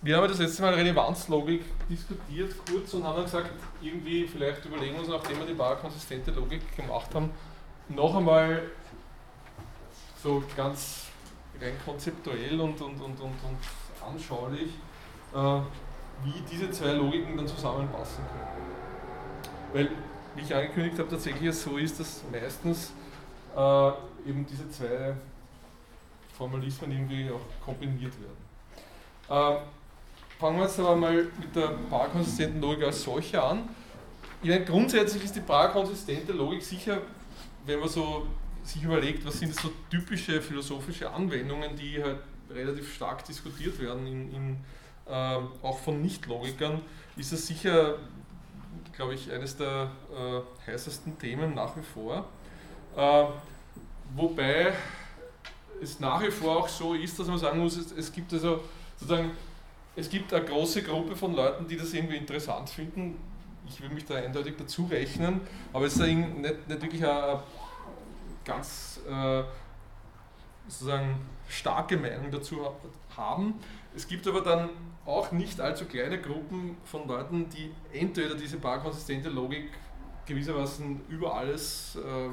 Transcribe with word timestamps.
Wir 0.00 0.16
haben 0.16 0.28
das 0.28 0.38
letzte 0.38 0.62
Mal 0.62 0.74
Relevanzlogik 0.74 1.64
diskutiert, 1.88 2.54
kurz, 2.70 2.94
und 2.94 3.02
haben 3.02 3.16
dann 3.16 3.24
gesagt, 3.24 3.50
irgendwie 3.82 4.28
vielleicht 4.28 4.64
überlegen 4.64 4.94
wir 4.94 5.00
uns, 5.00 5.08
nachdem 5.08 5.40
wir 5.40 5.46
die 5.46 5.80
konsistente 5.80 6.30
Logik 6.30 6.76
gemacht 6.76 7.12
haben, 7.12 7.30
noch 7.88 8.14
einmal 8.14 8.62
so 10.22 10.40
ganz 10.56 11.06
rein 11.60 11.72
konzeptuell 11.84 12.60
und, 12.60 12.80
und, 12.80 13.00
und, 13.00 13.20
und, 13.20 13.20
und 13.20 13.58
anschaulich, 14.08 14.70
äh, 15.34 15.60
wie 16.22 16.42
diese 16.48 16.70
zwei 16.70 16.92
Logiken 16.92 17.36
dann 17.36 17.48
zusammenpassen 17.48 18.24
können. 18.24 19.52
Weil, 19.72 19.90
wie 20.36 20.42
ich 20.42 20.54
angekündigt 20.54 20.96
habe, 21.00 21.08
tatsächlich 21.08 21.52
so 21.52 21.76
ist, 21.76 21.98
dass 21.98 22.22
meistens 22.30 22.92
äh, 23.56 23.88
eben 24.28 24.46
diese 24.46 24.70
zwei 24.70 25.14
Formalismen 26.36 26.92
irgendwie 26.92 27.28
auch 27.32 27.64
kombiniert 27.64 28.12
werden. 28.20 28.38
Äh, 29.28 29.77
fangen 30.38 30.58
wir 30.58 30.64
jetzt 30.64 30.78
aber 30.78 30.96
mal 30.96 31.14
mit 31.14 31.54
der 31.54 31.68
parkonsistenten 31.90 32.60
Logik 32.60 32.84
als 32.84 33.02
solche 33.02 33.42
an. 33.42 33.68
Ich 34.42 34.48
meine, 34.48 34.64
grundsätzlich 34.64 35.24
ist 35.24 35.34
die 35.34 35.40
parkonsistente 35.40 36.32
Logik 36.32 36.62
sicher, 36.62 36.98
wenn 37.66 37.80
man 37.80 37.88
so 37.88 38.26
sich 38.62 38.82
überlegt, 38.84 39.26
was 39.26 39.38
sind 39.38 39.54
so 39.54 39.72
typische 39.90 40.40
philosophische 40.40 41.10
Anwendungen, 41.10 41.74
die 41.74 42.02
halt 42.02 42.18
relativ 42.50 42.94
stark 42.94 43.24
diskutiert 43.24 43.80
werden, 43.80 44.06
in, 44.06 44.34
in, 44.34 44.56
äh, 45.06 45.38
auch 45.62 45.78
von 45.78 46.00
Nicht-Logikern, 46.02 46.82
ist 47.16 47.32
es 47.32 47.46
sicher, 47.46 47.96
glaube 48.94 49.14
ich, 49.14 49.32
eines 49.32 49.56
der 49.56 49.90
äh, 50.14 50.70
heißesten 50.70 51.18
Themen 51.18 51.54
nach 51.54 51.76
wie 51.76 51.82
vor. 51.82 52.26
Äh, 52.96 53.24
wobei 54.14 54.72
es 55.82 55.98
nach 55.98 56.22
wie 56.22 56.30
vor 56.30 56.58
auch 56.58 56.68
so 56.68 56.94
ist, 56.94 57.18
dass 57.18 57.26
man 57.26 57.38
sagen 57.38 57.58
muss, 57.58 57.76
es, 57.76 57.92
es 57.92 58.12
gibt 58.12 58.32
also 58.32 58.60
sozusagen 58.96 59.30
es 59.98 60.08
gibt 60.08 60.32
eine 60.32 60.44
große 60.44 60.82
Gruppe 60.82 61.16
von 61.16 61.34
Leuten, 61.34 61.66
die 61.66 61.76
das 61.76 61.92
irgendwie 61.92 62.16
interessant 62.16 62.70
finden. 62.70 63.18
Ich 63.68 63.80
will 63.82 63.90
mich 63.90 64.04
da 64.04 64.14
eindeutig 64.14 64.54
dazu 64.56 64.86
rechnen, 64.86 65.40
aber 65.72 65.86
es 65.86 65.94
ist 65.94 66.02
nicht, 66.02 66.38
nicht 66.38 66.68
wirklich 66.68 67.04
eine 67.04 67.42
ganz 68.44 69.00
äh, 69.08 69.42
sozusagen 70.68 71.16
starke 71.48 71.96
Meinung 71.96 72.30
dazu 72.30 72.60
haben. 73.16 73.54
Es 73.94 74.06
gibt 74.06 74.26
aber 74.28 74.40
dann 74.40 74.70
auch 75.04 75.32
nicht 75.32 75.60
allzu 75.60 75.86
kleine 75.86 76.20
Gruppen 76.20 76.76
von 76.84 77.08
Leuten, 77.08 77.48
die 77.48 77.72
entweder 77.92 78.36
diese 78.36 78.58
barkonsistente 78.58 79.28
Logik 79.28 79.70
gewissermaßen 80.26 81.00
über 81.08 81.34
alles 81.34 81.96
äh, 81.96 82.28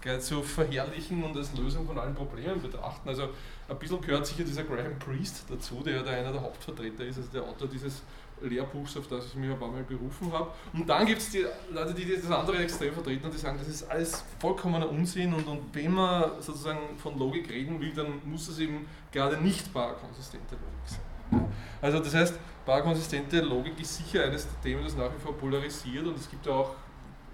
gleich 0.00 0.20
zu 0.20 0.42
verherrlichen 0.42 1.24
und 1.24 1.36
als 1.36 1.52
Lösung 1.56 1.86
von 1.86 1.98
allen 1.98 2.14
Problemen 2.14 2.62
betrachten. 2.62 3.08
Also 3.08 3.30
ein 3.68 3.78
bisschen 3.78 4.00
gehört 4.00 4.26
sicher 4.26 4.44
dieser 4.44 4.64
Graham 4.64 4.98
Priest 4.98 5.44
dazu, 5.48 5.82
der 5.84 5.96
ja 5.96 6.02
da 6.02 6.10
einer 6.10 6.32
der 6.32 6.40
Hauptvertreter 6.40 7.04
ist, 7.04 7.18
also 7.18 7.30
der 7.30 7.42
Autor 7.42 7.68
dieses 7.68 8.02
Lehrbuchs, 8.40 8.96
auf 8.96 9.08
das 9.08 9.26
ich 9.26 9.34
mich 9.34 9.50
ein 9.50 9.58
paar 9.58 9.68
Mal 9.68 9.82
berufen 9.82 10.32
habe. 10.32 10.50
Und 10.72 10.88
dann 10.88 11.04
gibt 11.04 11.20
es 11.20 11.30
die 11.30 11.44
Leute, 11.70 11.92
die 11.92 12.16
das 12.16 12.30
andere 12.30 12.58
Extrem 12.58 12.94
vertreten 12.94 13.26
und 13.26 13.34
die 13.34 13.38
sagen, 13.38 13.58
das 13.58 13.68
ist 13.68 13.90
alles 13.90 14.24
vollkommener 14.38 14.88
Unsinn 14.88 15.34
und, 15.34 15.46
und 15.46 15.74
wenn 15.74 15.92
man 15.92 16.40
sozusagen 16.40 16.96
von 16.96 17.18
Logik 17.18 17.50
reden 17.50 17.80
will, 17.80 17.92
dann 17.92 18.20
muss 18.24 18.48
es 18.48 18.58
eben 18.58 18.86
gerade 19.12 19.36
nicht 19.36 19.72
barkonsistente 19.72 20.54
Logik 20.54 20.86
sein. 20.86 21.52
Also 21.82 21.98
das 21.98 22.14
heißt, 22.14 22.34
barkonsistente 22.64 23.40
Logik 23.40 23.78
ist 23.80 23.96
sicher 23.96 24.24
eines 24.24 24.46
der 24.46 24.60
Themen, 24.62 24.82
das 24.82 24.96
nach 24.96 25.12
wie 25.14 25.20
vor 25.20 25.36
polarisiert 25.36 26.06
und 26.06 26.16
es 26.16 26.30
gibt 26.30 26.48
auch 26.48 26.74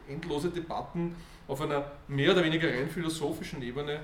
endlose 0.08 0.50
Debatten 0.50 1.14
auf 1.46 1.60
einer 1.60 1.92
mehr 2.08 2.32
oder 2.32 2.42
weniger 2.42 2.68
rein 2.68 2.88
philosophischen 2.88 3.62
Ebene, 3.62 4.00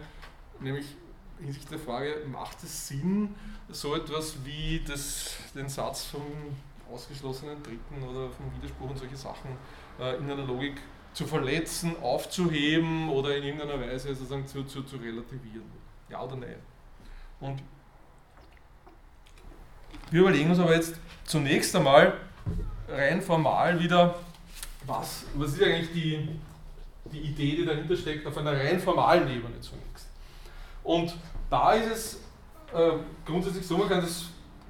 nämlich 0.61 0.97
hinsichtlich 1.41 1.69
der 1.69 1.79
Frage, 1.79 2.23
macht 2.31 2.63
es 2.63 2.89
Sinn, 2.89 3.35
so 3.69 3.95
etwas 3.95 4.37
wie 4.45 4.83
das, 4.87 5.37
den 5.55 5.69
Satz 5.69 6.07
vom 6.07 6.23
ausgeschlossenen 6.93 7.63
Dritten 7.63 8.03
oder 8.03 8.29
vom 8.31 8.53
Widerspruch 8.57 8.91
und 8.91 8.99
solche 8.99 9.17
Sachen 9.17 9.51
äh, 9.99 10.17
in 10.17 10.31
einer 10.31 10.45
Logik 10.45 10.81
zu 11.13 11.27
verletzen, 11.27 11.95
aufzuheben 12.03 13.09
oder 13.09 13.37
in 13.37 13.45
irgendeiner 13.45 13.81
Weise 13.81 14.15
sozusagen 14.15 14.47
zu, 14.47 14.65
zu, 14.65 14.83
zu 14.83 14.97
relativieren? 14.97 15.71
Ja 16.09 16.23
oder 16.23 16.37
nein? 16.37 16.57
Und 17.41 17.63
wir 20.11 20.21
überlegen 20.21 20.51
uns 20.51 20.59
aber 20.59 20.75
jetzt 20.75 20.97
zunächst 21.25 21.75
einmal 21.75 22.15
rein 22.89 23.23
formal 23.23 23.79
wieder, 23.79 24.17
was, 24.87 25.25
was 25.35 25.53
ist 25.53 25.63
eigentlich 25.63 25.93
die, 25.93 26.29
die 27.13 27.21
Idee, 27.21 27.57
die 27.57 27.65
dahinter 27.65 27.97
steckt, 27.97 28.27
auf 28.27 28.37
einer 28.37 28.53
rein 28.53 28.81
formalen 28.81 29.29
Ebene 29.29 29.61
zunächst. 29.61 30.09
Und 30.83 31.15
da 31.51 31.73
ist 31.73 31.91
es 31.91 32.15
äh, 32.73 32.93
grundsätzlich 33.27 33.67
so, 33.67 33.77
man 33.77 33.89
kann 33.89 34.01
das 34.01 34.27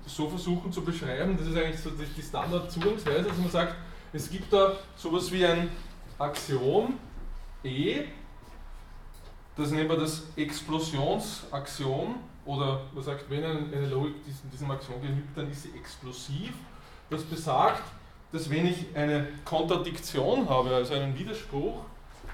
so 0.07 0.29
versuchen 0.29 0.73
zu 0.73 0.83
beschreiben, 0.83 1.37
das 1.37 1.47
ist 1.47 1.57
eigentlich 1.57 1.81
so 1.81 1.91
die, 1.91 2.23
Standardzugangsweise, 2.23 3.25
dass 3.25 3.39
man 3.39 3.51
sagt, 3.51 3.75
es 4.13 4.29
gibt 4.31 4.53
da 4.53 4.73
sowas 4.97 5.31
wie 5.31 5.47
ein 5.47 5.71
Axiom 6.19 6.95
E, 7.63 8.05
das 9.57 9.71
nennen 9.71 9.89
wir 9.89 9.99
das 9.99 10.25
Explosionsaxiom, 10.37 12.17
oder 12.47 12.81
man 12.93 13.05
sagt, 13.05 13.29
wenn 13.29 13.45
eine 13.45 13.87
Logik 13.87 14.25
diesem, 14.25 14.51
diesem 14.51 14.71
Axiom 14.71 15.01
genügt, 15.03 15.37
dann 15.37 15.51
ist 15.51 15.63
sie 15.65 15.71
explosiv. 15.79 16.53
Das 17.11 17.23
besagt, 17.23 17.83
dass 18.33 18.49
wenn 18.49 18.67
ich 18.67 18.87
eine 18.95 19.29
Kontradiktion 19.45 20.49
habe, 20.49 20.75
also 20.75 20.95
einen 20.95 21.17
Widerspruch, 21.19 21.85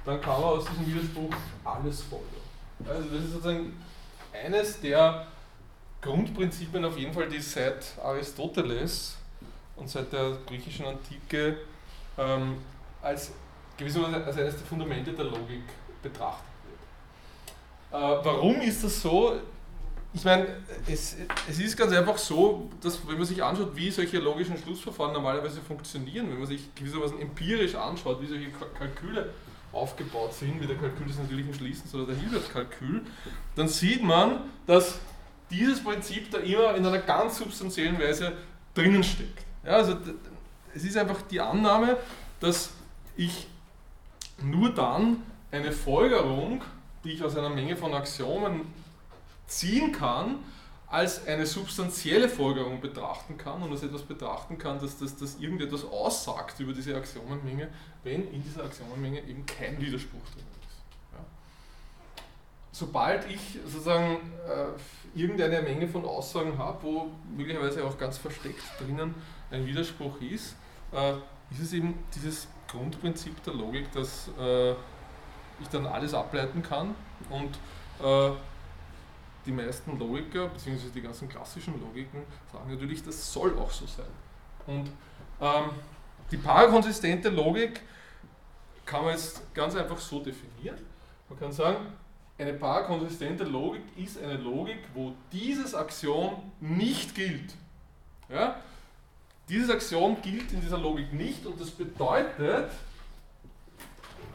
dann 0.05 0.21
kann 0.21 0.41
man 0.41 0.51
aus 0.51 0.65
diesem 0.67 0.87
Widerspruch 0.87 1.34
alles 1.65 2.03
folgen. 2.03 2.25
Also 2.89 3.09
das 3.09 3.25
ist 3.25 3.33
sozusagen 3.33 3.73
eines 4.45 4.81
der 4.81 5.27
Grundprinzipien 6.01 6.85
auf 6.85 6.97
jeden 6.97 7.13
Fall, 7.13 7.29
die 7.29 7.41
seit 7.41 7.85
Aristoteles 8.03 9.17
und 9.77 9.89
seit 9.89 10.13
der 10.13 10.37
griechischen 10.47 10.87
Antike 10.87 11.59
ähm, 12.19 12.59
als 13.03 13.33
gewissermaßen 13.77 14.25
als 14.25 14.39
eines 14.39 14.57
der 14.57 14.67
Fundamente 14.67 15.13
der 15.13 15.25
Logik 15.25 15.65
betrachtet 16.03 16.45
wird. 17.91 18.03
Äh, 18.03 18.25
warum 18.25 18.61
ist 18.61 18.85
das 18.85 19.03
so? 19.03 19.37
Ich 20.15 20.25
meine, 20.25 20.47
es, 20.87 21.17
es 21.47 21.59
ist 21.59 21.77
ganz 21.77 21.93
einfach 21.93 22.17
so, 22.17 22.71
dass 22.81 23.07
wenn 23.07 23.19
man 23.19 23.27
sich 23.27 23.43
anschaut, 23.43 23.77
wie 23.77 23.91
solche 23.91 24.19
logischen 24.19 24.57
Schlussverfahren 24.57 25.13
normalerweise 25.13 25.61
funktionieren, 25.61 26.31
wenn 26.31 26.39
man 26.39 26.47
sich 26.47 26.75
gewissermaßen 26.75 27.21
empirisch 27.21 27.75
anschaut, 27.75 28.23
wie 28.23 28.27
solche 28.27 28.51
Kalküle 28.79 29.31
aufgebaut 29.77 30.35
sind, 30.35 30.61
wie 30.61 30.67
der 30.67 30.77
Kalkül 30.77 31.07
des 31.07 31.19
natürlichen 31.19 31.55
Schließens 31.55 31.95
oder 31.95 32.07
der 32.07 32.17
Hilbertkalkül, 32.17 33.03
dann 33.55 33.69
sieht 33.69 34.03
man, 34.03 34.41
dass 34.67 34.99
dieses 35.51 35.83
Prinzip 35.83 36.31
da 36.31 36.39
immer 36.39 36.75
in 36.75 36.85
einer 36.85 36.99
ganz 36.99 37.39
substanziellen 37.39 37.99
Weise 38.01 38.33
drinnen 38.75 39.05
steckt. 39.05 39.45
Ja, 39.65 39.73
also 39.73 39.97
es 40.75 40.85
ist 40.85 40.97
einfach 40.97 41.23
die 41.23 41.41
Annahme, 41.41 41.97
dass 42.41 42.71
ich 43.17 43.47
nur 44.43 44.71
dann 44.71 45.23
eine 45.51 45.73
Folgerung, 45.73 46.63
die 47.05 47.13
ich 47.13 47.23
aus 47.23 47.37
einer 47.37 47.51
Menge 47.51 47.77
von 47.77 47.95
Axiomen 47.95 48.63
ziehen 49.47 49.93
kann, 49.93 50.37
als 50.89 51.27
eine 51.27 51.47
substanzielle 51.47 52.29
Folgerung 52.29 52.81
betrachten 52.81 53.37
kann 53.37 53.63
und 53.63 53.73
als 53.73 53.83
etwas 53.83 54.03
betrachten 54.03 54.57
kann, 54.57 54.79
dass 54.79 54.99
das, 54.99 55.17
das 55.17 55.37
irgendetwas 55.41 55.85
aussagt 55.85 56.61
über 56.61 56.73
diese 56.73 56.95
Axiomenmenge, 56.97 57.69
wenn 58.05 58.33
in 58.33 58.43
dieser 58.43 58.65
Axiomenmenge 58.65 59.21
eben 59.23 59.45
kein 59.47 59.81
Widerspruch 59.81 60.23
drin 60.33 60.45
ist. 60.61 61.13
Ja. 61.13 61.25
Sobald 62.71 63.29
ich 63.29 63.59
sozusagen 63.65 64.19
äh, 64.49 65.19
irgendeine 65.19 65.61
Menge 65.63 65.89
von 65.89 66.05
Aussagen 66.05 66.57
habe, 66.57 66.83
wo 66.83 67.11
möglicherweise 67.37 67.85
auch 67.85 67.99
ganz 67.99 68.19
versteckt 68.19 68.63
drinnen 68.79 69.15
ein 69.51 69.67
Widerspruch 69.67 70.21
ist, 70.21 70.55
äh, 70.93 71.15
ist 71.51 71.63
es 71.63 71.73
eben 71.73 71.99
dieses 72.15 72.47
Grundprinzip 72.69 73.43
der 73.43 73.55
Logik, 73.55 73.91
dass 73.93 74.29
äh, 74.39 74.71
ich 75.61 75.69
dann 75.71 75.87
alles 75.87 76.15
ableiten 76.15 76.63
kann 76.63 76.95
und 77.31 77.59
äh, 78.05 78.37
die 79.47 79.53
meisten 79.53 79.99
Logiker, 79.99 80.49
beziehungsweise 80.49 80.93
die 80.93 81.01
ganzen 81.01 81.29
klassischen 81.29 81.81
Logiken, 81.81 82.23
sagen 82.53 82.71
natürlich, 82.71 83.03
das 83.03 83.33
soll 83.33 83.57
auch 83.59 83.71
so 83.71 83.87
sein. 83.87 84.07
Und 84.66 84.91
ähm, 85.41 85.71
die 86.31 86.37
parakonsistente 86.37 87.28
Logik 87.28 87.81
kann 88.84 89.04
man 89.04 89.13
jetzt 89.13 89.54
ganz 89.54 89.75
einfach 89.77 89.98
so 89.98 90.21
definieren. 90.21 90.78
Man 91.28 91.39
kann 91.39 91.53
sagen, 91.53 91.87
eine 92.39 92.53
parakonsistente 92.53 93.45
Logik 93.45 93.83
ist 93.97 94.22
eine 94.22 94.37
Logik, 94.37 94.78
wo 94.95 95.15
dieses 95.33 95.75
Axiom 95.75 96.53
nicht 96.60 97.15
gilt. 97.15 97.54
Ja? 98.28 98.60
Dieses 99.48 99.71
Axiom 99.71 100.21
gilt 100.22 100.53
in 100.53 100.60
dieser 100.60 100.78
Logik 100.78 101.13
nicht 101.13 101.47
und 101.47 101.60
das 101.60 101.71
bedeutet 101.71 102.71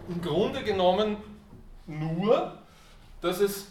im 0.07 0.21
Grunde 0.21 0.63
genommen 0.63 1.17
nur, 1.85 2.57
dass 3.21 3.39
es 3.39 3.67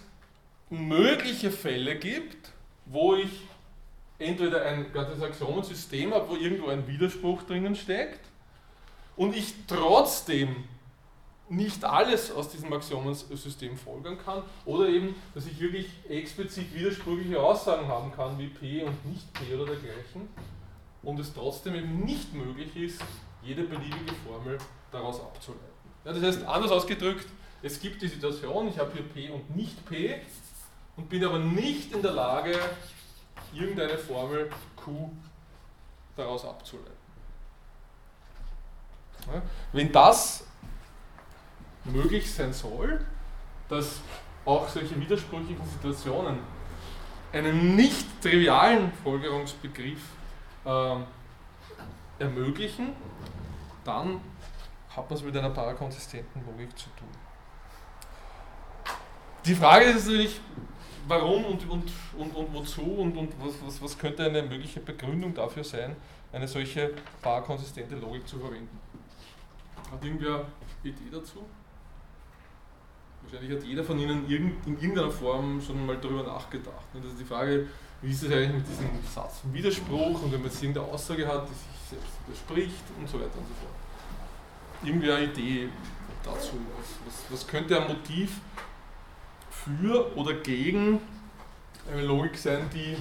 mögliche 0.71 1.51
Fälle 1.51 1.97
gibt, 1.97 2.53
wo 2.87 3.17
ich 3.17 3.31
entweder 4.19 4.65
ein 4.65 4.93
ganzes 4.93 5.23
Axiomensystem 5.23 6.15
habe, 6.15 6.29
wo 6.31 6.37
irgendwo 6.37 6.69
ein 6.69 6.87
Widerspruch 6.87 7.43
drinnen 7.43 7.75
steckt 7.75 8.21
und 9.17 9.37
ich 9.37 9.55
trotzdem 9.67 10.65
nicht 11.49 11.85
alles 11.85 12.31
aus 12.31 12.49
diesem 12.49 12.73
Axiomensystem 12.73 13.77
folgern 13.77 14.19
kann 14.25 14.43
oder 14.65 14.89
eben, 14.89 15.17
dass 15.35 15.47
ich 15.47 15.59
wirklich 15.59 15.89
explizit 16.09 16.73
widersprüchliche 16.73 17.41
Aussagen 17.41 17.89
haben 17.89 18.13
kann 18.13 18.39
wie 18.39 18.47
P 18.47 18.85
und 18.85 19.05
nicht 19.07 19.33
P 19.33 19.55
oder 19.55 19.67
dergleichen 19.67 20.29
und 21.03 21.19
es 21.19 21.33
trotzdem 21.35 21.75
eben 21.75 22.05
nicht 22.05 22.33
möglich 22.35 22.77
ist, 22.77 23.03
jede 23.43 23.65
beliebige 23.65 24.15
Formel 24.27 24.59
daraus 24.93 25.21
abzuleiten. 25.21 25.67
Ja, 26.05 26.13
das 26.13 26.23
heißt, 26.23 26.45
anders 26.45 26.71
ausgedrückt, 26.71 27.27
es 27.63 27.81
gibt 27.81 28.01
die 28.01 28.09
Situation, 28.09 28.69
ich 28.69 28.79
habe 28.79 28.93
hier 28.93 29.03
P 29.03 29.31
und 29.31 29.55
nicht 29.57 29.85
P 29.87 30.21
und 31.01 31.09
bin 31.09 31.25
aber 31.25 31.39
nicht 31.39 31.93
in 31.93 32.03
der 32.03 32.13
Lage, 32.13 32.55
irgendeine 33.55 33.97
Formel 33.97 34.51
Q 34.77 35.11
daraus 36.15 36.45
abzuleiten. 36.45 36.93
Wenn 39.73 39.91
das 39.93 40.45
möglich 41.85 42.31
sein 42.33 42.53
soll, 42.53 43.05
dass 43.69 44.01
auch 44.45 44.69
solche 44.69 45.01
widersprüchlichen 45.01 45.67
Situationen 45.67 46.39
einen 47.33 47.77
nicht 47.77 48.21
trivialen 48.21 48.93
Folgerungsbegriff 49.03 50.03
äh, 50.67 50.97
ermöglichen, 52.19 52.93
dann 53.85 54.21
hat 54.95 55.09
man 55.09 55.19
es 55.19 55.25
mit 55.25 55.35
einer 55.37 55.51
parakonsistenten 55.51 56.45
Logik 56.45 56.77
zu 56.77 56.91
tun. 56.91 57.09
Die 59.47 59.55
Frage 59.55 59.87
ist 59.87 60.07
natürlich, 60.07 60.41
warum 61.11 61.45
und, 61.45 61.69
und, 61.69 61.91
und, 62.17 62.35
und 62.37 62.55
wozu 62.55 62.83
und, 62.83 63.17
und 63.17 63.33
was, 63.41 63.55
was, 63.67 63.83
was 63.83 63.99
könnte 63.99 64.25
eine 64.25 64.43
mögliche 64.43 64.81
Begründung 64.81 65.35
dafür 65.35 65.65
sein, 65.65 65.97
eine 66.33 66.47
solche 66.47 66.95
parakonsistente 67.21 67.97
Logik 67.97 68.27
zu 68.27 68.39
verwenden. 68.39 68.79
Hat 69.91 70.05
irgendwer 70.05 70.47
Idee 70.85 71.11
dazu? 71.11 71.45
Wahrscheinlich 73.23 73.59
hat 73.59 73.65
jeder 73.65 73.83
von 73.83 73.99
Ihnen 73.99 74.25
in 74.31 74.55
irgendeiner 74.65 75.11
Form 75.11 75.61
schon 75.61 75.85
mal 75.85 75.97
darüber 75.97 76.23
nachgedacht. 76.23 76.87
Das 76.95 77.05
ist 77.05 77.21
die 77.21 77.25
Frage, 77.25 77.67
wie 78.01 78.13
ist 78.13 78.23
es 78.23 78.33
eigentlich 78.33 78.53
mit 78.53 78.69
diesem 78.69 78.89
Satz 79.13 79.41
vom 79.41 79.53
Widerspruch 79.53 80.23
und 80.23 80.33
wenn 80.33 80.41
man 80.41 80.49
jetzt 80.49 80.63
irgendeine 80.63 80.87
Aussage 80.87 81.27
hat, 81.27 81.49
die 81.49 81.53
sich 81.53 81.91
selbst 81.91 82.13
widerspricht 82.27 82.85
und 82.99 83.09
so 83.09 83.19
weiter 83.19 83.37
und 83.37 83.49
so 83.49 83.55
fort. 83.61 83.75
Irgendwie 84.85 85.11
eine 85.11 85.27
Idee 85.27 85.69
dazu. 86.25 86.53
Was, 86.79 86.89
was, 87.05 87.33
was 87.33 87.47
könnte 87.47 87.81
ein 87.81 87.89
Motiv 87.89 88.41
für 89.65 90.17
oder 90.17 90.35
gegen 90.35 91.01
eine 91.91 92.03
Logik 92.03 92.37
sein, 92.37 92.69
die 92.73 92.97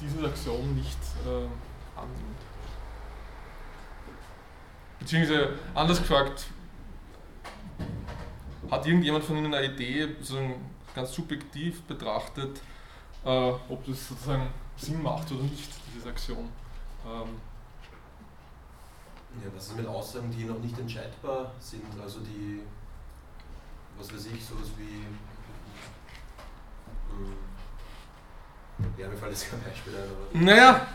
dieses 0.00 0.22
Axiom 0.24 0.74
nicht 0.74 0.98
äh, 1.24 1.98
annimmt? 1.98 2.40
Beziehungsweise 4.98 5.58
anders 5.74 5.98
gefragt, 5.98 6.46
hat 8.70 8.86
irgendjemand 8.86 9.24
von 9.24 9.36
Ihnen 9.36 9.52
eine 9.52 9.66
Idee, 9.66 10.08
sozusagen 10.18 10.70
ganz 10.94 11.12
subjektiv 11.12 11.82
betrachtet, 11.82 12.60
äh, 13.24 13.28
ob 13.28 13.84
das 13.86 14.08
sozusagen 14.08 14.48
Sinn 14.76 15.02
macht 15.02 15.30
oder 15.32 15.42
nicht, 15.42 15.70
dieses 15.92 16.06
Axiom? 16.06 16.48
Ähm, 17.04 17.28
ja, 19.42 19.50
was 19.54 19.68
ist 19.68 19.76
mit 19.76 19.86
Aussagen, 19.86 20.30
die 20.30 20.44
noch 20.44 20.58
nicht 20.58 20.78
entscheidbar 20.78 21.52
sind? 21.58 21.84
Also 22.00 22.20
die, 22.20 22.60
was 23.98 24.12
weiß 24.12 24.26
ich, 24.26 24.44
sowas 24.44 24.68
wie. 24.76 25.06
Hm, 28.78 28.94
ja, 28.98 29.08
mir 29.08 29.16
fällt 29.16 29.32
jetzt 29.32 29.50
kein 29.50 29.62
Beispiel 29.62 29.92
ein. 29.94 30.44
Naja, 30.44 30.86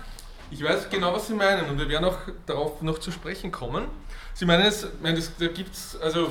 ich 0.49 0.63
weiß 0.63 0.89
genau, 0.89 1.13
was 1.13 1.27
Sie 1.27 1.33
meinen 1.33 1.69
und 1.69 1.77
wir 1.77 1.89
werden 1.89 2.05
auch 2.05 2.17
darauf 2.45 2.81
noch 2.81 2.99
zu 2.99 3.11
sprechen 3.11 3.51
kommen. 3.51 3.87
Sie 4.33 4.45
meinen 4.45 4.65
es, 4.65 4.87
meine, 5.01 5.21
da 5.39 5.47
gibt 5.47 5.73
es, 5.73 5.99
also 5.99 6.29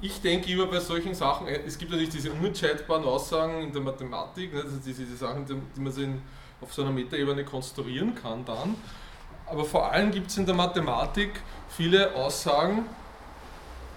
ich 0.00 0.20
denke 0.20 0.50
immer 0.50 0.66
bei 0.66 0.80
solchen 0.80 1.14
Sachen, 1.14 1.48
äh, 1.48 1.60
es 1.66 1.76
gibt 1.76 1.90
natürlich 1.90 2.10
diese 2.10 2.30
unentscheidbaren 2.30 3.04
Aussagen 3.04 3.62
in 3.62 3.72
der 3.72 3.82
Mathematik, 3.82 4.54
ne, 4.54 4.62
also 4.62 4.76
diese, 4.76 5.04
diese 5.04 5.16
Sachen, 5.16 5.44
die 5.44 5.80
man 5.80 5.96
in, 5.96 6.22
auf 6.60 6.72
so 6.72 6.82
einer 6.82 6.92
Metaebene 6.92 7.44
konstruieren 7.44 8.14
kann 8.14 8.44
dann. 8.44 8.76
Aber 9.46 9.64
vor 9.64 9.90
allem 9.90 10.10
gibt 10.10 10.30
es 10.30 10.36
in 10.36 10.46
der 10.46 10.54
Mathematik 10.54 11.40
viele 11.68 12.14
Aussagen, 12.14 12.84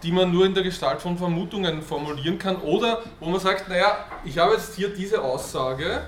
die 0.04 0.12
man 0.12 0.32
nur 0.32 0.46
in 0.46 0.54
der 0.54 0.64
Gestalt 0.64 1.02
von 1.02 1.18
Vermutungen 1.18 1.82
formulieren 1.82 2.38
kann 2.38 2.58
oder 2.58 3.02
wo 3.20 3.30
man 3.30 3.40
sagt, 3.40 3.70
naja, 3.70 4.06
ich 4.26 4.38
habe 4.38 4.54
jetzt 4.54 4.76
hier 4.76 4.90
diese 4.90 5.22
Aussage 5.22 6.02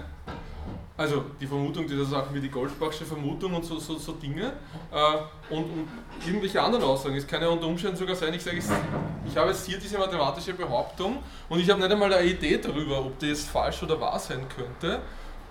also 0.95 1.25
die 1.42 1.48
Vermutung, 1.48 1.88
diese 1.88 2.06
Sachen 2.06 2.36
wie 2.36 2.40
die 2.40 2.50
Goldbachsche 2.50 3.04
Vermutung 3.04 3.56
und 3.56 3.66
so, 3.66 3.80
so, 3.80 3.98
so 3.98 4.12
Dinge 4.13 4.54
äh, 4.92 5.54
und, 5.54 5.63
und, 5.63 5.88
irgendwelche 6.25 6.62
anderen 6.62 6.84
Aussagen. 6.84 7.16
Es 7.16 7.25
kann 7.25 7.42
ja 7.42 7.48
unter 7.48 7.66
Umständen 7.66 7.98
sogar 7.98 8.16
sein, 8.16 8.34
ich 8.34 8.44
sage, 8.44 8.57
ich 8.57 9.38
habe 9.38 9.50
jetzt 9.50 9.66
hier 9.66 9.80
diese 9.80 9.98
mathematische 9.98 10.54
Behauptung 10.54 11.24
und 11.50 11.60
ich 11.60 11.69
habe 11.69 11.81
nicht 11.81 11.92
einmal 11.92 12.13
eine 12.13 12.25
Idee 12.25 12.60
darüber, 12.60 13.00
ob 13.00 13.18
die 13.18 13.28
jetzt 13.28 13.50
falsch 13.50 13.81
oder 13.81 14.00
wahr 14.00 14.19
sein 14.19 14.45
könnte. 14.56 15.01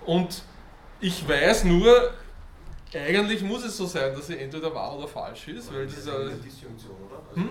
Und 0.05 0.43
ich 1.01 1.27
weiß 1.27 1.65
nur, 1.65 2.11
eigentlich 2.93 3.41
muss 3.41 3.65
es 3.65 3.75
so 3.75 3.85
sein, 3.85 4.13
dass 4.15 4.27
sie 4.27 4.37
entweder 4.37 4.73
wahr 4.73 4.97
oder 4.97 5.07
falsch 5.07 5.49
ist. 5.49 5.73
Weil 5.73 5.85
das 5.85 5.97
ist 5.97 6.09
eine 6.09 6.31
Disjunktion, 6.31 6.95
oder? 7.05 7.21
Also 7.29 7.41
hm? 7.41 7.49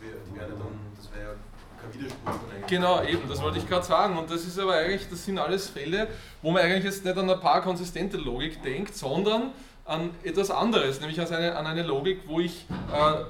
Das 0.00 0.32
wäre 0.34 0.48
wär 0.48 0.56
dann, 0.56 1.38
kein 1.80 1.94
Widerspruch 1.94 2.66
Genau, 2.66 3.02
eben, 3.04 3.28
das 3.28 3.40
wollte 3.40 3.58
ich 3.58 3.68
gerade 3.68 3.84
sagen. 3.84 4.16
Und 4.16 4.30
das 4.30 4.44
ist 4.44 4.58
aber 4.58 4.74
eigentlich, 4.74 5.08
das 5.08 5.24
sind 5.24 5.38
alles 5.38 5.68
Fälle, 5.68 6.08
wo 6.42 6.50
man 6.50 6.62
eigentlich 6.62 6.84
jetzt 6.84 7.04
nicht 7.04 7.16
an 7.16 7.30
eine 7.30 7.38
paar 7.38 7.62
konsistente 7.62 8.16
Logik 8.16 8.62
denkt, 8.62 8.94
sondern 8.94 9.52
an 9.84 10.10
etwas 10.22 10.50
anderes, 10.50 11.00
nämlich 11.00 11.20
an 11.20 11.26
eine, 11.28 11.56
an 11.56 11.66
eine 11.66 11.82
Logik, 11.82 12.22
wo 12.26 12.40
ich 12.40 12.66
äh, 12.92 13.24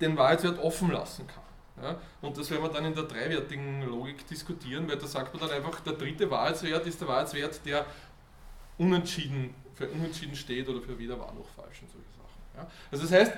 den 0.00 0.16
Wahrheitswert 0.18 0.58
offen 0.58 0.90
lassen 0.90 1.26
kann. 1.26 1.42
Ja? 1.82 1.96
Und 2.20 2.36
das 2.36 2.50
werden 2.50 2.62
wir 2.62 2.70
dann 2.70 2.84
in 2.84 2.94
der 2.94 3.04
dreiwertigen 3.04 3.82
Logik 3.88 4.26
diskutieren, 4.26 4.88
weil 4.88 4.98
da 4.98 5.06
sagt 5.06 5.32
man 5.32 5.48
dann 5.48 5.56
einfach, 5.56 5.80
der 5.80 5.94
dritte 5.94 6.30
Wahrheitswert 6.30 6.86
ist 6.86 7.00
der 7.00 7.08
Wahrheitswert, 7.08 7.64
der 7.64 7.86
unentschieden, 8.76 9.54
für 9.74 9.88
unentschieden 9.88 10.36
steht 10.36 10.68
oder 10.68 10.80
für 10.80 10.98
weder 10.98 11.18
wahr 11.18 11.32
noch 11.32 11.48
falsch 11.48 11.82
und 11.82 11.90
solche 11.90 12.10
Sachen. 12.10 12.42
Ja? 12.56 12.66
Also 12.90 13.04
das 13.04 13.12
heißt, 13.12 13.32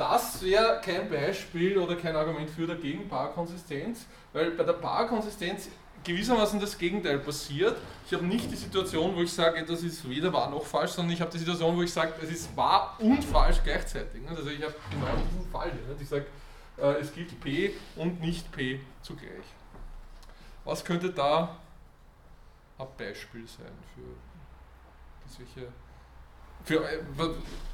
das 0.00 0.40
wäre 0.40 0.80
kein 0.82 1.10
Beispiel 1.10 1.76
oder 1.76 1.94
kein 1.94 2.16
Argument 2.16 2.48
für 2.48 2.64
oder 2.64 2.76
gegen 2.76 3.06
Paarkonsistenz, 3.06 4.06
weil 4.32 4.52
bei 4.52 4.64
der 4.64 4.72
Paarkonsistenz 4.72 5.68
gewissermaßen 6.02 6.58
das 6.58 6.78
Gegenteil 6.78 7.18
passiert. 7.18 7.76
Ich 8.06 8.14
habe 8.14 8.24
nicht 8.24 8.50
die 8.50 8.56
Situation, 8.56 9.14
wo 9.14 9.20
ich 9.20 9.30
sage, 9.30 9.62
das 9.62 9.82
ist 9.82 10.08
weder 10.08 10.32
wahr 10.32 10.48
noch 10.48 10.64
falsch, 10.64 10.92
sondern 10.92 11.12
ich 11.12 11.20
habe 11.20 11.30
die 11.30 11.36
Situation, 11.36 11.76
wo 11.76 11.82
ich 11.82 11.92
sage, 11.92 12.14
es 12.22 12.30
ist 12.30 12.56
wahr 12.56 12.96
und 12.98 13.22
falsch 13.22 13.58
gleichzeitig. 13.62 14.22
Also 14.26 14.48
ich 14.48 14.62
habe 14.62 14.74
genau 14.90 15.06
diesen 15.30 15.50
Fall. 15.52 15.70
Ich 16.00 16.08
sage, 16.08 16.24
äh, 16.78 16.92
es 17.00 17.12
gibt 17.12 17.38
P 17.38 17.74
und 17.96 18.22
nicht 18.22 18.50
P 18.52 18.80
zugleich. 19.02 19.44
Was 20.64 20.82
könnte 20.82 21.10
da 21.10 21.58
ein 22.78 22.86
Beispiel 22.96 23.46
sein 23.46 23.72
für 23.94 25.36
solche 25.36 25.68
für, 26.64 26.84
äh, 26.84 26.98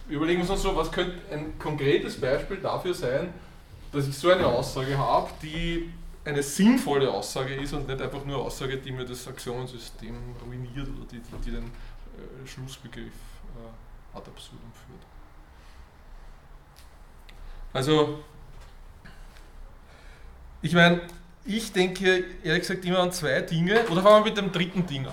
überlegen 0.08 0.42
wir 0.42 0.50
uns 0.50 0.62
so, 0.62 0.74
was 0.76 0.90
könnte 0.90 1.16
ein 1.32 1.58
konkretes 1.58 2.20
Beispiel 2.20 2.58
dafür 2.58 2.94
sein, 2.94 3.32
dass 3.92 4.06
ich 4.06 4.16
so 4.16 4.30
eine 4.30 4.46
Aussage 4.46 4.96
habe, 4.96 5.30
die 5.42 5.92
eine 6.24 6.42
sinnvolle 6.42 7.10
Aussage 7.10 7.54
ist 7.54 7.72
und 7.72 7.86
nicht 7.86 8.00
einfach 8.00 8.24
nur 8.24 8.36
eine 8.36 8.44
Aussage, 8.44 8.78
die 8.78 8.90
mir 8.90 9.04
das 9.04 9.26
Axiomensystem 9.28 10.16
ruiniert 10.44 10.88
oder 10.88 11.06
die, 11.10 11.20
die, 11.20 11.44
die 11.44 11.50
den 11.52 11.64
äh, 11.64 12.46
Schlussbegriff 12.46 13.04
äh, 13.06 14.16
ad 14.16 14.28
absurdum 14.28 14.72
führt. 14.72 15.02
Also, 17.72 18.24
ich 20.62 20.74
meine, 20.74 21.00
ich 21.44 21.72
denke 21.72 22.24
ehrlich 22.42 22.62
gesagt 22.62 22.84
immer 22.84 23.00
an 23.00 23.12
zwei 23.12 23.40
Dinge, 23.42 23.86
oder 23.88 24.02
fangen 24.02 24.24
wir 24.24 24.30
mit 24.30 24.36
dem 24.36 24.50
dritten 24.50 24.86
Ding 24.86 25.06
an. 25.06 25.12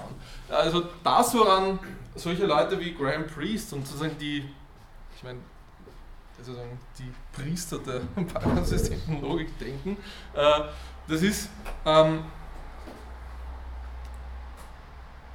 Also 0.49 0.83
das, 1.03 1.33
woran 1.35 1.79
solche 2.15 2.45
Leute 2.45 2.79
wie 2.79 2.93
Graham 2.93 3.27
Priest 3.27 3.73
und 3.73 3.85
sozusagen 3.87 4.17
die, 4.17 4.49
ich 5.15 5.23
meine, 5.23 5.39
sozusagen 6.37 6.77
die 6.99 7.11
Priester 7.31 7.79
der 7.79 8.01
balancesistenten 8.33 9.21
Logik 9.21 9.57
denken, 9.59 9.97
äh, 10.33 10.61
das 11.07 11.21
ist, 11.21 11.49
ähm, 11.85 12.23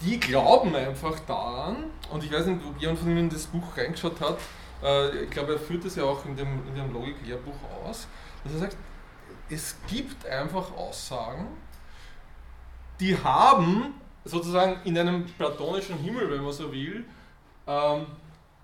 die 0.00 0.20
glauben 0.20 0.74
einfach 0.76 1.18
daran, 1.20 1.84
und 2.10 2.22
ich 2.22 2.32
weiß 2.32 2.46
nicht, 2.46 2.64
ob 2.64 2.80
jemand 2.80 3.00
von 3.00 3.10
Ihnen 3.10 3.28
das 3.28 3.46
Buch 3.46 3.76
reingeschaut 3.76 4.20
hat, 4.20 4.38
äh, 4.82 5.24
ich 5.24 5.30
glaube, 5.30 5.54
er 5.54 5.58
führt 5.58 5.84
das 5.84 5.96
ja 5.96 6.04
auch 6.04 6.24
in 6.24 6.36
dem, 6.36 6.66
in 6.68 6.74
dem 6.74 6.92
Logik-Lehrbuch 6.92 7.56
aus, 7.84 8.06
dass 8.44 8.52
er 8.52 8.58
sagt, 8.60 8.76
es 9.50 9.76
gibt 9.88 10.26
einfach 10.26 10.72
Aussagen, 10.76 11.48
die 13.00 13.16
haben 13.16 13.94
sozusagen 14.28 14.80
in 14.84 14.98
einem 14.98 15.24
platonischen 15.24 15.98
Himmel, 15.98 16.30
wenn 16.30 16.42
man 16.42 16.52
so 16.52 16.70
will, 16.72 17.04
ähm, 17.66 18.06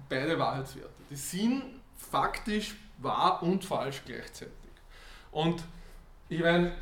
beide 0.09 0.39
Wahrheitswerte. 0.39 0.91
Die 1.11 1.17
sind 1.17 1.63
faktisch 1.97 2.75
wahr 2.99 3.43
und 3.43 3.65
falsch 3.65 4.03
gleichzeitig. 4.05 4.55
Und 5.33 5.63
ich 6.29 6.41
meine, 6.41 6.73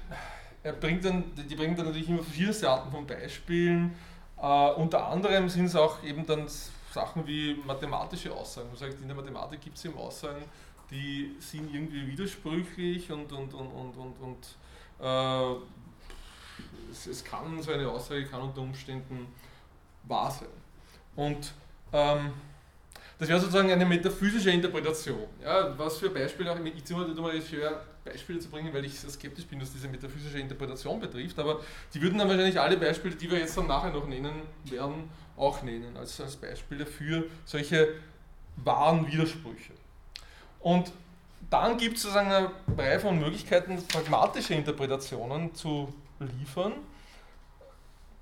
er 0.62 0.72
bringt 0.72 1.04
dann, 1.04 1.24
die 1.34 1.54
bringt 1.54 1.78
dann 1.78 1.86
natürlich 1.86 2.08
immer 2.08 2.22
verschiedene 2.22 2.68
Arten 2.68 2.90
von 2.90 3.06
Beispielen. 3.06 3.94
Äh, 4.40 4.70
unter 4.72 5.08
anderem 5.08 5.48
sind 5.48 5.66
es 5.66 5.76
auch 5.76 6.02
eben 6.02 6.26
dann 6.26 6.46
Sachen 6.92 7.26
wie 7.26 7.54
mathematische 7.66 8.32
Aussagen. 8.32 8.68
Man 8.68 8.76
sagt, 8.76 9.00
in 9.00 9.08
der 9.08 9.16
Mathematik 9.16 9.60
gibt 9.60 9.78
es 9.78 9.84
eben 9.84 9.96
Aussagen, 9.96 10.44
die 10.90 11.34
sind 11.38 11.74
irgendwie 11.74 12.06
widersprüchlich 12.06 13.10
und, 13.10 13.32
und, 13.32 13.54
und, 13.54 13.68
und, 13.68 13.96
und, 13.96 14.20
und 14.20 14.56
Äh, 15.02 15.56
es, 16.92 17.06
es, 17.06 17.24
kann, 17.24 17.60
so 17.60 17.72
eine 17.72 17.88
Aussage 17.88 18.24
kann 18.26 18.42
unter 18.42 18.60
Umständen 18.60 19.26
wahr 20.04 20.30
sein. 20.30 20.48
Und 21.16 21.52
ähm, 21.92 22.32
das 23.18 23.28
wäre 23.28 23.40
sozusagen 23.40 23.70
eine 23.70 23.84
metaphysische 23.84 24.50
Interpretation. 24.50 25.24
Ja, 25.42 25.76
was 25.78 25.98
für 25.98 26.10
Beispiele 26.10 26.52
auch, 26.52 26.58
ich 26.58 26.84
ziehe 26.84 26.98
mal 26.98 27.42
schwer 27.42 27.82
Beispiele 28.04 28.40
zu 28.40 28.48
bringen, 28.48 28.72
weil 28.74 28.84
ich 28.84 28.98
skeptisch 28.98 29.46
bin, 29.46 29.60
was 29.60 29.72
diese 29.72 29.88
metaphysische 29.88 30.38
Interpretation 30.38 30.98
betrifft, 30.98 31.38
aber 31.38 31.60
die 31.94 32.02
würden 32.02 32.18
dann 32.18 32.28
wahrscheinlich 32.28 32.58
alle 32.58 32.76
Beispiele, 32.76 33.14
die 33.14 33.30
wir 33.30 33.38
jetzt 33.38 33.56
dann 33.56 33.68
nachher 33.68 33.90
noch 33.90 34.08
nennen 34.08 34.42
werden, 34.64 35.08
auch 35.36 35.62
nennen, 35.62 35.96
als, 35.96 36.20
als 36.20 36.36
Beispiele 36.36 36.84
für 36.84 37.24
solche 37.44 37.94
wahren 38.56 39.06
Widersprüche. 39.06 39.72
Und 40.58 40.92
dann 41.48 41.76
gibt 41.76 41.96
es 41.96 42.02
sozusagen 42.02 42.32
eine 42.32 42.50
Reihe 42.76 42.98
von 42.98 43.18
Möglichkeiten, 43.18 43.80
pragmatische 43.86 44.54
Interpretationen 44.54 45.54
zu 45.54 45.92
liefern. 46.38 46.74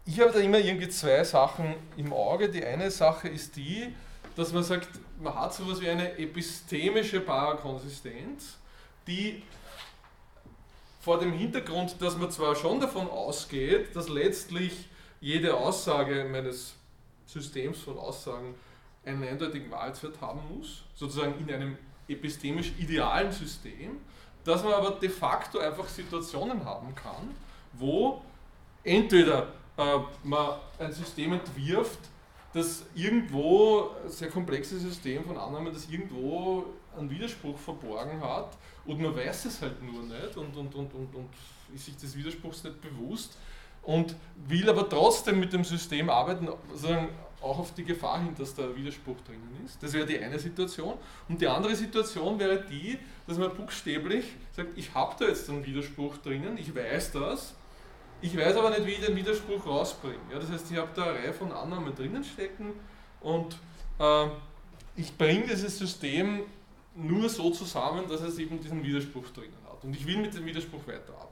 Ich 0.06 0.20
habe 0.20 0.32
da 0.32 0.38
immer 0.38 0.58
irgendwie 0.58 0.88
zwei 0.88 1.22
Sachen 1.24 1.74
im 1.96 2.12
Auge. 2.12 2.48
Die 2.48 2.64
eine 2.64 2.90
Sache 2.90 3.28
ist 3.28 3.56
die, 3.56 3.94
dass 4.36 4.52
man 4.52 4.62
sagt, 4.62 4.88
man 5.20 5.34
hat 5.34 5.54
so 5.54 5.64
etwas 5.64 5.80
wie 5.80 5.90
eine 5.90 6.18
epistemische 6.18 7.20
Parakonsistenz, 7.20 8.58
die 9.06 9.42
vor 11.00 11.18
dem 11.18 11.32
Hintergrund, 11.32 12.00
dass 12.00 12.16
man 12.16 12.30
zwar 12.30 12.54
schon 12.54 12.80
davon 12.80 13.08
ausgeht, 13.08 13.94
dass 13.94 14.08
letztlich 14.08 14.88
jede 15.20 15.54
Aussage 15.54 16.26
meines 16.30 16.74
Systems 17.26 17.80
von 17.80 17.98
Aussagen 17.98 18.54
einen 19.04 19.22
eindeutigen 19.22 19.70
Wahrheitswert 19.70 20.20
haben 20.20 20.40
muss, 20.54 20.82
sozusagen 20.94 21.34
in 21.38 21.52
einem 21.54 21.78
epistemisch 22.08 22.72
idealen 22.78 23.32
System, 23.32 23.98
dass 24.44 24.62
man 24.62 24.72
aber 24.72 24.92
de 24.92 25.08
facto 25.08 25.58
einfach 25.58 25.88
Situationen 25.88 26.64
haben 26.64 26.94
kann, 26.94 27.34
wo 27.72 28.22
entweder 28.84 29.48
äh, 29.76 29.98
man 30.24 30.56
ein 30.78 30.92
System 30.92 31.32
entwirft, 31.32 31.98
das 32.52 32.84
irgendwo, 32.94 33.90
ein 34.04 34.10
sehr 34.10 34.28
komplexes 34.28 34.82
System 34.82 35.24
von 35.24 35.36
Annahmen, 35.36 35.72
das 35.72 35.88
irgendwo 35.88 36.66
einen 36.96 37.08
Widerspruch 37.08 37.56
verborgen 37.56 38.20
hat 38.20 38.56
und 38.84 39.00
man 39.00 39.14
weiß 39.14 39.44
es 39.44 39.62
halt 39.62 39.80
nur 39.82 40.02
nicht 40.02 40.36
und, 40.36 40.56
und, 40.56 40.74
und, 40.74 40.94
und, 40.94 41.14
und 41.14 41.28
ist 41.72 41.86
sich 41.86 41.96
des 41.96 42.16
Widerspruchs 42.16 42.64
nicht 42.64 42.80
bewusst 42.80 43.38
und 43.82 44.16
will 44.48 44.68
aber 44.68 44.88
trotzdem 44.88 45.38
mit 45.38 45.52
dem 45.52 45.64
System 45.64 46.10
arbeiten, 46.10 46.48
sozusagen 46.72 47.10
auch 47.40 47.58
auf 47.58 47.72
die 47.72 47.84
Gefahr 47.84 48.18
hin, 48.18 48.34
dass 48.36 48.54
da 48.54 48.76
Widerspruch 48.76 49.16
drinnen 49.26 49.64
ist. 49.64 49.82
Das 49.82 49.92
wäre 49.94 50.04
die 50.04 50.18
eine 50.18 50.38
Situation. 50.38 50.94
Und 51.28 51.40
die 51.40 51.46
andere 51.46 51.74
Situation 51.74 52.38
wäre 52.38 52.62
die, 52.62 52.98
dass 53.26 53.38
man 53.38 53.54
buchstäblich 53.54 54.26
sagt, 54.52 54.76
ich 54.76 54.92
habe 54.94 55.14
da 55.18 55.26
jetzt 55.26 55.48
einen 55.48 55.64
Widerspruch 55.64 56.18
drinnen, 56.18 56.58
ich 56.58 56.74
weiß 56.74 57.12
das, 57.12 57.54
ich 58.22 58.36
weiß 58.36 58.56
aber 58.56 58.70
nicht, 58.70 58.86
wie 58.86 58.92
ich 58.92 59.04
den 59.04 59.16
Widerspruch 59.16 59.64
rausbringe. 59.66 60.18
Ja, 60.32 60.38
das 60.38 60.50
heißt, 60.50 60.70
ich 60.70 60.76
habe 60.76 60.90
da 60.94 61.04
eine 61.04 61.14
Reihe 61.14 61.32
von 61.32 61.52
Annahmen 61.52 61.94
drinnen 61.94 62.22
stecken 62.22 62.72
und 63.20 63.56
äh, 63.98 64.26
ich 64.96 65.16
bringe 65.16 65.46
dieses 65.46 65.78
System 65.78 66.42
nur 66.94 67.28
so 67.28 67.50
zusammen, 67.50 68.08
dass 68.08 68.20
es 68.20 68.38
eben 68.38 68.60
diesen 68.60 68.82
Widerspruch 68.82 69.28
drinnen 69.30 69.56
hat. 69.70 69.82
Und 69.84 69.94
ich 69.94 70.06
will 70.06 70.18
mit 70.18 70.34
dem 70.34 70.44
Widerspruch 70.44 70.86
weiterarbeiten. 70.86 71.30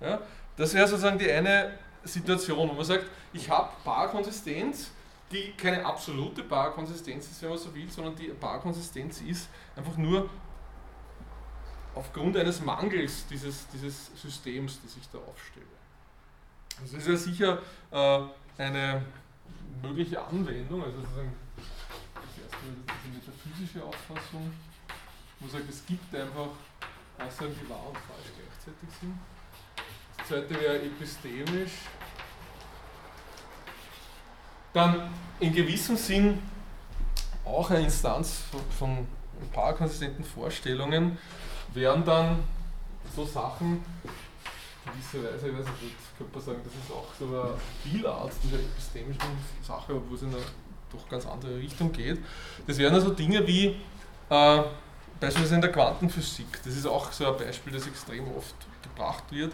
Ja, 0.00 0.20
das 0.56 0.72
wäre 0.72 0.88
sozusagen 0.88 1.18
die 1.18 1.30
eine 1.30 1.78
Situation, 2.04 2.68
wo 2.70 2.72
man 2.72 2.84
sagt, 2.84 3.04
ich 3.32 3.48
habe 3.50 3.70
Paarkonsistenz, 3.84 4.90
die 5.30 5.52
keine 5.52 5.84
absolute 5.84 6.42
Paarkonsistenz 6.42 7.26
ist, 7.30 7.42
wenn 7.42 7.50
man 7.50 7.58
so 7.58 7.74
will, 7.74 7.88
sondern 7.90 8.16
die 8.16 8.28
Paarkonsistenz 8.28 9.20
ist 9.20 9.48
einfach 9.76 9.96
nur 9.96 10.28
aufgrund 11.94 12.36
eines 12.36 12.60
Mangels 12.62 13.26
dieses, 13.28 13.66
dieses 13.68 14.10
Systems, 14.16 14.80
das 14.82 14.96
ich 14.96 15.08
da 15.10 15.18
aufstelle. 15.18 15.66
Das 16.82 16.92
ist 16.92 17.06
ja 17.06 17.16
sicher 17.16 17.58
äh, 17.90 18.20
eine 18.62 19.02
mögliche 19.82 20.22
Anwendung, 20.22 20.82
also 20.82 21.00
sozusagen 21.00 21.32
das 22.14 22.44
erste 22.44 22.56
diese 23.04 23.14
metaphysische 23.16 23.84
Auffassung, 23.84 24.52
wo 25.40 25.48
sagt, 25.48 25.68
es 25.68 25.84
gibt 25.86 26.14
einfach 26.14 26.48
Aussagen, 27.18 27.54
die 27.62 27.68
wahr 27.68 27.86
und 27.88 27.96
falsch 27.96 28.32
gleichzeitig 28.36 28.88
sind. 29.00 29.18
Das 30.16 30.28
zweite 30.28 30.60
wäre 30.60 30.82
epistemisch. 30.82 31.72
Dann 34.72 35.10
in 35.40 35.52
gewissem 35.52 35.96
Sinn 35.96 36.38
auch 37.44 37.70
eine 37.70 37.80
Instanz 37.84 38.44
von 38.78 38.90
ein 38.90 39.50
paar 39.52 39.74
konsistenten 39.74 40.24
Vorstellungen 40.24 41.18
wären 41.72 42.04
dann 42.04 42.42
so 43.14 43.24
Sachen, 43.24 43.84
gewisserweise, 44.92 45.48
ich 45.48 45.58
weiß 45.58 45.66
nicht, 45.66 45.96
könnte 46.18 46.34
man 46.34 46.44
sagen, 46.44 46.60
das 46.64 46.74
ist 46.74 46.90
auch 46.90 47.06
so 47.18 47.26
eine 47.26 47.54
Spielart 47.80 48.32
dieser 48.42 48.56
epistemischen 48.56 49.38
Sache, 49.62 49.94
obwohl 49.94 50.16
es 50.16 50.22
in 50.22 50.28
eine 50.28 50.42
doch 50.92 51.08
ganz 51.08 51.26
andere 51.26 51.56
Richtung 51.56 51.92
geht. 51.92 52.18
Das 52.66 52.78
wären 52.78 52.94
also 52.94 53.10
Dinge 53.10 53.46
wie 53.46 53.76
äh, 54.28 54.62
beispielsweise 55.20 55.54
in 55.54 55.60
der 55.60 55.72
Quantenphysik. 55.72 56.62
Das 56.64 56.74
ist 56.74 56.86
auch 56.86 57.12
so 57.12 57.26
ein 57.26 57.36
Beispiel, 57.36 57.72
das 57.72 57.86
extrem 57.86 58.24
oft 58.36 58.54
gebracht 58.82 59.24
wird. 59.30 59.52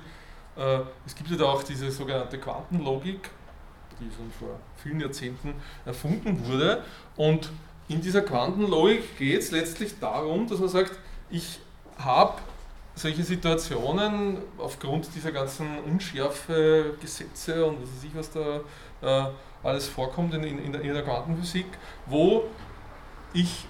Äh, 0.57 0.81
es 1.05 1.15
gibt 1.15 1.31
ja 1.31 1.37
da 1.37 1.45
auch 1.45 1.63
diese 1.63 1.91
sogenannte 1.91 2.39
Quantenlogik, 2.39 3.31
die 4.01 4.11
schon 4.15 4.31
vor 4.39 4.59
vielen 4.77 5.01
Jahrzehnten 5.01 5.55
erfunden 5.85 6.47
wurde. 6.47 6.83
Und 7.17 7.51
in 7.89 8.01
dieser 8.01 8.23
Quantenlogik 8.23 9.19
geht 9.19 9.41
es 9.41 9.51
letztlich 9.51 9.99
darum, 9.99 10.49
dass 10.49 10.59
man 10.59 10.69
sagt, 10.69 10.99
ich 11.31 11.61
habe 11.99 12.41
solche 12.97 13.23
Situationen 13.23 14.39
aufgrund 14.57 15.15
dieser 15.15 15.31
ganzen 15.31 15.79
unschärfe 15.85 16.95
Gesetze 17.01 17.65
und 17.65 17.83
was 17.83 17.91
weiß 17.91 18.05
ich, 18.05 18.15
was 18.15 18.31
da 18.31 18.61
äh, 19.03 19.31
alles 19.63 19.87
vorkommt 19.87 20.33
in, 20.35 20.43
in, 20.43 20.75
in, 20.75 20.95
der, 20.95 21.03
Quantenphysik, 21.03 21.67
wo 22.07 22.45
ich 23.35 23.67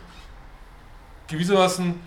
gewissermaßen 1.27 2.01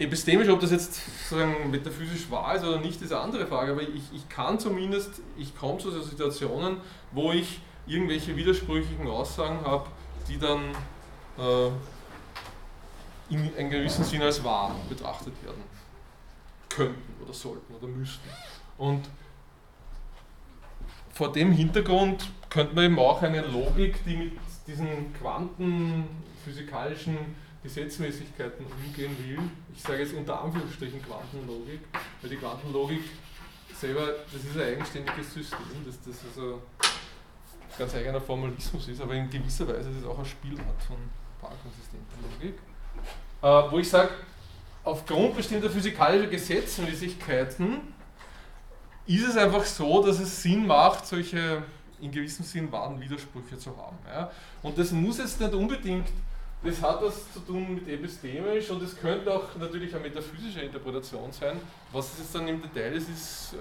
epistemisch, 0.00 0.48
ob 0.48 0.58
das 0.58 0.72
jetzt 0.72 1.00
sozusagen 1.28 1.70
metaphysisch 1.70 2.28
wahr 2.28 2.56
ist 2.56 2.64
oder 2.64 2.80
nicht, 2.80 3.00
ist 3.02 3.12
eine 3.12 3.20
andere 3.22 3.46
Frage, 3.46 3.72
aber 3.72 3.82
ich, 3.82 4.12
ich 4.12 4.28
kann 4.28 4.58
zumindest, 4.58 5.22
ich 5.36 5.56
komme 5.56 5.78
zu 5.78 5.92
solchen 5.92 6.10
Situationen, 6.10 6.78
wo 7.12 7.32
ich 7.32 7.60
irgendwelche 7.86 8.36
widersprüchlichen 8.36 9.06
Aussagen 9.06 9.60
habe, 9.64 9.86
die 10.28 10.38
dann 10.38 10.60
äh, 11.38 11.68
in 13.30 13.54
einem 13.56 13.70
gewissen 13.70 14.04
Sinne 14.04 14.24
als 14.24 14.42
wahr 14.42 14.74
betrachtet 14.88 15.34
werden 15.44 15.77
könnten 16.68 17.22
oder 17.22 17.32
sollten 17.32 17.72
oder 17.74 17.86
müssten. 17.86 18.28
Und 18.76 19.08
vor 21.12 21.32
dem 21.32 21.52
Hintergrund 21.52 22.28
könnte 22.48 22.74
man 22.74 22.84
eben 22.84 22.98
auch 22.98 23.22
eine 23.22 23.42
Logik, 23.42 24.04
die 24.04 24.16
mit 24.16 24.32
diesen 24.66 25.12
quantenphysikalischen 25.14 27.16
Gesetzmäßigkeiten 27.62 28.66
umgehen 28.66 29.16
will, 29.18 29.38
ich 29.74 29.82
sage 29.82 30.02
jetzt 30.02 30.14
unter 30.14 30.40
Anführungsstrichen 30.40 31.02
Quantenlogik, 31.02 31.80
weil 32.22 32.30
die 32.30 32.36
Quantenlogik 32.36 33.02
selber, 33.74 34.14
das 34.32 34.44
ist 34.44 34.56
ein 34.56 34.62
eigenständiges 34.62 35.34
System, 35.34 35.58
das, 35.84 36.00
das 36.00 36.24
also 36.30 36.62
ganz 37.76 37.94
eigener 37.94 38.20
Formalismus 38.20 38.88
ist, 38.88 39.00
aber 39.00 39.14
in 39.14 39.28
gewisser 39.28 39.66
Weise 39.68 39.90
ist 39.90 39.98
es 39.98 40.04
auch 40.04 40.18
eine 40.18 40.26
Spielart 40.26 40.82
von 40.86 40.96
paarkonsistenter 41.40 42.16
Logik, 42.22 42.58
äh, 43.42 43.72
wo 43.72 43.78
ich 43.78 43.88
sage, 43.88 44.10
aufgrund 44.88 45.36
bestimmter 45.36 45.68
physikalischer 45.68 46.28
Gesetzmäßigkeiten 46.28 47.80
ist 49.06 49.28
es 49.28 49.36
einfach 49.36 49.64
so, 49.64 50.04
dass 50.04 50.18
es 50.18 50.42
Sinn 50.42 50.66
macht, 50.66 51.06
solche 51.06 51.62
in 52.00 52.10
gewissem 52.10 52.44
Sinn 52.44 52.70
wahren 52.70 53.00
Widersprüche 53.00 53.58
zu 53.58 53.76
haben. 53.76 53.96
Ja. 54.06 54.30
Und 54.62 54.78
das 54.78 54.92
muss 54.92 55.18
jetzt 55.18 55.40
nicht 55.40 55.52
unbedingt, 55.52 56.08
das 56.62 56.80
hat 56.82 57.02
was 57.02 57.32
zu 57.32 57.40
tun 57.40 57.74
mit 57.76 57.88
epistemisch 57.88 58.70
und 58.70 58.82
es 58.82 58.98
könnte 58.98 59.32
auch 59.32 59.44
natürlich 59.58 59.94
eine 59.94 60.04
metaphysische 60.04 60.60
Interpretation 60.60 61.30
sein. 61.32 61.60
Was 61.92 62.12
es 62.12 62.18
jetzt 62.20 62.34
dann 62.34 62.48
im 62.48 62.62
Detail 62.62 62.92
ist, 62.94 63.08
ist 63.08 63.54
äh, 63.54 63.56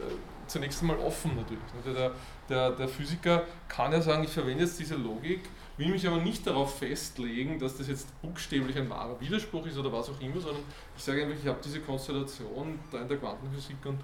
zunächst 0.47 0.81
einmal 0.81 0.97
offen 0.99 1.35
natürlich. 1.35 1.63
Der, 1.85 2.11
der, 2.49 2.71
der 2.71 2.87
Physiker 2.87 3.43
kann 3.67 3.91
ja 3.91 4.01
sagen, 4.01 4.23
ich 4.23 4.31
verwende 4.31 4.63
jetzt 4.63 4.79
diese 4.79 4.95
Logik 4.95 5.41
will 5.77 5.89
mich 5.89 6.07
aber 6.07 6.17
nicht 6.17 6.45
darauf 6.45 6.79
festlegen, 6.79 7.59
dass 7.59 7.77
das 7.77 7.87
jetzt 7.87 8.21
buchstäblich 8.21 8.77
ein 8.77 8.89
wahrer 8.89 9.19
Widerspruch 9.19 9.65
ist 9.67 9.77
oder 9.77 9.91
was 9.91 10.09
auch 10.09 10.19
immer, 10.19 10.41
sondern 10.41 10.63
ich 10.95 11.03
sage 11.03 11.23
einfach, 11.23 11.37
ich 11.39 11.47
habe 11.47 11.59
diese 11.63 11.81
Konstellation 11.81 12.79
da 12.91 13.01
in 13.01 13.07
der 13.07 13.17
Quantenphysik 13.17 13.77
und 13.85 13.99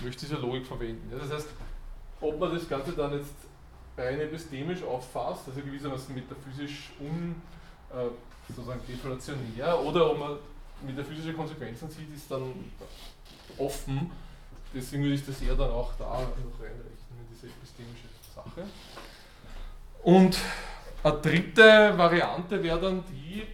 möchte 0.00 0.20
diese 0.20 0.36
Logik 0.36 0.66
verwenden. 0.66 1.10
Ja, 1.12 1.18
das 1.18 1.30
heißt, 1.30 1.48
ob 2.20 2.40
man 2.40 2.54
das 2.54 2.68
Ganze 2.68 2.92
dann 2.92 3.12
jetzt 3.12 3.34
rein 3.96 4.20
epistemisch 4.20 4.82
auffasst, 4.82 5.42
also 5.48 5.60
gewissermaßen 5.60 6.14
metaphysisch 6.14 6.92
un, 7.00 7.34
äh, 7.90 8.08
sozusagen 8.48 8.80
deflationär, 8.86 9.78
oder 9.80 10.10
ob 10.10 10.18
man 10.18 10.36
metaphysische 10.86 11.34
Konsequenzen 11.34 11.90
sieht, 11.90 12.14
ist 12.14 12.30
dann 12.30 12.54
offen. 13.58 14.10
Deswegen 14.72 15.02
würde 15.02 15.14
ich 15.14 15.26
das 15.26 15.42
eher 15.42 15.54
dann 15.54 15.70
auch 15.70 15.92
da 15.98 16.04
noch 16.04 16.60
reinrechnen 16.60 17.18
in 17.18 17.34
diese 17.34 17.46
epistemische 17.48 18.06
Sache. 18.34 18.64
Und 20.02 20.38
eine 21.02 21.20
dritte 21.20 21.96
Variante 21.96 22.62
wäre 22.62 22.80
dann 22.80 23.04
die, 23.06 23.46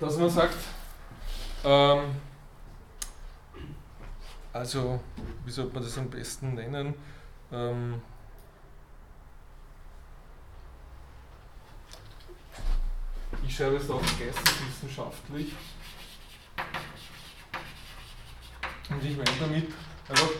dass 0.00 0.16
man 0.18 0.30
sagt, 0.30 0.56
ähm, 1.64 2.16
Also, 4.54 5.00
wie 5.44 5.50
sollte 5.50 5.74
man 5.74 5.82
das 5.82 5.98
am 5.98 6.08
besten 6.08 6.54
nennen? 6.54 6.94
Ähm, 7.50 8.00
ich 13.44 13.56
schreibe 13.56 13.74
es 13.74 13.90
auch 13.90 14.00
geisteswissenschaftlich. 14.00 15.54
Und 18.90 19.04
ich 19.04 19.16
meine 19.16 19.30
damit, 19.40 19.72
also 20.08 20.30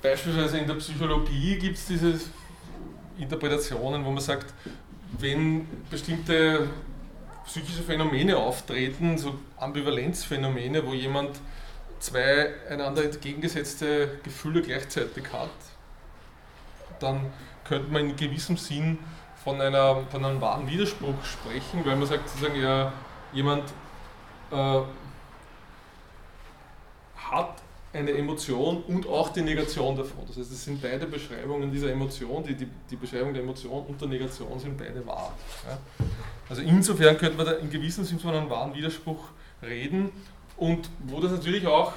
beispielsweise 0.00 0.56
in 0.56 0.66
der 0.66 0.76
Psychologie 0.76 1.58
gibt 1.58 1.76
es 1.76 1.88
diese 1.88 2.18
Interpretationen, 3.18 4.04
wo 4.04 4.10
man 4.10 4.22
sagt, 4.22 4.52
wenn 5.18 5.66
bestimmte 5.90 6.68
psychische 7.44 7.82
Phänomene 7.82 8.36
auftreten, 8.36 9.18
so 9.18 9.34
Ambivalenzphänomene, 9.58 10.86
wo 10.86 10.92
jemand 10.92 11.40
zwei 11.98 12.54
einander 12.68 13.04
entgegengesetzte 13.04 14.18
Gefühle 14.22 14.62
gleichzeitig 14.62 15.24
hat, 15.32 15.50
dann 16.98 17.32
könnte 17.64 17.92
man 17.92 18.10
in 18.10 18.16
gewissem 18.16 18.56
Sinn 18.56 18.98
von, 19.42 19.60
einer, 19.60 20.02
von 20.10 20.24
einem 20.24 20.40
wahren 20.40 20.68
Widerspruch 20.68 21.24
sprechen, 21.24 21.84
weil 21.84 21.96
man 21.96 22.06
sagt 22.06 22.28
sozusagen, 22.28 22.60
ja, 22.60 22.92
jemand 23.32 23.64
äh, 24.50 24.80
hat 27.16 27.61
eine 27.92 28.12
Emotion 28.12 28.82
und 28.84 29.06
auch 29.06 29.30
die 29.30 29.42
Negation 29.42 29.96
davon. 29.96 30.24
Das 30.26 30.36
heißt, 30.36 30.50
es 30.50 30.64
sind 30.64 30.80
beide 30.80 31.06
Beschreibungen 31.06 31.70
dieser 31.70 31.92
Emotion, 31.92 32.42
die, 32.42 32.54
die, 32.54 32.68
die 32.90 32.96
Beschreibung 32.96 33.34
der 33.34 33.42
Emotion 33.42 33.84
und 33.86 34.00
der 34.00 34.08
Negation 34.08 34.58
sind 34.58 34.78
beide 34.78 35.06
wahr. 35.06 35.36
Ja. 35.68 35.78
Also 36.48 36.62
insofern 36.62 37.18
könnte 37.18 37.36
man 37.36 37.46
da 37.46 37.52
in 37.52 37.70
gewissem 37.70 38.04
Sinne 38.04 38.20
von 38.20 38.34
einem 38.34 38.48
wahren 38.48 38.74
Widerspruch 38.74 39.28
reden 39.62 40.10
und 40.56 40.88
wo 41.06 41.20
das 41.20 41.32
natürlich 41.32 41.66
auch 41.66 41.92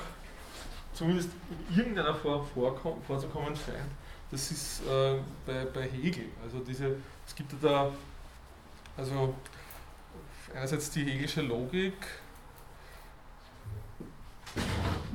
zumindest 0.94 1.30
in 1.70 1.78
irgendeiner 1.78 2.16
Form 2.16 2.46
vorzukommen 3.08 3.56
scheint, 3.56 3.92
das 4.32 4.52
ist 4.52 4.82
äh, 4.82 5.16
bei, 5.46 5.66
bei 5.74 5.84
Hegel. 5.84 6.26
Also 6.44 6.60
diese, 6.60 6.96
es 7.26 7.36
gibt 7.36 7.52
da 7.62 7.92
also 8.98 9.34
einerseits 10.54 10.90
die 10.92 11.04
hegelische 11.04 11.42
Logik, 11.42 11.94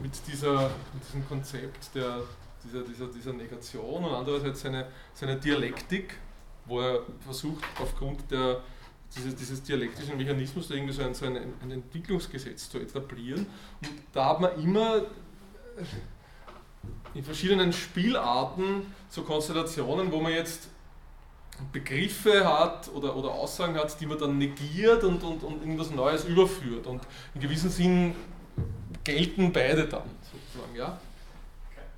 mit, 0.02 0.12
dieser, 0.26 0.70
mit 0.92 1.04
diesem 1.06 1.26
Konzept 1.26 1.94
der, 1.94 2.22
dieser, 2.64 2.82
dieser, 2.82 3.06
dieser 3.06 3.32
Negation 3.32 4.04
und 4.04 4.12
andererseits 4.12 4.60
seine, 4.60 4.86
seine 5.14 5.36
Dialektik, 5.36 6.16
wo 6.66 6.80
er 6.80 7.00
versucht, 7.20 7.64
aufgrund 7.80 8.30
der, 8.30 8.60
dieses, 9.14 9.34
dieses 9.34 9.62
dialektischen 9.62 10.16
Mechanismus 10.16 10.70
irgendwie 10.70 10.92
so 10.92 11.02
ein, 11.02 11.14
so 11.14 11.26
ein, 11.26 11.36
ein 11.36 11.70
Entwicklungsgesetz 11.70 12.70
zu 12.70 12.78
etablieren. 12.78 13.46
Und 13.82 13.90
da 14.12 14.26
hat 14.26 14.40
man 14.40 14.62
immer 14.62 15.02
in 17.14 17.24
verschiedenen 17.24 17.72
Spielarten 17.72 18.82
so 19.08 19.22
Konstellationen, 19.22 20.12
wo 20.12 20.20
man 20.20 20.32
jetzt 20.32 20.68
Begriffe 21.72 22.46
hat 22.46 22.88
oder, 22.94 23.14
oder 23.16 23.30
Aussagen 23.30 23.76
hat, 23.76 24.00
die 24.00 24.06
man 24.06 24.18
dann 24.18 24.38
negiert 24.38 25.04
und, 25.04 25.22
und, 25.22 25.42
und 25.42 25.60
irgendwas 25.60 25.90
Neues 25.90 26.24
überführt. 26.24 26.86
Und 26.86 27.02
in 27.34 27.40
gewissem 27.40 27.70
Sinn 27.70 28.14
gelten 29.04 29.52
beide 29.52 29.88
dann, 29.88 30.08
sozusagen, 30.20 30.74
ja? 30.76 30.98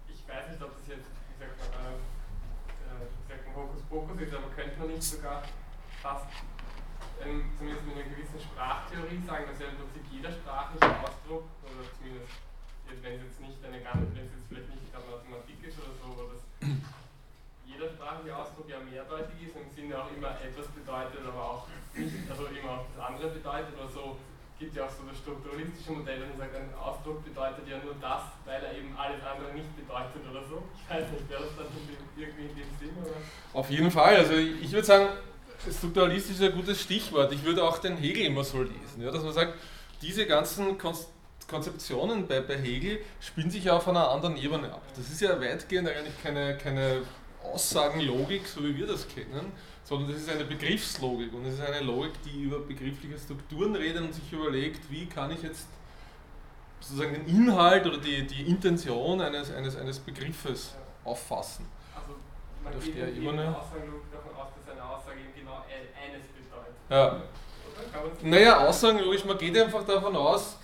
Ich 0.09 0.23
weiß 0.29 0.49
nicht, 0.51 0.63
ob 0.63 0.77
das 0.79 0.89
jetzt, 0.89 1.09
wie 1.29 1.37
sagt 1.39 1.59
man, 1.59 1.99
äh, 1.99 3.05
wie 3.05 3.27
sagt 3.27 3.45
Hokuspokus 3.57 4.21
ist, 4.21 4.35
aber 4.35 4.49
könnte 4.55 4.79
man 4.79 4.89
nicht 4.89 5.03
sogar 5.03 5.43
fast, 6.01 6.27
ähm, 7.23 7.51
zumindest 7.59 7.87
mit 7.87 7.95
einer 7.97 8.09
gewissen 8.11 8.41
Sprachtheorie 8.41 9.21
sagen, 9.27 9.45
dass 9.51 9.59
ja 9.59 9.67
im 9.69 9.79
Prinzip 9.79 10.05
jeder 10.11 10.33
sprachliche 10.33 10.91
Ausdruck, 11.03 11.47
oder 11.67 11.85
zumindest, 11.99 12.33
wenn 13.03 13.15
es 13.19 13.23
jetzt 13.25 13.41
nicht 13.41 13.59
eine 13.65 13.81
ganze, 13.83 14.07
wenn 14.15 14.27
es 14.27 14.35
jetzt 14.37 14.49
vielleicht 14.49 14.69
nicht 14.71 14.91
gerade 14.93 15.07
Mathematik 15.11 15.59
ist 15.65 15.79
oder 15.79 15.95
so, 15.99 16.07
aber 16.13 16.35
dass 16.35 16.43
jeder 17.67 17.89
sprachliche 17.89 18.37
Ausdruck 18.37 18.69
ja 18.69 18.79
mehrdeutig 18.79 19.39
ist 19.43 19.57
im 19.57 19.71
Sinne 19.75 19.99
auch 19.99 20.11
immer 20.13 20.39
etwas 20.39 20.69
bedeutet, 20.71 21.23
aber 21.27 21.43
auch 21.43 21.63
nicht, 21.95 22.31
also 22.31 22.47
immer 22.47 22.71
auch 22.79 22.87
das 22.95 23.01
andere 23.01 23.29
bedeutet 23.31 23.75
oder 23.75 23.91
so 23.91 24.17
gibt 24.63 24.77
ja 24.77 24.87
auch 24.87 24.91
so 24.91 25.03
das 25.09 25.19
strukturalistische 25.19 25.91
Modell, 25.91 26.21
das 26.21 26.39
sagt, 26.39 26.55
ein 26.55 26.73
Ausdruck 26.79 27.25
bedeutet 27.25 27.67
ja 27.67 27.79
nur 27.83 27.95
das, 28.01 28.23
weil 28.45 28.63
er 28.63 28.79
eben 28.79 28.95
alles 28.97 29.19
andere 29.27 29.53
nicht 29.53 29.75
bedeutet 29.75 30.23
oder 30.31 30.47
so. 30.47 30.63
Ich 30.79 30.87
weiß 30.89 31.11
nicht, 31.11 31.29
wäre 31.29 31.43
das 31.43 31.57
dann 31.59 31.67
irgendwie 32.17 32.43
in 32.43 32.55
dem 32.55 32.71
Sinn? 32.79 32.95
Oder? 33.03 33.19
Auf 33.53 33.69
jeden 33.71 33.91
Fall. 33.91 34.17
Also 34.17 34.35
ich 34.35 34.71
würde 34.71 34.87
sagen, 34.87 35.09
strukturalistisch 35.69 36.37
ist 36.37 36.43
ein 36.43 36.53
gutes 36.53 36.81
Stichwort. 36.81 37.33
Ich 37.33 37.43
würde 37.43 37.65
auch 37.65 37.79
den 37.79 37.97
Hegel 37.97 38.25
immer 38.27 38.45
so 38.45 38.63
lesen, 38.63 39.03
ja, 39.03 39.11
dass 39.11 39.25
man 39.25 39.33
sagt, 39.33 39.55
diese 40.01 40.27
ganzen 40.27 40.79
Konzeptionen 41.49 42.29
bei, 42.29 42.41
bei 42.41 42.57
Hegel 42.57 43.01
spielen 43.21 43.51
sich 43.51 43.65
ja 43.65 43.77
auf 43.77 43.89
einer 43.89 44.11
anderen 44.11 44.37
Ebene 44.37 44.73
ab. 44.73 44.83
Das 44.97 45.11
ist 45.11 45.21
ja 45.21 45.41
weitgehend 45.41 45.89
eigentlich 45.89 46.23
keine, 46.23 46.57
keine 46.57 47.03
Aussagenlogik, 47.43 48.47
so 48.47 48.63
wie 48.63 48.77
wir 48.77 48.87
das 48.87 49.09
kennen, 49.09 49.53
sondern 49.85 50.13
das 50.13 50.23
ist 50.23 50.31
eine 50.31 50.45
Begriffslogik 50.45 51.33
und 51.33 51.45
es 51.47 51.55
ist 51.55 51.61
eine 51.61 51.81
Logik, 51.81 52.13
die 52.25 52.43
über 52.43 52.61
begriffliche 52.61 53.19
Strukturen 53.19 53.75
redet 53.75 54.03
und 54.03 54.15
sich 54.15 54.33
überlegt, 54.33 54.91
wie 54.91 55.07
kann 55.07 55.31
ich 55.31 55.43
jetzt 55.43 55.67
sozusagen 56.81 57.15
den 57.15 57.27
Inhalt 57.27 57.87
oder 57.87 57.99
die, 57.99 58.27
die 58.27 58.43
Intention 58.43 59.21
eines, 59.21 59.53
eines, 59.53 59.77
eines 59.77 59.99
Begriffes 59.99 60.75
auffassen. 61.05 61.67
Also 61.95 62.17
man 62.63 62.81
geht 62.81 62.97
der 62.97 63.09
Ebene 63.09 63.57
Aussagenlogik 63.57 64.13
davon 64.13 64.35
aus, 64.37 64.49
dass 64.57 64.73
eine 64.73 64.85
Aussage 64.85 65.21
eben 65.21 65.35
genau 65.35 65.65
eines 65.69 66.27
bedeutet. 66.29 66.75
Ja. 66.91 67.23
Naja, 68.23 68.67
Aussagenlogisch, 68.67 69.25
man 69.25 69.39
geht 69.39 69.57
einfach 69.59 69.85
davon 69.85 70.15
aus, 70.15 70.57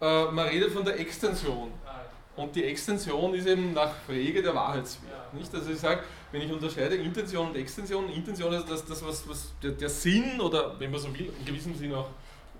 äh, 0.00 0.24
man 0.26 0.46
redet 0.46 0.72
von 0.72 0.84
der 0.84 0.98
Extension. 0.98 1.72
Ah, 1.86 2.00
und 2.36 2.54
die 2.54 2.64
Extension 2.64 3.34
ist 3.34 3.46
eben 3.46 3.72
nach 3.72 3.92
Frege 4.06 4.42
der 4.42 4.54
Wahrheitswert. 4.54 5.34
Nicht? 5.34 5.52
Also 5.54 5.70
ich 5.70 5.78
sage, 5.78 6.02
wenn 6.30 6.42
ich 6.42 6.52
unterscheide 6.52 6.96
Intention 6.96 7.48
und 7.48 7.56
Extension, 7.56 8.08
Intention 8.10 8.52
ist 8.52 8.68
das, 8.68 8.84
das 8.84 9.04
was, 9.04 9.28
was 9.28 9.52
der, 9.62 9.72
der, 9.72 9.88
Sinn 9.88 10.40
oder, 10.40 10.78
wenn 10.78 10.90
man 10.90 11.00
so 11.00 11.12
will, 11.12 11.32
in 11.38 11.44
gewissem 11.44 11.74
Sinn 11.74 11.94
auch 11.94 12.08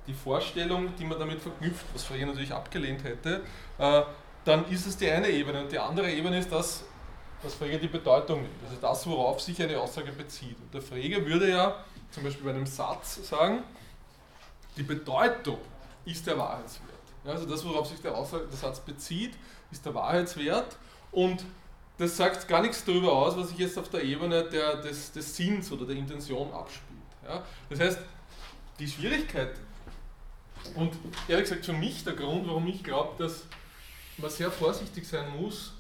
die 0.07 0.15
Vorstellung, 0.15 0.95
die 0.99 1.05
man 1.05 1.19
damit 1.19 1.41
verknüpft, 1.41 1.85
was 1.93 2.05
Frege 2.05 2.27
natürlich 2.27 2.53
abgelehnt 2.53 3.05
hätte, 3.05 3.43
äh, 3.79 4.03
dann 4.45 4.67
ist 4.71 4.87
es 4.87 4.97
die 4.97 5.11
eine 5.11 5.29
Ebene. 5.29 5.63
Und 5.63 5.71
die 5.71 5.79
andere 5.79 6.11
Ebene 6.11 6.39
ist 6.39 6.51
das, 6.51 6.85
was 7.43 7.55
Frege 7.55 7.79
die 7.79 7.89
Bedeutung 7.89 8.41
nimmt. 8.41 8.55
Also 8.65 8.77
das, 8.81 9.07
worauf 9.07 9.41
sich 9.41 9.63
eine 9.63 9.79
Aussage 9.79 10.13
bezieht. 10.13 10.57
Und 10.59 10.73
der 10.73 10.81
Frege 10.81 11.25
würde 11.27 11.51
ja 11.51 11.85
zum 12.11 12.25
Beispiel 12.25 12.45
bei 12.45 12.51
einem 12.51 12.67
Satz 12.67 13.29
sagen, 13.29 13.63
die 14.77 14.83
Bedeutung 14.83 15.59
ist 16.07 16.27
der 16.27 16.39
Wahrheitswert. 16.39 16.89
Ja, 17.25 17.33
also 17.33 17.45
das, 17.45 17.65
worauf 17.67 17.87
sich 17.87 18.01
der, 18.01 18.17
Aussage, 18.17 18.47
der 18.47 18.57
Satz 18.57 18.81
bezieht, 18.81 19.35
ist 19.71 19.85
der 19.85 19.95
Wahrheitswert 19.95 20.77
und 21.13 21.45
das 21.99 22.17
sagt 22.17 22.47
gar 22.49 22.63
nichts 22.63 22.85
darüber 22.85 23.13
aus, 23.13 23.37
was 23.37 23.49
sich 23.49 23.59
jetzt 23.59 23.77
auf 23.79 23.91
der 23.91 24.03
Ebene 24.05 24.45
der, 24.45 24.77
des, 24.77 25.13
des 25.13 25.37
Sinns 25.37 25.71
oder 25.73 25.85
der 25.85 25.97
Intention 25.97 26.53
abspielt. 26.53 27.01
Ja? 27.25 27.43
Das 27.69 27.81
heißt, 27.81 27.99
die 28.79 28.89
Schwierigkeit 28.89 29.55
und 30.75 30.93
ehrlich 31.27 31.49
gesagt 31.49 31.67
für 31.67 31.73
mich 31.73 32.05
der 32.05 32.15
Grund, 32.15 32.47
warum 32.47 32.67
ich 32.69 32.83
glaube, 32.83 33.23
dass 33.23 33.45
man 34.17 34.31
sehr 34.31 34.51
vorsichtig 34.51 35.07
sein 35.07 35.27
muss, 35.39 35.73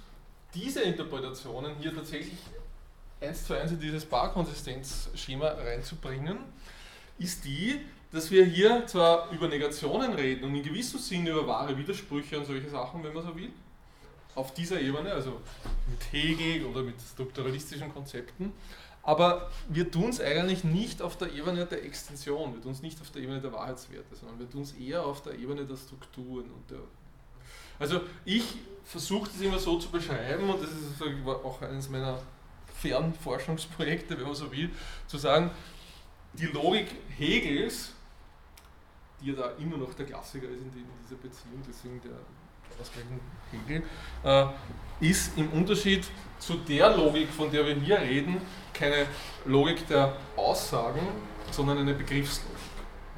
diese 0.54 0.83
Interpretationen 0.83 1.76
hier 1.78 1.94
tatsächlich 1.94 2.38
eins 3.20 3.44
zu 3.44 3.54
eins 3.54 3.72
in 3.72 3.81
dieses 3.81 4.04
Barkonsistenzschema 4.04 5.46
reinzubringen, 5.48 6.38
ist 7.18 7.44
die, 7.44 7.81
dass 8.11 8.31
wir 8.31 8.44
hier 8.44 8.87
zwar 8.87 9.31
über 9.31 9.48
Negationen 9.48 10.14
reden 10.14 10.44
und 10.44 10.54
in 10.54 10.62
gewissem 10.62 10.98
Sinne 10.98 11.31
über 11.31 11.46
wahre 11.46 11.76
Widersprüche 11.76 12.38
und 12.38 12.46
solche 12.46 12.70
Sachen, 12.70 13.02
wenn 13.04 13.12
man 13.12 13.24
so 13.24 13.37
will, 13.37 13.50
auf 14.35 14.55
dieser 14.55 14.81
Ebene, 14.81 15.12
also 15.12 15.41
mit 15.88 16.12
Hegel 16.12 16.67
oder 16.67 16.83
mit 16.83 17.01
strukturalistischen 17.01 17.93
Konzepten. 17.93 18.53
Aber 19.03 19.51
wir 19.69 19.91
tun 19.91 20.11
es 20.11 20.21
eigentlich 20.21 20.64
nicht 20.64 21.01
auf 21.01 21.17
der 21.17 21.33
Ebene 21.33 21.64
der 21.64 21.85
Extension, 21.85 22.55
wir 22.55 22.61
tun 22.61 22.73
es 22.73 22.83
nicht 22.83 23.01
auf 23.01 23.11
der 23.11 23.23
Ebene 23.23 23.41
der 23.41 23.53
Wahrheitswerte, 23.53 24.14
sondern 24.14 24.38
wir 24.38 24.51
tun 24.51 24.62
es 24.62 24.73
eher 24.73 25.05
auf 25.05 25.23
der 25.23 25.35
Ebene 25.38 25.64
der 25.64 25.77
Strukturen. 25.77 26.51
Und 26.51 26.71
der 26.71 26.81
also 27.79 28.01
ich 28.25 28.57
versuche 28.85 29.31
das 29.31 29.41
immer 29.41 29.59
so 29.59 29.79
zu 29.79 29.91
beschreiben 29.91 30.51
und 30.51 30.62
das 30.62 30.71
ist 30.71 31.03
auch 31.27 31.62
eines 31.62 31.88
meiner 31.88 32.19
Fernforschungsprojekte, 32.81 34.17
wenn 34.19 34.27
man 34.27 34.35
so 34.35 34.51
will, 34.51 34.71
zu 35.07 35.19
sagen, 35.19 35.51
die 36.33 36.47
Logik 36.47 36.88
Hegels, 37.17 37.93
die 39.21 39.31
ja 39.31 39.35
da 39.35 39.51
immer 39.59 39.77
noch 39.77 39.95
der 39.95 40.07
Klassiker 40.07 40.49
ist 40.49 40.62
in 40.62 40.73
dieser 40.73 41.17
Beziehung, 41.21 41.62
deswegen 41.67 42.01
der 42.03 42.19
ausgleichen 42.81 43.20
Hegel, 43.50 43.83
äh, 44.24 44.46
ist 45.00 45.37
im 45.37 45.50
Unterschied 45.52 46.07
zu 46.38 46.54
der 46.54 46.96
Logik, 46.96 47.28
von 47.31 47.50
der 47.50 47.66
wir 47.66 47.74
hier 47.74 48.00
reden, 48.00 48.40
keine 48.72 49.07
Logik 49.44 49.87
der 49.88 50.16
Aussagen, 50.37 51.00
sondern 51.50 51.78
eine 51.78 51.94
Begriffslogik. 51.94 52.57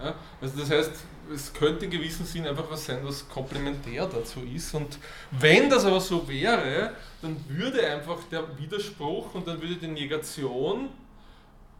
Ja? 0.02 0.14
Also 0.40 0.58
das 0.58 0.70
heißt, 0.70 0.92
es 1.32 1.52
könnte 1.52 1.84
in 1.84 1.90
gewissem 1.90 2.26
Sinn 2.26 2.46
einfach 2.46 2.68
was 2.70 2.86
sein, 2.86 2.98
was 3.02 3.28
komplementär 3.28 4.06
dazu 4.06 4.40
ist. 4.40 4.74
Und 4.74 4.98
wenn 5.30 5.70
das 5.70 5.84
aber 5.84 6.00
so 6.00 6.26
wäre, 6.28 6.94
dann 7.22 7.36
würde 7.48 7.86
einfach 7.86 8.18
der 8.30 8.58
Widerspruch 8.58 9.34
und 9.34 9.46
dann 9.46 9.60
würde 9.60 9.76
die 9.76 9.86
Negation 9.86 10.88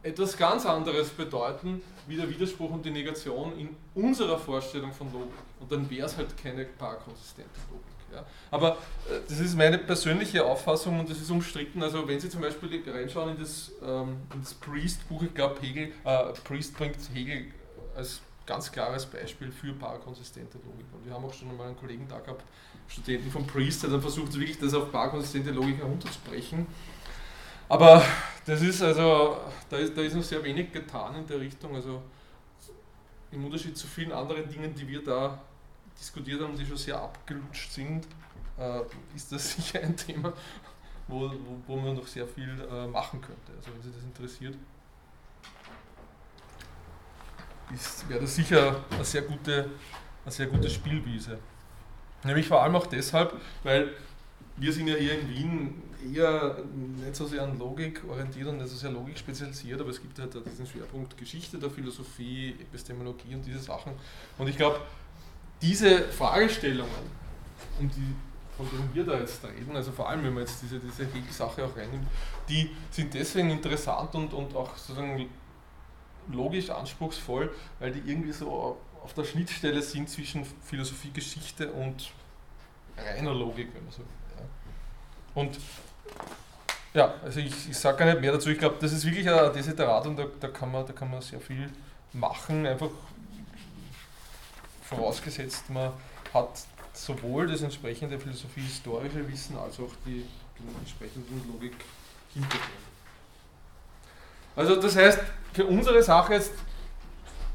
etwas 0.03 0.37
ganz 0.37 0.65
anderes 0.67 1.11
bedeuten, 1.11 1.83
wie 2.07 2.17
der 2.17 2.29
Widerspruch 2.29 2.71
und 2.71 2.85
die 2.85 2.91
Negation 2.91 3.59
in 3.59 3.77
unserer 3.95 4.39
Vorstellung 4.39 4.93
von 4.93 5.13
Logik. 5.13 5.33
Und 5.61 5.71
dann 5.71 5.89
wäre 5.91 6.07
es 6.07 6.17
halt 6.17 6.37
keine 6.37 6.65
paar 6.65 6.97
konsistente 6.97 7.51
Logik. 7.71 7.85
Ja. 8.13 8.25
Aber 8.51 8.73
äh, 8.73 9.21
das 9.29 9.39
ist 9.39 9.57
meine 9.57 9.79
persönliche 9.79 10.45
Auffassung 10.45 10.99
und 10.99 11.09
das 11.09 11.21
ist 11.21 11.31
umstritten. 11.31 11.83
Also 11.83 12.07
wenn 12.09 12.19
Sie 12.19 12.29
zum 12.29 12.41
Beispiel 12.41 12.83
reinschauen 12.91 13.37
in 13.37 13.39
das, 13.39 13.73
ähm, 13.85 14.17
das 14.41 14.55
Priest-Buch, 14.55 15.23
ich 15.23 15.35
glaube 15.35 15.61
Hegel, 15.61 15.93
äh, 16.05 16.33
Priest 16.45 16.77
bringt 16.77 16.97
Hegel 17.15 17.47
als 17.95 18.21
ganz 18.47 18.73
klares 18.73 19.07
Beispiel 19.07 19.53
für 19.53 19.73
parakonsistente 19.75 20.59
Logik. 20.59 20.87
Und 20.93 21.07
wir 21.07 21.15
haben 21.15 21.25
auch 21.25 21.33
schon 21.33 21.51
einmal 21.51 21.69
einen 21.69 21.77
Kollegen 21.77 22.07
da 22.09 22.19
gehabt, 22.19 22.43
Studenten 22.89 23.31
von 23.31 23.47
Priest, 23.47 23.85
der 23.85 23.91
dann 23.91 24.01
versucht, 24.03 24.35
wirklich 24.35 24.59
das 24.59 24.75
auf 24.75 24.91
parakonsistente 24.91 25.53
Logik 25.53 25.79
herunterzubrechen. 25.79 26.67
Aber 27.71 28.03
das 28.47 28.63
ist 28.63 28.83
also, 28.83 29.39
da 29.69 29.77
ist, 29.77 29.97
da 29.97 30.03
ist 30.03 30.17
noch 30.17 30.25
sehr 30.25 30.43
wenig 30.43 30.73
getan 30.73 31.15
in 31.15 31.27
der 31.29 31.39
Richtung. 31.39 31.73
Also 31.77 32.03
im 33.31 33.45
Unterschied 33.45 33.79
zu 33.79 33.87
vielen 33.87 34.11
anderen 34.11 34.49
Dingen, 34.49 34.75
die 34.75 34.89
wir 34.89 35.05
da 35.05 35.41
diskutiert 35.97 36.43
haben, 36.43 36.57
die 36.57 36.67
schon 36.67 36.77
sehr 36.77 37.01
abgelutscht 37.01 37.71
sind, 37.71 38.09
äh, 38.59 38.81
ist 39.15 39.31
das 39.31 39.53
sicher 39.57 39.81
ein 39.83 39.97
Thema, 39.97 40.33
wo, 41.07 41.31
wo, 41.31 41.63
wo 41.69 41.77
man 41.77 41.95
noch 41.95 42.09
sehr 42.09 42.27
viel 42.27 42.61
äh, 42.69 42.89
machen 42.89 43.21
könnte. 43.21 43.53
Also 43.57 43.73
wenn 43.73 43.83
Sie 43.83 43.93
das 43.93 44.03
interessiert, 44.03 44.57
wäre 48.09 48.21
das 48.21 48.35
sicher 48.35 48.85
eine 48.91 49.05
sehr 49.05 49.23
gute, 49.23 49.71
eine 50.25 50.33
sehr 50.33 50.47
gute 50.47 50.69
Spielwiese. 50.69 51.39
Nämlich 52.25 52.49
vor 52.49 52.65
allem 52.65 52.75
auch 52.75 52.87
deshalb, 52.87 53.41
weil 53.63 53.95
wir 54.61 54.73
sind 54.73 54.89
ja 54.89 54.95
hier 54.95 55.19
in 55.19 55.29
Wien 55.29 55.83
eher 56.15 56.59
nicht 57.03 57.17
so 57.17 57.27
sehr 57.27 57.43
an 57.43 57.59
Logik 57.59 58.03
orientiert 58.09 58.47
und 58.47 58.59
nicht 58.59 58.69
so 58.69 58.77
sehr 58.77 58.91
Logik 58.91 59.19
spezialisiert, 59.19 59.81
aber 59.81 59.91
es 59.91 60.01
gibt 60.01 60.19
halt 60.19 60.35
diesen 60.47 60.67
Schwerpunkt 60.67 61.17
Geschichte 61.17 61.59
der 61.59 61.71
Philosophie, 61.71 62.57
Epistemologie 62.61 63.35
und 63.35 63.47
diese 63.47 63.59
Sachen. 63.59 63.93
Und 64.39 64.49
ich 64.49 64.57
glaube, 64.57 64.81
diese 65.63 66.09
Fragestellungen, 66.09 66.91
um 67.79 67.89
die, 67.89 68.15
von 68.57 68.69
denen 68.71 68.91
wir 68.93 69.05
da 69.05 69.19
jetzt 69.19 69.43
reden, 69.45 69.75
also 69.75 69.93
vor 69.93 70.09
allem 70.09 70.25
wenn 70.25 70.35
man 70.35 70.43
jetzt 70.43 70.63
diese, 70.63 70.79
diese 70.79 71.07
Hegel-Sache 71.07 71.65
auch 71.65 71.77
reinnimmt, 71.77 72.07
die 72.49 72.71
sind 72.91 73.15
deswegen 73.15 73.51
interessant 73.51 74.15
und, 74.15 74.33
und 74.35 74.55
auch 74.55 74.77
sozusagen 74.77 75.29
logisch 76.31 76.69
anspruchsvoll, 76.69 77.51
weil 77.79 77.93
die 77.93 78.11
irgendwie 78.11 78.33
so 78.33 78.79
auf 79.03 79.15
der 79.15 79.25
Schnittstelle 79.25 79.81
sind 79.81 80.09
zwischen 80.09 80.45
Philosophie, 80.63 81.11
Geschichte 81.13 81.73
und 81.73 82.13
reiner 82.97 83.35
Logik, 83.35 83.69
wenn 83.75 83.85
man 83.85 83.93
so 83.93 83.99
will. 83.99 84.20
Und 85.35 85.59
ja, 86.93 87.15
also 87.23 87.41
ich, 87.41 87.71
ich 87.71 87.79
sage 87.79 87.99
gar 87.99 88.07
nicht 88.07 88.21
mehr 88.21 88.33
dazu. 88.33 88.51
Ich 88.51 88.59
glaube, 88.59 88.77
das 88.81 88.93
ist 88.93 89.05
wirklich 89.05 89.29
ein 89.29 89.53
Desiderat 89.53 90.07
und 90.07 90.17
da, 90.17 90.27
da, 90.41 90.49
kann 90.49 90.73
man, 90.73 90.87
da 90.87 90.93
kann 90.93 91.11
man 91.11 91.23
sehr 91.23 91.41
viel 91.41 91.71
machen. 92.13 92.67
Einfach 92.67 92.91
vorausgesetzt, 94.83 95.71
man 95.71 95.93
hat 96.35 96.49
sowohl 96.93 97.47
das 97.47 97.63
entsprechende 97.63 98.19
philosophie-historische 98.19 99.27
Wissen 99.29 99.57
als 99.57 99.79
auch 99.79 99.93
die, 100.05 100.27
den 100.59 100.77
entsprechenden 100.81 101.53
Logik-Hintergrund. 101.53 102.65
Also 104.57 104.77
das 104.77 104.97
heißt, 104.97 105.21
für 105.53 105.65
unsere 105.67 106.03
Sache 106.03 106.35
jetzt, 106.35 106.53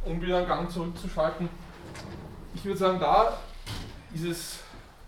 um 0.06 0.22
wieder 0.22 0.38
einen 0.38 0.48
Gang 0.48 0.72
zurückzuschalten, 0.72 1.50
ich 2.54 2.64
würde 2.64 2.80
sagen, 2.80 3.00
da 3.00 3.38
ist 4.14 4.24
es 4.24 4.60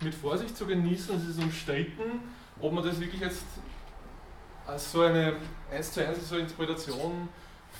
mit 0.01 0.13
Vorsicht 0.13 0.55
zu 0.57 0.65
genießen, 0.67 1.15
es 1.15 1.29
ist 1.29 1.39
umstritten, 1.39 2.21
ob 2.61 2.73
man 2.73 2.83
das 2.83 2.99
wirklich 2.99 3.21
jetzt 3.21 3.43
als 4.65 4.91
so 4.91 5.01
eine 5.01 5.35
1 5.71 5.91
zu 5.91 6.05
1 6.05 6.29
so 6.29 6.37
Interpretation 6.37 7.29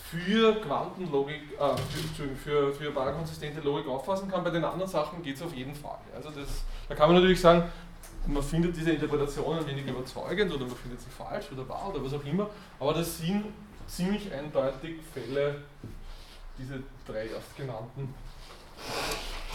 für 0.10 0.56
Quantenlogik, 0.62 1.42
äh, 1.60 1.76
für, 2.16 2.36
für, 2.36 2.74
für 2.74 2.92
parakonsistente 2.92 3.62
Logik 3.62 3.88
auffassen 3.88 4.30
kann. 4.30 4.44
Bei 4.44 4.50
den 4.50 4.64
anderen 4.64 4.90
Sachen 4.90 5.22
geht 5.22 5.36
es 5.36 5.42
auf 5.42 5.54
jeden 5.54 5.76
Fall. 5.76 5.98
Also 6.16 6.30
das, 6.30 6.64
da 6.88 6.96
kann 6.96 7.10
man 7.10 7.18
natürlich 7.18 7.42
sagen, 7.42 7.64
man 8.26 8.44
findet 8.44 8.76
diese 8.76 8.92
Interpretation 8.92 9.58
ein 9.58 9.68
wenig 9.68 9.86
überzeugend 9.86 10.54
oder 10.54 10.66
man 10.66 10.76
findet 10.76 11.02
sie 11.02 11.10
falsch 11.10 11.52
oder 11.52 11.68
wahr 11.68 11.90
oder 11.90 12.04
was 12.04 12.14
auch 12.14 12.24
immer, 12.26 12.50
aber 12.80 12.94
das 12.94 13.18
sind 13.18 13.46
ziemlich 13.88 14.32
eindeutig 14.34 14.98
Fälle, 15.14 15.64
diese 16.58 16.82
drei 17.06 17.28
erstgenannten, 17.28 18.14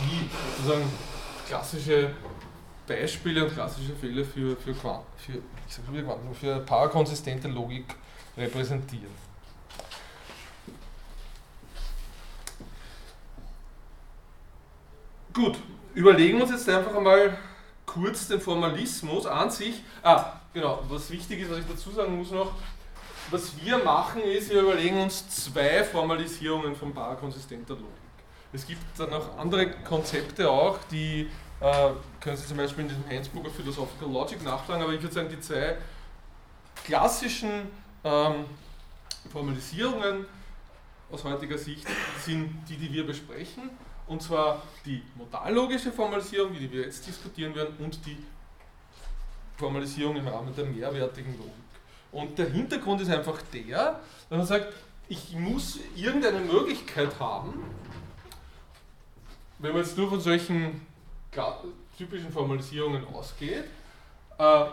die 0.00 0.30
sozusagen 0.56 0.90
klassische 1.46 2.10
Beispiele 2.86 3.44
und 3.44 3.54
klassische 3.54 3.94
Fälle 3.94 4.24
für, 4.24 4.56
für, 4.56 4.74
für, 4.74 5.02
ich 5.26 5.74
sag 5.74 5.92
wieder 5.92 6.02
Quanten, 6.02 6.34
für 6.34 6.58
parakonsistente 6.60 7.48
Logik 7.48 7.94
repräsentieren. 8.36 9.22
Gut, 15.32 15.56
überlegen 15.94 16.38
wir 16.38 16.44
uns 16.44 16.52
jetzt 16.52 16.68
einfach 16.68 16.94
einmal 16.94 17.38
kurz 17.86 18.28
den 18.28 18.40
Formalismus 18.40 19.26
an 19.26 19.50
sich. 19.50 19.82
Ah, 20.02 20.40
genau, 20.52 20.82
was 20.88 21.10
wichtig 21.10 21.40
ist, 21.40 21.50
was 21.50 21.58
ich 21.58 21.66
dazu 21.66 21.90
sagen 21.90 22.16
muss 22.16 22.30
noch, 22.30 22.52
was 23.30 23.52
wir 23.64 23.78
machen 23.78 24.22
ist, 24.22 24.50
wir 24.50 24.60
überlegen 24.60 25.00
uns 25.00 25.26
zwei 25.28 25.84
Formalisierungen 25.84 26.76
von 26.76 26.92
parakonsistenter 26.92 27.74
Logik. 27.74 27.88
Es 28.52 28.66
gibt 28.66 28.82
dann 28.98 29.10
noch 29.10 29.38
andere 29.38 29.70
Konzepte 29.70 30.50
auch, 30.50 30.78
die 30.90 31.30
können 32.20 32.36
Sie 32.36 32.46
zum 32.46 32.56
Beispiel 32.56 32.84
in 32.84 32.88
diesem 32.88 33.44
of 33.46 33.54
Philosophical 33.54 34.10
Logic 34.10 34.42
nachschlagen, 34.42 34.82
aber 34.82 34.92
ich 34.92 35.02
würde 35.02 35.14
sagen, 35.14 35.28
die 35.28 35.40
zwei 35.40 35.76
klassischen 36.84 37.70
ähm, 38.02 38.46
Formalisierungen 39.30 40.26
aus 41.12 41.22
heutiger 41.22 41.56
Sicht 41.56 41.86
sind 42.18 42.64
die, 42.68 42.76
die 42.76 42.92
wir 42.92 43.06
besprechen, 43.06 43.70
und 44.08 44.20
zwar 44.20 44.62
die 44.84 45.02
modallogische 45.14 45.92
Formalisierung, 45.92 46.52
die 46.52 46.70
wir 46.72 46.82
jetzt 46.82 47.06
diskutieren 47.06 47.54
werden, 47.54 47.76
und 47.78 48.04
die 48.06 48.16
Formalisierung 49.56 50.16
im 50.16 50.26
Rahmen 50.26 50.54
der 50.56 50.64
mehrwertigen 50.64 51.36
Logik. 51.38 51.52
Und 52.10 52.36
der 52.38 52.50
Hintergrund 52.50 53.00
ist 53.02 53.10
einfach 53.10 53.40
der, 53.52 54.00
dass 54.28 54.38
man 54.38 54.46
sagt, 54.46 54.74
ich 55.08 55.32
muss 55.34 55.78
irgendeine 55.94 56.40
Möglichkeit 56.40 57.20
haben, 57.20 57.62
wenn 59.60 59.72
man 59.72 59.82
jetzt 59.82 59.96
nur 59.96 60.08
von 60.08 60.20
solchen 60.20 60.91
typischen 61.96 62.32
Formalisierungen 62.32 63.06
ausgeht, 63.06 63.64
äh, 64.38 64.64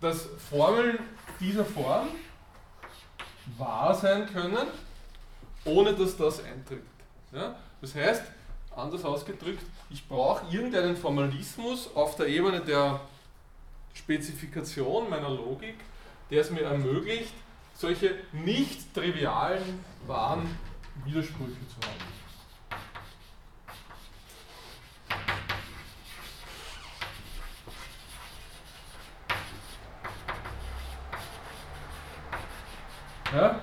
dass 0.00 0.28
Formeln 0.50 0.98
dieser 1.40 1.64
Form 1.64 2.08
wahr 3.56 3.94
sein 3.94 4.26
können, 4.32 4.68
ohne 5.64 5.94
dass 5.94 6.16
das 6.16 6.42
eintritt. 6.44 6.82
Das 7.80 7.94
heißt, 7.94 8.22
anders 8.74 9.04
ausgedrückt, 9.04 9.62
ich 9.90 10.06
brauche 10.06 10.44
irgendeinen 10.54 10.96
Formalismus 10.96 11.94
auf 11.94 12.16
der 12.16 12.26
Ebene 12.26 12.60
der 12.60 13.00
Spezifikation 13.94 15.10
meiner 15.10 15.30
Logik, 15.30 15.76
der 16.30 16.42
es 16.42 16.50
mir 16.50 16.62
ermöglicht, 16.62 17.32
solche 17.74 18.14
nicht 18.32 18.92
trivialen, 18.94 19.84
wahren 20.06 20.48
Widersprüche 21.04 21.58
zu 21.68 21.86
haben. 21.86 22.17
Ja? 33.34 33.60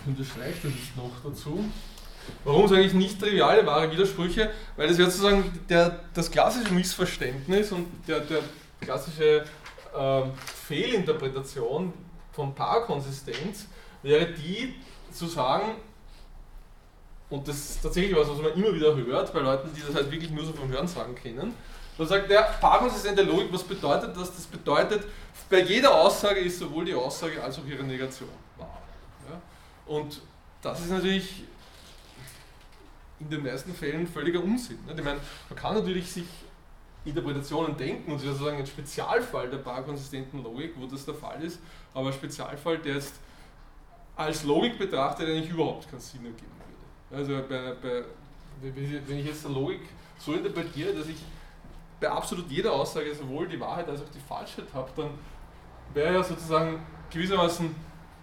Ich 0.00 0.08
unterstreiche 0.08 0.68
das 0.68 0.72
jetzt 0.72 0.96
noch 0.96 1.12
dazu. 1.24 1.64
Warum 2.44 2.68
sage 2.68 2.82
ich 2.82 2.92
nicht 2.92 3.20
triviale 3.20 3.64
wahre 3.66 3.90
Widersprüche? 3.90 4.50
Weil 4.76 4.88
das 4.88 4.98
wäre 4.98 5.10
sozusagen 5.10 5.60
der, 5.68 6.00
das 6.14 6.30
klassische 6.30 6.72
Missverständnis 6.72 7.72
und 7.72 7.86
der, 8.06 8.20
der 8.20 8.40
klassische 8.80 9.44
äh, 9.96 10.22
Fehlinterpretation 10.66 11.92
von 12.32 12.54
Paarkonsistenz 12.54 13.66
wäre 14.02 14.26
die 14.26 14.74
zu 15.12 15.26
sagen, 15.26 15.76
und 17.30 17.48
das 17.48 17.56
ist 17.56 17.82
tatsächlich 17.82 18.16
was, 18.16 18.28
was 18.28 18.38
man 18.38 18.52
immer 18.52 18.74
wieder 18.74 18.94
hört 18.94 19.32
bei 19.32 19.40
Leuten, 19.40 19.70
die 19.74 19.80
das 19.80 19.94
halt 19.94 20.10
wirklich 20.10 20.30
nur 20.30 20.44
so 20.44 20.52
vom 20.52 20.68
Hörensagen 20.68 21.14
kennen, 21.14 21.54
dann 21.98 22.06
sagt 22.06 22.30
der 22.30 22.42
paarkonsistente 22.60 23.22
Logik, 23.22 23.48
was 23.52 23.62
bedeutet 23.62 24.16
das? 24.16 24.34
Das 24.34 24.46
bedeutet, 24.46 25.04
bei 25.52 25.60
jeder 25.60 25.94
Aussage 25.94 26.40
ist 26.40 26.58
sowohl 26.58 26.86
die 26.86 26.94
Aussage 26.94 27.40
als 27.42 27.58
auch 27.58 27.66
ihre 27.66 27.84
Negation 27.84 28.30
wahr. 28.56 28.80
Ja? 29.28 29.40
Und 29.86 30.22
das 30.62 30.80
ist 30.80 30.90
natürlich 30.90 31.44
in 33.20 33.28
den 33.28 33.42
meisten 33.42 33.74
Fällen 33.74 34.06
völliger 34.06 34.42
Unsinn. 34.42 34.78
Ich 34.88 35.04
meine, 35.04 35.20
man 35.50 35.58
kann 35.58 35.74
natürlich 35.74 36.10
sich 36.10 36.24
Interpretationen 37.04 37.76
denken 37.76 38.12
und 38.12 38.18
sozusagen 38.18 38.56
ein 38.56 38.66
Spezialfall 38.66 39.50
der 39.50 39.58
paarkonsistenten 39.58 40.42
Logik, 40.42 40.72
wo 40.76 40.86
das 40.86 41.04
der 41.04 41.14
Fall 41.14 41.42
ist, 41.42 41.60
aber 41.92 42.06
ein 42.06 42.12
Spezialfall, 42.14 42.78
der 42.78 42.94
jetzt 42.94 43.14
als 44.16 44.44
Logik 44.44 44.78
betrachtet 44.78 45.28
eigentlich 45.28 45.50
überhaupt 45.50 45.90
keinen 45.90 46.00
Sinn 46.00 46.24
ergeben 46.24 46.50
würde. 47.10 47.22
Also 47.22 47.46
bei, 47.46 47.74
bei, 47.74 48.04
wenn 49.06 49.18
ich 49.18 49.26
jetzt 49.26 49.44
eine 49.44 49.54
Logik 49.54 49.82
so 50.18 50.32
interpretiere, 50.32 50.94
dass 50.94 51.08
ich 51.08 51.18
bei 52.00 52.08
absolut 52.08 52.50
jeder 52.50 52.72
Aussage 52.72 53.14
sowohl 53.14 53.46
die 53.48 53.60
Wahrheit 53.60 53.88
als 53.88 54.00
auch 54.00 54.10
die 54.14 54.20
Falschheit 54.20 54.72
habe, 54.72 54.90
dann 54.96 55.10
wäre 55.94 56.14
ja 56.14 56.22
sozusagen 56.22 56.80
gewissermaßen 57.10 57.74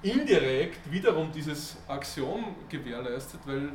indirekt 0.02 0.92
wiederum 0.92 1.32
dieses 1.32 1.78
Axiom 1.88 2.56
gewährleistet, 2.70 3.42
weil 3.46 3.70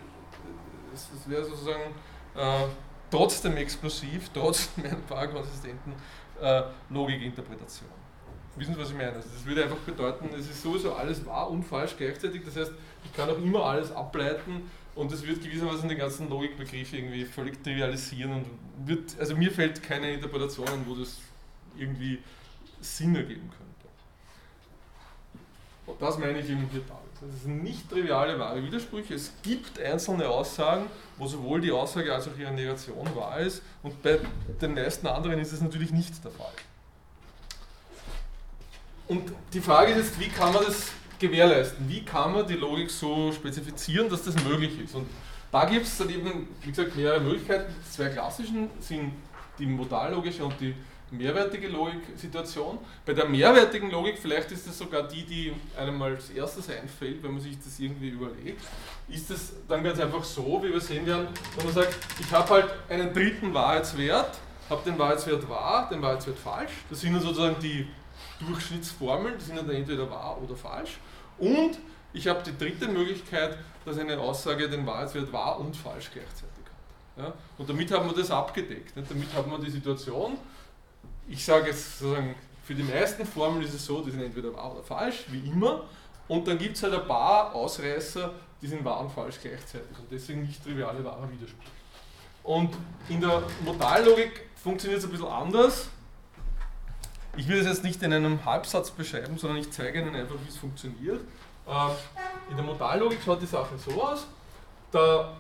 es, 0.93 1.09
es 1.15 1.29
wäre 1.29 1.45
sozusagen 1.45 1.95
äh, 2.35 2.67
trotzdem 3.11 3.57
explosiv, 3.57 4.31
trotz 4.35 4.71
meiner 4.77 4.97
parkonsistenten 4.97 5.93
äh, 6.41 6.63
Logikinterpretation. 6.91 7.91
Wissen 8.57 8.75
Sie, 8.75 8.81
was 8.81 8.91
ich 8.91 8.97
meine? 8.97 9.13
Also 9.13 9.29
das 9.35 9.45
würde 9.45 9.65
einfach 9.65 9.79
bedeuten, 9.79 10.29
es 10.39 10.49
ist 10.49 10.63
sowieso 10.63 10.95
alles 10.95 11.27
wahr 11.27 11.51
und 11.51 11.65
falsch 11.65 11.97
gleichzeitig. 11.97 12.43
Das 12.45 12.57
heißt, 12.57 12.73
ich 13.05 13.13
kann 13.13 13.29
auch 13.29 13.39
immer 13.39 13.65
alles 13.65 13.91
ableiten 13.91 14.71
und 14.95 15.11
das 15.11 15.27
wird 15.27 15.43
gewissermaßen 15.43 15.89
den 15.89 15.99
ganzen 15.99 16.29
Logikbegriff 16.31 16.93
irgendwie 16.93 17.25
völlig 17.25 17.63
trivialisieren 17.65 18.33
und 18.33 18.47
wird, 18.87 19.19
also 19.19 19.37
mir 19.37 19.51
fällt 19.51 19.83
keine 19.83 20.13
Interpretation 20.13 20.69
an, 20.69 20.85
wo 20.87 20.95
das 20.95 21.19
irgendwie 21.77 22.21
Sinn 22.81 23.17
ergeben 23.17 23.51
könnte. 23.51 23.74
Und 25.87 26.01
das 26.01 26.19
meine 26.19 26.39
ich 26.39 26.49
eben 26.49 26.69
hier 26.71 26.83
damit. 26.89 27.05
Das 27.21 27.43
sind 27.43 27.63
nicht 27.63 27.89
triviale 27.91 28.39
wahre 28.39 28.63
Widersprüche. 28.63 29.15
Es 29.15 29.33
gibt 29.43 29.79
einzelne 29.81 30.29
Aussagen, 30.29 30.87
wo 31.17 31.27
sowohl 31.27 31.61
die 31.61 31.71
Aussage 31.71 32.13
als 32.13 32.29
auch 32.29 32.37
ihre 32.39 32.53
Negation 32.53 33.09
wahr 33.15 33.39
ist 33.41 33.63
und 33.83 34.03
bei 34.03 34.19
den 34.61 34.75
meisten 34.75 35.07
anderen 35.07 35.39
ist 35.39 35.53
es 35.53 35.61
natürlich 35.61 35.93
nicht 35.93 36.23
der 36.25 36.31
Fall. 36.33 36.53
Und 39.07 39.33
die 39.53 39.61
Frage 39.61 39.93
ist 39.93 40.07
jetzt, 40.07 40.21
wie 40.21 40.29
kann 40.29 40.53
man 40.53 40.65
das 40.65 40.89
gewährleisten? 41.19 41.89
Wie 41.89 42.05
kann 42.05 42.33
man 42.33 42.47
die 42.47 42.55
Logik 42.55 42.91
so 42.91 43.33
spezifizieren, 43.33 44.09
dass 44.09 44.23
das 44.23 44.43
möglich 44.45 44.81
ist? 44.81 44.95
Und 44.95 45.07
da 45.53 45.67
gibt 45.67 45.87
es 45.87 45.97
dann 45.99 46.11
eben, 46.11 46.49
wie 46.63 46.71
gesagt, 46.71 46.97
mehrere 46.97 47.21
Möglichkeiten. 47.21 47.73
Die 47.87 47.91
zwei 47.91 48.09
klassischen 48.09 48.71
sind 48.81 49.13
die 49.59 49.67
modallogische 49.67 50.45
und 50.45 50.59
die 50.61 50.75
mehrwertige 51.17 51.69
Logiksituation. 51.69 52.79
Bei 53.05 53.15
der 53.15 53.27
mehrwertigen 53.27 53.91
Logik, 53.91 54.19
vielleicht 54.19 54.51
ist 54.53 54.67
das 54.67 54.79
sogar 54.79 55.09
die, 55.09 55.25
die 55.25 55.53
einem 55.79 56.01
als 56.03 56.31
erstes 56.31 56.69
einfällt, 56.69 57.23
wenn 57.23 57.33
man 57.33 57.41
sich 57.41 57.57
das 57.63 57.79
irgendwie 57.79 58.11
überlegt, 58.11 58.63
ist 59.09 59.31
es 59.31 59.53
dann 59.69 59.83
ganz 59.83 59.99
einfach 60.01 60.25
so, 60.25 60.63
wie 60.63 60.73
wir 60.73 60.81
sehen 60.81 61.07
werden, 61.07 61.29
wenn 61.57 61.65
man 61.65 61.75
sagt, 61.75 61.97
ich 62.21 62.31
habe 62.33 62.49
halt 62.51 62.71
einen 62.89 63.13
dritten 63.13 63.53
Wahrheitswert, 63.53 64.39
habe 64.71 64.83
den 64.85 64.99
Wahrheitswert 64.99 65.49
wahr, 65.49 65.89
den 65.91 66.01
Wahrheitswert 66.03 66.39
falsch. 66.39 66.73
Das 66.91 67.01
sind 67.01 67.13
dann 67.13 67.23
sozusagen 67.23 67.57
die 67.61 67.87
Durchschnittsformeln, 68.41 69.35
die 69.39 69.45
sind 69.45 69.57
dann 69.57 69.71
entweder 69.71 70.11
wahr 70.11 70.39
oder 70.43 70.57
falsch. 70.57 70.99
Und 71.39 71.79
ich 72.13 72.29
habe 72.29 72.43
die 72.45 72.57
dritte 72.57 72.89
Möglichkeit, 72.89 73.59
dass 73.85 73.99
eine 73.99 74.19
Aussage 74.19 74.69
den 74.69 74.87
Wahrheitswert 74.87 75.33
wahr 75.33 75.59
und 75.61 75.77
falsch 75.77 76.11
gleichzeitig 76.13 76.65
hat. 77.17 77.25
Ja? 77.25 77.33
Und 77.59 77.69
damit 77.69 77.91
haben 77.91 78.09
wir 78.09 78.17
das 78.17 78.31
abgedeckt. 78.31 78.97
Nicht? 78.97 79.11
Damit 79.11 79.35
haben 79.35 79.51
wir 79.51 79.59
die 79.59 79.71
Situation, 79.71 80.39
ich 81.29 81.45
sage 81.45 81.69
jetzt 81.69 81.99
sozusagen, 81.99 82.35
für 82.65 82.75
die 82.75 82.83
meisten 82.83 83.27
Formeln 83.27 83.63
ist 83.63 83.75
es 83.75 83.85
so, 83.85 84.03
die 84.03 84.11
sind 84.11 84.23
entweder 84.23 84.55
wahr 84.55 84.73
oder 84.73 84.83
falsch, 84.83 85.25
wie 85.29 85.51
immer. 85.51 85.85
Und 86.29 86.49
dann 86.49 86.57
gibt 86.57 86.77
es 86.77 86.83
halt 86.83 86.95
ein 86.95 87.07
paar 87.07 87.55
Ausreißer, 87.55 88.33
die 88.63 88.67
sind 88.67 88.85
wahr 88.85 89.01
und 89.01 89.11
falsch 89.11 89.39
gleichzeitig. 89.41 89.99
Und 89.99 90.11
deswegen 90.11 90.43
nicht 90.43 90.63
triviale 90.65 91.05
wahre 91.05 91.31
Widersprüche. 91.31 91.71
Und 92.43 92.75
in 93.09 93.21
der 93.21 93.43
Modallogik 93.65 94.49
funktioniert 94.63 95.01
es 95.01 95.07
ein 95.07 95.11
bisschen 95.11 95.27
anders. 95.27 95.89
Ich 97.37 97.49
will 97.49 97.59
das 97.59 97.67
jetzt 97.67 97.85
nicht 97.85 98.03
in 98.03 98.13
einem 98.13 98.45
Halbsatz 98.45 98.91
beschreiben, 98.91 99.37
sondern 99.39 99.59
ich 99.59 99.71
zeige 99.71 100.01
Ihnen 100.01 100.15
einfach, 100.15 100.37
wie 100.43 100.49
es 100.49 100.57
funktioniert. 100.57 101.21
Ähm, 101.67 101.91
in 102.51 102.57
der 102.57 102.65
Modallogik 102.65 103.19
schaut 103.25 103.43
die 103.43 103.47
Sache 103.47 103.77
so 103.77 104.03
aus. 104.03 104.27
Da 104.93 105.37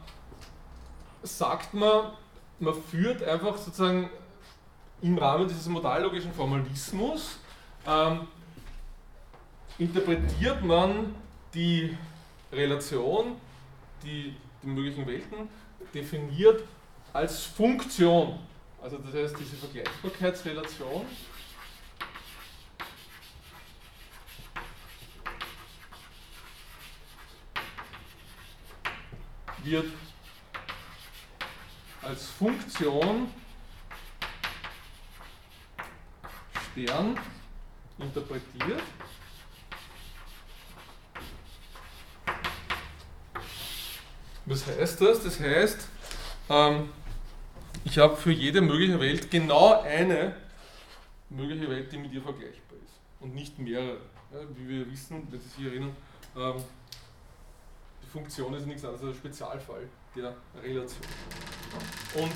sagt 1.22 1.72
man, 1.72 2.12
man 2.58 2.74
führt 2.90 3.22
einfach 3.22 3.56
sozusagen 3.56 4.10
im 5.04 5.18
Rahmen 5.18 5.46
dieses 5.46 5.66
modallogischen 5.68 6.32
Formalismus, 6.32 7.38
ähm, 7.86 8.26
interpretiert 9.78 10.64
man 10.64 11.14
die 11.52 11.94
Relation, 12.50 13.36
die, 14.02 14.34
die 14.62 14.66
möglichen 14.66 15.06
Welten 15.06 15.50
definiert 15.92 16.64
als 17.12 17.44
Funktion. 17.44 18.38
Also 18.82 18.96
das 18.96 19.14
heißt, 19.14 19.36
diese 19.38 19.56
Vergleichbarkeitsrelation 19.56 21.04
wird 29.64 29.86
als 32.00 32.26
Funktion 32.28 33.28
Stern 36.74 37.16
interpretiert. 37.98 38.82
Was 44.46 44.66
heißt 44.66 45.00
das? 45.00 45.22
Das 45.22 45.40
heißt, 45.40 45.88
ähm, 46.50 46.90
ich 47.84 47.98
habe 47.98 48.16
für 48.16 48.32
jede 48.32 48.60
mögliche 48.60 48.98
Welt 49.00 49.30
genau 49.30 49.80
eine 49.82 50.34
mögliche 51.30 51.70
Welt, 51.70 51.90
die 51.92 51.98
mit 51.98 52.12
ihr 52.12 52.22
vergleichbar 52.22 52.78
ist 52.84 52.94
und 53.20 53.34
nicht 53.34 53.58
mehrere. 53.58 53.98
Ja, 54.32 54.40
wie 54.56 54.68
wir 54.68 54.90
wissen, 54.90 55.28
wenn 55.30 55.40
Sie 55.40 55.48
sich 55.48 55.64
erinnern, 55.66 55.96
ähm, 56.36 56.56
Funktion 58.12 58.54
ist 58.54 58.66
nichts 58.66 58.84
anderes 58.84 59.02
als 59.02 59.16
ein 59.16 59.18
Spezialfall 59.18 59.88
der 60.14 60.34
Relation. 60.62 61.02
Und 62.14 62.32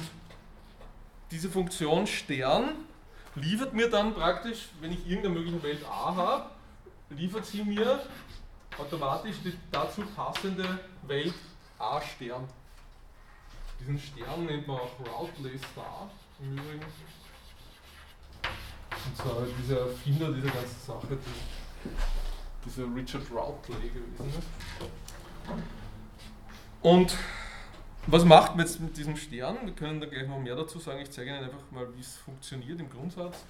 diese 1.31 1.49
Funktion 1.49 2.07
Stern 2.07 2.71
liefert 3.35 3.73
mir 3.75 3.91
dann 3.91 4.15
praktisch, 4.15 4.69
wenn 4.81 4.93
ich 4.93 5.07
irgendeine 5.07 5.35
mögliche 5.35 5.63
Welt 5.63 5.85
A 5.85 6.15
habe, 6.15 6.51
liefert 7.11 7.47
sie 7.47 7.65
mir 7.65 8.01
automatisch 8.79 9.37
die 9.45 9.55
dazu 9.71 10.03
passende 10.15 10.79
Welt 11.03 11.35
A 11.79 12.01
Stern. 12.01 12.49
Diesen 13.81 13.99
Stern 13.99 14.47
nennt 14.47 14.67
man 14.67 14.79
auch 14.79 14.91
Routley 14.99 15.59
Star 15.59 16.11
im 16.41 16.53
Übrigen. 16.53 16.85
Und 18.91 19.17
zwar 19.17 19.47
dieser 19.61 19.81
Erfinder 19.81 20.33
dieser 20.33 20.51
ganzen 20.51 20.81
Sache, 20.87 21.19
dieser 22.65 22.95
Richard 22.95 23.31
Routley 23.31 23.89
gewesen. 23.89 24.43
Und 26.83 27.17
was 28.11 28.25
macht 28.25 28.57
man 28.57 28.65
jetzt 28.65 28.81
mit 28.81 28.97
diesem 28.97 29.17
Stern? 29.17 29.59
Wir 29.65 29.75
können 29.75 30.01
da 30.01 30.07
gleich 30.07 30.27
noch 30.27 30.39
mehr 30.39 30.57
dazu 30.57 30.79
sagen. 30.79 31.01
Ich 31.01 31.11
zeige 31.11 31.31
Ihnen 31.31 31.45
einfach 31.45 31.71
mal, 31.71 31.87
wie 31.95 32.01
es 32.01 32.17
funktioniert 32.17 32.81
im 32.81 32.89
Grundsatz. 32.89 33.45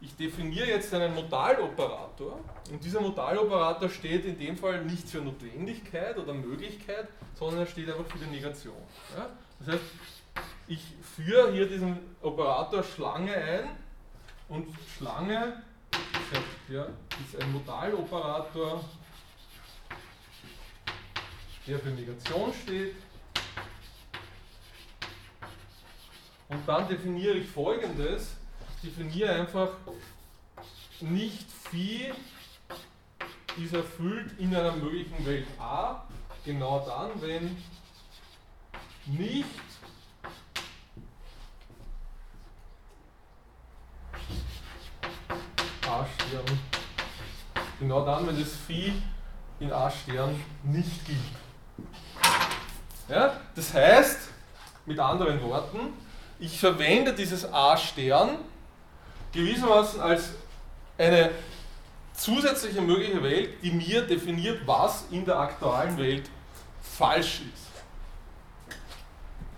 Ich 0.00 0.14
definiere 0.16 0.66
jetzt 0.66 0.92
einen 0.92 1.14
Modaloperator 1.14 2.40
und 2.70 2.84
dieser 2.84 3.00
Modaloperator 3.00 3.88
steht 3.88 4.24
in 4.24 4.38
dem 4.38 4.56
Fall 4.56 4.84
nicht 4.84 5.08
für 5.08 5.18
Notwendigkeit 5.18 6.18
oder 6.18 6.34
Möglichkeit, 6.34 7.08
sondern 7.38 7.60
er 7.60 7.66
steht 7.66 7.88
einfach 7.88 8.06
für 8.06 8.18
die 8.18 8.30
Negation. 8.30 8.74
Ja? 9.16 9.28
Das 9.60 9.74
heißt, 9.74 9.84
ich 10.66 10.82
führe 11.14 11.52
hier 11.52 11.68
diesen 11.68 11.98
Operator 12.20 12.82
Schlange 12.82 13.34
ein 13.34 13.68
und 14.48 14.66
Schlange 14.96 15.62
ja, 16.68 16.86
ist 17.24 17.40
ein 17.40 17.52
Modaloperator 17.52 18.84
der 21.66 21.78
für 21.78 21.90
Negation 21.90 22.52
steht. 22.52 22.96
Und 26.52 26.68
dann 26.68 26.86
definiere 26.86 27.34
ich 27.34 27.48
folgendes. 27.48 28.36
Ich 28.76 28.90
definiere 28.90 29.32
einfach 29.32 29.70
nicht 31.00 31.46
Phi 31.50 32.12
ist 33.56 33.74
erfüllt 33.74 34.38
in 34.38 34.54
einer 34.54 34.72
möglichen 34.72 35.26
Welt 35.26 35.46
A, 35.58 36.04
genau 36.44 36.80
dann, 36.86 37.10
wenn 37.20 37.56
nicht 39.06 39.46
A-Stern, 45.86 46.58
genau 47.78 48.06
dann, 48.06 48.26
wenn 48.26 48.38
das 48.38 48.52
Phi 48.52 48.92
in 49.60 49.72
A-Stern 49.72 50.40
nicht 50.62 51.04
gilt. 51.06 51.18
Ja? 53.08 53.40
Das 53.54 53.74
heißt, 53.74 54.28
mit 54.86 54.98
anderen 54.98 55.42
Worten, 55.42 55.92
ich 56.42 56.58
verwende 56.58 57.12
dieses 57.12 57.50
A-Stern 57.52 58.38
gewissermaßen 59.32 60.00
als 60.00 60.30
eine 60.98 61.30
zusätzliche 62.14 62.80
mögliche 62.80 63.22
Welt, 63.22 63.62
die 63.62 63.70
mir 63.70 64.02
definiert, 64.02 64.66
was 64.66 65.04
in 65.12 65.24
der 65.24 65.38
aktuellen 65.38 65.96
Welt 65.96 66.28
falsch 66.82 67.42
ist. 67.54 67.68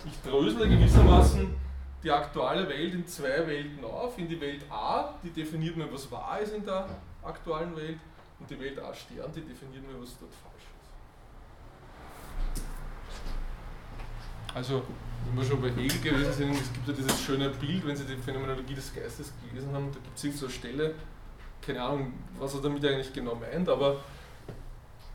Ich 0.04 0.30
drösele 0.30 0.68
gewissermaßen 0.68 1.54
die 2.02 2.10
aktuelle 2.10 2.68
Welt 2.68 2.92
in 2.92 3.06
zwei 3.06 3.46
Welten 3.46 3.82
auf. 3.82 4.18
In 4.18 4.28
die 4.28 4.38
Welt 4.38 4.70
A, 4.70 5.14
die 5.22 5.30
definiert 5.30 5.78
mir, 5.78 5.90
was 5.90 6.10
wahr 6.10 6.38
ist 6.40 6.52
in 6.52 6.66
der 6.66 6.86
aktuellen 7.22 7.74
Welt, 7.74 7.98
und 8.38 8.50
die 8.50 8.60
Welt 8.60 8.78
A 8.78 8.92
Stern, 8.92 9.32
die 9.34 9.40
definiert 9.40 9.86
mir, 9.86 9.98
was 9.98 10.18
dort 10.18 10.34
falsch 10.34 10.53
ist. 10.53 10.53
Also, 14.54 14.82
wenn 15.26 15.36
wir 15.36 15.44
schon 15.44 15.60
bei 15.60 15.68
Hegel 15.70 15.98
gewesen 16.00 16.32
sind, 16.32 16.52
es 16.52 16.72
gibt 16.72 16.86
ja 16.86 16.94
dieses 16.94 17.20
schöne 17.20 17.50
Bild, 17.50 17.84
wenn 17.86 17.96
Sie 17.96 18.04
die 18.04 18.16
Phänomenologie 18.16 18.74
des 18.74 18.94
Geistes 18.94 19.32
gelesen 19.48 19.72
haben, 19.72 19.90
da 19.92 19.98
gibt 19.98 20.16
es 20.16 20.40
so 20.40 20.46
eine 20.46 20.54
Stelle, 20.54 20.94
keine 21.60 21.82
Ahnung, 21.82 22.12
was 22.38 22.54
er 22.54 22.60
damit 22.60 22.84
eigentlich 22.84 23.12
genau 23.12 23.34
meint, 23.34 23.68
aber 23.68 23.96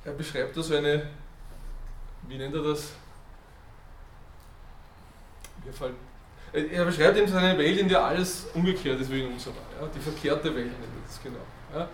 er 0.03 0.11
beschreibt 0.13 0.57
da 0.57 0.61
so 0.61 0.75
eine, 0.75 1.07
wie 2.27 2.37
nennt 2.37 2.53
er 2.53 2.63
das? 2.63 2.91
Fällt, 5.71 5.93
er 6.51 6.85
beschreibt 6.85 7.17
eben 7.17 7.27
seine 7.27 7.57
Welt, 7.57 7.79
in 7.79 7.87
der 7.87 8.03
alles 8.03 8.47
umgekehrt 8.53 8.99
ist 8.99 9.11
wie 9.11 9.21
in 9.21 9.33
unserer. 9.33 9.53
Ja? 9.79 9.87
Die 9.93 9.99
verkehrte 9.99 10.55
Welt 10.55 10.67
nennt 10.67 11.05
das 11.05 11.21
genau. 11.21 11.37
Ja? 11.73 11.87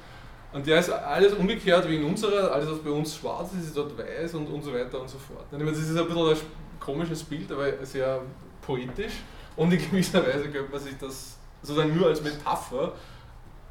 Und 0.53 0.65
der 0.65 0.79
ist 0.79 0.89
alles 0.89 1.34
umgekehrt 1.34 1.89
wie 1.89 1.97
in 1.97 2.05
unserer, 2.05 2.53
alles 2.53 2.69
was 2.71 2.79
bei 2.79 2.89
uns 2.89 3.15
schwarz 3.17 3.51
ist, 3.53 3.65
ist 3.65 3.77
dort 3.77 3.97
weiß 3.97 4.36
und, 4.36 4.47
und 4.47 4.63
so 4.63 4.73
weiter 4.73 5.01
und 5.01 5.10
so 5.10 5.17
fort. 5.17 5.45
Das 5.51 5.60
ist 5.77 5.97
ein 5.97 6.08
bisschen 6.08 6.38
komisches 6.85 7.23
Bild, 7.23 7.51
aber 7.51 7.85
sehr 7.85 8.21
poetisch. 8.61 9.13
Und 9.55 9.71
in 9.71 9.79
gewisser 9.79 10.25
Weise 10.25 10.49
könnte 10.49 10.71
man 10.71 10.79
sich 10.79 10.97
das 10.97 11.37
sozusagen 11.61 11.95
nur 11.97 12.07
als 12.07 12.21
Metapher, 12.21 12.93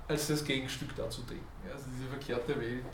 als 0.09 0.27
das 0.27 0.44
Gegenstück 0.44 0.94
dazu 0.96 1.22
denken. 1.22 1.46
Also 1.72 1.87
diese 1.96 2.09
verkehrte 2.09 2.61
Welt 2.61 2.85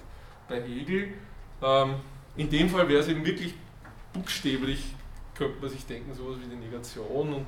bei 0.49 0.61
Hegel. 0.63 1.15
Ähm, 1.63 1.95
in 2.37 2.51
dem 2.51 2.69
Fall 2.69 2.89
wäre 2.89 3.01
es 3.01 3.09
eben 3.09 3.25
wirklich 3.25 3.55
buchstäblich, 4.13 4.95
könnte 5.35 5.61
man 5.61 5.71
sich 5.71 5.87
denken, 5.87 6.13
sowas 6.15 6.37
wie 6.43 6.49
die 6.49 6.57
Negation. 6.57 7.35
Und 7.35 7.47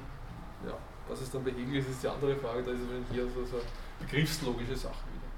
ja, 0.66 0.76
was 1.08 1.20
es 1.20 1.30
dann 1.30 1.44
bei 1.44 1.50
Hegel 1.50 1.76
ist, 1.76 1.90
ist 1.90 2.02
die 2.02 2.08
andere 2.08 2.36
Frage. 2.36 2.62
Da 2.62 2.72
ist 2.72 2.80
es 2.80 3.14
hier 3.14 3.24
so, 3.24 3.44
so 3.44 3.56
eine 3.56 3.64
begriffslogische 4.00 4.76
Sache 4.76 4.94
wieder. 4.94 5.32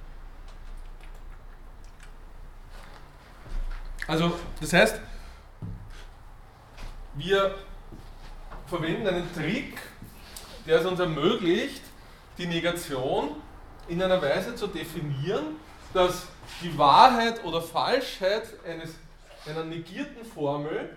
Also, 4.07 4.33
das 4.61 4.73
heißt, 4.73 5.01
wir 7.15 7.55
verwenden 8.67 9.07
einen 9.07 9.33
Trick, 9.35 9.79
der 10.67 10.81
es 10.81 10.87
uns 10.87 11.01
ermöglicht, 11.01 11.83
die 12.39 12.47
Negation 12.47 13.37
in 13.89 14.03
einer 14.03 14.21
Weise 14.21 14.55
zu 14.55 14.67
definieren, 14.67 15.57
dass 15.93 16.27
die 16.61 16.77
Wahrheit 16.77 17.45
oder 17.45 17.61
Falschheit 17.63 18.49
eines, 18.67 18.95
einer 19.47 19.65
negierten 19.65 20.25
Formel 20.25 20.97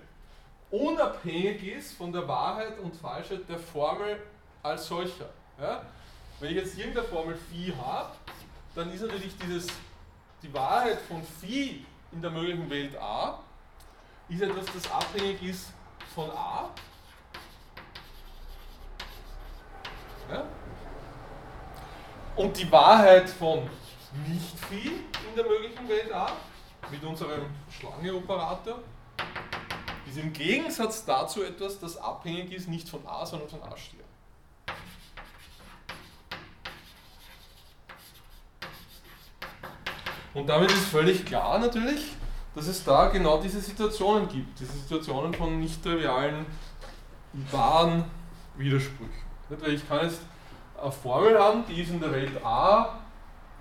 unabhängig 0.72 1.64
ist 1.64 1.94
von 1.94 2.12
der 2.12 2.28
Wahrheit 2.28 2.80
und 2.80 2.96
Falschheit 2.96 3.48
der 3.48 3.60
Formel 3.60 4.20
als 4.64 4.88
solcher. 4.88 5.30
Ja? 5.60 5.84
Wenn 6.40 6.52
ich 6.52 6.58
jetzt 6.58 6.78
irgendeine 6.78 7.08
Formel 7.08 7.36
Phi 7.36 7.74
habe, 7.80 8.12
dann 8.76 8.92
ist 8.92 9.02
natürlich 9.02 9.38
dieses, 9.38 9.68
die 10.42 10.54
Wahrheit 10.54 11.00
von 11.08 11.22
Phi 11.24 11.86
in 12.12 12.22
der 12.22 12.32
möglichen 12.32 12.70
Welt 12.70 12.98
A, 12.98 13.40
ist 14.30 14.42
etwas, 14.42 14.66
das 14.74 14.92
abhängig 14.92 15.42
ist 15.42 15.68
von 16.18 16.32
A. 16.32 16.72
Ja? 20.32 20.44
Und 22.36 22.58
die 22.58 22.72
Wahrheit 22.72 23.30
von 23.30 23.70
nicht 24.28 24.60
Phi 24.68 24.88
in 24.88 25.36
der 25.36 25.46
möglichen 25.46 25.88
Welt 25.88 26.12
A, 26.12 26.32
mit 26.90 27.04
unserem 27.04 27.46
Schlange-Operator, 27.70 28.80
ist 30.10 30.18
im 30.18 30.34
Gegensatz 30.34 31.06
dazu 31.06 31.44
etwas, 31.44 31.80
das 31.80 31.98
abhängig 31.98 32.52
ist 32.52 32.68
nicht 32.68 32.90
von 32.90 33.06
A, 33.06 33.24
sondern 33.24 33.50
von 33.50 33.62
A-Stern. 33.62 34.02
Und 40.34 40.48
damit 40.48 40.72
ist 40.72 40.88
völlig 40.88 41.28
klar 41.28 41.60
natürlich, 41.60 42.16
dass 42.58 42.66
es 42.66 42.84
da 42.84 43.10
genau 43.10 43.40
diese 43.40 43.62
Situationen 43.62 44.28
gibt, 44.28 44.60
diese 44.60 44.74
Situationen 44.74 45.32
von 45.32 45.60
nicht 45.60 45.84
trivialen, 45.84 46.44
wahren 47.52 48.04
Widersprüchen. 48.56 49.14
Weil 49.48 49.74
ich 49.74 49.88
kann 49.88 50.08
jetzt 50.08 50.22
eine 50.82 50.92
Formel 50.92 51.38
haben, 51.38 51.64
die 51.68 51.84
ist 51.84 51.92
in 51.92 52.00
der 52.00 52.12
Welt 52.12 52.44
A 52.44 52.98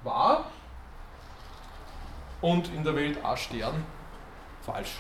wahr 0.02 0.50
und 2.40 2.72
in 2.72 2.82
der 2.85 2.96
Welt 2.96 3.22
A 3.22 3.37
Stern 3.37 3.85
falsch. 4.62 4.92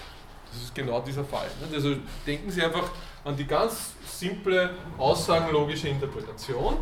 Das 0.52 0.60
ist 0.60 0.74
genau 0.74 1.00
dieser 1.00 1.24
Fall. 1.24 1.48
Also 1.72 1.96
denken 2.26 2.50
Sie 2.50 2.62
einfach 2.62 2.90
an 3.24 3.34
die 3.34 3.46
ganz 3.46 3.94
simple 4.04 4.74
aussagenlogische 4.98 5.88
Interpretation. 5.88 6.76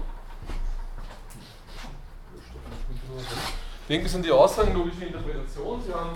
Denken 3.89 4.09
Sie 4.09 4.17
an 4.17 4.23
die 4.25 4.33
aussagenlogische 4.33 5.05
Interpretation. 5.05 5.81
Sie 5.81 5.95
haben 5.95 6.11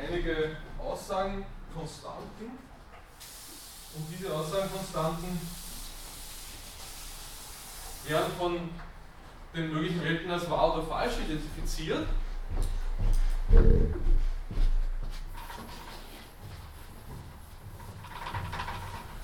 einige 0.00 0.56
Aussagenkonstanten 0.78 2.46
und 3.96 4.06
diese 4.10 4.32
Aussagenkonstanten 4.32 5.40
werden 8.06 8.32
von 8.38 8.70
den 9.54 9.72
möglichen 9.72 10.02
Welten 10.02 10.30
als 10.30 10.48
wahr 10.48 10.74
oder 10.74 10.86
falsch 10.86 11.14
identifiziert. 11.26 12.06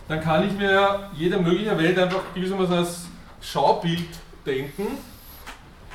Dann 0.08 0.20
kann 0.20 0.46
ich 0.46 0.52
mir 0.52 1.10
jede 1.14 1.38
mögliche 1.38 1.76
Welt 1.78 1.98
einfach 1.98 2.22
gewissermaßen 2.34 2.74
als 2.74 3.06
Schaubild 3.40 4.08
denken 4.44 4.98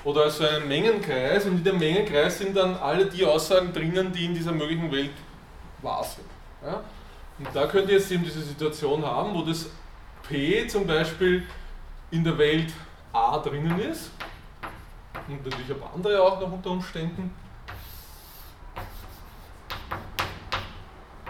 oder 0.03 0.23
als 0.23 0.41
einen 0.41 0.67
Mengenkreis 0.67 1.45
und 1.45 1.57
in 1.57 1.63
dem 1.63 1.79
Mengenkreis 1.79 2.37
sind 2.39 2.55
dann 2.55 2.75
alle 2.75 3.05
die 3.05 3.25
Aussagen 3.25 3.71
drinnen, 3.71 4.11
die 4.11 4.25
in 4.25 4.33
dieser 4.33 4.51
möglichen 4.51 4.91
Welt 4.91 5.11
wahr 5.81 6.03
sind. 6.03 6.27
Ja? 6.65 6.81
Und 7.37 7.47
da 7.53 7.67
könnt 7.67 7.89
ihr 7.89 7.97
jetzt 7.97 8.11
eben 8.11 8.23
diese 8.23 8.41
Situation 8.41 9.05
haben, 9.05 9.33
wo 9.33 9.41
das 9.43 9.69
P 10.27 10.67
zum 10.67 10.87
Beispiel 10.87 11.45
in 12.09 12.23
der 12.23 12.37
Welt 12.37 12.71
A 13.13 13.37
drinnen 13.39 13.79
ist 13.79 14.11
und 15.27 15.45
natürlich 15.45 15.79
paar 15.79 15.93
andere 15.93 16.21
auch 16.21 16.39
noch 16.39 16.51
unter 16.51 16.71
Umständen. 16.71 17.33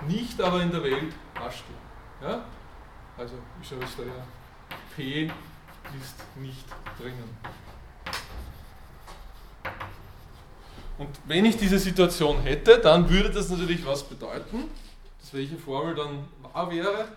Nicht 0.08 0.42
aber 0.42 0.62
in 0.62 0.72
der 0.72 0.84
Welt 0.84 1.14
A 1.36 1.52
steht. 1.52 1.66
Ja? 2.22 2.44
Also 3.18 3.36
ich 3.62 3.68
schaue 3.68 3.84
es 3.84 3.96
daher, 3.96 4.26
P 4.96 5.26
ist 5.26 6.38
nicht 6.38 6.66
drinnen. 7.00 7.38
Und 11.02 11.10
wenn 11.26 11.46
ich 11.46 11.58
diese 11.58 11.80
Situation 11.80 12.44
hätte, 12.44 12.78
dann 12.78 13.10
würde 13.10 13.32
das 13.32 13.50
natürlich 13.50 13.84
was 13.84 14.04
bedeuten, 14.04 14.66
dass 15.20 15.34
welche 15.34 15.58
Formel 15.58 15.96
dann 15.96 16.28
wahr 16.44 16.70
wäre. 16.70 17.08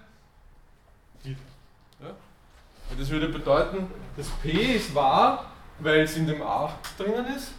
Ja? 1.22 2.14
Das 2.98 3.10
würde 3.10 3.28
bedeuten, 3.28 3.86
das 4.16 4.26
P 4.42 4.76
ist 4.76 4.94
wahr, 4.94 5.52
weil 5.80 6.00
es 6.00 6.16
in 6.16 6.26
dem 6.26 6.40
A 6.40 6.72
drinnen 6.96 7.26
ist. 7.36 7.52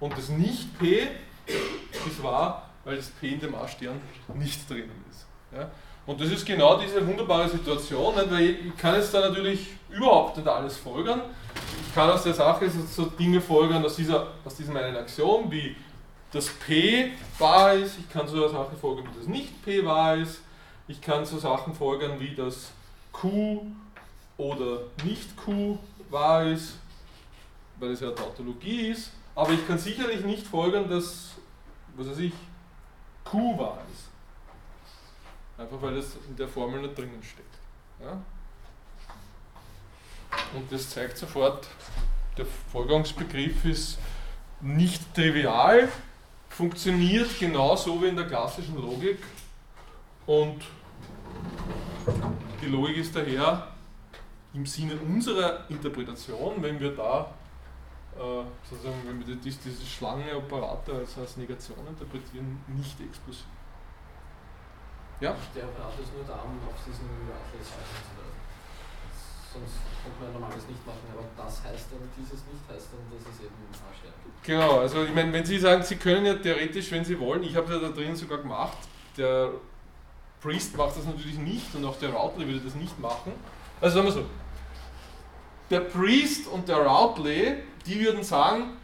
Und 0.00 0.12
das 0.18 0.28
Nicht-P 0.28 1.06
ist 1.46 2.20
wahr, 2.24 2.68
weil 2.84 2.96
das 2.96 3.08
P 3.10 3.28
in 3.28 3.38
dem 3.38 3.54
A-Stern 3.54 4.00
nicht 4.34 4.68
drinnen 4.68 5.04
ist. 5.08 5.24
Ja? 5.52 5.70
Und 6.06 6.20
das 6.20 6.30
ist 6.30 6.46
genau 6.46 6.78
diese 6.78 7.04
wunderbare 7.04 7.48
Situation, 7.48 8.14
nicht? 8.14 8.30
weil 8.30 8.44
ich 8.44 8.76
kann 8.76 8.94
jetzt 8.94 9.12
da 9.12 9.28
natürlich 9.28 9.68
überhaupt 9.90 10.36
nicht 10.36 10.48
alles 10.48 10.76
folgern. 10.76 11.20
Ich 11.88 11.94
kann 11.94 12.10
aus 12.10 12.22
der 12.22 12.34
Sache 12.34 12.70
so 12.70 13.06
Dinge 13.06 13.40
folgern, 13.40 13.84
aus, 13.84 13.96
dieser, 13.96 14.28
aus 14.44 14.54
diesem 14.54 14.76
einen 14.76 14.96
Axiom, 14.96 15.50
wie 15.50 15.74
das 16.30 16.48
P 16.48 17.12
wahr 17.38 17.74
ist. 17.74 17.98
Ich 17.98 18.08
kann 18.08 18.28
so 18.28 18.36
einer 18.36 18.48
Sache 18.48 18.76
folgern, 18.80 19.06
wie 19.12 19.18
das 19.18 19.26
Nicht-P 19.26 19.84
wahr 19.84 20.16
ist. 20.16 20.40
Ich 20.86 21.00
kann 21.00 21.24
so 21.24 21.38
Sachen 21.38 21.74
folgern, 21.74 22.20
wie 22.20 22.34
das 22.34 22.70
Q 23.10 23.66
oder 24.36 24.82
Nicht-Q 25.04 25.78
wahr 26.10 26.44
ist, 26.44 26.74
weil 27.80 27.90
es 27.90 28.00
ja 28.00 28.10
Tautologie 28.10 28.88
ist. 28.88 29.10
Aber 29.34 29.52
ich 29.52 29.66
kann 29.66 29.78
sicherlich 29.78 30.24
nicht 30.24 30.46
folgern, 30.46 30.88
dass, 30.88 31.32
was 31.96 32.08
weiß 32.10 32.18
ich, 32.18 32.32
Q 33.24 33.58
wahr 33.58 33.78
ist. 33.92 34.05
Einfach 35.58 35.80
weil 35.80 35.94
das 35.96 36.16
in 36.28 36.36
der 36.36 36.48
Formel 36.48 36.82
nicht 36.82 36.96
drinnen 36.96 37.22
steht. 37.22 37.44
Ja? 38.00 38.20
Und 40.54 40.70
das 40.70 40.90
zeigt 40.90 41.16
sofort, 41.16 41.66
der 42.36 42.46
Folgerungsbegriff 42.70 43.64
ist 43.64 43.98
nicht 44.60 45.14
trivial, 45.14 45.88
funktioniert 46.48 47.38
genauso 47.38 48.02
wie 48.02 48.08
in 48.08 48.16
der 48.16 48.26
klassischen 48.26 48.76
Logik 48.76 49.18
und 50.26 50.62
die 52.62 52.66
Logik 52.66 52.98
ist 52.98 53.14
daher 53.14 53.68
im 54.54 54.66
Sinne 54.66 54.96
unserer 54.96 55.68
Interpretation, 55.68 56.62
wenn 56.62 56.80
wir 56.80 56.94
da 56.94 57.32
äh, 58.16 58.42
sozusagen, 58.68 58.96
wenn 59.06 59.26
wir 59.26 59.36
diese 59.36 59.86
Schlange-Operator 59.86 60.96
als, 60.96 61.18
als 61.18 61.36
Negation 61.36 61.78
interpretieren, 61.86 62.58
nicht 62.68 62.98
explosiv. 63.00 63.44
Ja? 65.20 65.34
Der 65.54 65.64
Operator 65.64 66.00
ist 66.02 66.12
nur 66.14 66.24
da, 66.24 66.44
um 66.44 66.60
auf 66.68 66.76
diesen 66.84 67.08
Atlas 67.32 67.72
halten 67.72 68.00
zu 68.04 68.12
lassen. 68.20 68.36
Sonst 69.52 69.80
könnte 70.04 70.20
man 70.20 70.32
normales 70.40 70.68
nicht 70.68 70.86
machen, 70.86 71.06
aber 71.12 71.24
das 71.36 71.64
heißt 71.64 71.86
dann, 71.90 72.04
dieses 72.16 72.44
nicht 72.44 72.64
heißt 72.68 72.88
dann, 72.92 73.00
dass 73.08 73.24
es 73.32 73.40
eben 73.40 73.56
A-Stern 73.72 74.12
gibt. 74.22 74.44
Genau, 74.44 74.80
also 74.80 75.04
ich 75.04 75.14
meine, 75.14 75.32
wenn 75.32 75.46
Sie 75.46 75.58
sagen, 75.58 75.82
Sie 75.82 75.96
können 75.96 76.26
ja 76.26 76.34
theoretisch, 76.34 76.92
wenn 76.92 77.04
Sie 77.04 77.18
wollen, 77.18 77.42
ich 77.42 77.56
habe 77.56 77.66
es 77.66 77.80
ja 77.80 77.88
da 77.88 77.94
drin 77.94 78.14
sogar 78.14 78.38
gemacht, 78.38 78.76
der 79.16 79.52
Priest 80.42 80.76
macht 80.76 80.96
das 80.96 81.06
natürlich 81.06 81.38
nicht 81.38 81.74
und 81.74 81.84
auch 81.86 81.98
der 81.98 82.10
Routley 82.10 82.46
würde 82.46 82.60
das 82.60 82.74
nicht 82.74 82.98
machen. 83.00 83.32
Also 83.80 83.96
sagen 83.96 84.08
wir 84.08 84.12
so, 84.12 84.24
der 85.70 85.80
Priest 85.80 86.46
und 86.46 86.68
der 86.68 86.76
Routley, 86.76 87.62
die 87.86 88.00
würden 88.00 88.22
sagen, 88.22 88.76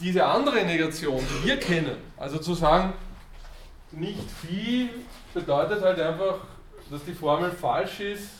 diese 0.00 0.24
andere 0.24 0.64
Negation, 0.64 1.20
die 1.20 1.48
wir 1.48 1.58
kennen, 1.58 1.96
also 2.16 2.38
zu 2.38 2.54
sagen, 2.54 2.94
nicht 3.92 4.30
viel 4.30 4.90
bedeutet 5.34 5.82
halt 5.82 6.00
einfach, 6.00 6.38
dass 6.90 7.04
die 7.04 7.14
Formel 7.14 7.50
falsch 7.50 8.00
ist 8.00 8.30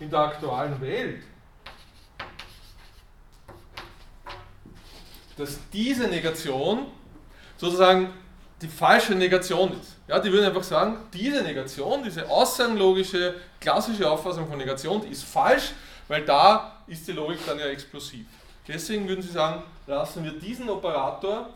in 0.00 0.10
der 0.10 0.20
aktualen 0.20 0.80
Welt, 0.80 1.22
dass 5.36 5.58
diese 5.72 6.08
Negation 6.08 6.86
sozusagen 7.56 8.12
die 8.60 8.68
falsche 8.68 9.14
Negation 9.14 9.72
ist. 9.78 9.96
Ja, 10.06 10.18
die 10.18 10.32
würden 10.32 10.46
einfach 10.46 10.62
sagen, 10.62 10.98
diese 11.12 11.42
Negation, 11.42 12.02
diese 12.04 12.28
aussagenlogische, 12.28 13.34
klassische 13.60 14.08
Auffassung 14.08 14.48
von 14.48 14.58
Negation, 14.58 15.00
die 15.02 15.08
ist 15.08 15.24
falsch, 15.24 15.72
weil 16.08 16.24
da 16.24 16.82
ist 16.86 17.06
die 17.06 17.12
Logik 17.12 17.38
dann 17.46 17.58
ja 17.58 17.66
explosiv. 17.66 18.26
Deswegen 18.66 19.08
würden 19.08 19.22
sie 19.22 19.32
sagen, 19.32 19.62
lassen 19.86 20.22
wir 20.24 20.32
diesen 20.32 20.68
Operator 20.70 21.50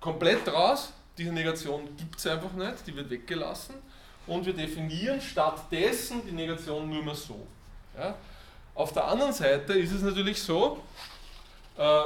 komplett 0.00 0.48
raus, 0.48 0.92
diese 1.18 1.32
Negation 1.32 1.96
gibt 1.96 2.18
es 2.18 2.26
einfach 2.26 2.52
nicht, 2.52 2.86
die 2.86 2.96
wird 2.96 3.10
weggelassen 3.10 3.74
und 4.26 4.46
wir 4.46 4.54
definieren 4.54 5.20
stattdessen 5.20 6.22
die 6.26 6.32
Negation 6.32 6.88
nur 6.88 7.02
mehr 7.02 7.14
so. 7.14 7.46
Ja? 7.96 8.16
Auf 8.74 8.92
der 8.92 9.06
anderen 9.06 9.32
Seite 9.32 9.74
ist 9.74 9.92
es 9.92 10.02
natürlich 10.02 10.40
so, 10.42 10.82
äh, 11.76 12.02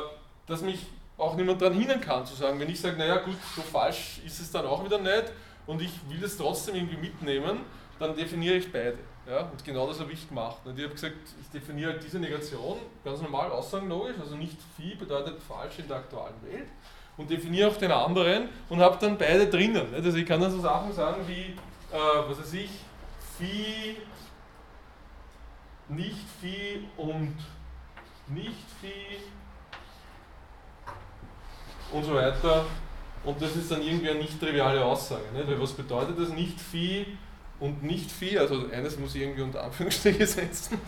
dass 0.47 0.63
mich 0.63 0.87
auch 1.17 1.37
niemand 1.37 1.63
daran 1.63 1.79
hindern 1.79 2.01
kann, 2.01 2.27
zu 2.27 2.35
sagen, 2.35 2.59
wenn 2.59 2.69
ich 2.69 2.81
sage, 2.81 2.97
naja 2.97 3.19
gut, 3.19 3.37
so 3.55 3.63
falsch 3.63 4.21
ist 4.27 4.41
es 4.41 4.51
dann 4.51 4.67
auch 4.67 4.85
wieder 4.85 4.99
nicht 4.99 5.33
und 5.67 5.81
ich 5.81 5.93
will 6.09 6.23
es 6.23 6.37
trotzdem 6.37 6.75
irgendwie 6.75 6.97
mitnehmen, 6.97 7.61
dann 7.99 8.15
definiere 8.15 8.57
ich 8.57 8.71
beide. 8.71 8.99
Ja? 9.27 9.41
Und 9.41 9.65
genau 9.65 9.87
das 9.87 10.01
habe 10.01 10.13
ich 10.13 10.29
gemacht. 10.29 10.59
Und 10.65 10.77
ich 10.77 10.85
habe 10.85 10.95
gesagt, 10.95 11.17
ich 11.41 11.49
definiere 11.49 11.93
halt 11.93 12.05
diese 12.05 12.19
Negation 12.19 12.79
ganz 13.05 13.21
normal 13.23 13.51
aussagenlogisch, 13.51 14.17
also 14.21 14.37
nicht 14.37 14.59
Phi 14.77 14.95
bedeutet 14.95 15.41
falsch 15.43 15.79
in 15.79 15.89
der 15.89 15.99
aktuellen 15.99 16.43
Welt 16.43 16.69
und 17.17 17.31
definiere 17.31 17.71
auch 17.71 17.77
den 17.77 17.91
anderen 17.91 18.49
und 18.69 18.81
habe 18.81 18.97
dann 19.01 19.17
beide 19.17 19.47
drinnen. 19.47 19.95
Also 19.95 20.17
ich 20.17 20.27
kann 20.27 20.41
dann 20.41 20.51
so 20.51 20.61
Sachen 20.61 20.93
sagen 20.93 21.23
wie, 21.27 21.55
äh, 21.95 22.29
was 22.29 22.39
weiß 22.39 22.53
ich, 22.55 22.71
Phi, 23.39 23.97
nicht 25.89 26.27
Phi 26.41 26.81
und 26.97 27.37
nicht 28.29 28.65
Phi 28.81 29.19
und 31.93 32.05
so 32.05 32.15
weiter. 32.15 32.65
Und 33.25 33.41
das 33.43 33.57
ist 33.57 33.71
dann 33.71 33.83
irgendwie 33.83 34.11
eine 34.11 34.21
nicht 34.21 34.39
triviale 34.41 34.85
Aussage. 34.85 35.25
Nicht? 35.33 35.49
Weil 35.49 35.61
was 35.61 35.73
bedeutet 35.73 36.19
das 36.19 36.29
nicht 36.29 36.61
Phi 36.61 37.07
und 37.59 37.83
nicht 37.83 38.11
Phi? 38.11 38.39
Also 38.39 38.69
eines 38.71 38.99
muss 38.99 39.15
ich 39.15 39.23
irgendwie 39.23 39.43
unter 39.43 39.65
Anführungsstriche 39.65 40.27
setzen. 40.27 40.81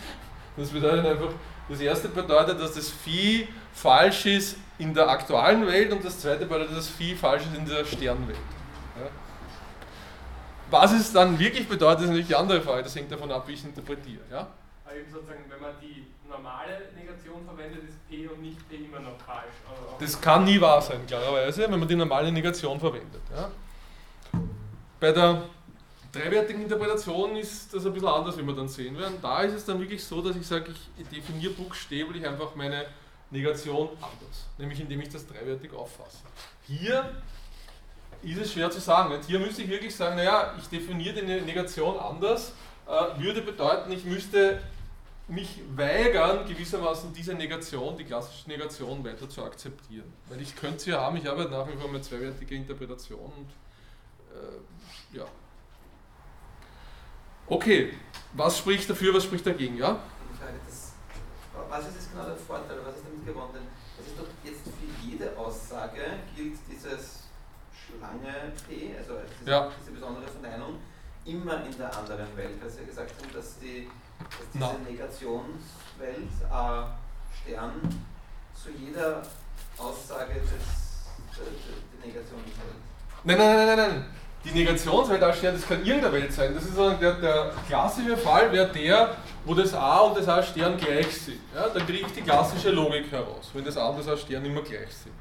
Das 0.56 0.70
bedeutet 0.70 1.06
einfach, 1.06 1.30
das 1.68 1.80
erste 1.80 2.08
bedeutet, 2.08 2.60
dass 2.60 2.74
das 2.74 2.88
Phi 2.90 3.48
falsch 3.72 4.26
ist 4.26 4.56
in 4.78 4.94
der 4.94 5.08
aktuellen 5.08 5.66
Welt 5.66 5.92
und 5.92 6.04
das 6.04 6.20
zweite 6.20 6.46
bedeutet, 6.46 6.70
dass 6.70 6.86
das 6.86 6.88
Phi 6.88 7.14
falsch 7.14 7.42
ist 7.42 7.56
in 7.56 7.66
der 7.66 7.84
Sternwelt. 7.84 8.38
Ja? 8.96 9.10
Was 10.70 10.92
es 10.92 11.12
dann 11.12 11.38
wirklich 11.38 11.68
bedeutet, 11.68 12.02
ist 12.02 12.08
natürlich 12.08 12.28
die 12.28 12.36
andere 12.36 12.60
Frage. 12.60 12.82
Das 12.82 12.94
hängt 12.94 13.10
davon 13.10 13.30
ab, 13.30 13.46
wie 13.46 13.52
ich 13.52 13.60
es 13.60 13.66
interpretiere. 13.66 14.22
Ja? 14.30 14.48
Aber 14.84 14.96
eben 14.96 15.10
sozusagen, 15.10 15.44
wenn 15.48 15.60
man 15.60 15.72
die 15.80 16.06
normale 16.28 16.90
Negation 16.96 17.44
verwendet, 17.44 17.84
ist 17.88 18.08
P 18.08 18.26
und 18.26 18.42
nicht 18.42 18.68
P 18.68 18.76
immer 18.76 19.00
noch 19.00 19.18
falsch. 19.26 19.54
Das 19.98 20.20
kann 20.20 20.44
nie 20.44 20.60
wahr 20.60 20.80
sein, 20.80 21.06
klarerweise, 21.06 21.70
wenn 21.70 21.78
man 21.78 21.88
die 21.88 21.96
normale 21.96 22.30
Negation 22.32 22.78
verwendet. 22.78 23.22
Ja. 23.34 23.50
Bei 25.00 25.12
der 25.12 25.42
dreiwertigen 26.12 26.62
Interpretation 26.62 27.36
ist 27.36 27.72
das 27.72 27.86
ein 27.86 27.92
bisschen 27.92 28.08
anders, 28.08 28.36
wie 28.38 28.42
wir 28.42 28.54
dann 28.54 28.68
sehen 28.68 28.96
werden. 28.98 29.18
Da 29.20 29.42
ist 29.42 29.54
es 29.54 29.64
dann 29.64 29.80
wirklich 29.80 30.02
so, 30.02 30.22
dass 30.22 30.36
ich 30.36 30.46
sage, 30.46 30.72
ich 30.96 31.08
definiere 31.08 31.52
buchstäblich 31.52 32.26
einfach 32.26 32.54
meine 32.54 32.86
Negation 33.30 33.88
anders, 33.96 34.46
nämlich 34.56 34.80
indem 34.80 35.00
ich 35.00 35.10
das 35.10 35.26
dreiwertig 35.26 35.72
auffasse. 35.72 36.18
Hier 36.66 37.22
ist 38.22 38.38
es 38.38 38.52
schwer 38.52 38.70
zu 38.70 38.80
sagen. 38.80 39.14
Hier 39.26 39.38
müsste 39.38 39.62
ich 39.62 39.68
wirklich 39.68 39.94
sagen, 39.94 40.16
naja, 40.16 40.54
ich 40.58 40.68
definiere 40.68 41.14
die 41.14 41.40
Negation 41.42 41.98
anders, 41.98 42.52
äh, 42.86 43.22
würde 43.22 43.42
bedeuten, 43.42 43.92
ich 43.92 44.04
müsste 44.04 44.60
mich 45.28 45.60
weigern, 45.76 46.46
gewissermaßen 46.46 47.12
diese 47.12 47.34
Negation, 47.34 47.96
die 47.98 48.04
klassische 48.04 48.48
Negation 48.48 49.04
weiter 49.04 49.28
zu 49.28 49.44
akzeptieren. 49.44 50.10
Weil 50.28 50.40
ich 50.40 50.56
könnte 50.56 50.80
sie 50.80 50.94
haben, 50.94 51.18
ich 51.18 51.26
habe 51.26 51.44
nach 51.50 51.68
wie 51.68 51.76
vor 51.76 51.90
eine 51.90 52.00
zweiwertige 52.00 52.54
Interpretation 52.54 53.20
und 53.20 53.50
äh, 54.34 55.18
ja. 55.18 55.26
Okay, 57.48 57.94
was 58.34 58.58
spricht 58.58 58.88
dafür, 58.90 59.14
was 59.14 59.24
spricht 59.24 59.46
dagegen, 59.46 59.76
ja? 59.76 59.98
Was 61.68 61.86
ist 61.88 61.94
jetzt 61.96 62.12
genau 62.12 62.24
der 62.24 62.36
Vorteil, 62.36 62.78
was 62.84 62.96
ist 62.96 63.04
damit 63.04 63.26
gewonnen? 63.26 63.66
Das 63.96 64.06
ist 64.06 64.18
doch 64.18 64.26
jetzt 64.44 64.62
für 64.64 65.06
jede 65.06 65.36
Aussage 65.36 66.00
gilt 66.34 66.56
dieses 66.70 67.24
Schlange 67.72 68.52
P, 68.66 68.96
also 68.96 69.14
diese, 69.40 69.50
ja. 69.50 69.70
diese 69.80 69.92
besondere 69.92 70.26
Verneinung, 70.28 70.76
immer 71.24 71.64
in 71.64 71.76
der 71.76 71.94
anderen 71.96 72.36
Welt, 72.36 72.60
weil 72.60 72.70
Sie 72.70 72.80
ja 72.80 72.86
gesagt 72.86 73.12
haben, 73.20 73.32
dass 73.34 73.58
die 73.58 73.88
dass 74.18 74.50
diese 74.52 74.64
no. 74.64 74.78
Negationswelt 74.88 76.32
äh, 76.42 76.82
Stern 77.36 78.04
zu 78.54 78.70
jeder 78.70 79.22
Aussage 79.76 80.34
des, 80.34 80.50
der, 81.36 81.44
der 81.44 82.06
Negationswelt. 82.06 82.80
Nein, 83.24 83.38
nein, 83.38 83.56
nein, 83.56 83.66
nein, 83.66 83.76
nein. 83.76 84.04
Die 84.44 84.50
Negationswelt 84.50 85.34
Stern, 85.34 85.54
das 85.54 85.66
kann 85.66 85.84
irgendeine 85.84 86.12
Welt 86.12 86.32
sein. 86.32 86.54
Das 86.54 86.64
ist 86.64 86.76
der, 86.76 87.14
der 87.14 87.52
klassische 87.66 88.16
Fall, 88.16 88.52
wäre 88.52 88.68
der, 88.68 89.16
wo 89.44 89.54
das 89.54 89.74
A 89.74 89.98
und 89.98 90.16
das 90.16 90.28
A 90.28 90.42
Stern 90.42 90.76
gleich 90.76 91.12
sind. 91.12 91.40
Ja, 91.54 91.68
da 91.68 91.80
kriege 91.80 92.06
ich 92.06 92.12
die 92.12 92.22
klassische 92.22 92.70
Logik 92.70 93.10
heraus, 93.10 93.50
wenn 93.52 93.64
das 93.64 93.76
A 93.76 93.88
und 93.88 93.98
das 93.98 94.08
A 94.08 94.16
Stern 94.16 94.44
immer 94.44 94.62
gleich 94.62 94.94
sind. 95.02 95.14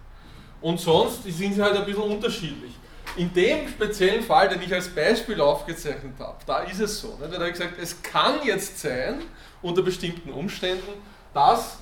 Und 0.62 0.80
sonst 0.80 1.24
sind 1.24 1.54
sie 1.54 1.62
halt 1.62 1.76
ein 1.76 1.86
bisschen 1.86 2.04
unterschiedlich. 2.04 2.74
In 3.16 3.34
dem 3.34 3.68
speziellen 3.68 4.24
Fall, 4.24 4.50
den 4.50 4.62
ich 4.62 4.74
als 4.74 4.90
Beispiel 4.90 5.42
aufgezeichnet 5.42 6.14
habe, 6.20 6.38
da 6.46 6.60
ist 6.60 6.80
es 6.80 7.00
so. 7.00 7.18
Ne? 7.20 7.28
Da 7.28 7.36
habe 7.36 7.48
ich 7.48 7.54
gesagt, 7.54 7.74
es 7.82 8.02
kann 8.02 8.36
jetzt 8.44 8.80
sein, 8.80 9.22
unter 9.62 9.82
bestimmten 9.82 10.32
Umständen, 10.32 10.94
dass 11.34 11.78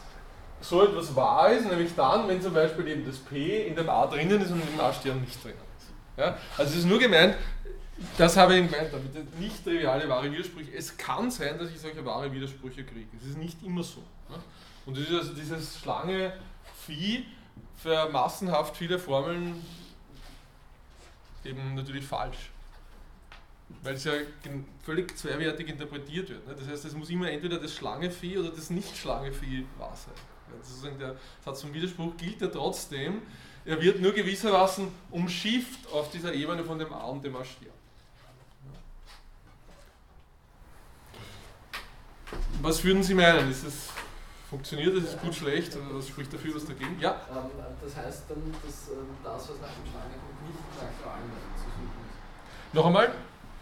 so 0.61 0.83
etwas 0.83 1.15
wahr 1.15 1.51
ist, 1.51 1.69
nämlich 1.69 1.91
dann, 1.95 2.27
wenn 2.27 2.41
zum 2.41 2.53
Beispiel 2.53 2.87
eben 2.87 3.05
das 3.05 3.17
P 3.17 3.67
in 3.67 3.75
dem 3.75 3.89
A 3.89 4.07
drinnen 4.07 4.41
ist 4.41 4.51
und 4.51 4.61
im 4.61 4.79
A-Stern 4.79 5.21
nicht 5.21 5.43
drinnen. 5.43 5.64
Ja? 6.17 6.37
Also 6.57 6.71
es 6.71 6.79
ist 6.79 6.85
nur 6.85 6.99
gemeint, 6.99 7.35
das 8.17 8.35
habe 8.35 8.57
ich 8.57 8.69
gemeint 8.69 8.91
damit, 8.91 9.39
nicht 9.39 9.63
triviale 9.63 10.07
wahre 10.09 10.31
Widersprüche. 10.31 10.73
Es 10.75 10.97
kann 10.97 11.31
sein, 11.31 11.57
dass 11.57 11.69
ich 11.69 11.79
solche 11.79 12.03
wahre 12.05 12.31
Widersprüche 12.31 12.83
kriege. 12.83 13.07
Es 13.19 13.27
ist 13.27 13.37
nicht 13.37 13.63
immer 13.63 13.83
so. 13.83 14.03
Ja? 14.29 14.35
Und 14.85 14.97
also 14.97 15.33
dieses 15.33 15.79
Schlange 15.79 16.33
Phi 16.85 17.25
für 17.77 18.09
massenhaft 18.09 18.75
viele 18.75 18.99
Formeln 18.99 19.63
eben 21.43 21.75
natürlich 21.75 22.05
falsch. 22.05 22.49
Weil 23.81 23.95
es 23.95 24.03
ja 24.03 24.13
völlig 24.83 25.17
zweiwertig 25.17 25.69
interpretiert 25.69 26.29
wird. 26.29 26.47
Ne? 26.47 26.55
Das 26.55 26.67
heißt, 26.67 26.85
es 26.85 26.93
muss 26.93 27.09
immer 27.09 27.29
entweder 27.31 27.59
das 27.59 27.73
Schlangevieh 27.73 28.37
oder 28.37 28.49
das 28.49 28.69
Nicht-Schlangevieh 28.69 29.65
wahr 29.77 29.95
sein. 29.95 30.13
sozusagen 30.61 30.99
der 30.99 31.15
Satz 31.43 31.61
vom 31.61 31.73
Widerspruch 31.73 32.15
gilt 32.17 32.41
ja 32.41 32.47
trotzdem. 32.47 33.21
Er 33.65 33.81
wird 33.81 33.99
nur 33.99 34.11
gewissermaßen 34.11 34.87
umschifft 35.09 35.91
auf 35.91 36.11
dieser 36.11 36.31
Ebene 36.33 36.63
von 36.63 36.77
dem 36.77 36.93
A 36.93 37.05
und 37.05 37.25
dem 37.25 37.35
A-Stern. 37.35 37.73
Was 42.61 42.83
würden 42.83 43.01
Sie 43.01 43.15
meinen? 43.15 43.49
Ist 43.49 43.63
es 43.63 43.89
funktioniert 44.49 44.95
das? 44.95 45.03
Ist 45.03 45.21
gut, 45.21 45.33
schlecht? 45.33 45.75
Oder 45.75 45.97
was 45.97 46.07
spricht 46.07 46.31
dafür, 46.31 46.55
was 46.55 46.65
dagegen? 46.65 46.99
Ja? 46.99 47.21
Ähm, 47.29 47.49
das 47.81 47.95
heißt 47.95 48.23
dann, 48.29 48.53
dass 48.63 48.89
ähm, 48.89 49.17
das, 49.23 49.49
was 49.49 49.57
nach 49.61 49.73
dem 49.73 49.85
Schlange 49.89 50.13
kommt, 50.13 50.39
nicht 50.45 50.61
in 50.61 50.73
der 50.79 50.89
aktuellen 50.89 51.29
Welt 51.33 51.57
zu 51.57 51.65
suchen 51.65 52.01
ist. 52.05 52.73
Noch 52.73 52.85
einmal? 52.85 53.07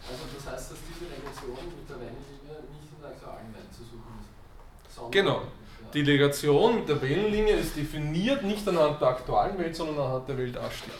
Also 0.04 0.22
das 0.36 0.44
heißt, 0.52 0.70
dass 0.72 0.78
diese 0.84 1.08
Negation 1.08 1.56
mit 1.64 1.88
der 1.88 1.96
Wellenlinie 1.96 2.60
nicht 2.76 2.92
in 2.92 3.00
der 3.00 3.10
aktuellen 3.10 3.50
Welt 3.56 3.72
zu 3.72 3.82
suchen 3.88 4.20
ist. 4.20 5.10
Genau. 5.10 5.48
Die 5.94 6.02
Negation 6.02 6.76
mit 6.76 6.88
der 6.88 7.00
Wellenlinie 7.00 7.54
ist 7.54 7.76
definiert 7.76 8.42
nicht 8.42 8.66
anhand 8.66 9.00
der 9.00 9.08
aktuellen 9.08 9.56
Welt, 9.58 9.76
sondern 9.76 10.04
anhand 10.04 10.28
der 10.28 10.36
Welt 10.36 10.56
A-Stern. 10.56 10.96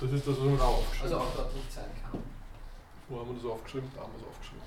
Das 0.00 0.10
ist 0.10 0.26
das, 0.26 0.38
was 0.38 0.44
man 0.44 0.60
auch 0.60 0.78
aufgeschrieben 0.78 1.12
Also 1.12 1.16
auch 1.18 1.36
dort 1.36 1.54
nicht 1.54 1.70
sein 1.70 1.90
kann. 2.00 2.22
Wo 3.08 3.20
haben 3.20 3.28
wir 3.28 3.42
das 3.42 3.50
aufgeschrieben? 3.50 3.90
Da 3.94 4.02
haben 4.02 4.12
wir 4.12 4.22
es 4.22 4.28
aufgeschrieben. 4.28 4.62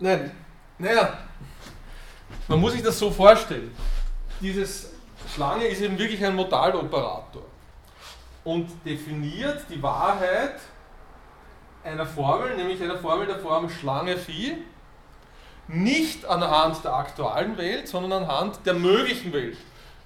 Nein, 0.00 0.30
naja, 0.78 1.18
man 2.48 2.60
muss 2.60 2.72
sich 2.72 2.82
das 2.82 2.98
so 2.98 3.10
vorstellen. 3.10 3.74
Dieses 4.40 4.90
Schlange 5.32 5.66
ist 5.66 5.80
eben 5.80 5.98
wirklich 5.98 6.22
ein 6.24 6.34
Modaloperator 6.34 7.44
und 8.44 8.68
definiert 8.84 9.64
die 9.70 9.82
Wahrheit 9.82 10.56
einer 11.84 12.04
Formel, 12.04 12.56
nämlich 12.56 12.82
einer 12.82 12.98
Formel 12.98 13.26
der 13.26 13.38
Form 13.38 13.70
Schlange 13.70 14.16
Phi, 14.16 14.58
nicht 15.72 16.24
anhand 16.26 16.84
der 16.84 16.94
aktuellen 16.94 17.56
Welt, 17.56 17.88
sondern 17.88 18.24
anhand 18.24 18.64
der 18.66 18.74
möglichen 18.74 19.32
Welt. 19.32 19.56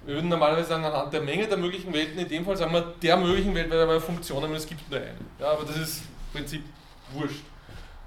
Wir 0.05 0.15
würden 0.15 0.29
normalerweise 0.29 0.69
sagen, 0.69 0.85
anhand 0.85 1.11
der 1.11 1.21
Menge 1.21 1.47
der 1.47 1.57
möglichen 1.57 1.93
Welten, 1.93 2.17
in 2.17 2.27
dem 2.27 2.45
Fall 2.45 2.55
sagen 2.55 2.71
wir 2.71 2.93
der 3.01 3.17
möglichen 3.17 3.53
Welt, 3.53 3.69
weil 3.69 3.79
wir 3.79 3.89
eine 3.89 3.99
Funktion 3.99 4.41
haben, 4.41 4.53
es 4.53 4.65
gibt 4.65 4.89
nur 4.89 4.99
eine. 4.99 5.15
Ja, 5.39 5.51
aber 5.51 5.65
das 5.65 5.77
ist 5.77 6.01
im 6.31 6.39
Prinzip 6.39 6.63
wurscht. 7.11 7.43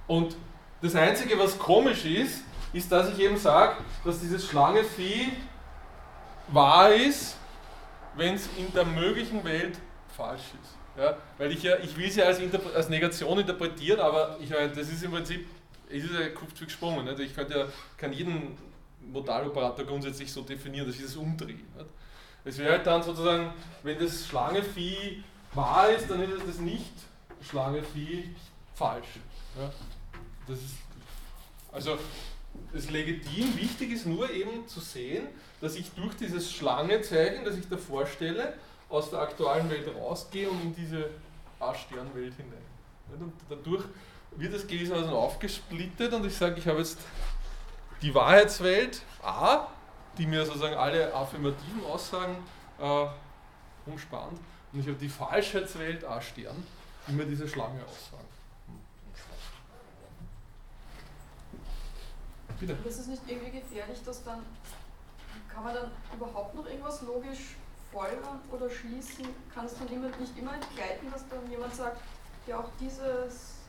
Und 0.06 0.34
das 0.80 0.94
Einzige, 0.94 1.38
was 1.38 1.58
komisch 1.58 2.06
ist, 2.06 2.42
ist, 2.72 2.90
dass 2.90 3.10
ich 3.10 3.18
eben 3.18 3.36
sage, 3.36 3.74
dass 4.04 4.20
dieses 4.20 4.48
Schlange-Vieh 4.48 5.28
wahr 6.48 6.94
ist, 6.94 7.36
wenn 8.16 8.34
es 8.34 8.48
in 8.56 8.72
der 8.72 8.86
möglichen 8.86 9.44
Welt 9.44 9.78
falsch 10.16 10.42
ist. 10.62 10.76
Ja, 10.96 11.16
weil 11.38 11.52
ich 11.52 11.62
ja, 11.62 11.76
ich 11.78 11.96
will 11.96 12.10
sie 12.10 12.22
als, 12.22 12.40
als 12.74 12.88
Negation 12.88 13.38
interpretieren, 13.38 14.00
aber 14.00 14.36
ich 14.40 14.50
meine, 14.50 14.68
das 14.68 14.88
ist 14.88 15.02
im 15.04 15.12
Prinzip 15.12 15.46
es 15.90 16.04
ist 16.04 16.12
ja 16.12 16.20
wie 16.20 16.64
gesprungen. 16.64 17.04
Nicht? 17.04 17.18
Ich 17.20 17.34
könnte 17.34 17.58
ja, 17.58 17.66
kann 17.96 18.12
jeden 18.12 18.56
Modaloperator 19.00 19.84
grundsätzlich 19.84 20.32
so 20.32 20.42
definieren, 20.42 20.86
dass 20.86 20.96
ich 20.96 21.02
das 21.02 21.16
umdrehe. 21.16 21.54
Nicht? 21.54 21.90
Es 22.44 22.58
wäre 22.58 22.72
halt 22.72 22.86
dann 22.86 23.02
sozusagen, 23.02 23.52
wenn 23.82 23.98
das 23.98 24.26
Schlange-Phi 24.26 25.22
wahr 25.52 25.90
ist, 25.90 26.08
dann 26.08 26.22
ist 26.22 26.46
das 26.46 26.58
nicht 26.58 26.92
Schlange-Phi 27.42 28.34
falsch. 28.74 29.18
Ja? 29.58 29.70
Das 30.46 30.58
ist, 30.58 30.74
also 31.72 31.98
das 32.72 32.90
legitim, 32.90 33.56
wichtig 33.56 33.92
ist 33.92 34.06
nur 34.06 34.30
eben 34.30 34.66
zu 34.66 34.80
sehen, 34.80 35.28
dass 35.60 35.76
ich 35.76 35.90
durch 35.92 36.14
dieses 36.14 36.50
Schlange-Zeichen, 36.52 37.44
das 37.44 37.56
ich 37.56 37.68
da 37.68 37.76
vorstelle, 37.76 38.54
aus 38.88 39.10
der 39.10 39.20
aktuellen 39.20 39.70
Welt 39.70 39.88
rausgehe 39.94 40.48
und 40.48 40.60
in 40.62 40.74
diese 40.74 41.10
A-Sternwelt 41.60 42.34
hinein. 42.34 43.20
Und 43.20 43.32
dadurch 43.48 43.84
wird 44.40 44.54
das 44.54 44.66
gewissermaßen 44.66 45.12
aufgesplittet 45.12 46.12
und 46.12 46.24
ich 46.24 46.36
sage, 46.36 46.56
ich 46.58 46.66
habe 46.66 46.78
jetzt 46.78 46.98
die 48.02 48.14
Wahrheitswelt 48.14 49.02
A, 49.22 49.66
die 50.16 50.26
mir 50.26 50.44
sozusagen 50.44 50.74
alle 50.74 51.14
affirmativen 51.14 51.84
Aussagen 51.84 52.36
äh, 52.78 53.06
umspannt, 53.86 54.40
und 54.72 54.80
ich 54.80 54.86
habe 54.86 54.96
die 54.96 55.08
Falschheitswelt 55.08 56.04
A 56.04 56.20
Stern, 56.20 56.66
die 57.06 57.12
mir 57.12 57.26
diese 57.26 57.46
Schlange 57.46 57.80
aussagen. 57.84 58.24
Bitte. 62.58 62.76
Ist 62.86 63.08
nicht 63.08 63.22
irgendwie 63.26 63.58
gefährlich, 63.58 63.98
dass 64.04 64.22
dann, 64.22 64.40
kann 65.52 65.64
man 65.64 65.74
dann 65.74 65.90
überhaupt 66.14 66.54
noch 66.54 66.66
irgendwas 66.66 67.00
logisch 67.02 67.56
folgern 67.90 68.40
oder 68.52 68.68
schließen? 68.68 69.26
Kann 69.54 69.64
es 69.64 69.78
dann 69.78 69.88
immer, 69.88 70.08
nicht 70.18 70.36
immer 70.38 70.54
entgleiten, 70.54 71.10
dass 71.10 71.26
dann 71.28 71.50
jemand 71.50 71.74
sagt, 71.74 72.00
ja 72.46 72.58
auch 72.58 72.68
dieses, 72.78 73.59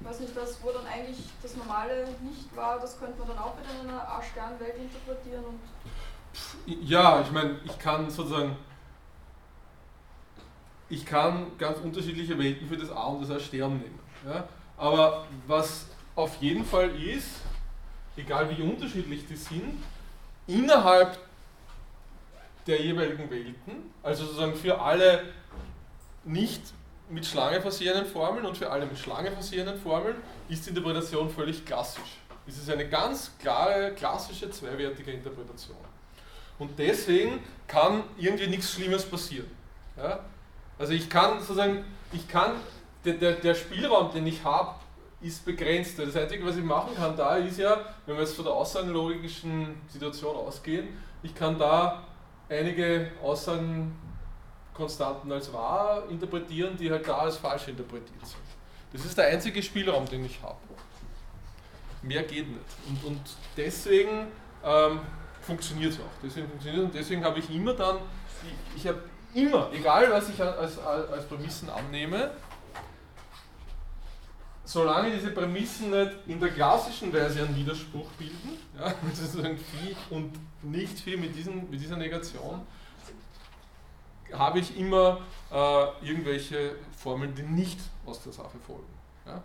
weiß 0.00 0.20
nicht, 0.20 0.36
das, 0.36 0.62
wo 0.62 0.70
dann 0.72 0.86
eigentlich 0.86 1.18
das 1.42 1.56
Normale 1.56 2.08
nicht 2.22 2.54
war, 2.56 2.78
das 2.78 2.98
könnte 2.98 3.18
man 3.18 3.28
dann 3.28 3.38
auch 3.38 3.54
in 3.58 3.88
einer 3.88 4.08
A-Sternwelt 4.08 4.76
interpretieren 4.76 5.44
und 5.44 5.60
ja, 6.66 7.20
ich 7.20 7.30
meine, 7.32 7.56
ich 7.64 7.78
kann 7.78 8.08
sozusagen, 8.10 8.56
ich 10.88 11.04
kann 11.04 11.58
ganz 11.58 11.78
unterschiedliche 11.78 12.38
Welten 12.38 12.68
für 12.68 12.76
das 12.76 12.90
A 12.90 13.06
und 13.06 13.22
das 13.22 13.30
A 13.30 13.40
Stern 13.40 13.78
nehmen. 13.78 13.98
Ja? 14.24 14.44
Aber 14.76 15.26
was 15.46 15.86
auf 16.14 16.36
jeden 16.40 16.64
Fall 16.64 16.90
ist, 17.00 17.40
egal 18.16 18.48
wie 18.50 18.62
unterschiedlich 18.62 19.26
die 19.26 19.36
sind, 19.36 19.82
innerhalb 20.46 21.18
der 22.66 22.80
jeweiligen 22.82 23.30
Welten, 23.30 23.92
also 24.02 24.24
sozusagen 24.24 24.54
für 24.54 24.80
alle 24.80 25.24
nicht 26.24 26.62
mit 27.10 27.26
Schlange 27.26 27.60
versehenen 27.60 28.06
Formeln 28.06 28.46
und 28.46 28.56
für 28.56 28.70
alle 28.70 28.86
mit 28.86 28.98
Schlange 28.98 29.30
versehenen 29.30 29.78
Formeln, 29.78 30.16
ist 30.48 30.64
die 30.66 30.70
Interpretation 30.70 31.28
völlig 31.28 31.64
klassisch. 31.64 32.18
Es 32.46 32.56
ist 32.56 32.70
eine 32.70 32.88
ganz 32.88 33.32
klare, 33.38 33.92
klassische, 33.92 34.50
zweiwertige 34.50 35.12
Interpretation. 35.12 35.76
Und 36.58 36.78
deswegen 36.78 37.42
kann 37.66 38.04
irgendwie 38.18 38.46
nichts 38.46 38.72
Schlimmes 38.72 39.04
passieren. 39.04 39.50
Ja? 39.96 40.20
Also 40.78 40.92
ich 40.92 41.08
kann 41.08 41.40
sozusagen, 41.40 41.84
ich 42.12 42.26
kann, 42.28 42.52
der, 43.04 43.14
der, 43.14 43.32
der 43.32 43.54
Spielraum, 43.54 44.12
den 44.12 44.26
ich 44.26 44.42
habe, 44.44 44.74
ist 45.20 45.44
begrenzt. 45.44 45.98
Das 45.98 46.16
Einzige, 46.16 46.44
was 46.46 46.56
ich 46.56 46.64
machen 46.64 46.94
kann 46.96 47.16
da, 47.16 47.36
ist 47.36 47.58
ja, 47.58 47.80
wenn 48.06 48.16
wir 48.16 48.22
jetzt 48.22 48.34
von 48.34 48.44
der 48.44 48.54
aussagenlogischen 48.54 49.80
Situation 49.88 50.36
ausgehen, 50.36 50.88
ich 51.22 51.34
kann 51.34 51.58
da 51.58 52.04
einige 52.48 53.10
Aussagenkonstanten 54.80 55.32
als 55.32 55.52
wahr 55.52 56.04
interpretieren, 56.08 56.76
die 56.76 56.90
halt 56.90 57.06
da 57.06 57.18
als 57.18 57.36
falsch 57.36 57.68
interpretiert 57.68 58.26
sind. 58.26 58.40
Das 58.92 59.04
ist 59.04 59.16
der 59.16 59.26
einzige 59.26 59.62
Spielraum, 59.62 60.06
den 60.06 60.24
ich 60.24 60.40
habe. 60.42 60.56
Mehr 62.02 62.22
geht 62.22 62.48
nicht. 62.48 62.60
Und, 62.88 63.04
und 63.04 63.20
deswegen 63.56 64.26
ähm, 64.64 65.00
funktioniert 65.42 65.92
es 65.92 65.98
auch. 65.98 66.22
Deswegen 66.22 66.48
funktioniert 66.48 66.84
und 66.84 66.94
deswegen 66.94 67.24
habe 67.24 67.38
ich 67.38 67.50
immer 67.50 67.74
dann, 67.74 67.96
ich, 68.74 68.82
ich 68.82 68.88
habe 68.88 69.02
immer, 69.34 69.70
egal 69.72 70.10
was 70.10 70.28
ich 70.28 70.40
als, 70.42 70.78
als, 70.78 71.10
als 71.10 71.26
Prämissen 71.26 71.68
annehme, 71.70 72.30
solange 74.64 75.12
diese 75.12 75.30
Prämissen 75.30 75.90
nicht 75.90 76.12
in 76.26 76.40
der 76.40 76.50
klassischen 76.50 77.12
Weise 77.12 77.40
einen 77.40 77.54
Widerspruch 77.54 78.08
bilden, 78.12 78.58
ja, 78.78 78.94
sozusagen 79.12 79.58
Phi 79.58 79.94
und 80.10 80.32
nicht 80.62 80.98
viel 80.98 81.16
mit, 81.16 81.36
diesen, 81.36 81.70
mit 81.70 81.80
dieser 81.80 81.96
Negation, 81.96 82.62
habe 84.32 84.58
ich 84.58 84.76
immer 84.78 85.20
äh, 85.52 86.06
irgendwelche 86.06 86.76
Formeln, 86.96 87.34
die 87.34 87.42
nicht 87.42 87.78
aus 88.06 88.22
der 88.22 88.32
Sache 88.32 88.58
folgen. 88.66 88.86
Ja. 89.26 89.42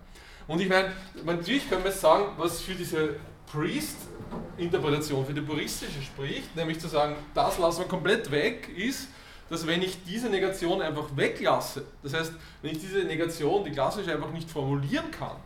Und 0.48 0.62
ich 0.62 0.70
meine, 0.70 0.92
natürlich 1.24 1.70
können 1.70 1.84
wir 1.84 1.92
sagen, 1.92 2.26
was 2.38 2.62
für 2.62 2.76
diese 2.76 3.16
Priest-Interpretation, 3.52 5.26
für 5.26 5.34
die 5.34 5.42
puristische 5.42 6.02
spricht, 6.02 6.56
nämlich 6.56 6.80
zu 6.80 6.88
sagen, 6.88 7.16
das 7.34 7.58
lassen 7.58 7.80
wir 7.80 7.88
komplett 7.88 8.30
weg, 8.32 8.70
ist, 8.76 9.08
dass 9.50 9.66
wenn 9.68 9.82
ich 9.82 10.04
diese 10.04 10.30
Negation 10.30 10.82
einfach 10.82 11.06
weglasse, 11.16 11.86
das 12.02 12.14
heißt, 12.14 12.34
wenn 12.62 12.72
ich 12.72 12.80
diese 12.80 13.00
Negation, 13.00 13.64
die 13.64 13.72
klassisch 13.72 14.08
einfach 14.08 14.32
nicht 14.32 14.50
formulieren 14.50 15.12
kann, 15.12 15.38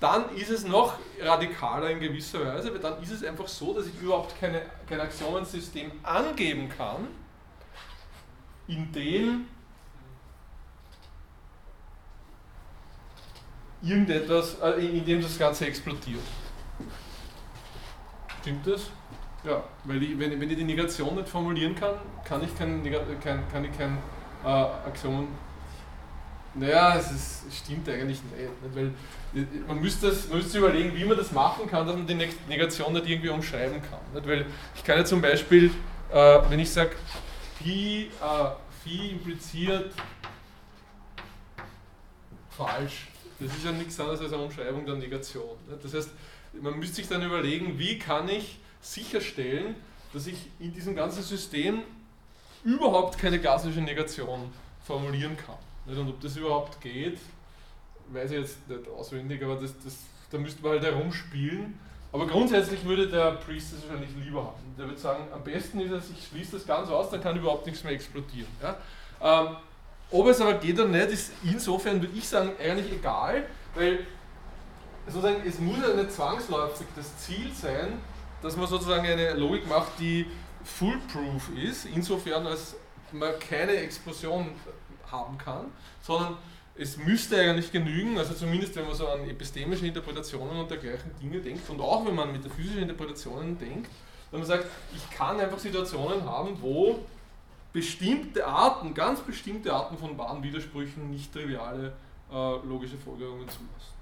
dann 0.00 0.34
ist 0.36 0.50
es 0.50 0.64
noch 0.64 0.94
radikaler 1.20 1.90
in 1.90 2.00
gewisser 2.00 2.44
Weise, 2.44 2.72
weil 2.72 2.80
dann 2.80 3.02
ist 3.02 3.10
es 3.10 3.24
einfach 3.24 3.48
so, 3.48 3.74
dass 3.74 3.86
ich 3.86 4.00
überhaupt 4.00 4.38
keine, 4.38 4.62
kein 4.88 5.00
Axiomensystem 5.00 5.90
angeben 6.02 6.68
kann, 6.68 7.08
in 8.68 8.92
dem 8.92 9.46
irgendetwas, 13.82 14.56
äh, 14.62 14.98
in 14.98 15.04
dem 15.04 15.22
das 15.22 15.38
Ganze 15.38 15.66
explodiert. 15.66 16.22
Stimmt 18.40 18.66
das? 18.66 18.90
Ja, 19.44 19.62
weil 19.84 20.02
ich, 20.02 20.18
wenn, 20.18 20.38
wenn 20.40 20.50
ich 20.50 20.56
die 20.56 20.64
Negation 20.64 21.14
nicht 21.14 21.28
formulieren 21.28 21.74
kann, 21.74 21.94
kann 22.24 22.42
ich 22.42 22.56
kein, 22.56 22.82
kein, 23.22 23.48
kann 23.50 23.64
ich 23.64 23.76
kein 23.76 23.98
äh, 24.44 24.48
Axiom. 24.48 25.28
Naja, 26.54 26.96
es 26.96 27.10
ist, 27.12 27.56
stimmt 27.56 27.88
eigentlich 27.88 28.20
nicht, 28.22 28.48
weil 28.74 28.90
man 29.68 29.80
müsste, 29.80 30.08
das, 30.08 30.28
man 30.28 30.38
müsste 30.38 30.58
überlegen, 30.58 30.96
wie 30.96 31.04
man 31.04 31.16
das 31.16 31.30
machen 31.30 31.68
kann, 31.68 31.86
dass 31.86 31.94
man 31.94 32.06
die 32.06 32.14
Negation 32.48 32.92
nicht 32.92 33.08
irgendwie 33.08 33.28
umschreiben 33.28 33.80
kann. 33.80 34.00
Nicht? 34.12 34.26
Weil 34.26 34.46
ich 34.74 34.82
kann 34.82 34.98
ja 34.98 35.04
zum 35.04 35.20
Beispiel, 35.20 35.70
äh, 36.12 36.38
wenn 36.48 36.58
ich 36.58 36.70
sage, 36.70 36.96
Phi, 37.58 38.10
äh, 38.22 38.50
Phi 38.82 39.10
impliziert 39.10 39.92
falsch, 42.50 43.08
das 43.40 43.54
ist 43.54 43.64
ja 43.64 43.72
nichts 43.72 43.98
anderes 44.00 44.20
als 44.20 44.32
eine 44.32 44.42
Umschreibung 44.42 44.84
der 44.84 44.96
Negation. 44.96 45.56
Das 45.82 45.94
heißt, 45.94 46.10
man 46.60 46.78
müsste 46.78 46.96
sich 46.96 47.08
dann 47.08 47.22
überlegen, 47.22 47.78
wie 47.78 47.98
kann 47.98 48.28
ich 48.28 48.58
sicherstellen, 48.80 49.76
dass 50.12 50.26
ich 50.26 50.48
in 50.58 50.72
diesem 50.72 50.96
ganzen 50.96 51.22
System 51.22 51.82
überhaupt 52.64 53.18
keine 53.18 53.38
klassische 53.38 53.80
Negation 53.80 54.50
formulieren 54.84 55.36
kann. 55.36 55.58
Und 55.86 56.08
ob 56.08 56.20
das 56.20 56.36
überhaupt 56.36 56.80
geht, 56.80 57.18
weiß 58.08 58.30
ich 58.32 58.38
jetzt 58.38 58.68
nicht 58.68 58.88
auswendig, 58.88 59.42
aber 59.42 59.56
das, 59.56 59.74
das, 59.84 59.96
da 60.30 60.38
müsste 60.38 60.62
man 60.62 60.72
halt 60.72 60.84
herumspielen. 60.84 61.78
Aber 62.12 62.26
grundsätzlich 62.26 62.84
würde 62.84 63.08
der 63.08 63.32
Priest 63.32 63.74
das 63.74 63.82
wahrscheinlich 63.82 64.10
lieber 64.24 64.44
haben. 64.44 64.74
Der 64.78 64.86
würde 64.86 64.98
sagen, 64.98 65.24
am 65.32 65.42
besten 65.44 65.80
ist 65.80 65.92
es, 65.92 66.10
ich 66.10 66.26
schließe 66.26 66.52
das 66.52 66.66
ganz 66.66 66.88
aus, 66.88 67.10
dann 67.10 67.20
kann 67.20 67.36
überhaupt 67.36 67.66
nichts 67.66 67.84
mehr 67.84 67.92
explodieren. 67.92 68.48
Ja? 68.62 68.76
Ähm, 69.20 69.56
ob 70.10 70.26
es 70.26 70.40
aber 70.40 70.54
geht 70.54 70.78
oder 70.78 70.88
nicht, 70.88 71.08
ist 71.08 71.32
insofern, 71.44 72.00
würde 72.00 72.16
ich 72.16 72.26
sagen, 72.26 72.52
eigentlich 72.58 72.92
egal, 72.92 73.44
weil 73.74 74.06
sozusagen, 75.06 75.42
es 75.46 75.58
muss 75.58 75.76
ja 75.86 75.94
nicht 75.94 76.12
zwangsläufig 76.12 76.86
das 76.96 77.18
Ziel 77.18 77.52
sein, 77.52 78.00
dass 78.42 78.56
man 78.56 78.66
sozusagen 78.66 79.06
eine 79.06 79.34
Logik 79.34 79.68
macht, 79.68 79.98
die 79.98 80.26
foolproof 80.64 81.50
ist, 81.56 81.86
insofern 81.86 82.46
als 82.46 82.76
man 83.12 83.38
keine 83.38 83.72
Explosion 83.72 84.50
haben 85.10 85.36
kann, 85.38 85.66
sondern 86.02 86.36
es 86.78 86.96
müsste 86.96 87.40
eigentlich 87.40 87.72
genügen, 87.72 88.16
also 88.18 88.34
zumindest 88.34 88.76
wenn 88.76 88.86
man 88.86 88.94
so 88.94 89.08
an 89.08 89.28
epistemische 89.28 89.86
Interpretationen 89.86 90.60
und 90.60 90.70
dergleichen 90.70 91.10
Dinge 91.20 91.40
denkt 91.40 91.68
und 91.68 91.80
auch 91.80 92.06
wenn 92.06 92.14
man 92.14 92.32
metaphysische 92.32 92.80
Interpretationen 92.80 93.58
denkt, 93.58 93.90
wenn 94.30 94.40
man 94.40 94.48
sagt, 94.48 94.66
ich 94.94 95.10
kann 95.10 95.40
einfach 95.40 95.58
Situationen 95.58 96.24
haben, 96.24 96.56
wo 96.60 97.00
bestimmte 97.72 98.46
Arten, 98.46 98.94
ganz 98.94 99.20
bestimmte 99.20 99.72
Arten 99.72 99.98
von 99.98 100.16
wahren 100.16 100.42
Widersprüchen 100.42 101.10
nicht 101.10 101.32
triviale 101.32 101.92
äh, 102.30 102.34
logische 102.66 102.96
Folgerungen 102.96 103.48
zulassen. 103.48 103.98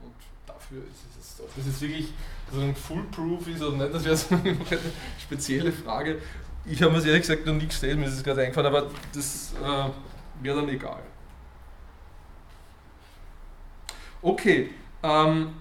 Und 0.00 0.14
dafür 0.46 0.82
ist 0.82 1.18
es, 1.18 1.40
ob 1.40 1.54
das 1.56 1.66
jetzt 1.66 1.80
wirklich 1.80 2.12
so 2.52 2.60
ein 2.60 2.74
Foolproof 2.76 3.48
ist 3.48 3.62
oder 3.62 3.76
nicht, 3.76 3.94
das 3.94 4.04
wäre 4.04 4.16
so 4.16 4.34
eine 4.34 4.56
spezielle 5.20 5.72
Frage. 5.72 6.20
Ich 6.64 6.80
habe 6.82 6.92
mir 6.92 7.04
ehrlich 7.04 7.22
gesagt 7.22 7.44
noch 7.46 7.54
nie 7.54 7.66
gestellt, 7.66 7.98
mir 7.98 8.06
ist 8.06 8.14
es 8.14 8.22
gerade 8.22 8.42
eingefallen, 8.42 8.74
aber 8.74 8.90
das 9.12 9.54
äh, 9.54 10.44
wäre 10.44 10.60
dann 10.60 10.68
egal. 10.68 11.02
Okay. 14.20 14.70
Ähm, 15.02 15.54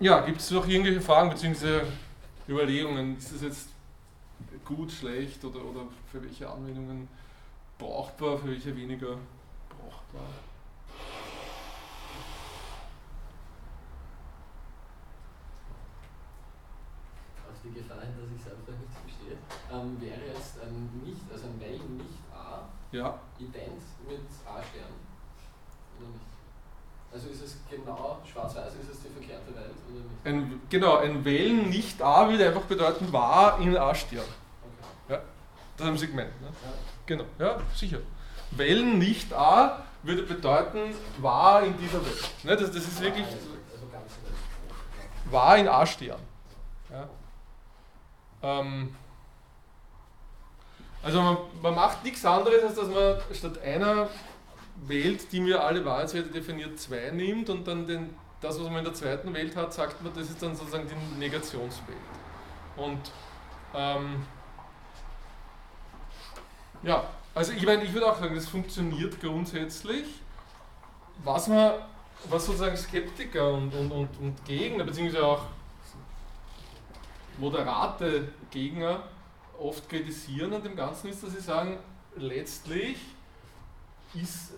ja, 0.00 0.20
gibt 0.20 0.40
es 0.40 0.50
noch 0.50 0.66
irgendwelche 0.66 1.00
Fragen 1.00 1.30
bzw. 1.30 1.82
Überlegungen? 2.48 3.16
Ist 3.16 3.32
das 3.32 3.42
jetzt 3.42 3.68
gut, 4.64 4.90
schlecht 4.90 5.44
oder, 5.44 5.64
oder 5.64 5.86
für 6.10 6.22
welche 6.22 6.48
Anwendungen 6.48 7.08
brauchbar, 7.78 8.38
für 8.38 8.48
welche 8.48 8.76
weniger 8.76 9.18
brauchbar? 9.68 10.28
die 17.64 17.78
Gefahr 17.78 18.00
hin, 18.00 18.14
dass 18.18 18.30
ich 18.34 18.42
selbst 18.42 18.66
noch 18.68 18.78
nichts 18.78 18.98
verstehe, 18.98 19.38
ähm, 19.70 20.00
wäre 20.00 20.34
jetzt 20.34 20.58
ein 20.60 20.90
nicht, 21.04 21.22
also 21.30 21.46
ein 21.46 21.60
Value 21.60 21.94
nicht 21.94 22.18
A 22.34 22.66
ja. 22.90 23.18
ident 23.38 23.82
mit 24.08 24.26
also 27.12 27.28
ist 27.28 27.42
es 27.42 27.56
genau 27.70 28.18
schwarz-weiß, 28.30 28.72
ist 28.74 28.90
es 28.90 29.02
die 29.02 29.08
verkehrte 29.10 29.54
Welt 29.54 29.74
oder 29.90 30.00
nicht? 30.00 30.26
Ein, 30.26 30.62
genau, 30.70 30.96
ein 30.96 31.24
Wählen 31.24 31.68
nicht 31.68 32.00
A 32.00 32.28
würde 32.28 32.46
einfach 32.46 32.62
bedeuten 32.62 33.12
war 33.12 33.60
in 33.60 33.76
A-Stern. 33.76 34.24
Okay. 34.24 35.14
Ja, 35.14 35.22
das 35.76 35.86
haben 35.86 35.98
Sie 35.98 36.06
gemeint. 36.06 36.40
Ne? 36.40 36.48
Ja. 36.48 36.72
Genau, 37.04 37.24
ja, 37.38 37.60
sicher. 37.74 37.98
Wählen 38.52 38.98
nicht 38.98 39.32
A 39.34 39.84
würde 40.02 40.22
bedeuten 40.22 40.94
war 41.18 41.62
in 41.62 41.76
dieser 41.78 42.04
Welt. 42.04 42.30
Ne? 42.44 42.56
Das, 42.56 42.70
das 42.72 42.84
ist 42.84 43.00
wirklich 43.00 43.26
also, 43.26 43.36
also 43.72 45.32
war 45.32 45.58
in 45.58 45.68
A-Stern. 45.68 46.20
Ja. 46.90 47.08
Ähm, 48.42 48.96
also 51.02 51.20
man, 51.20 51.36
man, 51.60 51.74
macht 51.74 52.04
nichts 52.04 52.24
anderes, 52.24 52.62
als 52.62 52.74
dass 52.74 52.88
man 52.88 53.20
statt 53.32 53.58
einer 53.62 54.08
wählt, 54.86 55.32
die 55.32 55.40
mir 55.40 55.62
alle 55.62 55.84
Wahrheitswerte 55.84 56.30
definiert, 56.30 56.78
zwei 56.78 57.10
nimmt 57.10 57.48
und 57.50 57.66
dann 57.66 57.86
den, 57.86 58.14
das, 58.40 58.58
was 58.58 58.68
man 58.68 58.78
in 58.78 58.84
der 58.84 58.94
zweiten 58.94 59.32
Welt 59.34 59.54
hat, 59.56 59.72
sagt 59.72 60.02
man, 60.02 60.12
das 60.14 60.30
ist 60.30 60.42
dann 60.42 60.54
sozusagen 60.54 60.86
die 60.88 61.18
Negationswelt. 61.18 61.98
Und 62.76 63.10
ähm, 63.74 64.22
ja, 66.82 67.04
also 67.34 67.52
ich 67.52 67.64
meine, 67.64 67.84
ich 67.84 67.92
würde 67.92 68.10
auch 68.10 68.18
sagen, 68.18 68.34
das 68.34 68.48
funktioniert 68.48 69.20
grundsätzlich. 69.20 70.06
Was 71.24 71.46
man, 71.46 71.74
was 72.28 72.46
sozusagen 72.46 72.76
Skeptiker 72.76 73.52
und, 73.52 73.72
und, 73.74 73.92
und, 73.92 74.08
und 74.20 74.44
Gegner, 74.44 74.84
beziehungsweise 74.84 75.24
auch 75.24 75.46
moderate 77.38 78.28
Gegner 78.50 79.02
oft 79.58 79.88
kritisieren 79.88 80.52
an 80.52 80.62
dem 80.62 80.74
Ganzen 80.74 81.08
ist, 81.08 81.22
dass 81.22 81.32
sie 81.32 81.40
sagen, 81.40 81.78
letztlich 82.16 82.96
ist, 84.14 84.52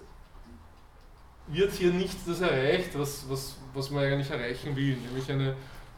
wird 1.47 1.73
hier 1.73 1.93
nicht 1.93 2.17
das 2.27 2.41
erreicht, 2.41 2.99
was, 2.99 3.29
was, 3.29 3.57
was 3.75 3.91
man 3.91 4.05
eigentlich 4.05 4.31
erreichen 4.31 4.75
will, 4.77 4.97
nämlich 4.97 5.31
eine 5.31 5.55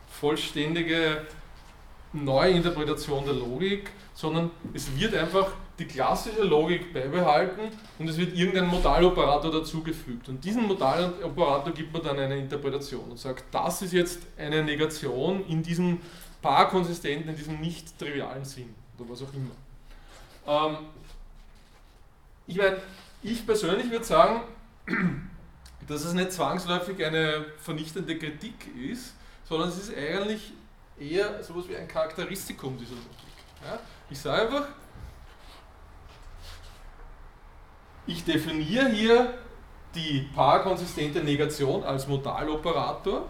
vollständige 0.08 1.26
Neuinterpretation 2.12 3.24
der 3.24 3.34
Logik, 3.34 3.90
sondern 4.14 4.50
es 4.72 4.98
wird 4.98 5.14
einfach 5.14 5.52
die 5.78 5.84
klassische 5.84 6.42
Logik 6.42 6.92
beibehalten 6.92 7.68
und 7.98 8.08
es 8.08 8.16
wird 8.16 8.34
irgendein 8.34 8.66
Modaloperator 8.66 9.52
dazugefügt. 9.52 10.28
Und 10.28 10.42
diesen 10.42 10.66
Modaloperator 10.66 11.72
gibt 11.72 11.92
man 11.92 12.02
dann 12.02 12.18
eine 12.18 12.38
Interpretation 12.38 13.10
und 13.10 13.18
sagt, 13.18 13.44
das 13.50 13.82
ist 13.82 13.92
jetzt 13.92 14.22
eine 14.38 14.64
Negation 14.64 15.44
in 15.46 15.62
diesem 15.62 16.00
Paarkonsistenten, 16.40 17.28
in 17.28 17.36
diesem 17.36 17.60
nicht 17.60 17.98
trivialen 17.98 18.44
Sinn 18.44 18.74
oder 18.98 19.10
was 19.10 19.22
auch 19.22 19.34
immer. 19.34 19.50
Ähm, 20.46 20.76
ich 22.46 22.56
meine, 22.56 22.78
ich 23.22 23.44
persönlich 23.44 23.90
würde 23.90 24.04
sagen, 24.04 24.40
dass 25.86 26.04
es 26.04 26.12
nicht 26.12 26.32
zwangsläufig 26.32 27.04
eine 27.04 27.46
vernichtende 27.58 28.18
Kritik 28.18 28.54
ist, 28.76 29.14
sondern 29.44 29.68
es 29.68 29.78
ist 29.78 29.96
eigentlich 29.96 30.52
eher 30.98 31.42
sowas 31.42 31.64
wie 31.68 31.76
ein 31.76 31.86
Charakteristikum 31.86 32.76
dieser 32.78 32.94
Logik. 32.94 33.10
Ja? 33.64 33.78
Ich 34.10 34.18
sage 34.18 34.42
einfach, 34.42 34.68
ich 38.06 38.24
definiere 38.24 38.88
hier 38.88 39.34
die 39.94 40.28
paarkonsistente 40.34 41.20
Negation 41.22 41.82
als 41.84 42.06
Modaloperator 42.06 43.28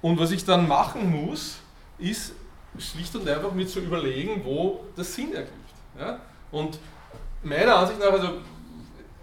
und 0.00 0.18
was 0.18 0.30
ich 0.30 0.44
dann 0.44 0.66
machen 0.66 1.10
muss, 1.10 1.58
ist 1.98 2.34
schlicht 2.78 3.14
und 3.14 3.28
einfach 3.28 3.52
mir 3.52 3.66
zu 3.66 3.80
überlegen, 3.80 4.42
wo 4.44 4.84
das 4.96 5.14
Sinn 5.14 5.34
ergibt. 5.34 5.56
Ja? 5.98 6.20
Und 6.50 6.78
meiner 7.42 7.76
Ansicht 7.76 8.00
nach, 8.00 8.12
also 8.12 8.40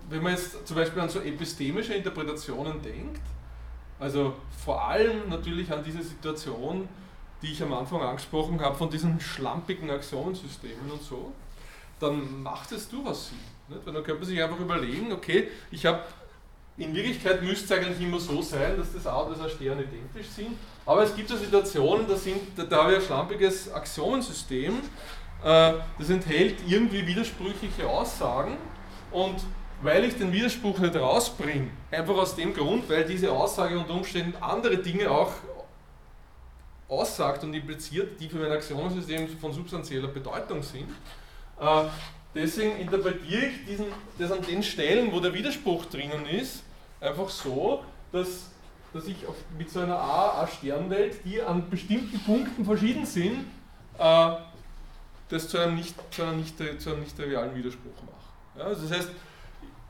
wenn 0.09 0.23
man 0.23 0.33
jetzt 0.33 0.67
zum 0.67 0.75
Beispiel 0.75 1.01
an 1.01 1.09
so 1.09 1.19
epistemische 1.19 1.93
Interpretationen 1.93 2.81
denkt, 2.81 3.21
also 3.99 4.33
vor 4.63 4.87
allem 4.87 5.29
natürlich 5.29 5.71
an 5.71 5.83
diese 5.83 6.01
Situation, 6.01 6.87
die 7.41 7.51
ich 7.51 7.61
am 7.61 7.73
Anfang 7.73 8.01
angesprochen 8.01 8.59
habe, 8.61 8.75
von 8.75 8.89
diesen 8.89 9.19
schlampigen 9.19 9.89
Axionensystemen 9.89 10.91
und 10.91 11.01
so, 11.01 11.31
dann 11.99 12.41
macht 12.41 12.71
es 12.71 12.89
durchaus 12.89 13.29
Sinn. 13.29 13.37
Nicht? 13.67 13.85
Weil 13.85 13.93
dann 13.93 14.03
könnte 14.03 14.21
man 14.21 14.29
sich 14.29 14.41
einfach 14.41 14.59
überlegen, 14.59 15.11
okay, 15.11 15.49
ich 15.71 15.85
habe 15.85 16.01
in 16.77 16.95
Wirklichkeit 16.95 17.43
müsste 17.43 17.65
es 17.65 17.71
eigentlich 17.73 17.99
immer 17.99 18.19
so 18.19 18.41
sein, 18.41 18.77
dass 18.77 18.93
das 18.93 19.05
A 19.05 19.17
und 19.17 19.33
das 19.33 19.45
A 19.45 19.49
Stern 19.49 19.79
identisch 19.79 20.27
sind, 20.33 20.57
aber 20.85 21.03
es 21.03 21.13
gibt 21.13 21.27
so 21.27 21.35
Situationen, 21.35 22.07
da, 22.07 22.15
sind, 22.15 22.39
da, 22.55 22.63
da 22.63 22.83
habe 22.83 22.93
ich 22.93 22.99
ein 22.99 23.03
schlampiges 23.03 23.71
Axiomensystem, 23.73 24.75
äh, 25.43 25.73
das 25.99 26.09
enthält 26.09 26.55
irgendwie 26.65 27.05
widersprüchliche 27.05 27.85
Aussagen 27.85 28.55
und 29.11 29.41
weil 29.81 30.03
ich 30.05 30.17
den 30.17 30.31
Widerspruch 30.31 30.79
nicht 30.79 30.95
rausbringe, 30.95 31.69
einfach 31.91 32.15
aus 32.15 32.35
dem 32.35 32.53
Grund, 32.53 32.89
weil 32.89 33.05
diese 33.05 33.31
Aussage 33.31 33.77
unter 33.77 33.93
Umständen 33.93 34.35
andere 34.41 34.77
Dinge 34.77 35.09
auch 35.09 35.31
aussagt 36.87 37.43
und 37.43 37.53
impliziert, 37.53 38.19
die 38.19 38.27
für 38.27 38.37
mein 38.37 38.51
Axiomensystem 38.51 39.27
von 39.37 39.53
substanzieller 39.53 40.07
Bedeutung 40.07 40.63
sind. 40.63 40.89
Äh, 41.59 41.83
deswegen 42.33 42.77
interpretiere 42.77 43.45
ich 43.45 43.65
diesen, 43.65 43.85
das 44.17 44.31
an 44.31 44.41
den 44.41 44.63
Stellen, 44.63 45.11
wo 45.11 45.19
der 45.19 45.33
Widerspruch 45.33 45.85
drinnen 45.85 46.25
ist, 46.25 46.63
einfach 46.99 47.29
so, 47.29 47.83
dass, 48.11 48.49
dass 48.91 49.07
ich 49.07 49.27
auf, 49.27 49.35
mit 49.57 49.69
so 49.69 49.79
einer 49.79 49.99
A-Sternwelt, 49.99 51.23
die 51.23 51.41
an 51.41 51.69
bestimmten 51.69 52.19
Punkten 52.21 52.65
verschieden 52.65 53.05
sind, 53.05 53.45
äh, 53.97 54.31
das 55.29 55.47
zu 55.47 55.59
einem 55.59 55.75
nicht, 55.75 55.95
zu 56.11 56.23
einem 56.23 56.39
nicht, 56.39 56.57
zu 56.57 56.89
einem 56.89 57.01
nicht 57.01 57.15
trivialen 57.15 57.55
Widerspruch 57.55 57.93
mache. 58.01 58.59
Ja, 58.59 58.65
also 58.65 58.87
das 58.87 58.97
heißt, 58.97 59.09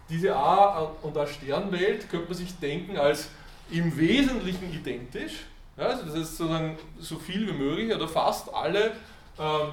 diese 0.10 0.36
A- 0.36 0.92
und 1.02 1.18
A-Sternwelt 1.18 2.10
könnte 2.10 2.28
man 2.28 2.38
sich 2.38 2.58
denken 2.60 2.98
als 2.98 3.30
im 3.72 3.96
Wesentlichen 3.98 4.74
identisch, 4.74 5.46
ja, 5.78 5.86
also 5.86 6.06
das 6.06 6.16
heißt 6.16 6.38
sozusagen 6.38 6.78
so 6.98 7.18
viel 7.18 7.48
wie 7.48 7.54
möglich 7.54 7.94
oder 7.94 8.08
fast 8.08 8.54
alle 8.54 8.92
äh, 9.38 9.68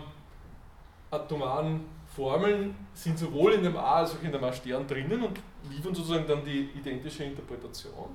atomaren 1.10 1.80
Formeln 2.14 2.74
sind 2.94 3.18
sowohl 3.18 3.54
in 3.54 3.62
dem 3.62 3.76
A 3.76 3.96
als 3.96 4.12
auch 4.12 4.22
in 4.22 4.32
dem 4.32 4.42
A-Stern 4.44 4.86
drinnen 4.86 5.22
und 5.22 5.38
liefern 5.70 5.94
sozusagen 5.94 6.26
dann 6.26 6.44
die 6.44 6.70
identische 6.78 7.24
Interpretation. 7.24 8.08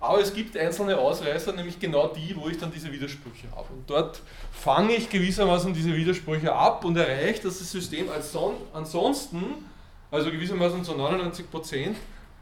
Aber 0.00 0.20
es 0.20 0.34
gibt 0.34 0.56
einzelne 0.56 0.98
Ausreißer, 0.98 1.52
nämlich 1.52 1.78
genau 1.78 2.08
die, 2.08 2.34
wo 2.36 2.48
ich 2.48 2.58
dann 2.58 2.72
diese 2.72 2.90
Widersprüche 2.90 3.48
habe. 3.54 3.72
Und 3.72 3.88
dort 3.88 4.20
fange 4.52 4.94
ich 4.94 5.08
gewissermaßen 5.08 5.72
diese 5.72 5.94
Widersprüche 5.94 6.52
ab 6.52 6.84
und 6.84 6.96
erreiche, 6.96 7.42
dass 7.42 7.60
das 7.60 7.70
System 7.70 8.10
als 8.10 8.36
ansonsten, 8.72 9.64
also 10.12 10.30
gewissermaßen 10.30 10.84
zu 10.84 10.92
99%, 10.92 11.94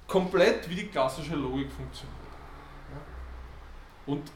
komplett 0.06 0.68
wie 0.68 0.74
die 0.74 0.86
klassische 0.88 1.36
Logik 1.36 1.70
funktioniert. 1.70 2.16
Und 4.06 4.30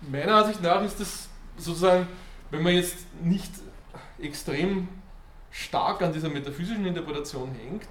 meiner 0.00 0.36
Ansicht 0.36 0.62
nach 0.62 0.82
ist 0.82 0.98
das 0.98 1.28
sozusagen, 1.58 2.08
wenn 2.50 2.62
man 2.62 2.72
jetzt 2.72 2.96
nicht 3.22 3.52
extrem 4.18 4.88
stark 5.50 6.00
an 6.02 6.12
dieser 6.12 6.30
metaphysischen 6.30 6.86
Interpretation 6.86 7.54
hängt, 7.54 7.88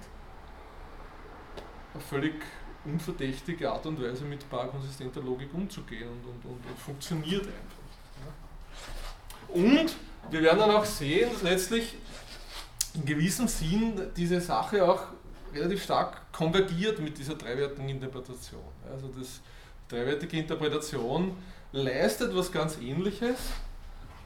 eine 1.94 2.02
völlig 2.02 2.34
unverdächtige 2.84 3.70
Art 3.70 3.86
und 3.86 4.02
Weise 4.02 4.24
mit 4.24 4.48
paarkonsistenter 4.50 5.20
Logik 5.20 5.54
umzugehen 5.54 6.08
und, 6.08 6.24
und, 6.24 6.44
und, 6.44 6.66
und 6.66 6.78
funktioniert 6.78 7.46
einfach. 7.46 7.78
Und 9.48 9.96
wir 10.30 10.42
werden 10.42 10.58
dann 10.58 10.70
auch 10.72 10.84
sehen, 10.84 11.30
dass 11.32 11.42
letztlich 11.42 11.94
in 12.94 13.04
gewissem 13.04 13.48
Sinn 13.48 14.00
diese 14.16 14.40
Sache 14.40 14.84
auch 14.84 15.02
relativ 15.54 15.82
stark 15.82 16.32
konvergiert 16.32 16.98
mit 17.00 17.18
dieser 17.18 17.34
dreiwertigen 17.34 17.88
Interpretation. 17.88 18.62
Also 18.90 19.08
das 19.08 19.40
dreiwertige 19.88 20.38
Interpretation 20.38 21.36
leistet 21.72 22.34
was 22.34 22.50
ganz 22.50 22.78
ähnliches, 22.78 23.36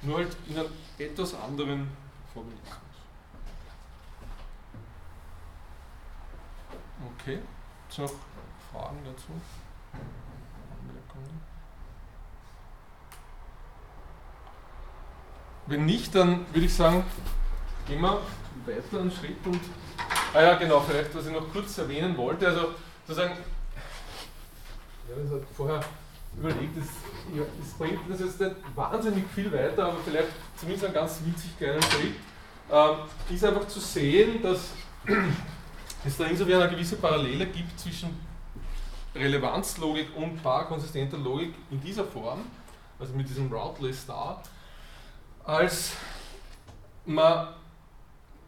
nur 0.03 0.19
halt 0.19 0.37
in 0.49 0.59
einem 0.59 0.69
etwas 0.99 1.35
anderen 1.35 1.89
Formalismus. 2.33 2.79
Okay, 7.21 7.37
gibt 7.37 7.91
es 7.91 7.99
noch 7.99 8.13
Fragen 8.73 8.99
dazu? 9.05 9.33
Wenn 15.67 15.87
nicht, 15.87 16.15
dann 16.15 16.45
würde 16.53 16.67
ich 16.67 16.75
sagen, 16.75 17.05
gehen 17.87 18.01
wir 18.01 18.21
weiter 18.67 19.01
einen 19.01 19.11
Schritt 19.11 19.45
und, 19.45 19.61
ah 20.35 20.43
ja 20.43 20.55
genau, 20.55 20.81
vielleicht 20.81 21.15
was 21.15 21.27
ich 21.27 21.33
noch 21.33 21.53
kurz 21.53 21.79
erwähnen 21.79 22.17
wollte, 22.17 22.47
also 22.49 22.75
sozusagen, 23.07 23.37
ich 25.07 25.15
habe 25.15 25.39
es 25.39 25.57
vorher 25.57 25.81
überlegt, 26.37 26.77
das, 26.79 26.87
ja, 27.37 27.43
bringt 27.79 27.99
das 28.09 28.21
jetzt 28.21 28.41
nicht 28.41 28.57
wahnsinnig 28.75 29.25
viel 29.35 29.53
weiter, 29.53 29.87
aber 29.87 29.99
vielleicht 30.05 30.29
zumindest 30.57 30.87
einen 30.87 30.95
ganz 30.95 31.21
winzig 31.25 31.57
kleinen 31.59 31.83
Schritt, 31.83 32.15
äh, 32.71 33.35
ist 33.35 33.45
einfach 33.45 33.69
zu 33.69 33.81
sehen, 33.81 34.43
dass 34.43 34.71
es 36.05 36.17
da 36.17 36.25
insofern 36.25 36.63
eine 36.63 36.71
gewisse 36.71 36.97
Parallele 36.97 37.47
gibt 37.47 37.79
zwischen 37.79 38.19
Relevanzlogik 39.15 40.17
und 40.17 40.43
paarkonsistenter 40.43 41.19
Logik 41.19 41.55
in 41.71 41.81
dieser 41.81 42.05
Form, 42.05 42.41
also 42.99 43.13
mit 43.15 43.29
diesem 43.29 43.53
Routeless 43.53 44.03
Star, 44.03 44.43
als 45.45 45.93
man, 47.05 47.49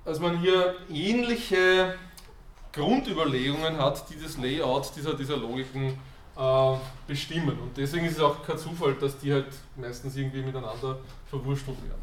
als 0.05 0.21
man 0.21 0.39
hier 0.39 0.75
ähnliche 0.91 1.95
Grundüberlegungen 2.73 3.79
hat, 3.79 4.05
die 4.11 4.21
das 4.21 4.37
Layout 4.37 4.91
dieser, 4.97 5.15
dieser 5.15 5.37
Logiken 5.37 5.99
äh, 6.37 6.77
bestimmen. 7.07 7.59
Und 7.59 7.77
deswegen 7.77 8.07
ist 8.07 8.17
es 8.17 8.21
auch 8.21 8.43
kein 8.45 8.59
Zufall, 8.59 8.95
dass 8.95 9.19
die 9.19 9.33
halt 9.33 9.47
meistens 9.77 10.17
irgendwie 10.17 10.43
miteinander 10.43 10.99
verwurstelt 11.29 11.79
werden. 11.83 12.03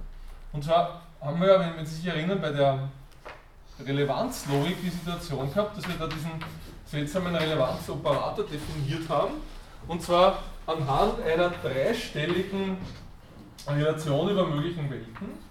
Und 0.53 0.63
zwar 0.63 1.01
haben 1.19 1.39
wir 1.39 1.47
ja, 1.47 1.75
wenn 1.77 1.85
Sie 1.85 1.95
sich 1.95 2.07
erinnern, 2.07 2.41
bei 2.41 2.51
der 2.51 2.89
Relevanzlogik 3.85 4.81
die 4.81 4.89
Situation 4.89 5.51
gehabt, 5.53 5.77
dass 5.77 5.87
wir 5.87 5.95
da 5.95 6.07
diesen 6.07 6.31
seltsamen 6.85 7.35
Relevanzoperator 7.35 8.45
definiert 8.45 9.07
haben. 9.09 9.35
Und 9.87 10.01
zwar 10.01 10.39
anhand 10.65 11.21
einer 11.21 11.49
dreistelligen 11.49 12.77
Relation 13.67 14.29
über 14.29 14.45
möglichen 14.45 14.89
Welten. 14.89 15.50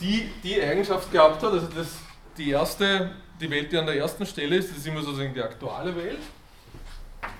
Die 0.00 0.30
die 0.42 0.60
Eigenschaft 0.60 1.10
gehabt 1.10 1.42
hat, 1.42 1.52
also 1.52 1.66
das, 1.68 1.98
die 2.36 2.50
erste, 2.50 3.10
die 3.40 3.50
Welt, 3.50 3.72
die 3.72 3.78
an 3.78 3.86
der 3.86 3.96
ersten 3.96 4.26
Stelle 4.26 4.56
ist, 4.56 4.70
das 4.70 4.78
ist 4.78 4.86
immer 4.86 5.02
sozusagen 5.02 5.32
die 5.32 5.42
aktuelle 5.42 5.94
Welt. 5.96 6.20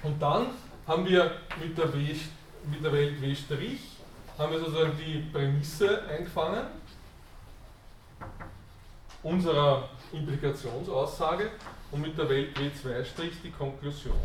Und 0.03 0.21
dann 0.21 0.47
haben 0.87 1.07
wir 1.07 1.33
mit 1.61 1.77
der, 1.77 1.93
w, 1.93 2.15
mit 2.71 2.85
der 2.85 2.93
Welt 2.93 3.21
W' 3.21 3.79
haben 4.39 4.53
wir 4.53 4.59
sozusagen 4.59 4.93
die 4.99 5.19
Prämisse 5.33 6.03
eingefangen 6.09 6.67
unserer 9.23 9.89
Implikationsaussage 10.13 11.51
und 11.91 12.01
mit 12.01 12.17
der 12.17 12.29
Welt 12.29 12.57
W2' 12.57 13.31
die 13.43 13.51
Konklusion. 13.51 14.17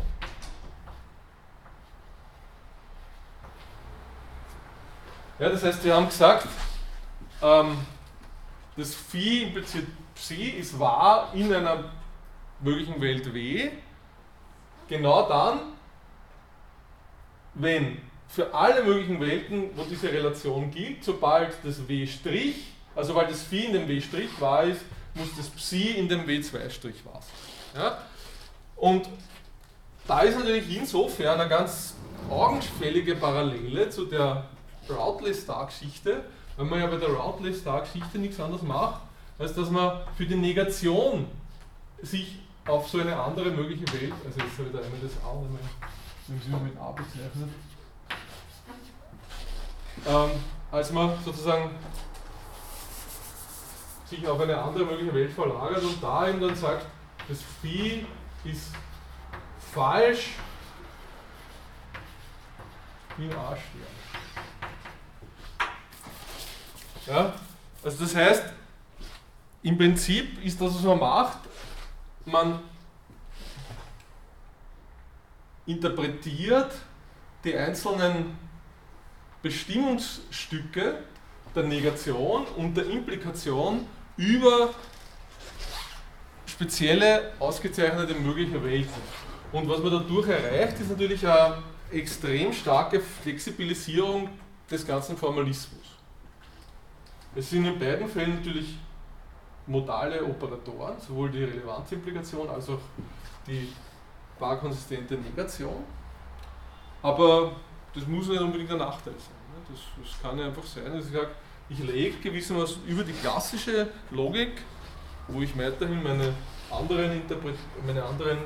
Ja, 5.38 5.48
das 5.48 5.64
heißt, 5.64 5.82
wir 5.84 5.96
haben 5.96 6.06
gesagt, 6.06 6.46
ähm, 7.42 7.78
das 8.76 8.94
Phi 8.94 9.44
impliziert 9.44 9.86
Psi 10.14 10.50
ist 10.58 10.78
wahr 10.78 11.30
in 11.34 11.52
einer 11.52 11.90
möglichen 12.60 13.00
Welt 13.00 13.32
W, 13.32 13.70
genau 14.88 15.28
dann, 15.28 15.60
wenn 17.54 17.98
für 18.28 18.54
alle 18.54 18.82
möglichen 18.82 19.20
Welten, 19.20 19.70
wo 19.76 19.84
diese 19.84 20.10
Relation 20.10 20.70
gilt, 20.70 21.04
sobald 21.04 21.52
das 21.64 21.86
W', 21.86 22.08
also 22.94 23.08
sobald 23.08 23.30
das 23.30 23.42
Phi 23.42 23.66
in 23.66 23.72
dem 23.72 23.88
W' 23.88 24.02
wahr 24.38 24.64
ist, 24.64 24.82
muss 25.14 25.28
das 25.36 25.48
Psi 25.50 25.90
in 25.92 26.08
dem 26.08 26.26
W2' 26.26 27.04
wahr 27.04 27.20
sein. 27.20 27.82
Ja? 27.82 27.98
Und 28.76 29.08
da 30.06 30.20
ist 30.20 30.38
natürlich 30.38 30.76
insofern 30.76 31.40
eine 31.40 31.48
ganz 31.48 31.94
augenfällige 32.30 33.16
Parallele 33.16 33.88
zu 33.90 34.06
der 34.06 34.44
Routley-Star-Geschichte, 34.88 36.24
weil 36.56 36.66
man 36.66 36.80
ja 36.80 36.86
bei 36.86 36.96
der 36.96 37.08
Routley-Star-Geschichte 37.08 38.18
nichts 38.18 38.40
anderes 38.40 38.62
macht, 38.62 39.00
als 39.38 39.54
dass 39.54 39.70
man 39.70 40.00
für 40.16 40.26
die 40.26 40.36
Negation 40.36 41.26
sich 42.02 42.38
auf 42.66 42.88
so 42.88 43.00
eine 43.00 43.16
andere 43.16 43.50
mögliche 43.50 43.86
Welt, 43.92 44.12
also 44.24 44.40
jetzt 44.40 44.58
habe 44.58 44.68
ich 44.68 44.72
da 44.72 44.78
einmal 44.78 45.00
das 45.02 45.12
A, 45.24 45.34
wenn 46.28 46.40
Sie 46.40 46.50
mit 46.50 46.78
A 46.78 46.90
bezeichnet, 46.92 47.48
ähm, 50.06 50.30
als 50.70 50.92
man 50.92 51.12
sozusagen 51.24 51.70
sich 54.06 54.26
auf 54.26 54.40
eine 54.40 54.56
andere 54.56 54.84
mögliche 54.84 55.14
Welt 55.14 55.32
verlagert 55.32 55.82
und 55.82 56.02
da 56.02 56.28
ihm 56.28 56.40
dann 56.40 56.54
sagt, 56.54 56.86
das 57.28 57.38
Phi 57.60 58.06
ist 58.44 58.72
falsch 59.72 60.34
wie 63.16 63.24
ein 63.24 63.32
A-Stern. 63.32 63.80
Ja? 63.80 63.91
Also 67.82 68.04
das 68.04 68.14
heißt, 68.14 68.44
im 69.62 69.78
Prinzip 69.78 70.44
ist 70.44 70.60
das, 70.60 70.74
was 70.74 70.82
man 70.82 70.98
macht, 70.98 71.38
man 72.24 72.60
interpretiert 75.66 76.72
die 77.44 77.56
einzelnen 77.56 78.36
Bestimmungsstücke 79.42 81.02
der 81.54 81.62
Negation 81.64 82.46
und 82.56 82.76
der 82.76 82.86
Implikation 82.86 83.86
über 84.16 84.70
spezielle 86.46 87.32
ausgezeichnete 87.38 88.14
mögliche 88.14 88.62
Welten. 88.62 89.02
Und 89.50 89.68
was 89.68 89.80
man 89.80 89.92
dadurch 89.92 90.28
erreicht, 90.28 90.80
ist 90.80 90.90
natürlich 90.90 91.26
eine 91.26 91.62
extrem 91.90 92.52
starke 92.52 93.00
Flexibilisierung 93.00 94.28
des 94.70 94.86
ganzen 94.86 95.16
Formalismus. 95.16 95.82
Es 97.34 97.50
sind 97.50 97.64
in 97.64 97.78
beiden 97.78 98.08
Fällen 98.08 98.36
natürlich 98.36 98.76
modale 99.66 100.22
Operatoren, 100.24 101.00
sowohl 101.00 101.30
die 101.30 101.44
Relevanzimplikation 101.44 102.48
als 102.50 102.68
auch 102.68 102.80
die 103.46 103.72
barkonsistente 104.38 105.14
Negation. 105.14 105.84
Aber 107.02 107.52
das 107.94 108.06
muss 108.06 108.28
nicht 108.28 108.40
unbedingt 108.40 108.70
ein 108.70 108.78
Nachteil 108.78 109.14
sein. 109.14 109.42
Ne? 109.52 109.62
Das, 109.70 109.80
das 110.02 110.22
kann 110.22 110.38
ja 110.38 110.46
einfach 110.46 110.64
sein, 110.64 110.92
dass 110.92 111.06
ich 111.06 111.12
sage, 111.12 111.30
ich 111.68 111.78
lege 111.78 112.18
gewissermaßen 112.18 112.84
über 112.86 113.02
die 113.02 113.12
klassische 113.12 113.88
Logik, 114.10 114.62
wo 115.28 115.40
ich 115.40 115.56
weiterhin 115.56 116.02
meine 116.02 116.34
anderen, 116.70 117.12
Interpret 117.12 117.54
meine 117.86 118.02
anderen 118.02 118.38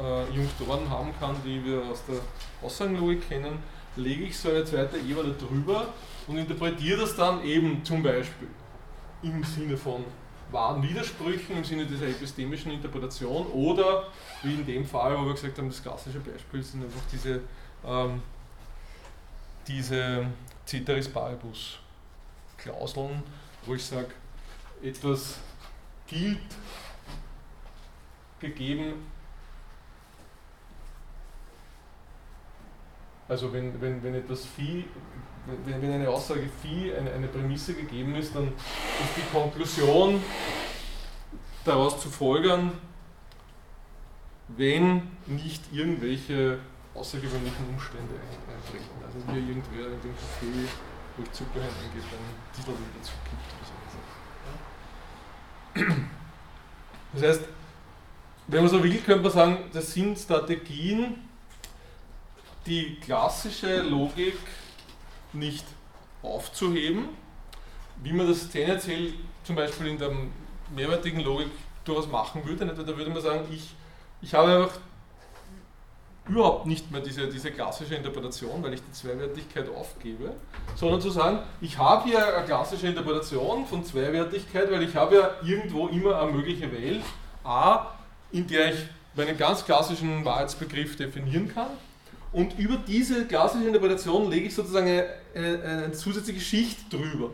äh, 0.00 0.34
Jungtoren 0.34 0.88
haben 0.88 1.12
kann, 1.18 1.36
die 1.44 1.64
wir 1.64 1.82
aus 1.84 2.02
der 2.06 2.16
Aussagenlogik 2.62 3.28
kennen, 3.28 3.58
lege 3.96 4.24
ich 4.24 4.38
so 4.38 4.50
eine 4.50 4.64
zweite 4.64 4.98
Ebene 4.98 5.34
drüber 5.34 5.92
und 6.26 6.38
interpretiere 6.38 7.00
das 7.00 7.16
dann 7.16 7.42
eben 7.44 7.84
zum 7.84 8.02
Beispiel 8.02 8.48
im 9.22 9.42
Sinne 9.44 9.76
von 9.76 10.04
wahren 10.50 10.82
Widersprüchen, 10.82 11.56
im 11.56 11.64
Sinne 11.64 11.86
dieser 11.86 12.06
epistemischen 12.06 12.72
Interpretation 12.72 13.46
oder 13.48 14.04
wie 14.42 14.54
in 14.54 14.64
dem 14.64 14.86
Fall, 14.86 15.18
wo 15.18 15.24
wir 15.24 15.32
gesagt 15.32 15.58
haben, 15.58 15.68
das 15.68 15.82
klassische 15.82 16.20
Beispiel 16.20 16.62
sind 16.62 16.84
einfach 16.84 17.02
diese 17.10 17.40
ähm, 17.84 18.22
diese 19.66 20.26
Ceteris 20.64 21.08
Paribus 21.08 21.78
Klauseln, 22.56 23.22
wo 23.64 23.74
ich 23.74 23.84
sage, 23.84 24.10
etwas 24.82 25.38
gilt 26.06 26.38
gegeben, 28.40 28.94
also 33.28 33.52
wenn, 33.52 33.80
wenn, 33.80 34.02
wenn 34.02 34.14
etwas 34.14 34.44
Phi, 34.44 34.84
wenn, 35.64 35.82
wenn 35.82 35.92
eine 35.92 36.08
Aussage 36.08 36.48
Phi 36.62 36.92
eine, 36.94 37.12
eine 37.12 37.28
Prämisse 37.28 37.74
gegeben 37.74 38.14
ist, 38.16 38.34
dann 38.34 38.48
ist 38.48 39.16
die 39.16 39.36
Konklusion 39.36 40.20
daraus 41.64 42.00
zu 42.00 42.08
folgern, 42.08 42.72
wenn 44.48 45.02
nicht 45.26 45.62
irgendwelche 45.72 46.58
außergewöhnlichen 46.94 47.68
Umstände 47.68 48.14
eintreten. 48.14 48.84
Also 49.04 49.18
mir 49.32 49.38
irgendwer 49.38 49.86
in 49.86 50.00
dem 50.00 50.12
Café, 50.12 50.68
wo 51.16 51.22
ich 51.22 51.32
Zucker 51.32 51.60
hineingebe, 51.60 52.06
dann 52.10 52.20
Diesel 52.56 52.74
dazu 52.98 53.12
gibt 53.24 53.42
oder 53.52 53.66
so. 55.96 56.06
Das 57.12 57.22
heißt, 57.22 57.48
wenn 58.48 58.60
man 58.62 58.70
so 58.70 58.82
will, 58.82 58.96
könnte 58.98 59.22
man 59.22 59.32
sagen, 59.32 59.58
das 59.72 59.92
sind 59.92 60.18
Strategien, 60.18 61.25
die 62.66 62.96
klassische 63.00 63.82
Logik 63.82 64.38
nicht 65.32 65.64
aufzuheben, 66.22 67.08
wie 68.02 68.12
man 68.12 68.28
das 68.28 68.48
tendenziell 68.48 69.14
zum 69.44 69.56
Beispiel 69.56 69.86
in 69.88 69.98
der 69.98 70.10
mehrwertigen 70.74 71.20
Logik 71.20 71.48
durchaus 71.84 72.08
machen 72.08 72.44
würde. 72.44 72.66
Da 72.66 72.96
würde 72.96 73.10
man 73.10 73.22
sagen, 73.22 73.46
ich, 73.50 73.74
ich 74.20 74.34
habe 74.34 74.52
einfach 74.52 74.78
überhaupt 76.28 76.66
nicht 76.66 76.90
mehr 76.90 77.00
diese, 77.00 77.28
diese 77.28 77.52
klassische 77.52 77.94
Interpretation, 77.94 78.60
weil 78.62 78.74
ich 78.74 78.80
die 78.82 78.92
Zweiwertigkeit 78.92 79.68
aufgebe, 79.68 80.32
sondern 80.74 81.00
zu 81.00 81.10
sagen, 81.10 81.38
ich 81.60 81.78
habe 81.78 82.08
hier 82.08 82.36
eine 82.36 82.44
klassische 82.44 82.88
Interpretation 82.88 83.64
von 83.64 83.84
Zweiwertigkeit, 83.84 84.70
weil 84.72 84.82
ich 84.82 84.96
habe 84.96 85.16
ja 85.16 85.30
irgendwo 85.44 85.86
immer 85.86 86.20
eine 86.20 86.32
mögliche 86.32 86.72
Welt, 86.72 87.04
a, 87.44 87.92
in 88.32 88.48
der 88.48 88.74
ich 88.74 88.80
meinen 89.14 89.38
ganz 89.38 89.64
klassischen 89.64 90.24
Wahrheitsbegriff 90.24 90.96
definieren 90.96 91.48
kann 91.54 91.68
und 92.36 92.58
über 92.58 92.76
diese 92.76 93.24
klassische 93.24 93.66
Interpretation 93.66 94.30
lege 94.30 94.48
ich 94.48 94.54
sozusagen 94.54 94.86
eine, 94.86 95.08
eine, 95.34 95.62
eine 95.62 95.92
zusätzliche 95.92 96.40
Schicht 96.40 96.92
drüber. 96.92 97.30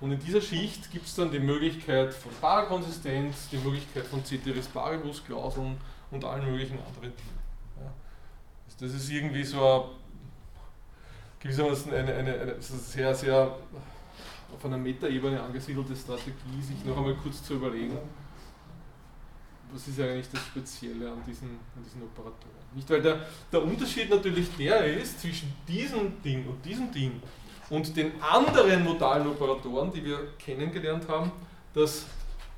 Und 0.00 0.12
in 0.12 0.20
dieser 0.20 0.40
Schicht 0.40 0.88
gibt 0.92 1.06
es 1.06 1.16
dann 1.16 1.32
die 1.32 1.40
Möglichkeit 1.40 2.14
von 2.14 2.30
Parakonsistenz, 2.40 3.48
die 3.50 3.56
Möglichkeit 3.56 4.06
von 4.06 4.24
Ceteris 4.24 4.68
Paribus-Klauseln, 4.68 5.76
und 6.12 6.24
allen 6.24 6.48
möglichen 6.48 6.78
anderen 6.78 7.12
Dingen. 7.16 7.38
Ja. 7.80 7.92
Das 8.78 8.94
ist 8.94 9.10
irgendwie 9.10 9.42
so 9.42 9.58
eine, 9.58 9.84
gewissermaßen 11.40 11.92
eine, 11.92 12.14
eine, 12.14 12.40
eine 12.40 12.62
sehr, 12.62 13.12
sehr 13.16 13.58
auf 14.54 14.64
einer 14.64 14.78
Metaebene 14.78 15.42
angesiedelte 15.42 15.96
Strategie, 15.96 16.62
sich 16.62 16.84
noch 16.84 16.96
einmal 16.96 17.16
kurz 17.16 17.42
zu 17.42 17.54
überlegen, 17.54 17.98
was 19.72 19.88
ist 19.88 19.98
eigentlich 19.98 20.30
das 20.30 20.40
Spezielle 20.40 21.10
an 21.10 21.18
diesen, 21.26 21.48
an 21.74 21.82
diesen 21.82 22.00
Operatoren? 22.04 22.63
Nicht, 22.74 22.90
weil 22.90 23.02
der, 23.02 23.20
der 23.52 23.62
Unterschied 23.62 24.10
natürlich 24.10 24.48
der 24.58 24.84
ist 24.84 25.20
zwischen 25.20 25.52
diesem 25.68 26.20
Ding 26.22 26.46
und 26.46 26.64
diesem 26.64 26.90
Ding 26.90 27.22
und 27.70 27.96
den 27.96 28.12
anderen 28.20 28.84
modalen 28.84 29.26
Operatoren, 29.28 29.92
die 29.92 30.04
wir 30.04 30.18
kennengelernt 30.38 31.08
haben, 31.08 31.30
dass 31.72 32.04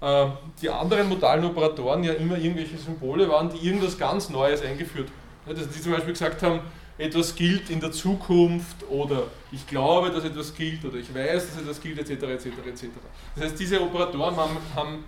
äh, 0.01 0.27
die 0.61 0.69
anderen 0.69 1.09
modalen 1.09 1.45
Operatoren 1.45 2.05
ja 2.05 2.15
immer 2.15 2.39
irgendwelche 2.39 2.77
Symbole 2.79 3.29
waren, 3.29 3.51
die 3.51 3.67
irgendwas 3.67 3.97
ganz 3.99 4.31
Neues 4.31 4.63
eingeführt 4.63 5.09
haben. 5.09 5.57
Ja, 5.57 5.63
dass 5.63 5.73
die 5.73 5.81
zum 5.81 5.93
Beispiel 5.93 6.13
gesagt 6.13 6.43
haben, 6.43 6.61
etwas 6.99 7.35
gilt 7.35 7.71
in 7.71 7.79
der 7.79 7.93
Zukunft 7.93 8.89
oder 8.89 9.25
ich 9.53 9.67
glaube, 9.67 10.11
dass 10.11 10.25
etwas 10.25 10.55
gilt 10.55 10.85
oder 10.85 10.97
ich 10.97 11.15
weiß, 11.15 11.49
dass 11.49 11.63
etwas 11.63 11.81
gilt, 11.81 11.99
etc. 11.99 12.11
etc. 12.11 12.47
etc. 12.67 12.87
Das 13.35 13.45
heißt, 13.45 13.61
diese 13.61 13.81
Operatoren 13.83 14.35
haben, 14.37 14.57
haben 14.75 15.05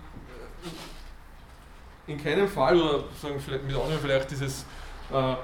in 2.05 2.21
keinem 2.21 2.47
Fall, 2.47 2.79
oder 2.79 3.03
sagen 3.21 3.39
vielleicht 3.39 3.65
mit 3.65 3.75
Ausnahme 3.75 3.99
vielleicht 3.99 4.31
dieses, 4.31 4.65
äh, 5.11 5.35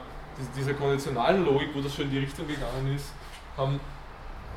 dieser 0.56 0.74
konditionalen 0.74 1.46
Logik, 1.46 1.70
wo 1.74 1.82
das 1.82 1.94
schon 1.96 2.06
in 2.06 2.12
die 2.12 2.20
Richtung 2.20 2.48
gegangen 2.48 2.94
ist, 2.96 3.08
haben, 3.58 3.80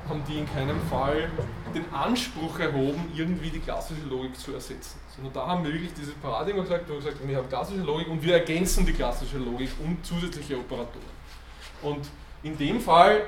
haben 0.08 0.22
die 0.28 0.38
in 0.38 0.52
keinem 0.52 0.80
Fall 0.82 1.30
den 1.74 1.92
Anspruch 1.92 2.58
erhoben, 2.58 3.12
irgendwie 3.14 3.50
die 3.50 3.60
klassische 3.60 4.02
Logik 4.02 4.36
zu 4.36 4.54
ersetzen. 4.54 4.98
Sondern 5.14 5.32
da 5.32 5.46
haben 5.46 5.64
wir 5.64 5.72
wirklich 5.72 5.92
dieses 5.94 6.14
Paradigma 6.14 6.62
gesagt, 6.62 6.88
wo 6.88 6.94
wir 6.94 6.98
gesagt 6.98 7.16
wir 7.26 7.36
haben 7.36 7.48
klassische 7.48 7.82
Logik 7.82 8.08
und 8.08 8.22
wir 8.22 8.34
ergänzen 8.34 8.84
die 8.84 8.92
klassische 8.92 9.38
Logik 9.38 9.70
um 9.84 9.96
zusätzliche 10.02 10.58
Operatoren. 10.58 11.18
Und 11.82 12.08
in 12.42 12.56
dem 12.56 12.80
Fall 12.80 13.22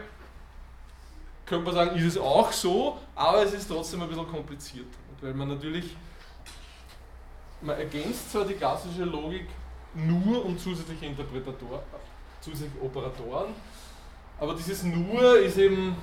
könnte 1.46 1.64
man 1.64 1.74
sagen, 1.74 1.96
ist 1.96 2.04
es 2.04 2.18
auch 2.18 2.50
so, 2.52 2.98
aber 3.14 3.44
es 3.44 3.52
ist 3.52 3.68
trotzdem 3.68 4.02
ein 4.02 4.08
bisschen 4.08 4.28
kompliziert. 4.28 4.86
Weil 5.20 5.34
man 5.34 5.48
natürlich 5.48 5.96
man 7.62 7.76
ergänzt 7.76 8.32
zwar 8.32 8.44
die 8.44 8.54
klassische 8.54 9.04
Logik 9.04 9.46
nur 9.94 10.44
um 10.44 10.58
zusätzliche 10.58 11.06
Interpretatoren, 11.06 11.82
zusätzliche 12.40 12.82
Operatoren, 12.82 13.54
aber 14.38 14.54
dieses 14.54 14.84
nur 14.84 15.38
ist 15.38 15.58
eben 15.58 15.94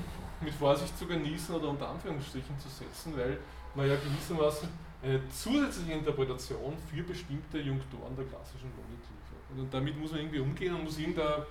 mit 0.41 0.53
Vorsicht 0.53 0.97
zu 0.97 1.07
genießen 1.07 1.55
oder 1.55 1.69
unter 1.69 1.89
Anführungsstrichen 1.89 2.59
zu 2.59 2.69
setzen, 2.69 3.17
weil 3.17 3.39
man 3.73 3.87
ja 3.87 3.95
gewissermaßen 3.95 4.69
eine 5.03 5.21
zusätzliche 5.29 5.93
Interpretation 5.93 6.73
für 6.89 7.03
bestimmte 7.03 7.59
Junktoren 7.59 8.15
der 8.15 8.25
klassischen 8.25 8.69
Logik 8.75 8.99
liefert. 9.09 9.59
Und 9.59 9.73
damit 9.73 9.97
muss 9.97 10.11
man 10.11 10.19
irgendwie 10.21 10.39
umgehen 10.39 10.75
und 10.75 10.83
muss 10.83 10.97
irgendeine 10.97 11.45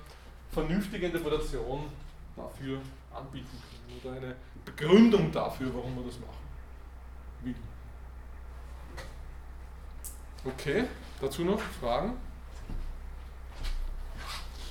vernünftige 0.51 1.07
Interpretation 1.07 1.85
dafür 2.37 2.79
anbieten 3.13 3.49
können 3.49 4.01
oder 4.01 4.17
eine 4.17 4.37
Begründung 4.65 5.33
dafür, 5.33 5.75
warum 5.75 5.95
man 5.95 6.07
das 6.07 6.19
machen 6.21 6.47
will. 7.43 7.55
Okay, 10.45 10.85
dazu 11.21 11.43
noch 11.43 11.61
Fragen? 11.61 12.15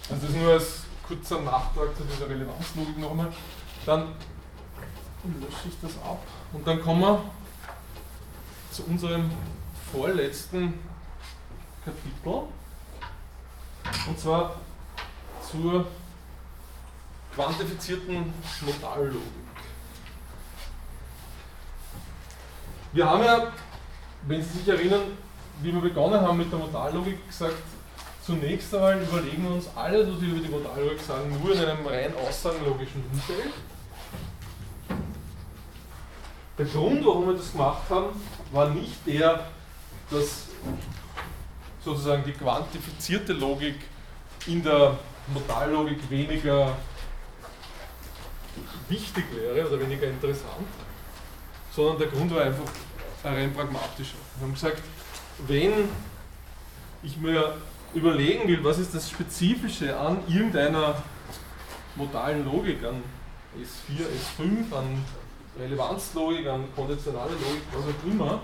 Also 0.09 0.27
das 0.27 0.35
nur 0.35 0.51
als 0.51 0.83
kurzer 1.07 1.41
Nachtrag 1.41 1.95
zu 1.97 2.03
dieser 2.03 2.29
Relevanzlogik 2.29 2.97
nochmal. 2.99 3.31
Dann 3.85 4.13
lösche 5.23 5.67
ich 5.69 5.75
das 5.81 5.97
ab 6.03 6.19
und 6.53 6.65
dann 6.67 6.81
kommen 6.81 7.01
wir 7.01 7.23
zu 8.71 8.83
unserem 8.85 9.31
vorletzten 9.91 10.73
Kapitel. 11.83 12.43
Und 14.07 14.19
zwar 14.19 14.55
zur 15.49 15.87
quantifizierten 17.33 18.33
Modallogik. 18.61 19.21
Wir 22.93 23.09
haben 23.09 23.23
ja, 23.23 23.51
wenn 24.27 24.41
Sie 24.41 24.59
sich 24.59 24.67
erinnern, 24.67 25.01
wie 25.61 25.73
wir 25.73 25.81
begonnen 25.81 26.21
haben 26.21 26.37
mit 26.37 26.51
der 26.51 26.59
Modallogik, 26.59 27.27
gesagt, 27.27 27.61
zunächst 28.25 28.73
einmal 28.73 29.01
überlegen 29.01 29.43
wir 29.43 29.51
uns 29.51 29.67
alles, 29.75 30.07
was 30.09 30.21
wir 30.21 30.29
über 30.29 30.39
die 30.39 30.49
Modallogik 30.49 30.99
sagen, 30.99 31.39
nur 31.41 31.53
in 31.53 31.59
einem 31.59 31.85
rein 31.85 32.13
aussagenlogischen 32.15 33.03
Umfeld. 33.11 33.53
Der 36.57 36.65
Grund, 36.65 37.05
warum 37.05 37.27
wir 37.27 37.33
das 37.35 37.51
gemacht 37.51 37.83
haben, 37.89 38.21
war 38.51 38.69
nicht 38.69 39.05
der, 39.05 39.45
dass 40.09 40.47
sozusagen 41.83 42.23
die 42.23 42.31
quantifizierte 42.31 43.33
Logik 43.33 43.75
in 44.47 44.63
der 44.63 44.97
Modallogik 45.33 46.09
weniger 46.09 46.75
wichtig 48.87 49.25
wäre 49.33 49.67
oder 49.67 49.79
weniger 49.81 50.07
interessant, 50.07 50.67
sondern 51.75 51.99
der 51.99 52.07
Grund 52.07 52.33
war 52.33 52.43
einfach 52.43 52.71
rein 53.23 53.53
pragmatischer. 53.53 54.17
Wir 54.37 54.47
haben 54.47 54.53
gesagt, 54.53 54.81
wenn 55.47 55.89
ich 57.03 57.17
mir 57.17 57.57
überlegen 57.95 58.47
will, 58.47 58.63
was 58.63 58.77
ist 58.77 58.93
das 58.93 59.09
Spezifische 59.09 59.97
an 59.97 60.19
irgendeiner 60.27 61.01
modalen 61.95 62.45
Logik, 62.45 62.83
an 62.83 63.01
S4, 63.57 64.01
S5, 64.01 64.75
an 64.75 65.03
Relevanzlogik, 65.57 66.45
an 66.47 66.65
konditionale 66.75 67.31
Logik, 67.31 67.61
was 67.71 67.83
auch 67.83 68.11
immer, 68.11 68.41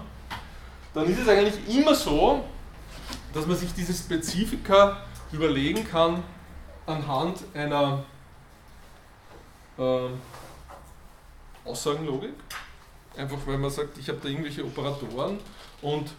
dann 0.94 1.06
ist 1.08 1.20
es 1.20 1.28
eigentlich 1.28 1.78
immer 1.78 1.94
so, 1.94 2.44
dass 3.34 3.46
man 3.46 3.58
sich 3.58 3.74
diese 3.74 3.94
Spezifika 3.94 5.04
überlegen 5.32 5.86
kann 5.86 6.24
anhand 6.86 7.44
einer 7.54 8.04
äh, 9.78 10.10
Aussagenlogik. 11.66 12.34
Einfach 13.16 13.38
weil 13.46 13.58
man 13.58 13.70
sagt, 13.70 13.98
ich 13.98 14.08
habe 14.08 14.20
da 14.22 14.30
irgendwelche 14.30 14.66
Operatoren 14.66 15.40
und 15.82 16.12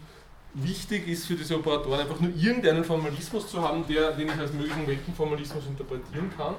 wichtig 0.55 1.09
ist 1.09 1.27
für 1.27 1.35
diese 1.35 1.59
Operatoren 1.59 2.01
einfach 2.01 2.21
nur 2.21 2.35
irgendeinen 2.35 2.85
Formalismus 2.85 3.49
zu 3.49 3.63
haben, 3.63 3.87
der, 3.87 4.13
den 4.13 4.29
ich 4.29 4.37
als 4.37 4.53
möglichen 4.53 4.87
Weltenformalismus 4.87 5.67
interpretieren 5.67 6.31
kann. 6.37 6.55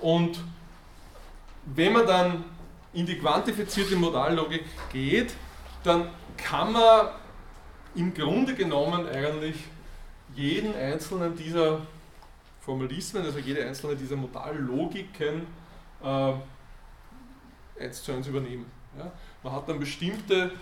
Und 0.00 0.40
wenn 1.64 1.92
man 1.92 2.06
dann 2.06 2.44
in 2.92 3.06
die 3.06 3.18
quantifizierte 3.18 3.96
Modallogik 3.96 4.64
geht, 4.92 5.32
dann 5.82 6.08
kann 6.36 6.72
man 6.72 7.08
im 7.94 8.12
Grunde 8.12 8.54
genommen 8.54 9.06
eigentlich 9.08 9.56
jeden 10.34 10.74
einzelnen 10.74 11.36
dieser 11.36 11.80
Formalismen, 12.60 13.24
also 13.24 13.38
jede 13.38 13.64
einzelne 13.64 13.96
dieser 13.96 14.16
Modallogiken 14.16 15.46
äh, 16.02 16.32
eins 17.80 18.02
zu 18.02 18.12
eins 18.12 18.26
übernehmen. 18.26 18.66
Ja? 18.98 19.10
Man 19.42 19.52
hat 19.52 19.68
dann 19.68 19.78
bestimmte 19.80 20.52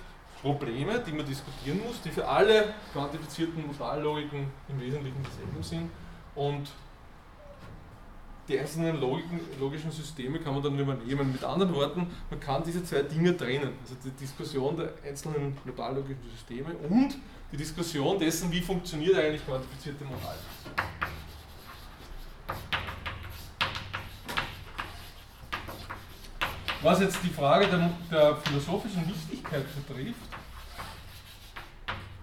Probleme, 0.42 0.98
die 1.00 1.12
man 1.12 1.26
diskutieren 1.26 1.80
muss, 1.86 2.00
die 2.02 2.10
für 2.10 2.26
alle 2.26 2.74
quantifizierten 2.92 3.66
Modallogiken 3.66 4.46
im 4.68 4.80
Wesentlichen 4.80 5.22
dieselben 5.22 5.62
sind 5.62 5.90
und 6.34 6.70
die 8.48 8.58
einzelnen 8.58 9.00
Logiken, 9.00 9.38
logischen 9.60 9.92
Systeme 9.92 10.40
kann 10.40 10.54
man 10.54 10.62
dann 10.62 10.76
übernehmen. 10.76 11.30
Mit 11.30 11.44
anderen 11.44 11.72
Worten, 11.72 12.10
man 12.30 12.40
kann 12.40 12.64
diese 12.64 12.82
zwei 12.82 13.02
Dinge 13.02 13.36
trennen. 13.36 13.74
Also 13.82 13.94
die 14.04 14.10
Diskussion 14.10 14.76
der 14.76 14.92
einzelnen 15.06 15.56
modallogischen 15.64 16.28
Systeme 16.32 16.74
und 16.88 17.16
die 17.52 17.56
Diskussion 17.56 18.18
dessen, 18.18 18.50
wie 18.50 18.60
funktioniert 18.60 19.16
eigentlich 19.16 19.46
quantifizierte 19.46 20.04
Moral. 20.04 20.34
Was 26.82 27.00
jetzt 27.00 27.18
die 27.22 27.28
Frage 27.28 27.66
der, 27.66 27.90
der 28.10 28.36
philosophischen 28.36 29.06
Wichtigkeit 29.06 29.64
betrifft, 29.86 30.29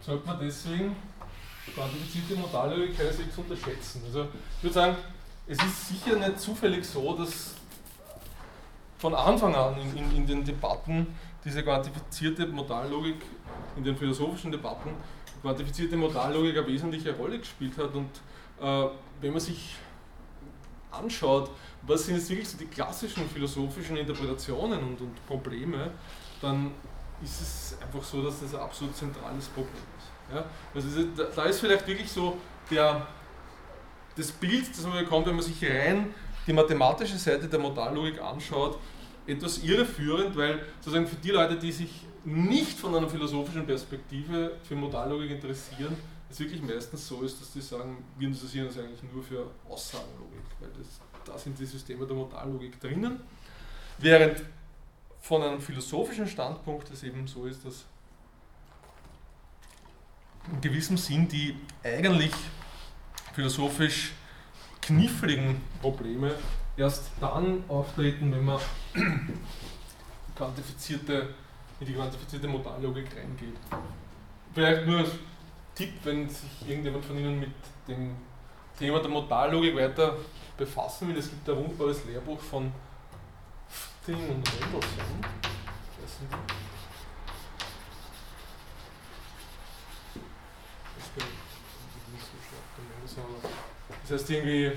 sollte 0.08 0.26
man 0.26 0.40
deswegen 0.40 0.96
quantifizierte 1.74 2.36
Modallogik 2.42 2.98
keineswegs 2.98 3.38
unterschätzen. 3.38 4.02
Also 4.06 4.28
ich 4.58 4.64
würde 4.64 4.74
sagen, 4.74 4.96
es 5.46 5.62
ist 5.62 5.90
sicher 5.90 6.16
nicht 6.16 6.40
zufällig 6.40 6.86
so, 6.86 7.14
dass 7.18 7.56
von 9.00 9.14
Anfang 9.14 9.54
an 9.54 9.76
in, 9.82 9.98
in, 9.98 10.16
in 10.16 10.26
den 10.26 10.46
Debatten 10.46 11.08
diese 11.44 11.62
quantifizierte 11.62 12.48
Modallogik, 12.48 13.22
in 13.76 13.84
den 13.84 13.98
philosophischen 13.98 14.50
Debatten, 14.50 14.92
quantifizierte 15.42 15.98
Modallogik 15.98 16.58
eine 16.58 16.68
wesentliche 16.68 17.14
Rolle 17.16 17.40
gespielt 17.40 17.78
hat. 17.78 17.94
Und 17.94 18.10
äh, 18.62 18.90
wenn 19.20 19.32
man 19.32 19.42
sich 19.42 19.76
anschaut, 20.90 21.52
was 21.82 22.06
sind 22.06 22.16
jetzt 22.16 22.30
wirklich 22.30 22.48
so 22.48 22.58
die 22.58 22.66
klassischen 22.66 23.30
philosophischen 23.30 23.98
Interpretationen 23.98 24.80
und, 24.80 25.02
und 25.02 25.28
Probleme, 25.28 25.92
dann 26.42 26.72
ist 27.24 27.42
es 27.42 27.78
einfach 27.82 28.04
so, 28.04 28.24
dass 28.24 28.40
das 28.40 28.54
ein 28.54 28.62
absolut 28.62 28.96
zentrales 28.96 29.48
Problem 29.48 29.84
ist. 29.97 29.97
Ja? 30.34 30.46
Also 30.74 30.88
da 31.36 31.44
ist 31.44 31.60
vielleicht 31.60 31.88
wirklich 31.88 32.12
so 32.12 32.38
der, 32.70 33.08
das 34.16 34.32
Bild, 34.32 34.70
das 34.70 34.86
man 34.86 35.04
bekommt, 35.04 35.28
wenn 35.28 35.36
man 35.36 35.44
sich 35.44 35.64
rein 35.64 36.14
die 36.46 36.54
mathematische 36.54 37.18
Seite 37.18 37.48
der 37.48 37.60
Modallogik 37.60 38.22
anschaut, 38.22 38.80
etwas 39.26 39.58
irreführend, 39.60 40.36
weil 40.38 40.62
sozusagen 40.80 41.08
für 41.08 41.18
die 41.18 41.32
Leute, 41.32 41.58
die 41.58 41.72
sich 41.72 42.06
nicht 42.24 42.80
von 42.80 42.96
einer 42.96 43.10
philosophischen 43.10 43.66
Perspektive 43.66 44.54
für 44.64 44.76
Modallogik 44.76 45.32
interessieren, 45.32 45.96
es 46.30 46.40
wirklich 46.40 46.62
meistens 46.62 47.08
so 47.08 47.22
ist, 47.22 47.40
dass 47.42 47.52
die 47.52 47.62
sagen, 47.62 48.04
wir 48.18 48.28
interessieren 48.28 48.68
uns 48.68 48.78
eigentlich 48.78 49.02
nur 49.14 49.24
für 49.24 49.50
Aussagenlogik, 49.70 50.44
weil 50.60 50.70
das 50.78 51.02
da 51.28 51.38
sind 51.38 51.60
die 51.60 51.66
Systeme 51.66 52.06
der 52.06 52.16
Modallogik 52.16 52.80
drinnen. 52.80 53.20
Während 53.98 54.44
von 55.20 55.42
einem 55.44 55.60
philosophischen 55.60 56.28
Standpunkt 56.28 56.90
es 56.92 57.04
eben 57.04 57.28
so 57.28 57.46
ist, 57.46 57.66
dass 57.66 57.86
in 60.52 60.62
gewissem 60.62 60.98
Sinn 60.98 61.28
die 61.28 61.56
eigentlich 61.84 62.32
philosophisch 63.34 64.14
kniffligen 64.82 65.62
Probleme 65.82 66.34
erst 66.78 67.12
dann 67.20 67.64
auftreten, 67.68 68.32
wenn 68.32 68.46
man 68.46 68.60
quantifizierte, 70.36 71.34
in 71.80 71.88
die 71.88 71.94
quantifizierte 71.94 72.48
Modallogik 72.48 73.08
reingeht. 73.16 73.58
Vielleicht 74.54 74.88
nur 74.88 75.00
als 75.00 75.12
Tipp, 75.76 75.94
wenn 76.04 76.30
sich 76.30 76.50
irgendjemand 76.68 77.06
von 77.06 77.18
Ihnen 77.18 77.40
mit 77.40 77.52
dem 77.88 78.16
Thema 78.78 79.00
der 79.00 79.10
Modallogik 79.10 79.76
weiter 79.76 80.18
befassen 80.58 81.10
will. 81.10 81.18
Es 81.18 81.30
gibt 81.30 81.48
ein 81.50 81.58
wunderbares 81.58 82.06
Lehrbuch 82.06 82.40
von 82.40 82.72
Fting 83.70 84.16
und 84.16 84.44
Mendelssohn. 84.62 85.26
Das 94.08 94.22
heißt 94.22 94.30
irgendwie 94.30 94.72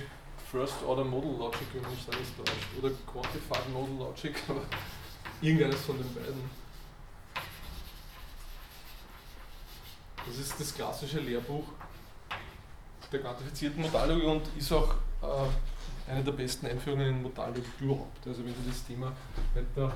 First 0.51 0.83
Order 0.85 1.05
Model 1.05 1.39
Logic, 1.39 1.67
wenn 1.73 1.83
man 1.83 1.93
nicht 1.93 2.09
alles 2.13 2.35
täuscht. 2.37 2.67
Oder 2.79 2.91
Quantified 3.07 3.73
Model 3.73 3.97
Logic, 3.99 4.35
aber 4.49 4.63
irgendeines 5.41 5.81
von 5.83 5.99
den 5.99 6.13
beiden. 6.13 6.51
Das 10.27 10.37
ist 10.37 10.59
das 10.59 10.75
klassische 10.75 11.21
Lehrbuch 11.21 11.65
der 13.13 13.21
quantifizierten 13.21 13.83
Modallogik 13.83 14.25
und 14.25 14.43
ist 14.57 14.73
auch 14.73 14.95
äh, 15.23 16.11
eine 16.11 16.23
der 16.23 16.33
besten 16.33 16.67
Einführungen 16.67 17.09
in 17.09 17.23
Modallogik 17.23 17.65
überhaupt. 17.81 18.27
Also 18.27 18.45
wenn 18.45 18.55
Sie 18.55 18.69
das 18.69 18.85
Thema 18.85 19.13
weiter, 19.55 19.93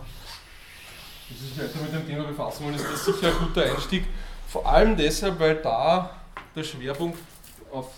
wenn 1.29 1.39
Sie 1.39 1.47
sich 1.47 1.59
weiter 1.59 1.79
mit 1.81 1.93
dem 1.93 2.07
Thema 2.07 2.25
befassen 2.25 2.65
wollen, 2.65 2.75
ist 2.75 2.85
das 2.85 3.05
sicher 3.05 3.29
ein 3.29 3.39
guter 3.39 3.65
Einstieg. 3.65 4.05
Vor 4.49 4.67
allem 4.67 4.97
deshalb, 4.97 5.39
weil 5.39 5.57
da 5.57 6.19
der 6.55 6.65
Schwerpunkt 6.65 7.19
auf 7.73 7.91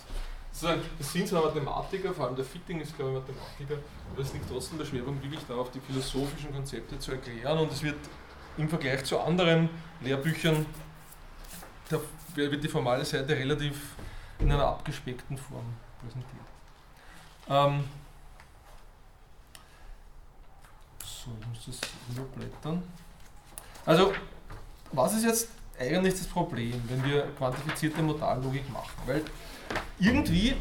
das 0.61 1.13
sind 1.13 1.27
zwar 1.27 1.43
Mathematiker, 1.43 2.13
vor 2.13 2.27
allem 2.27 2.35
der 2.35 2.45
Fitting 2.45 2.81
ist 2.81 2.95
glaube 2.95 3.11
ich 3.11 3.17
Mathematiker, 3.19 3.81
aber 4.11 4.21
es 4.21 4.33
liegt 4.33 4.49
trotzdem 4.49 4.77
der 4.77 4.85
Schwerpunkt 4.85 5.23
wirklich 5.23 5.41
darauf, 5.47 5.71
die 5.71 5.79
philosophischen 5.79 6.53
Konzepte 6.53 6.97
zu 6.97 7.11
erklären 7.11 7.57
und 7.59 7.71
es 7.71 7.83
wird 7.83 7.97
im 8.57 8.67
Vergleich 8.67 9.03
zu 9.03 9.19
anderen 9.19 9.69
Lehrbüchern 10.01 10.65
da 11.89 11.99
wird 12.35 12.63
die 12.63 12.67
formale 12.67 13.05
Seite 13.05 13.35
relativ 13.35 13.95
in 14.39 14.51
einer 14.51 14.65
abgespeckten 14.65 15.37
Form 15.37 15.65
präsentiert. 16.01 16.45
Ähm 17.49 17.83
so, 21.03 21.31
ich 21.39 21.47
muss 21.47 21.79
das 21.79 21.89
überblättern. 22.09 22.83
Also, 23.85 24.13
was 24.91 25.13
ist 25.15 25.23
jetzt 25.23 25.49
eigentlich 25.79 26.13
das 26.13 26.27
Problem, 26.27 26.81
wenn 26.87 27.03
wir 27.03 27.27
quantifizierte 27.37 28.01
Modallogik 28.01 28.69
machen? 28.69 29.01
Weil 29.05 29.23
irgendwie, 29.99 30.55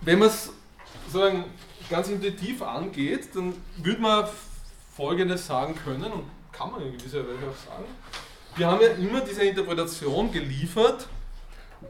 wenn 0.00 0.18
man 0.18 0.28
es 0.28 0.50
sozusagen 1.06 1.44
ganz 1.88 2.08
intuitiv 2.08 2.62
angeht, 2.62 3.28
dann 3.34 3.54
würde 3.78 4.00
man 4.00 4.28
Folgendes 4.94 5.46
sagen 5.46 5.74
können 5.74 6.12
und 6.12 6.24
kann 6.52 6.70
man 6.70 6.82
in 6.82 6.96
gewisser 6.96 7.18
Weise 7.20 7.50
auch 7.50 7.72
sagen. 7.72 7.84
Wir 8.56 8.66
haben 8.66 8.80
ja 8.80 8.88
immer 8.92 9.20
diese 9.20 9.42
Interpretation 9.42 10.32
geliefert, 10.32 11.06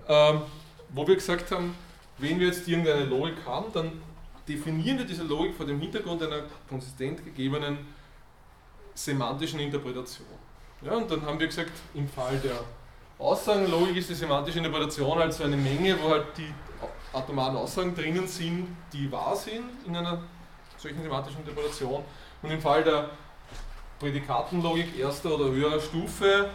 ähm, 0.08 0.42
wo 0.90 1.06
wir 1.06 1.14
gesagt 1.14 1.50
haben, 1.52 1.74
wenn 2.18 2.40
wir 2.40 2.48
jetzt 2.48 2.66
irgendeine 2.66 3.04
Logik 3.04 3.36
haben, 3.46 3.72
dann 3.72 3.92
definieren 4.48 4.98
wir 4.98 5.04
diese 5.04 5.22
Logik 5.22 5.54
vor 5.54 5.66
dem 5.66 5.80
Hintergrund 5.80 6.22
einer 6.22 6.42
konsistent 6.68 7.24
gegebenen 7.24 7.78
semantischen 8.94 9.60
Interpretation. 9.60 10.26
Ja, 10.82 10.94
und 10.94 11.10
dann 11.10 11.22
haben 11.22 11.38
wir 11.38 11.46
gesagt, 11.46 11.72
im 11.94 12.08
Fall 12.08 12.38
der 12.38 12.60
Aussagenlogik 13.18 13.96
ist 13.96 14.10
die 14.10 14.14
semantische 14.14 14.58
Interpretation 14.58 15.18
also 15.18 15.44
eine 15.44 15.56
Menge, 15.56 15.96
wo 16.02 16.10
halt 16.10 16.26
die 16.36 16.52
atomaren 17.12 17.56
Aussagen 17.56 17.94
drinnen 17.94 18.26
sind, 18.26 18.76
die 18.92 19.10
wahr 19.10 19.34
sind 19.34 19.70
in 19.86 19.96
einer 19.96 20.22
solchen 20.76 21.02
semantischen 21.02 21.40
Interpretation. 21.40 22.04
Und 22.42 22.50
im 22.50 22.60
Fall 22.60 22.84
der 22.84 23.10
Prädikatenlogik 23.98 24.98
erster 24.98 25.34
oder 25.34 25.46
höherer 25.46 25.80
Stufe 25.80 26.50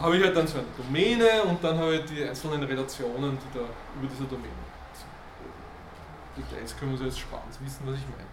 habe 0.00 0.16
ich 0.16 0.24
halt 0.24 0.34
dann 0.34 0.46
so 0.46 0.58
eine 0.58 0.66
Domäne 0.76 1.42
und 1.42 1.62
dann 1.62 1.76
habe 1.78 1.96
ich 1.96 2.04
die 2.06 2.24
einzelnen 2.24 2.62
Relationen, 2.62 3.36
die 3.38 3.58
da 3.58 3.64
über 3.98 4.08
dieser 4.10 4.24
Domäne 4.24 4.48
sind. 4.94 6.44
Details 6.44 6.76
können 6.76 6.92
wir 6.92 6.98
uns 7.00 7.06
jetzt 7.14 7.20
sparen, 7.20 7.42
Sie 7.50 7.64
wissen, 7.64 7.82
was 7.84 7.96
ich 7.96 8.04
meine. 8.16 8.28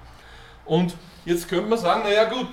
Und 0.66 0.96
jetzt 1.26 1.50
könnte 1.50 1.70
man 1.70 1.78
sagen, 1.78 2.04
naja 2.04 2.26
gut, 2.26 2.48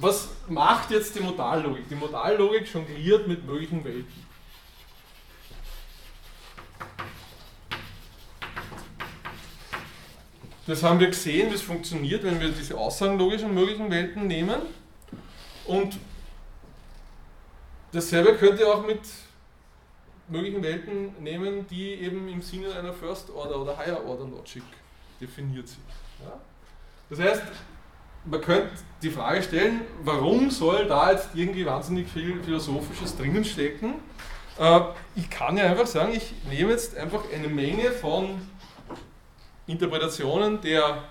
was 0.00 0.30
macht 0.48 0.90
jetzt 0.90 1.14
die 1.14 1.20
Modallogik? 1.20 1.88
Die 1.88 1.94
Modallogik 1.94 2.72
jongliert 2.72 3.28
mit 3.28 3.44
möglichen 3.46 3.84
Welten. 3.84 4.21
Das 10.66 10.82
haben 10.82 11.00
wir 11.00 11.08
gesehen, 11.08 11.50
wie 11.50 11.54
es 11.54 11.62
funktioniert, 11.62 12.22
wenn 12.22 12.40
wir 12.40 12.48
diese 12.50 12.78
aussagenlogischen 12.78 13.52
möglichen 13.52 13.90
Welten 13.90 14.26
nehmen. 14.28 14.60
Und 15.66 15.98
dasselbe 17.92 18.34
könnt 18.34 18.60
ihr 18.60 18.72
auch 18.72 18.86
mit 18.86 19.00
möglichen 20.28 20.62
Welten 20.62 21.20
nehmen, 21.22 21.66
die 21.66 21.94
eben 21.94 22.28
im 22.28 22.42
Sinne 22.42 22.74
einer 22.74 22.92
First 22.92 23.30
Order 23.30 23.60
oder 23.60 23.76
Higher 23.76 24.04
Order 24.04 24.24
Logic 24.24 24.62
definiert 25.20 25.68
sind. 25.68 25.84
Ja? 26.20 26.38
Das 27.10 27.18
heißt, 27.18 27.42
man 28.24 28.40
könnte 28.40 28.70
die 29.02 29.10
Frage 29.10 29.42
stellen, 29.42 29.80
warum 30.04 30.50
soll 30.50 30.86
da 30.86 31.10
jetzt 31.10 31.30
irgendwie 31.34 31.66
wahnsinnig 31.66 32.08
viel 32.08 32.40
Philosophisches 32.42 33.16
drinnen 33.16 33.44
stecken? 33.44 33.94
Äh, 34.58 34.80
ich 35.16 35.28
kann 35.28 35.56
ja 35.56 35.64
einfach 35.64 35.86
sagen, 35.86 36.12
ich 36.14 36.32
nehme 36.48 36.70
jetzt 36.70 36.96
einfach 36.96 37.24
eine 37.34 37.48
Menge 37.48 37.90
von 37.90 38.40
Interpretationen 39.66 40.60
der 40.60 41.04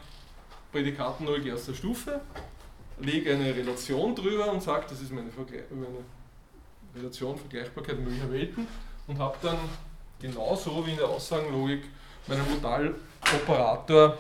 Prädikatenlogik 0.72 1.46
erster 1.46 1.74
Stufe, 1.74 2.22
lege 3.00 3.34
eine 3.34 3.56
Relation 3.56 4.16
drüber 4.16 4.52
und 4.52 4.62
sage, 4.62 4.86
das 4.90 5.02
ist 5.02 5.12
meine, 5.12 5.32
Vergle 5.32 5.66
meine 5.70 6.04
Relation 6.96 7.38
Vergleichbarkeit 7.38 8.00
möglicher 8.00 8.32
Welten 8.32 8.68
und 9.08 9.20
habe 9.20 9.38
dann 9.42 9.58
genauso 10.20 10.86
wie 10.86 10.92
in 10.92 10.98
der 10.98 11.08
Aussagenlogik 11.08 11.84
meinen 12.28 12.50
Modaloperator 12.50 14.18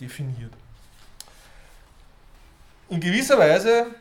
definiert. 0.00 0.52
In 2.88 3.00
gewisser 3.00 3.38
Weise, 3.38 3.94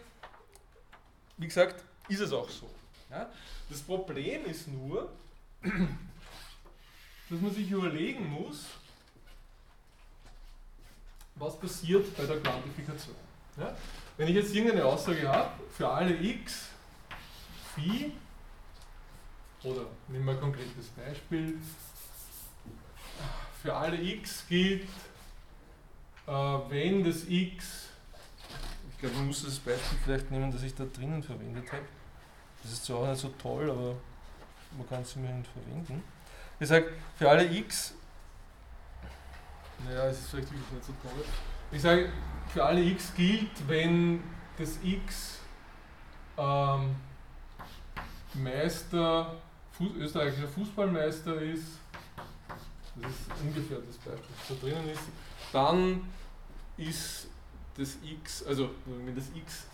wie 1.38 1.48
gesagt, 1.48 1.84
ist 2.08 2.22
es 2.22 2.32
auch 2.32 2.50
so. 2.50 2.70
Ja? 3.10 3.30
Das 3.70 3.82
Problem 3.82 4.46
ist 4.46 4.68
nur, 4.70 5.10
dass 5.62 7.42
man 7.42 7.54
sich 7.54 7.70
überlegen 7.70 8.30
muss, 8.30 8.66
was 11.40 11.60
passiert 11.60 12.16
bei 12.18 12.26
der 12.26 12.40
Quantifikation. 12.40 13.16
Ja? 13.58 13.76
Wenn 14.18 14.28
ich 14.28 14.36
jetzt 14.36 14.54
irgendeine 14.54 14.86
Aussage 14.86 15.28
habe, 15.28 15.52
für 15.76 15.88
alle 15.88 16.16
x 16.16 16.70
phi, 17.76 18.12
oder 19.64 19.86
nehmen 20.08 20.26
wir 20.26 20.34
ein 20.34 20.40
konkretes 20.40 20.88
Beispiel, 20.90 21.58
für 23.62 23.74
alle 23.74 24.02
x 24.02 24.46
gilt, 24.48 24.84
äh, 26.28 26.32
wenn 26.32 27.04
das 27.04 27.26
x, 27.28 27.90
ich 28.92 28.98
glaube, 29.00 29.16
man 29.16 29.28
muss 29.28 29.44
das 29.44 29.60
Beispiel 29.60 29.98
vielleicht 30.04 30.32
nehmen, 30.32 30.52
das 30.52 30.64
ich 30.64 30.74
da 30.74 30.86
drinnen 30.86 31.22
verwendet 31.22 31.72
habe. 31.72 31.86
Das 32.64 32.72
ist 32.72 32.86
zwar 32.86 33.00
auch 33.00 33.08
nicht 33.08 33.20
so 33.20 33.30
toll, 33.42 33.70
aber 33.70 33.96
man 34.76 34.90
kann 34.90 35.02
es 35.02 35.16
immerhin 35.16 35.44
verwenden. 35.46 36.04
Ich 36.60 36.68
sage, 36.68 36.92
für 37.16 37.30
alle 37.30 37.46
x 37.46 37.94
naja, 39.86 40.06
es 40.08 40.20
ist 40.20 40.30
vielleicht 40.30 40.52
wirklich 40.52 40.72
nicht 40.72 40.86
so 40.86 40.94
toll. 41.02 41.26
Ich 41.72 41.82
sage, 41.82 42.10
für 42.54 42.64
alle 42.64 42.82
x 42.82 43.14
gilt, 43.16 43.68
wenn 43.68 44.24
das 44.58 44.80
x 44.84 45.40
ähm, 46.38 46.96
Meister, 48.34 49.36
Fuß, 49.74 49.92
österreichischer 49.98 50.48
Fußballmeister 50.48 51.42
ist, 51.42 51.80
das 52.96 53.12
ist 53.12 53.42
ungefähr 53.44 53.78
das 53.78 53.98
Beispiel, 53.98 54.36
das 54.40 54.48
da 54.48 54.66
drinnen 54.66 54.90
ist, 54.90 55.04
dann 55.54 56.02
ist 56.78 57.28
das 57.78 57.98
x, 58.04 58.44
also 58.44 58.72
wenn 58.86 59.16
das 59.16 59.26
x 59.36 59.68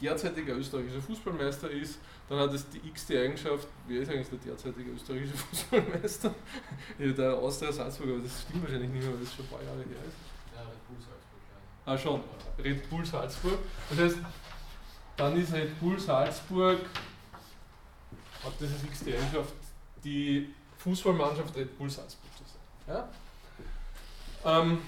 derzeitiger 0.00 0.56
österreichischer 0.56 1.00
Fußballmeister 1.02 1.70
ist, 1.70 1.98
dann 2.28 2.38
hat 2.40 2.52
es 2.52 2.68
die 2.68 2.78
x-te 2.88 3.20
Eigenschaft, 3.20 3.66
wer 3.86 4.02
ist 4.02 4.10
eigentlich 4.10 4.28
der 4.28 4.38
derzeitige 4.38 4.90
österreichische 4.90 5.36
Fußballmeister? 5.36 6.34
der 6.98 7.34
Austria 7.34 7.72
Salzburg, 7.72 8.10
aber 8.10 8.18
das 8.18 8.42
stimmt 8.42 8.62
wahrscheinlich 8.62 8.90
nicht 8.90 9.02
mehr, 9.04 9.12
weil 9.12 9.20
das 9.20 9.34
schon 9.34 9.44
ein 9.44 9.48
paar 9.48 9.62
Jahre 9.62 9.78
her 9.78 10.04
ist. 10.06 10.54
Ja, 10.54 10.62
Red 10.62 10.88
Bull 10.88 10.98
Salzburg, 10.98 11.40
ja. 11.50 11.92
Ah, 11.92 11.98
schon, 11.98 12.20
Red 12.62 12.90
Bull 12.90 13.06
Salzburg. 13.06 13.58
Das 13.90 13.98
heißt, 13.98 14.18
dann 15.16 15.40
ist 15.40 15.52
Red 15.52 15.80
Bull 15.80 15.98
Salzburg, 15.98 16.80
hat 18.44 18.52
das 18.60 18.72
als 18.72 18.84
x-te 18.84 19.16
Eigenschaft, 19.16 19.54
die 20.04 20.54
Fußballmannschaft 20.78 21.56
Red 21.56 21.78
Bull 21.78 21.90
Salzburg 21.90 22.30
zu 22.36 22.44
sein. 22.44 22.94
Ja? 22.94 23.08
Ähm, 24.60 24.78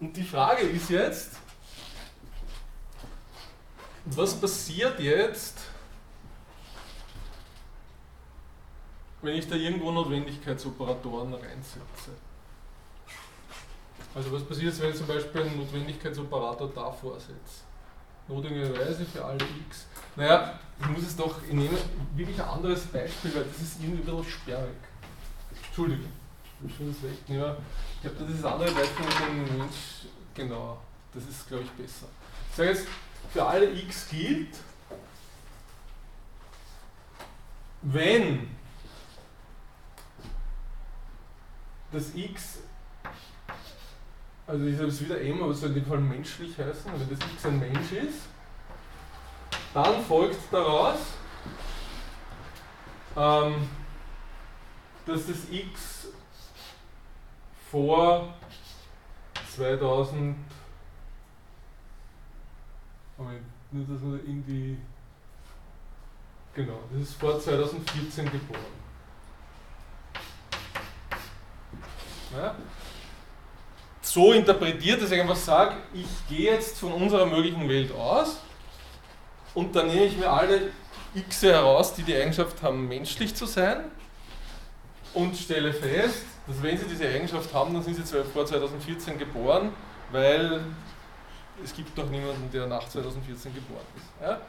Und 0.00 0.16
die 0.16 0.22
Frage 0.22 0.62
ist 0.62 0.90
jetzt, 0.90 1.32
was 4.04 4.40
passiert 4.40 5.00
jetzt, 5.00 5.58
wenn 9.22 9.34
ich 9.34 9.48
da 9.48 9.56
irgendwo 9.56 9.90
Notwendigkeitsoperatoren 9.90 11.34
reinsetze? 11.34 12.12
Also 14.14 14.32
was 14.32 14.42
passiert 14.44 14.68
jetzt, 14.68 14.80
wenn 14.80 14.90
ich 14.90 14.96
zum 14.96 15.06
Beispiel 15.06 15.42
einen 15.42 15.58
Notwendigkeitsoperator 15.58 16.70
da 16.74 16.90
vorsetze? 16.92 17.64
Notwendigerweise 18.28 19.04
für 19.04 19.24
alle 19.24 19.44
x. 19.68 19.86
Naja, 20.14 20.58
ich 20.80 20.86
muss 20.86 21.02
es 21.02 21.16
doch, 21.16 21.42
ich 21.42 21.52
nehme 21.52 21.76
wirklich 22.14 22.40
ein 22.40 22.48
anderes 22.48 22.86
Beispiel, 22.86 23.34
weil 23.34 23.44
das 23.44 23.60
ist 23.60 23.80
irgendwie 23.80 24.02
ein 24.02 24.16
bisschen 24.16 24.24
sperrig. 24.24 24.76
Entschuldigung 25.66 26.12
ich 26.66 26.80
muss 26.80 26.96
das 27.00 27.10
wegnehmen. 27.10 27.56
Ich 28.02 28.08
habe 28.08 28.32
das 28.32 28.44
andere 28.44 28.72
Beispiel 28.72 29.06
mit 29.06 29.48
dem 29.48 29.58
Mensch, 29.58 30.06
genau, 30.34 30.80
das 31.14 31.24
ist 31.24 31.46
glaube 31.48 31.64
ich 31.64 31.70
besser. 31.70 32.06
Ich 32.50 32.56
sage 32.56 32.70
jetzt, 32.70 32.86
für 33.32 33.44
alle 33.44 33.70
x 33.72 34.08
gilt, 34.08 34.56
wenn 37.82 38.48
das 41.92 42.14
x, 42.14 42.58
also 44.46 44.64
ich 44.64 44.76
habe 44.76 44.88
es 44.88 45.00
wieder 45.00 45.20
m, 45.20 45.42
aber 45.42 45.52
es 45.52 45.60
soll 45.60 45.70
in 45.70 45.74
dem 45.76 45.86
Fall 45.86 45.98
menschlich 45.98 46.58
heißen, 46.58 46.90
wenn 46.92 47.18
das 47.18 47.28
x 47.34 47.46
ein 47.46 47.58
Mensch 47.58 47.92
ist, 47.92 48.22
dann 49.74 50.02
folgt 50.04 50.40
daraus, 50.50 50.98
ähm, 53.16 53.68
dass 55.06 55.26
das 55.26 55.36
x 55.50 56.08
vor 57.70 58.34
2000, 59.54 60.36
Moment, 63.16 63.42
nur 63.72 63.84
dass 63.84 64.02
man 64.02 64.20
irgendwie, 64.26 64.78
genau, 66.54 66.80
das 66.92 67.02
ist 67.02 67.14
vor 67.14 67.38
2014 67.38 68.24
geboren. 68.24 68.60
Ja? 72.36 72.54
So 74.00 74.32
interpretiert, 74.32 75.02
dass 75.02 75.10
ich 75.10 75.20
einfach 75.20 75.36
sage, 75.36 75.76
ich 75.92 76.06
gehe 76.28 76.52
jetzt 76.52 76.78
von 76.78 76.92
unserer 76.92 77.26
möglichen 77.26 77.68
Welt 77.68 77.92
aus 77.92 78.38
und 79.54 79.74
dann 79.74 79.88
nehme 79.88 80.04
ich 80.04 80.16
mir 80.16 80.30
alle 80.30 80.70
x 81.14 81.42
heraus, 81.42 81.92
die 81.94 82.02
die 82.02 82.14
Eigenschaft 82.14 82.62
haben, 82.62 82.88
menschlich 82.88 83.34
zu 83.34 83.44
sein 83.44 83.84
und 85.14 85.36
stelle 85.36 85.72
fest, 85.72 86.24
dass 86.48 86.62
wenn 86.62 86.76
sie 86.76 86.86
diese 86.86 87.06
Eigenschaft 87.06 87.52
haben, 87.52 87.74
dann 87.74 87.82
sind 87.82 88.04
sie 88.04 88.24
vor 88.24 88.46
2014 88.46 89.18
geboren, 89.18 89.72
weil 90.10 90.60
es 91.62 91.74
gibt 91.74 91.96
noch 91.96 92.08
niemanden, 92.08 92.50
der 92.52 92.66
nach 92.66 92.88
2014 92.88 93.54
geboren 93.54 93.84
ist. 93.96 94.06
Ja? 94.22 94.40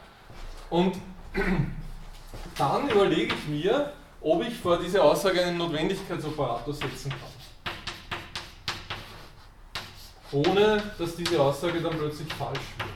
Und 0.70 0.96
dann 2.56 2.88
überlege 2.88 3.34
ich 3.34 3.48
mir, 3.48 3.92
ob 4.20 4.42
ich 4.42 4.56
vor 4.56 4.78
diese 4.78 5.02
Aussage 5.02 5.44
einen 5.44 5.58
Notwendigkeitsoperator 5.58 6.74
setzen 6.74 7.10
kann 7.10 7.40
ohne 10.32 10.82
dass 10.98 11.16
diese 11.16 11.40
Aussage 11.40 11.80
dann 11.80 11.96
plötzlich 11.98 12.32
falsch 12.34 12.60
wird. 12.78 12.88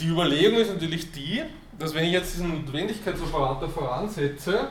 Die 0.00 0.06
Überlegung 0.06 0.58
ist 0.58 0.72
natürlich 0.72 1.10
die, 1.10 1.42
dass 1.78 1.94
wenn 1.94 2.04
ich 2.04 2.12
jetzt 2.12 2.34
diesen 2.34 2.64
Notwendigkeitsoperator 2.64 3.68
voransetze, 3.68 4.68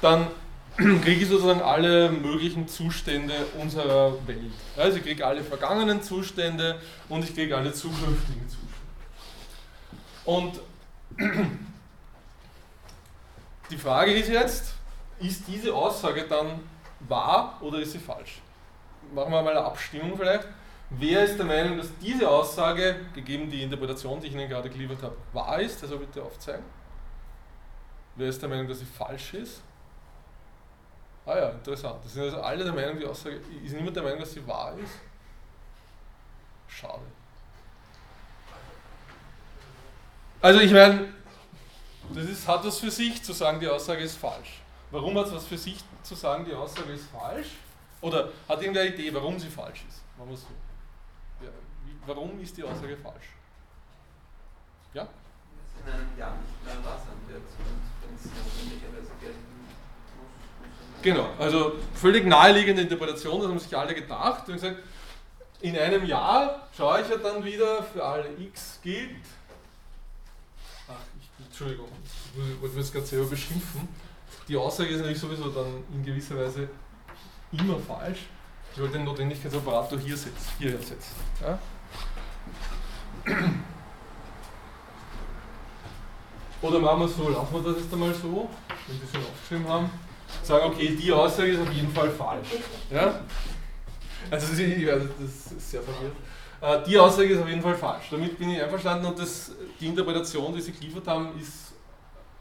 dann 0.00 0.28
kriege 0.76 1.22
ich 1.22 1.28
sozusagen 1.28 1.60
alle 1.60 2.10
möglichen 2.10 2.66
Zustände 2.68 3.34
unserer 3.60 4.14
Welt. 4.26 4.52
Also 4.76 4.98
ich 4.98 5.04
kriege 5.04 5.26
alle 5.26 5.42
vergangenen 5.42 6.02
Zustände 6.02 6.80
und 7.08 7.24
ich 7.24 7.34
kriege 7.34 7.56
alle 7.56 7.72
zukünftigen 7.72 8.48
Zustände. 8.48 8.66
Und 10.24 10.60
die 13.70 13.78
Frage 13.78 14.12
ist 14.12 14.28
jetzt, 14.28 14.74
ist 15.20 15.44
diese 15.48 15.74
Aussage 15.74 16.24
dann 16.28 16.60
wahr 17.00 17.58
oder 17.60 17.78
ist 17.80 17.92
sie 17.92 17.98
falsch? 17.98 18.40
Machen 19.14 19.32
wir 19.32 19.42
mal 19.42 19.50
eine 19.50 19.64
Abstimmung 19.64 20.16
vielleicht. 20.16 20.46
Wer 20.90 21.24
ist 21.24 21.36
der 21.36 21.46
Meinung, 21.46 21.78
dass 21.78 21.88
diese 22.00 22.28
Aussage, 22.28 22.96
gegeben 23.14 23.50
die 23.50 23.62
Interpretation, 23.62 24.20
die 24.20 24.28
ich 24.28 24.34
Ihnen 24.34 24.48
gerade 24.48 24.70
geliefert 24.70 25.02
habe, 25.02 25.16
wahr 25.32 25.60
ist? 25.60 25.82
Also 25.82 25.98
bitte 25.98 26.22
aufzeigen. 26.22 26.64
Wer 28.14 28.28
ist 28.28 28.40
der 28.40 28.48
Meinung, 28.48 28.68
dass 28.68 28.78
sie 28.78 28.86
falsch 28.86 29.34
ist? 29.34 29.62
Ah 31.26 31.36
ja, 31.36 31.48
interessant. 31.50 31.96
Das 32.04 32.12
sind 32.12 32.22
also 32.22 32.40
alle 32.40 32.64
der 32.64 32.72
Meinung, 32.72 32.98
die 32.98 33.04
Aussage, 33.04 33.40
ist 33.64 33.74
niemand 33.74 33.96
der 33.96 34.04
Meinung, 34.04 34.20
dass 34.20 34.32
sie 34.32 34.46
wahr 34.46 34.74
ist? 34.78 34.94
Schade. 36.68 37.02
Also 40.40 40.60
ich 40.60 40.72
meine, 40.72 41.08
das 42.14 42.24
ist, 42.26 42.46
hat 42.46 42.64
was 42.64 42.78
für 42.78 42.90
sich 42.90 43.22
zu 43.22 43.32
sagen, 43.32 43.58
die 43.58 43.66
Aussage 43.66 44.02
ist 44.02 44.16
falsch. 44.16 44.60
Warum 44.92 45.18
hat 45.18 45.26
es 45.26 45.34
was 45.34 45.46
für 45.46 45.58
sich 45.58 45.78
zu 46.04 46.14
sagen, 46.14 46.44
die 46.44 46.54
Aussage 46.54 46.92
ist 46.92 47.10
falsch? 47.10 47.48
Oder 48.00 48.30
hat 48.48 48.60
irgendeine 48.60 48.90
Idee, 48.90 49.12
warum 49.12 49.38
sie 49.38 49.48
falsch 49.48 49.84
ist? 49.88 50.02
Machen 50.16 50.30
wir 50.30 50.36
so. 50.36 50.46
Warum 52.06 52.40
ist 52.40 52.56
die 52.56 52.62
Aussage 52.64 52.96
falsch? 52.96 53.28
Ja? 54.94 55.08
In 55.84 55.92
einem 55.92 56.18
Jahr 56.18 56.36
nicht 56.36 56.64
mehr 56.64 56.84
wahr 56.84 56.98
sein 56.98 57.16
wird 57.28 57.42
und 57.42 57.82
wenn 58.02 58.16
es 58.16 58.24
notwendigerweise 58.24 59.10
gelten 59.20 59.38
muss. 59.60 61.02
Genau, 61.02 61.28
also 61.38 61.74
völlig 61.94 62.24
naheliegende 62.26 62.82
Interpretation, 62.82 63.40
das 63.40 63.50
haben 63.50 63.58
sich 63.58 63.76
alle 63.76 63.94
gedacht 63.94 64.48
und 64.48 64.54
gesagt, 64.54 64.76
in 65.60 65.76
einem 65.78 66.04
Jahr 66.04 66.68
schaue 66.76 67.02
ich 67.02 67.08
ja 67.08 67.16
dann 67.16 67.44
wieder, 67.44 67.82
für 67.82 68.04
alle 68.04 68.28
x 68.38 68.78
gilt, 68.82 69.24
Entschuldigung, 71.38 71.88
ich 72.34 72.60
wollte 72.60 72.76
das 72.76 72.92
gerade 72.92 73.06
selber 73.06 73.30
beschimpfen. 73.30 73.88
Die 74.48 74.56
Aussage 74.56 74.90
ist 74.90 74.98
natürlich 74.98 75.18
sowieso 75.18 75.48
dann 75.48 75.84
in 75.92 76.04
gewisser 76.04 76.36
Weise 76.36 76.68
immer 77.52 77.78
falsch. 77.78 78.26
Ich 78.72 78.80
wollte 78.80 78.94
den 78.94 79.04
Notwendigkeitsoperator 79.04 79.98
hier 79.98 80.16
setzen. 80.16 80.46
Hier 80.58 80.72
setzen. 80.72 81.14
Ja? 81.40 81.58
Oder 86.62 86.78
machen 86.78 87.00
wir 87.00 87.06
es 87.06 87.16
so, 87.16 87.28
lassen 87.28 87.52
wir 87.52 87.72
das 87.72 87.82
jetzt 87.82 87.92
einmal 87.92 88.14
so, 88.14 88.48
wenn 88.86 88.96
Sie 88.96 89.04
es 89.04 89.12
schon 89.12 89.20
aufgeschrieben 89.22 89.68
haben. 89.68 89.90
Sagen, 90.42 90.66
okay, 90.66 90.96
die 91.00 91.12
Aussage 91.12 91.52
ist 91.52 91.60
auf 91.60 91.72
jeden 91.72 91.92
Fall 91.92 92.10
falsch. 92.10 92.48
Ja? 92.90 93.20
Also 94.30 94.46
das 94.48 94.58
ist 94.58 95.70
sehr 95.70 95.82
verwirrt. 95.82 96.16
Äh, 96.60 96.88
die 96.88 96.98
Aussage 96.98 97.28
ist 97.28 97.40
auf 97.40 97.48
jeden 97.48 97.62
Fall 97.62 97.74
falsch. 97.74 98.06
Damit 98.10 98.38
bin 98.38 98.50
ich 98.50 98.62
einverstanden 98.62 99.06
und 99.06 99.18
das, 99.18 99.52
die 99.78 99.86
Interpretation, 99.86 100.54
die 100.54 100.60
Sie 100.60 100.72
geliefert 100.72 101.06
haben, 101.06 101.38
ist 101.38 101.74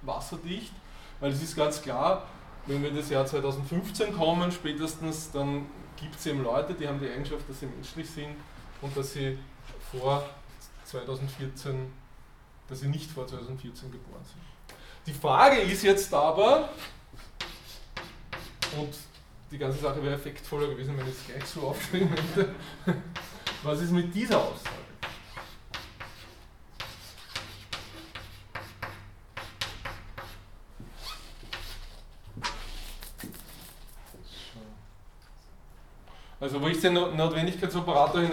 wasserdicht, 0.02 0.72
weil 1.20 1.32
es 1.32 1.42
ist 1.42 1.56
ganz 1.56 1.82
klar, 1.82 2.24
wenn 2.68 2.82
wir 2.82 2.90
in 2.90 2.96
das 2.96 3.10
Jahr 3.10 3.26
2015 3.26 4.14
kommen, 4.14 4.52
spätestens, 4.52 5.32
dann 5.32 5.68
gibt 5.98 6.16
es 6.16 6.26
eben 6.26 6.44
Leute, 6.44 6.74
die 6.74 6.88
haben 6.88 7.00
die 7.00 7.10
Eigenschaft, 7.10 7.48
dass 7.48 7.60
sie 7.60 7.68
menschlich 7.68 8.10
sind 8.10 8.36
und 8.82 8.96
dass 8.98 9.14
sie 9.14 9.38
vor 9.92 10.28
2014, 10.86 11.92
dass 12.68 12.80
sie 12.80 12.88
nicht 12.88 13.10
vor 13.12 13.28
2014 13.28 13.92
geboren 13.92 14.24
sind. 14.24 14.42
Die 15.08 15.14
Frage 15.14 15.58
ist 15.58 15.84
jetzt 15.84 16.14
aber, 16.14 16.70
und 18.78 18.96
die 19.52 19.58
ganze 19.58 19.80
Sache 19.80 20.02
wäre 20.02 20.16
effektvoller 20.16 20.68
gewesen, 20.68 20.98
wenn 20.98 21.08
ich 21.08 21.14
es 21.14 21.28
gleich 21.28 21.46
so 21.46 21.62
aufschreiben 21.62 22.10
hätte, 22.36 22.56
was 23.64 23.82
ist 23.82 23.92
mit 23.92 24.14
dieser 24.14 24.40
Aussage? 24.40 24.86
Also 36.46 36.62
wo 36.62 36.68
ich 36.68 36.74
den 36.86 37.18
Notwendigkeitsoperator 37.18 38.22
ich 38.22 38.30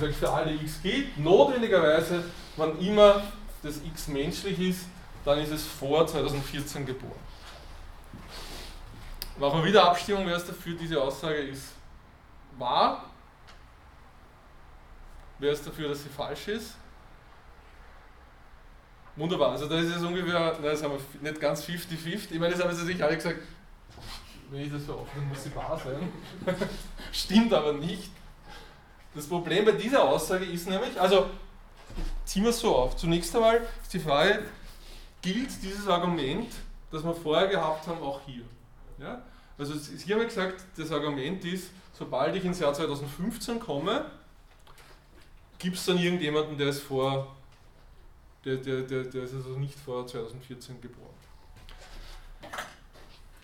sage, 0.00 0.12
für 0.12 0.30
alle 0.30 0.54
x 0.54 0.82
gilt, 0.82 1.18
notwendigerweise, 1.18 2.24
wann 2.56 2.78
immer 2.78 3.22
das 3.62 3.80
x 3.84 4.08
menschlich 4.08 4.58
ist, 4.60 4.86
dann 5.24 5.38
ist 5.38 5.50
es 5.50 5.64
vor 5.66 6.06
2014 6.06 6.86
geboren. 6.86 7.12
Machen 9.38 9.60
wir 9.60 9.68
wieder 9.68 9.84
Abstimmung, 9.84 10.26
wer 10.26 10.36
ist 10.36 10.48
dafür, 10.48 10.76
diese 10.76 11.00
Aussage 11.00 11.38
ist 11.38 11.72
wahr 12.58 13.04
Wer 15.38 15.52
ist 15.52 15.66
dafür, 15.66 15.88
dass 15.88 16.02
sie 16.02 16.08
falsch 16.08 16.48
ist? 16.48 16.76
Wunderbar, 19.16 19.52
also 19.52 19.68
da 19.68 19.78
ist 19.78 19.94
es 19.94 20.02
ungefähr, 20.02 20.56
na, 20.60 20.70
das 20.70 20.82
haben 20.82 20.94
wir 20.94 21.30
nicht 21.30 21.40
ganz 21.40 21.64
50-50. 21.64 22.32
Ich 22.32 22.38
meine, 22.38 22.54
das 22.54 22.64
haben 22.64 22.74
sie 22.74 22.84
sich 22.84 23.02
alle 23.02 23.16
gesagt, 23.16 23.40
wenn 24.54 24.66
ich 24.66 24.72
das 24.72 24.86
so 24.86 24.94
aufnehme, 24.94 25.26
muss 25.26 25.42
sie 25.42 25.54
wahr 25.54 25.80
sein. 25.82 26.12
Stimmt 27.12 27.52
aber 27.52 27.72
nicht. 27.72 28.10
Das 29.12 29.26
Problem 29.26 29.64
bei 29.64 29.72
dieser 29.72 30.04
Aussage 30.04 30.44
ist 30.44 30.68
nämlich, 30.68 31.00
also 31.00 31.28
ziehen 32.24 32.44
wir 32.44 32.50
es 32.50 32.60
so 32.60 32.74
auf. 32.74 32.96
Zunächst 32.96 33.34
einmal 33.34 33.66
ist 33.82 33.92
die 33.92 33.98
Frage, 33.98 34.44
gilt 35.22 35.50
dieses 35.62 35.88
Argument, 35.88 36.52
das 36.92 37.02
wir 37.04 37.14
vorher 37.14 37.48
gehabt 37.48 37.86
haben, 37.88 38.00
auch 38.00 38.20
hier? 38.26 38.44
Ja? 38.98 39.22
Also 39.58 39.74
hier 39.74 40.14
haben 40.14 40.20
wir 40.20 40.28
gesagt, 40.28 40.64
das 40.76 40.92
Argument 40.92 41.44
ist, 41.44 41.70
sobald 41.92 42.36
ich 42.36 42.44
ins 42.44 42.60
Jahr 42.60 42.72
2015 42.72 43.58
komme, 43.58 44.04
gibt 45.58 45.76
es 45.76 45.84
dann 45.84 45.98
irgendjemanden, 45.98 46.56
der 46.58 46.68
ist 46.68 46.82
vor, 46.82 47.34
der, 48.44 48.56
der, 48.56 48.82
der, 48.82 49.04
der 49.04 49.24
ist 49.24 49.34
also 49.34 49.50
nicht 49.58 49.78
vor 49.78 50.06
2014 50.06 50.80
geboren. 50.80 51.13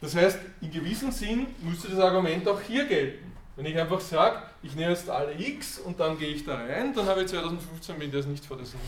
Das 0.01 0.15
heißt, 0.15 0.39
in 0.63 0.71
gewissem 0.71 1.11
Sinn 1.13 1.47
müsste 1.61 1.89
das 1.89 1.99
Argument 2.01 2.47
auch 2.49 2.61
hier 2.61 2.87
gelten. 2.87 3.33
Wenn 3.57 3.67
ich 3.67 3.79
einfach 3.79 4.01
sage, 4.01 4.43
ich 4.63 4.75
nehme 4.75 4.93
jetzt 4.93 5.11
alle 5.11 5.39
x 5.39 5.79
und 5.79 6.01
dann 6.01 6.19
gehe 6.19 6.29
ich 6.29 6.45
da 6.45 6.55
rein, 6.55 6.95
dann 6.95 7.07
habe 7.07 7.23
ich 7.23 7.29
2015, 7.29 7.99
bin 7.99 8.13
ist 8.13 8.27
nicht 8.27 8.45
vor, 8.45 8.57
diesem, 8.57 8.81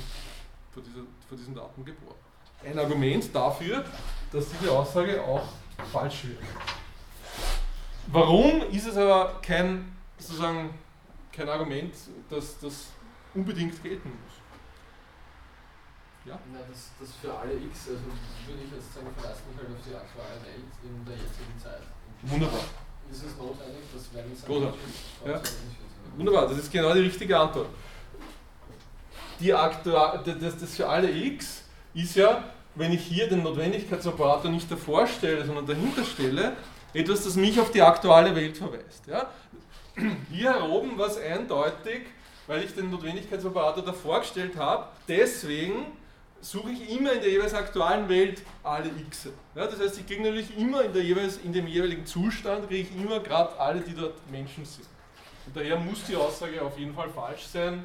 vor, 0.72 0.82
dieser, 0.82 1.04
vor 1.28 1.36
diesen 1.36 1.54
Daten 1.54 1.84
geboren. 1.84 2.16
Ein 2.64 2.78
Argument 2.78 3.34
dafür, 3.34 3.84
dass 4.32 4.46
diese 4.48 4.72
Aussage 4.72 5.22
auch 5.22 5.46
falsch 5.92 6.24
wird. 6.24 6.38
Warum 8.06 8.62
ist 8.70 8.86
es 8.86 8.96
aber 8.96 9.40
kein, 9.42 9.94
sozusagen, 10.18 10.70
kein 11.32 11.48
Argument, 11.48 11.92
dass 12.30 12.58
das 12.58 12.86
unbedingt 13.34 13.82
gelten 13.82 14.08
muss? 14.08 14.31
Ja? 16.24 16.38
Na, 16.52 16.60
das, 16.68 16.90
das 17.00 17.10
für 17.20 17.34
alle 17.34 17.54
x, 17.54 17.88
also 17.88 18.06
würde 18.46 18.62
ich 18.64 18.72
jetzt 18.72 18.94
sagen, 18.94 19.08
verlasse 19.18 19.42
mich 19.50 19.58
halt 19.58 19.68
auf 19.74 19.82
die 19.82 19.94
aktuelle 19.94 20.38
Welt 20.46 20.72
in 20.84 21.04
der 21.04 21.16
jetzigen 21.16 21.58
Zeit. 21.58 21.82
Wunderbar. 22.22 22.60
Ist 23.10 23.24
es 23.24 23.36
notwendig, 23.36 23.82
dass 23.92 24.14
wenn 24.14 24.32
es. 24.32 24.42
Ja. 25.26 25.42
Wunderbar, 26.16 26.48
das 26.48 26.58
ist 26.58 26.72
genau 26.72 26.94
die 26.94 27.00
richtige 27.00 27.38
Antwort. 27.38 27.68
Die 29.40 29.52
Aktual, 29.52 30.22
das, 30.24 30.58
das 30.58 30.76
für 30.76 30.88
alle 30.88 31.10
x 31.10 31.64
ist 31.94 32.14
ja, 32.14 32.44
wenn 32.76 32.92
ich 32.92 33.02
hier 33.02 33.28
den 33.28 33.42
Notwendigkeitsoperator 33.42 34.50
nicht 34.50 34.70
davor 34.70 35.06
stelle, 35.06 35.44
sondern 35.44 35.66
dahinter 35.66 36.04
stelle, 36.04 36.56
etwas, 36.94 37.24
das 37.24 37.34
mich 37.34 37.58
auf 37.58 37.70
die 37.72 37.82
aktuelle 37.82 38.34
Welt 38.36 38.56
verweist. 38.56 39.06
Ja? 39.08 39.30
Hier 40.30 40.62
oben 40.62 40.96
war 40.96 41.08
es 41.08 41.18
eindeutig, 41.18 42.06
weil 42.46 42.62
ich 42.62 42.74
den 42.74 42.90
Notwendigkeitsoperator 42.90 43.84
davor 43.84 44.20
gestellt 44.20 44.56
habe, 44.56 44.86
deswegen 45.08 45.86
suche 46.42 46.72
ich 46.72 46.90
immer 46.90 47.12
in 47.12 47.20
der 47.20 47.30
jeweils 47.30 47.54
aktuellen 47.54 48.08
Welt 48.08 48.42
alle 48.62 48.90
x. 49.08 49.28
Ja, 49.54 49.66
das 49.66 49.78
heißt, 49.78 50.00
ich 50.00 50.06
kriege 50.06 50.22
natürlich 50.22 50.56
immer 50.58 50.82
in, 50.82 50.92
der 50.92 51.02
jeweils, 51.02 51.38
in 51.38 51.52
dem 51.52 51.66
jeweiligen 51.66 52.04
Zustand, 52.04 52.68
kriege 52.68 52.88
ich 52.88 52.96
immer 52.96 53.20
gerade 53.20 53.58
alle, 53.58 53.80
die 53.80 53.94
dort 53.94 54.28
Menschen 54.30 54.64
sind. 54.64 54.88
Und 55.46 55.56
daher 55.56 55.78
muss 55.78 56.04
die 56.04 56.16
Aussage 56.16 56.60
auf 56.60 56.78
jeden 56.78 56.94
Fall 56.94 57.08
falsch 57.10 57.46
sein, 57.46 57.84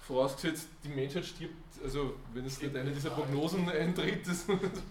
vorausgesetzt, 0.00 0.68
die 0.82 0.88
Menschheit 0.88 1.24
stirbt, 1.24 1.54
also 1.82 2.16
wenn 2.32 2.44
es 2.44 2.60
nicht 2.60 2.76
eine 2.76 2.90
dieser 2.90 3.10
Prognosen 3.10 3.68
eintritt, 3.68 4.26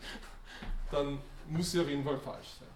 dann 0.92 1.20
muss 1.50 1.72
sie 1.72 1.82
auf 1.82 1.90
jeden 1.90 2.04
Fall 2.04 2.18
falsch 2.18 2.48
sein. 2.60 2.70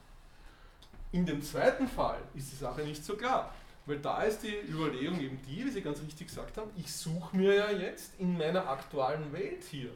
In 1.14 1.26
dem 1.26 1.42
zweiten 1.42 1.88
Fall 1.88 2.20
ist 2.36 2.52
die 2.52 2.58
Sache 2.58 2.82
nicht 2.82 3.04
so 3.04 3.16
klar. 3.16 3.54
Weil 3.86 4.00
da 4.00 4.24
ist 4.24 4.44
die 4.44 4.54
Überlegung 4.70 5.18
eben 5.22 5.40
die, 5.48 5.66
wie 5.66 5.70
Sie 5.70 5.82
ganz 5.82 6.02
richtig 6.02 6.28
gesagt 6.28 6.58
haben, 6.58 6.70
ich 6.76 6.94
suche 6.94 7.38
mir 7.38 7.56
ja 7.56 7.72
jetzt 7.72 8.20
in 8.20 8.38
meiner 8.38 8.68
aktuellen 8.68 9.32
Welt 9.32 9.64
hier 9.64 9.92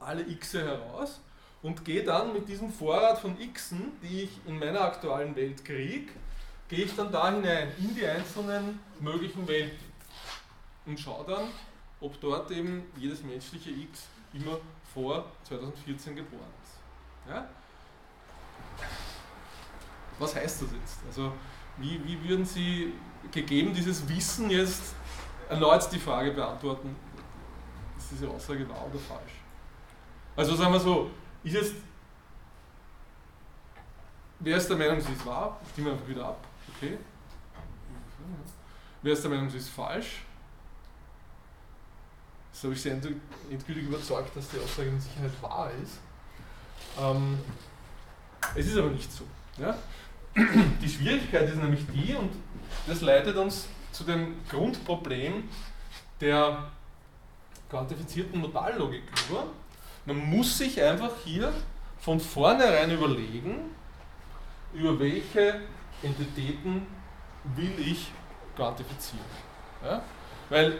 alle 0.00 0.22
x 0.28 0.54
heraus 0.54 1.20
und 1.62 1.84
gehe 1.84 2.04
dann 2.04 2.32
mit 2.32 2.48
diesem 2.48 2.72
Vorrat 2.72 3.18
von 3.18 3.36
xen, 3.52 3.92
die 4.02 4.22
ich 4.22 4.30
in 4.46 4.58
meiner 4.58 4.80
aktuellen 4.82 5.34
Welt 5.34 5.64
kriege, 5.64 6.12
gehe 6.68 6.84
ich 6.84 6.94
dann 6.94 7.10
da 7.10 7.30
hinein 7.30 7.72
in 7.78 7.94
die 7.94 8.06
einzelnen 8.06 8.80
möglichen 9.00 9.46
Welten 9.46 9.86
und 10.86 10.98
schaue 10.98 11.24
dann, 11.26 11.44
ob 12.00 12.20
dort 12.20 12.50
eben 12.50 12.84
jedes 12.96 13.22
menschliche 13.22 13.70
x 13.70 14.04
immer 14.32 14.58
vor 14.92 15.24
2014 15.44 16.16
geboren 16.16 16.42
ist. 16.62 17.30
Ja? 17.30 17.48
Was 20.18 20.34
heißt 20.34 20.62
das 20.62 20.68
jetzt? 20.72 20.98
Also 21.06 21.32
wie, 21.78 22.02
wie 22.04 22.28
würden 22.28 22.44
Sie 22.44 22.94
gegeben 23.30 23.74
dieses 23.74 24.08
Wissen 24.08 24.50
jetzt 24.50 24.94
erneut 25.48 25.90
die 25.92 25.98
Frage 25.98 26.32
beantworten, 26.32 26.96
ist 27.98 28.12
diese 28.12 28.28
Aussage 28.28 28.68
wahr 28.68 28.86
oder 28.90 28.98
falsch? 28.98 29.35
Also 30.36 30.54
sagen 30.54 30.72
wir 30.72 30.80
so, 30.80 31.10
ist 31.42 31.54
jetzt, 31.54 31.74
wer 34.40 34.58
ist 34.58 34.68
der 34.68 34.76
Meinung, 34.76 35.00
sie 35.00 35.12
ist 35.12 35.24
wahr? 35.24 35.58
Stimmen 35.72 35.92
einfach 35.92 36.06
wieder 36.06 36.26
ab. 36.26 36.44
Okay. 36.76 36.98
Wer 39.00 39.12
ist 39.14 39.22
der 39.22 39.30
Meinung, 39.30 39.48
sie 39.48 39.56
ist 39.56 39.70
falsch? 39.70 40.22
Das 42.52 42.64
habe 42.64 42.74
ich 42.74 42.82
sehr 42.82 42.92
endgültig 42.92 43.84
überzeugt, 43.84 44.36
dass 44.36 44.48
die 44.48 44.58
Aussage 44.58 44.88
in 44.88 45.00
Sicherheit 45.00 45.42
wahr 45.42 45.70
ist. 45.82 45.98
Ähm, 46.98 47.38
es 48.54 48.66
ist 48.66 48.76
aber 48.76 48.90
nicht 48.90 49.10
so. 49.10 49.24
Ja? 49.58 49.76
Die 50.34 50.88
Schwierigkeit 50.88 51.48
ist 51.48 51.56
nämlich 51.56 51.86
die, 51.94 52.14
und 52.14 52.30
das 52.86 53.00
leitet 53.00 53.36
uns 53.36 53.68
zu 53.92 54.04
dem 54.04 54.36
Grundproblem 54.48 55.48
der 56.20 56.70
quantifizierten 57.70 58.40
Modallogik 58.40 59.04
über. 59.28 59.46
Man 60.06 60.30
muss 60.30 60.56
sich 60.56 60.80
einfach 60.80 61.10
hier 61.24 61.52
von 61.98 62.20
vornherein 62.20 62.92
überlegen, 62.92 63.70
über 64.72 64.98
welche 65.00 65.60
Entitäten 66.02 66.86
will 67.56 67.72
ich 67.78 68.12
quantifizieren. 68.54 69.24
Ja? 69.82 70.02
Weil 70.48 70.78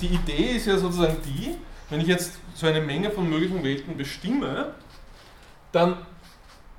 die 0.00 0.08
Idee 0.08 0.56
ist 0.56 0.66
ja 0.66 0.76
sozusagen 0.76 1.16
die, 1.22 1.56
wenn 1.90 2.00
ich 2.00 2.08
jetzt 2.08 2.38
so 2.54 2.66
eine 2.66 2.80
Menge 2.80 3.10
von 3.10 3.28
möglichen 3.28 3.62
Welten 3.62 3.96
bestimme, 3.96 4.74
dann 5.70 6.04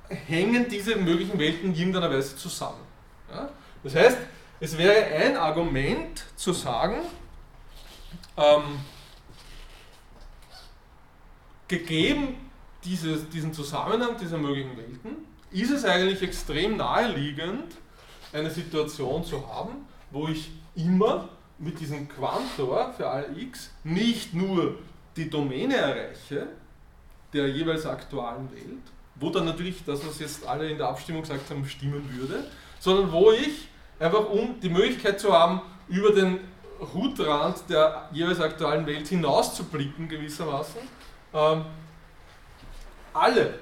hängen 0.08 0.68
diese 0.68 0.96
möglichen 0.96 1.38
Welten 1.38 1.70
in 1.70 1.74
irgendeiner 1.74 2.10
Weise 2.10 2.36
zusammen. 2.36 2.80
Ja? 3.32 3.48
Das 3.82 3.94
heißt, 3.94 4.18
es 4.60 4.76
wäre 4.76 5.04
ein 5.04 5.36
Argument 5.36 6.24
zu 6.36 6.52
sagen, 6.52 6.96
ähm, 8.36 8.80
gegeben 11.68 12.36
dieses, 12.84 13.28
diesen 13.28 13.52
Zusammenhang 13.52 14.16
dieser 14.20 14.38
möglichen 14.38 14.76
Welten, 14.76 15.16
ist 15.50 15.70
es 15.70 15.84
eigentlich 15.84 16.22
extrem 16.22 16.76
naheliegend, 16.76 17.76
eine 18.32 18.50
Situation 18.50 19.24
zu 19.24 19.46
haben, 19.48 19.86
wo 20.10 20.28
ich 20.28 20.50
immer 20.74 21.28
mit 21.58 21.80
diesem 21.80 22.08
Quantor 22.08 22.92
für 22.96 23.08
alle 23.08 23.28
x 23.38 23.70
nicht 23.84 24.34
nur 24.34 24.76
die 25.16 25.28
Domäne 25.28 25.76
erreiche 25.76 26.48
der 27.32 27.48
jeweils 27.48 27.84
aktuellen 27.84 28.50
Welt, 28.52 28.82
wo 29.16 29.30
dann 29.30 29.44
natürlich 29.44 29.84
das, 29.84 30.06
was 30.06 30.18
jetzt 30.20 30.46
alle 30.46 30.70
in 30.70 30.78
der 30.78 30.88
Abstimmung 30.88 31.22
gesagt 31.22 31.50
haben, 31.50 31.66
stimmen 31.66 32.08
würde, 32.16 32.44
sondern 32.78 33.12
wo 33.12 33.32
ich 33.32 33.68
einfach 33.98 34.30
um 34.30 34.60
die 34.60 34.68
Möglichkeit 34.68 35.20
zu 35.20 35.32
haben, 35.32 35.60
über 35.88 36.12
den 36.12 36.38
Hutrand 36.94 37.64
der 37.68 38.08
jeweils 38.12 38.40
aktuellen 38.40 38.86
Welt 38.86 39.08
hinaus 39.08 39.54
zu 39.54 39.64
blicken 39.64 40.08
gewissermaßen, 40.08 40.80
ähm, 41.32 41.64
alle 43.12 43.58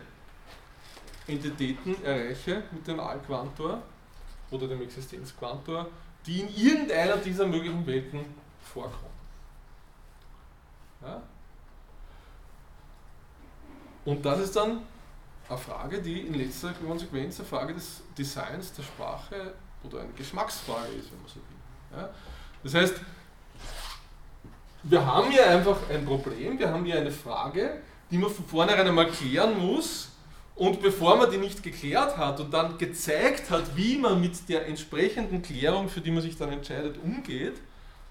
Entitäten 1.26 2.02
erreiche 2.04 2.62
mit 2.70 2.86
dem 2.86 3.00
Allquantor 3.00 3.82
oder 4.50 4.68
dem 4.68 4.82
Existenzquantor, 4.82 5.88
die 6.24 6.40
in 6.40 6.54
irgendeiner 6.54 7.16
dieser 7.16 7.46
möglichen 7.46 7.86
Welten 7.86 8.24
vorkommen. 8.60 9.14
Ja? 11.02 11.22
Und 14.04 14.24
das 14.24 14.40
ist 14.40 14.56
dann 14.56 14.82
eine 15.48 15.58
Frage, 15.58 16.00
die 16.00 16.20
in 16.20 16.34
letzter 16.34 16.72
Konsequenz 16.74 17.38
eine 17.40 17.48
Frage 17.48 17.74
des 17.74 18.02
Designs 18.16 18.72
der 18.72 18.82
Sprache 18.82 19.54
oder 19.82 20.00
eine 20.00 20.12
Geschmacksfrage 20.12 20.92
ist, 20.92 21.10
wenn 21.10 21.20
man 21.20 21.28
so 21.28 21.36
will. 21.36 21.98
Ja? 21.98 22.10
Das 22.62 22.74
heißt, 22.74 23.00
wir 24.88 25.04
haben 25.04 25.30
hier 25.30 25.48
einfach 25.48 25.78
ein 25.90 26.04
Problem, 26.04 26.58
wir 26.58 26.70
haben 26.70 26.84
hier 26.84 26.98
eine 26.98 27.10
Frage, 27.10 27.80
die 28.10 28.18
man 28.18 28.30
von 28.30 28.44
vornherein 28.46 28.86
einmal 28.86 29.08
klären 29.08 29.58
muss. 29.58 30.12
Und 30.54 30.80
bevor 30.80 31.16
man 31.16 31.30
die 31.30 31.36
nicht 31.36 31.62
geklärt 31.62 32.16
hat 32.16 32.40
und 32.40 32.50
dann 32.50 32.78
gezeigt 32.78 33.50
hat, 33.50 33.76
wie 33.76 33.98
man 33.98 34.18
mit 34.20 34.48
der 34.48 34.66
entsprechenden 34.66 35.42
Klärung, 35.42 35.90
für 35.90 36.00
die 36.00 36.10
man 36.10 36.22
sich 36.22 36.38
dann 36.38 36.50
entscheidet, 36.50 36.96
umgeht, 37.02 37.56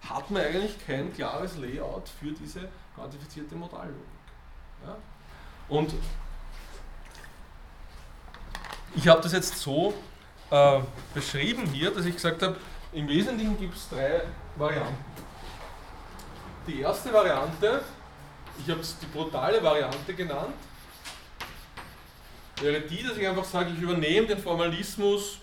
hat 0.02 0.30
man 0.30 0.43
eigentlich 0.43 0.76
kein 0.85 1.11
klares 1.11 1.57
Layout 1.57 2.07
für 2.07 2.31
diese 2.31 2.69
quantifizierte 2.93 3.56
Modallogik. 3.56 3.95
Ja? 4.85 4.95
Und 5.69 5.95
ich 8.95 9.07
habe 9.07 9.22
das 9.22 9.31
jetzt 9.31 9.57
so 9.57 9.95
äh, 10.52 10.81
beschrieben 11.15 11.65
hier, 11.65 11.89
dass 11.89 12.06
ich 12.06 12.14
gesagt 12.14 12.43
habe, 12.43 12.57
im 12.93 13.07
Wesentlichen 13.07 13.57
gibt 13.60 13.76
es 13.76 13.89
drei 13.89 14.22
Varianten. 14.56 15.24
Die 16.68 16.80
erste 16.80 17.14
Variante, 17.14 17.82
ich 18.58 18.72
habe 18.72 18.82
es 18.82 18.98
die 18.98 19.06
brutale 19.06 19.62
Variante 19.62 20.16
genannt, 20.16 20.56
wäre 22.60 22.82
die, 22.82 23.04
dass 23.04 23.18
ich 23.18 23.28
einfach 23.28 23.46
sage, 23.46 23.70
ich 23.72 23.80
übernehme 23.80 24.26
den 24.26 24.40
Formalismus 24.40 25.38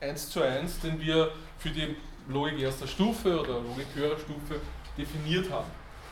1 0.00 0.30
zu 0.30 0.40
1, 0.40 0.80
den 0.80 1.00
wir 1.00 1.32
für 1.58 1.70
die 1.70 1.96
Logik 2.28 2.60
erster 2.60 2.86
Stufe 2.86 3.40
oder 3.40 3.54
Logik 3.54 3.86
höherer 3.94 4.18
Stufe 4.18 4.60
definiert 4.96 5.50
haben. 5.50 5.70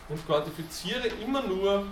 Und 0.09 0.27
quantifiziere 0.27 1.07
immer 1.23 1.43
nur 1.43 1.85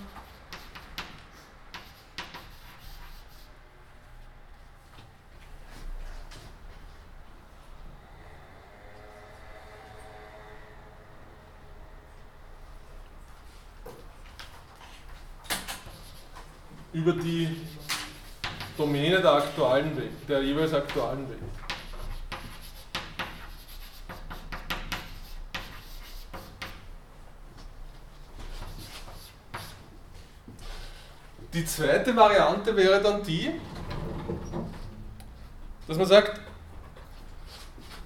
über 16.98 17.12
die 17.12 17.48
Domäne 18.76 19.20
der 19.20 19.32
aktuellen 19.34 19.96
Welt, 19.96 20.28
der 20.28 20.42
jeweils 20.42 20.74
aktuellen 20.74 21.28
Welt. 21.28 21.38
Die 31.54 31.64
zweite 31.64 32.14
Variante 32.16 32.76
wäre 32.76 33.00
dann 33.00 33.22
die, 33.22 33.52
dass 35.86 35.96
man 35.96 36.06
sagt, 36.06 36.40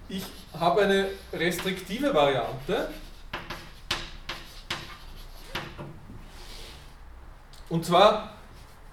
ich 0.09 0.25
habe 0.59 0.83
eine 0.83 1.09
restriktive 1.33 2.15
Variante 2.15 2.89
und 7.69 7.85
zwar 7.85 8.32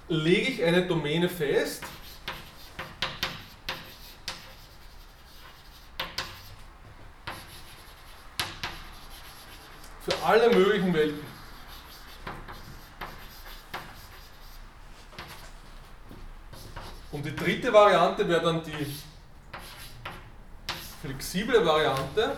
lege 0.09 0.51
ich 0.51 0.63
eine 0.63 0.85
Domäne 0.85 1.29
fest, 1.29 1.83
für 10.01 10.25
alle 10.25 10.49
möglichen 10.49 10.93
Welten. 10.93 11.29
Und 17.11 17.25
die 17.25 17.35
dritte 17.35 17.71
Variante 17.71 18.27
wäre 18.27 18.41
dann 18.41 18.63
die 18.63 18.95
flexible 21.01 21.65
Variante. 21.65 22.37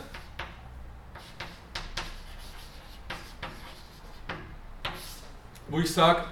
Wo 5.68 5.80
ich 5.80 5.94
sage, 5.94 6.26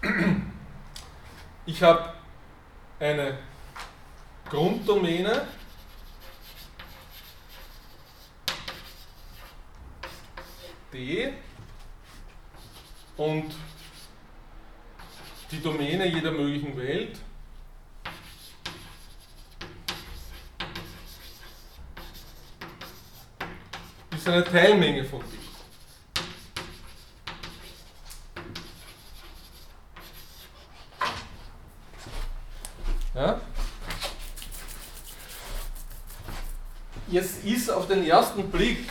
ich 1.68 1.82
habe 1.82 2.14
eine 2.98 3.38
Grunddomäne, 4.48 5.46
D. 10.92 11.34
Und 13.18 13.54
die 15.50 15.60
Domäne 15.60 16.06
jeder 16.06 16.30
möglichen 16.30 16.74
Welt. 16.76 17.18
Ist 24.16 24.28
eine 24.28 24.44
Teilmenge 24.44 25.04
von 25.04 25.20
D. 25.20 25.38
Ja? 33.18 33.40
Jetzt 37.10 37.42
ist 37.42 37.70
auf 37.70 37.88
den 37.88 38.06
ersten 38.06 38.50
Blick 38.50 38.90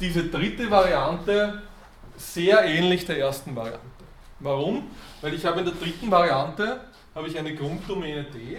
diese 0.00 0.24
dritte 0.24 0.70
Variante 0.70 1.62
sehr 2.18 2.62
ähnlich 2.62 3.06
der 3.06 3.18
ersten 3.18 3.56
Variante. 3.56 3.80
Warum? 4.40 4.90
Weil 5.22 5.32
ich 5.32 5.46
habe 5.46 5.60
in 5.60 5.64
der 5.64 5.74
dritten 5.74 6.10
Variante 6.10 6.82
habe 7.14 7.26
ich 7.26 7.38
eine 7.38 7.54
Grunddomäne 7.54 8.24
D 8.24 8.58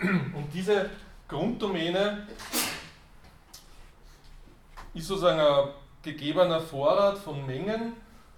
und 0.00 0.46
diese 0.54 0.90
Grunddomäne 1.26 2.28
ist 4.94 5.08
sozusagen 5.08 5.40
ein 5.40 5.74
gegebener 6.02 6.60
Vorrat 6.60 7.18
von 7.18 7.44
Mengen, 7.46 7.94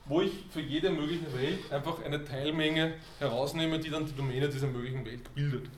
wo 0.06 0.22
ich 0.22 0.46
für 0.50 0.62
jede 0.62 0.88
mögliche 0.88 1.30
Welt 1.34 1.70
einfach 1.70 2.02
eine 2.02 2.24
Teilmenge 2.24 2.94
herausnehme, 3.18 3.78
die 3.78 3.90
dann 3.90 4.06
die 4.06 4.16
Domäne 4.16 4.48
dieser 4.48 4.68
möglichen 4.68 5.04
Welt 5.04 5.34
bildet. 5.34 5.68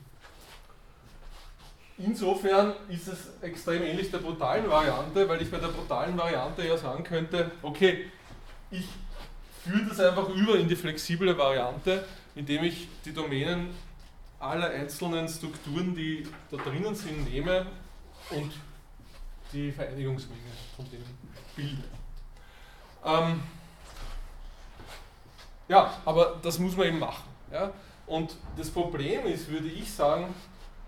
Insofern 1.97 2.73
ist 2.89 3.07
es 3.07 3.29
extrem 3.41 3.83
ähnlich 3.83 4.09
der 4.09 4.17
brutalen 4.17 4.69
Variante, 4.69 5.29
weil 5.29 5.41
ich 5.41 5.51
bei 5.51 5.59
der 5.59 5.67
brutalen 5.67 6.17
Variante 6.17 6.67
ja 6.67 6.75
sagen 6.75 7.03
könnte, 7.03 7.51
okay, 7.61 8.09
ich 8.71 8.85
führe 9.63 9.85
das 9.89 9.99
einfach 9.99 10.27
über 10.29 10.57
in 10.57 10.67
die 10.67 10.75
flexible 10.75 11.37
Variante, 11.37 12.03
indem 12.35 12.63
ich 12.63 12.87
die 13.05 13.13
Domänen 13.13 13.69
aller 14.39 14.71
einzelnen 14.71 15.27
Strukturen, 15.29 15.95
die 15.95 16.27
da 16.49 16.57
drinnen 16.57 16.95
sind, 16.95 17.31
nehme 17.31 17.67
und 18.31 18.51
die 19.53 19.71
Vereinigungsmenge 19.71 20.41
von 20.75 20.89
denen 20.89 21.17
bilde. 21.55 21.83
Ähm, 23.05 23.43
ja, 25.67 25.93
aber 26.05 26.39
das 26.41 26.57
muss 26.57 26.75
man 26.75 26.87
eben 26.87 26.99
machen. 26.99 27.23
Ja? 27.51 27.71
Und 28.07 28.35
das 28.57 28.69
Problem 28.69 29.25
ist, 29.27 29.49
würde 29.49 29.67
ich 29.67 29.91
sagen, 29.91 30.33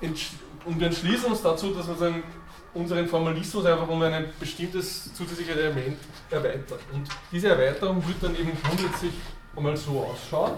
und 0.00 0.80
wir 0.80 0.86
entschließen 0.88 1.30
uns 1.30 1.42
dazu, 1.42 1.72
dass 1.72 1.86
wir 1.86 1.94
sagen, 1.94 2.24
unseren 2.74 3.06
Formalismus 3.06 3.66
einfach 3.66 3.88
um 3.88 4.02
ein 4.02 4.26
bestimmtes 4.40 5.12
zusätzliches 5.14 5.56
Element 5.56 5.98
erweitern. 6.30 6.78
Und 6.92 7.08
diese 7.30 7.48
Erweiterung 7.48 8.06
wird 8.06 8.22
dann 8.22 8.34
eben 8.34 8.52
grundsätzlich 8.62 9.12
einmal 9.54 9.76
so 9.76 10.00
ausschauen 10.00 10.54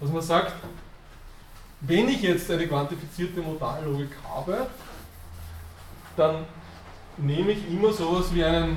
dass 0.00 0.10
man 0.10 0.22
sagt, 0.22 0.54
wenn 1.80 2.08
ich 2.08 2.22
jetzt 2.22 2.50
eine 2.50 2.66
quantifizierte 2.66 3.40
Modallogik 3.40 4.10
habe, 4.26 4.66
dann 6.16 6.46
nehme 7.16 7.52
ich 7.52 7.68
immer 7.68 7.92
sowas 7.92 8.32
wie 8.32 8.44
einen 8.44 8.76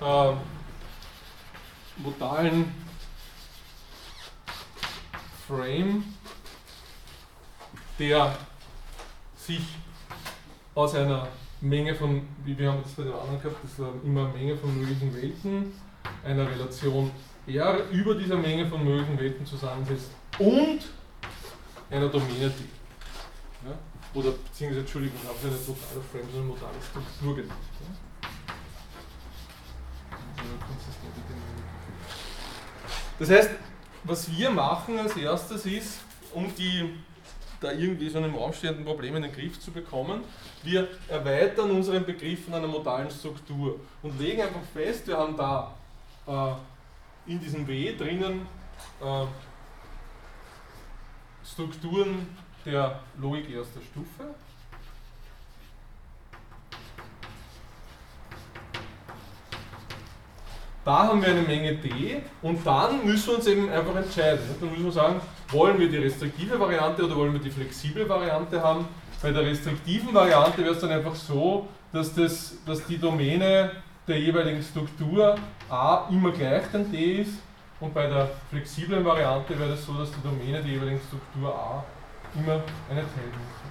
äh, 0.00 0.32
modalen 1.96 2.74
Frame, 5.46 6.04
der 7.98 8.36
sich 9.36 9.62
aus 10.74 10.94
einer 10.94 11.28
Menge 11.60 11.94
von, 11.94 12.22
wie 12.44 12.56
wir 12.56 12.70
haben 12.70 12.82
das 12.82 12.92
bei 12.92 13.02
den 13.02 13.12
anderen 13.12 13.42
gehabt, 13.42 13.56
das 13.62 13.78
war 13.78 13.92
immer 14.04 14.26
eine 14.26 14.34
Menge 14.34 14.56
von 14.56 14.78
möglichen 14.78 15.14
Welten, 15.14 15.72
einer 16.24 16.48
Relation 16.48 17.10
R 17.46 17.88
über 17.90 18.14
dieser 18.14 18.36
Menge 18.36 18.66
von 18.66 18.84
möglichen 18.84 19.18
Welten 19.18 19.44
zusammensetzt 19.44 20.10
und 20.38 20.80
einer 21.90 22.08
Domäne 22.08 22.50
D. 22.50 22.64
Ja? 23.64 23.76
Oder 24.14 24.30
beziehungsweise, 24.32 24.80
Entschuldigung, 24.80 25.18
ich 25.22 25.28
habe 25.28 25.38
eine 25.42 25.56
totale 25.56 26.00
Frame, 26.12 26.30
sondern 26.32 26.48
modale 26.48 26.82
Struktur 26.82 27.36
genannt. 27.36 27.58
Das 33.18 33.30
heißt, 33.30 33.50
was 34.04 34.30
wir 34.30 34.50
machen 34.50 34.98
als 34.98 35.16
erstes 35.16 35.66
ist, 35.66 35.98
um 36.32 36.54
die 36.54 36.94
da 37.60 37.72
irgendwie 37.72 38.08
so 38.08 38.18
einem 38.18 38.34
Raum 38.34 38.52
stehenden 38.52 38.84
Probleme 38.84 39.16
in 39.16 39.24
den 39.24 39.32
Griff 39.32 39.58
zu 39.58 39.70
bekommen, 39.70 40.22
wir 40.62 40.88
erweitern 41.08 41.70
unseren 41.70 42.04
Begriff 42.04 42.44
von 42.44 42.54
einer 42.54 42.68
modalen 42.68 43.10
Struktur 43.10 43.80
und 44.02 44.18
legen 44.18 44.42
einfach 44.42 44.62
fest, 44.72 45.06
wir 45.06 45.16
haben 45.16 45.36
da 45.36 45.74
äh, 46.26 47.30
in 47.30 47.40
diesem 47.40 47.66
W 47.66 47.94
drinnen 47.96 48.46
äh, 49.00 49.24
Strukturen 51.44 52.28
der 52.64 53.00
Logik 53.18 53.50
erster 53.50 53.80
Stufe. 53.80 54.34
Da 60.84 61.06
haben 61.06 61.20
wir 61.20 61.28
eine 61.28 61.42
Menge 61.42 61.74
D 61.74 62.22
und 62.40 62.66
dann 62.66 63.04
müssen 63.04 63.26
wir 63.28 63.34
uns 63.36 63.46
eben 63.46 63.68
einfach 63.68 63.94
entscheiden. 63.94 64.40
Dann 64.58 64.70
müssen 64.70 64.84
wir 64.84 64.92
sagen, 64.92 65.20
wollen 65.48 65.78
wir 65.78 65.88
die 65.88 65.98
restriktive 65.98 66.58
Variante 66.58 67.04
oder 67.04 67.16
wollen 67.16 67.32
wir 67.32 67.40
die 67.40 67.50
flexible 67.50 68.08
Variante 68.08 68.62
haben. 68.62 68.86
Bei 69.22 69.32
der 69.32 69.44
restriktiven 69.44 70.12
Variante 70.14 70.62
wäre 70.62 70.74
es 70.74 70.80
dann 70.80 70.90
einfach 70.90 71.14
so, 71.14 71.68
dass, 71.92 72.14
das, 72.14 72.56
dass 72.66 72.84
die 72.86 72.98
Domäne 72.98 73.72
der 74.06 74.20
jeweiligen 74.20 74.62
Struktur 74.62 75.36
A 75.68 76.06
immer 76.10 76.32
gleich 76.32 76.64
dann 76.72 76.90
D 76.90 77.22
ist 77.22 77.38
und 77.80 77.94
bei 77.94 78.06
der 78.06 78.30
flexiblen 78.50 79.04
Variante 79.04 79.58
wäre 79.58 79.72
es 79.72 79.80
das 79.80 79.86
so, 79.86 79.94
dass 79.94 80.10
die 80.10 80.22
Domäne 80.22 80.62
der 80.62 80.70
jeweiligen 80.70 81.00
Struktur 81.00 81.54
A 81.54 81.84
immer 82.34 82.62
eine 82.90 83.00
Teilung 83.00 83.32
ist. 83.32 83.68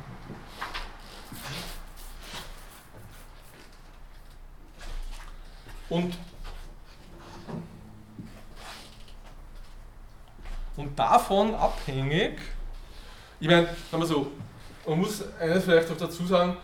Und, 5.89 6.17
und 10.77 10.97
davon 10.97 11.53
abhängig, 11.55 12.39
ich 13.39 13.47
meine, 13.47 13.67
sagen 13.91 14.03
wir 14.03 14.05
so, 14.05 14.31
man 14.87 14.99
muss 14.99 15.23
eines 15.39 15.65
vielleicht 15.65 15.91
auch 15.91 15.97
dazu 15.97 16.25
sagen, 16.25 16.55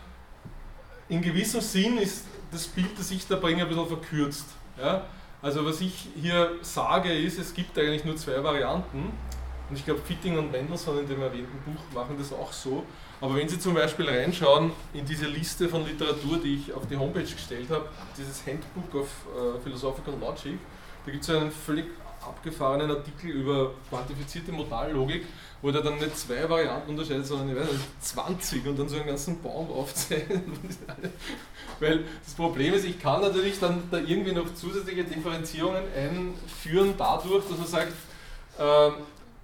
in 1.08 1.20
gewissem 1.20 1.60
Sinn 1.60 1.98
ist 1.98 2.24
das 2.50 2.66
Bild, 2.66 2.98
das 2.98 3.10
ich 3.10 3.26
da 3.26 3.36
bringe, 3.36 3.62
ein 3.62 3.68
bisschen 3.68 3.86
verkürzt. 3.86 4.46
Ja? 4.80 5.04
Also 5.42 5.64
was 5.66 5.80
ich 5.80 6.08
hier 6.16 6.52
sage 6.62 7.12
ist, 7.12 7.38
es 7.38 7.52
gibt 7.52 7.78
eigentlich 7.78 8.04
nur 8.04 8.16
zwei 8.16 8.42
Varianten. 8.42 9.12
Und 9.68 9.76
ich 9.76 9.84
glaube, 9.84 10.00
Fitting 10.00 10.38
und 10.38 10.52
Mendelssohn 10.52 10.98
in 10.98 11.08
dem 11.08 11.22
erwähnten 11.22 11.58
Buch 11.64 11.82
machen 11.94 12.16
das 12.18 12.32
auch 12.32 12.52
so. 12.52 12.84
Aber 13.20 13.34
wenn 13.36 13.48
Sie 13.48 13.58
zum 13.58 13.74
Beispiel 13.74 14.08
reinschauen 14.08 14.72
in 14.92 15.06
diese 15.06 15.26
Liste 15.26 15.68
von 15.68 15.86
Literatur, 15.86 16.38
die 16.38 16.56
ich 16.56 16.72
auf 16.72 16.86
die 16.86 16.96
Homepage 16.96 17.22
gestellt 17.22 17.70
habe, 17.70 17.88
dieses 18.16 18.46
Handbook 18.46 18.94
of 18.94 19.08
uh, 19.34 19.58
Philosophical 19.60 20.14
Logic, 20.20 20.58
da 21.06 21.12
gibt 21.12 21.24
es 21.24 21.30
einen 21.30 21.50
völlig 21.50 21.86
abgefahrenen 22.26 22.90
Artikel 22.90 23.30
über 23.30 23.72
quantifizierte 23.88 24.52
Modallogik, 24.52 25.26
wo 25.62 25.70
er 25.70 25.82
dann 25.82 25.96
nicht 25.96 26.18
zwei 26.18 26.48
Varianten 26.48 26.90
unterscheidet, 26.90 27.26
sondern 27.26 27.50
ich 27.50 27.56
weiß 27.56 27.72
nicht, 27.72 27.84
20 28.02 28.66
und 28.66 28.78
dann 28.78 28.88
so 28.88 28.96
einen 28.96 29.06
ganzen 29.06 29.40
Baum 29.40 29.70
aufzeichnet. 29.70 30.42
Weil 31.80 32.04
das 32.24 32.34
Problem 32.34 32.74
ist, 32.74 32.84
ich 32.84 32.98
kann 32.98 33.20
natürlich 33.22 33.58
dann 33.58 33.82
da 33.90 33.98
irgendwie 33.98 34.32
noch 34.32 34.52
zusätzliche 34.54 35.04
Differenzierungen 35.04 35.82
einführen, 35.96 36.94
dadurch, 36.98 37.48
dass 37.48 37.58
man 37.58 37.66
sagt, 37.66 37.92
äh, 38.58 38.90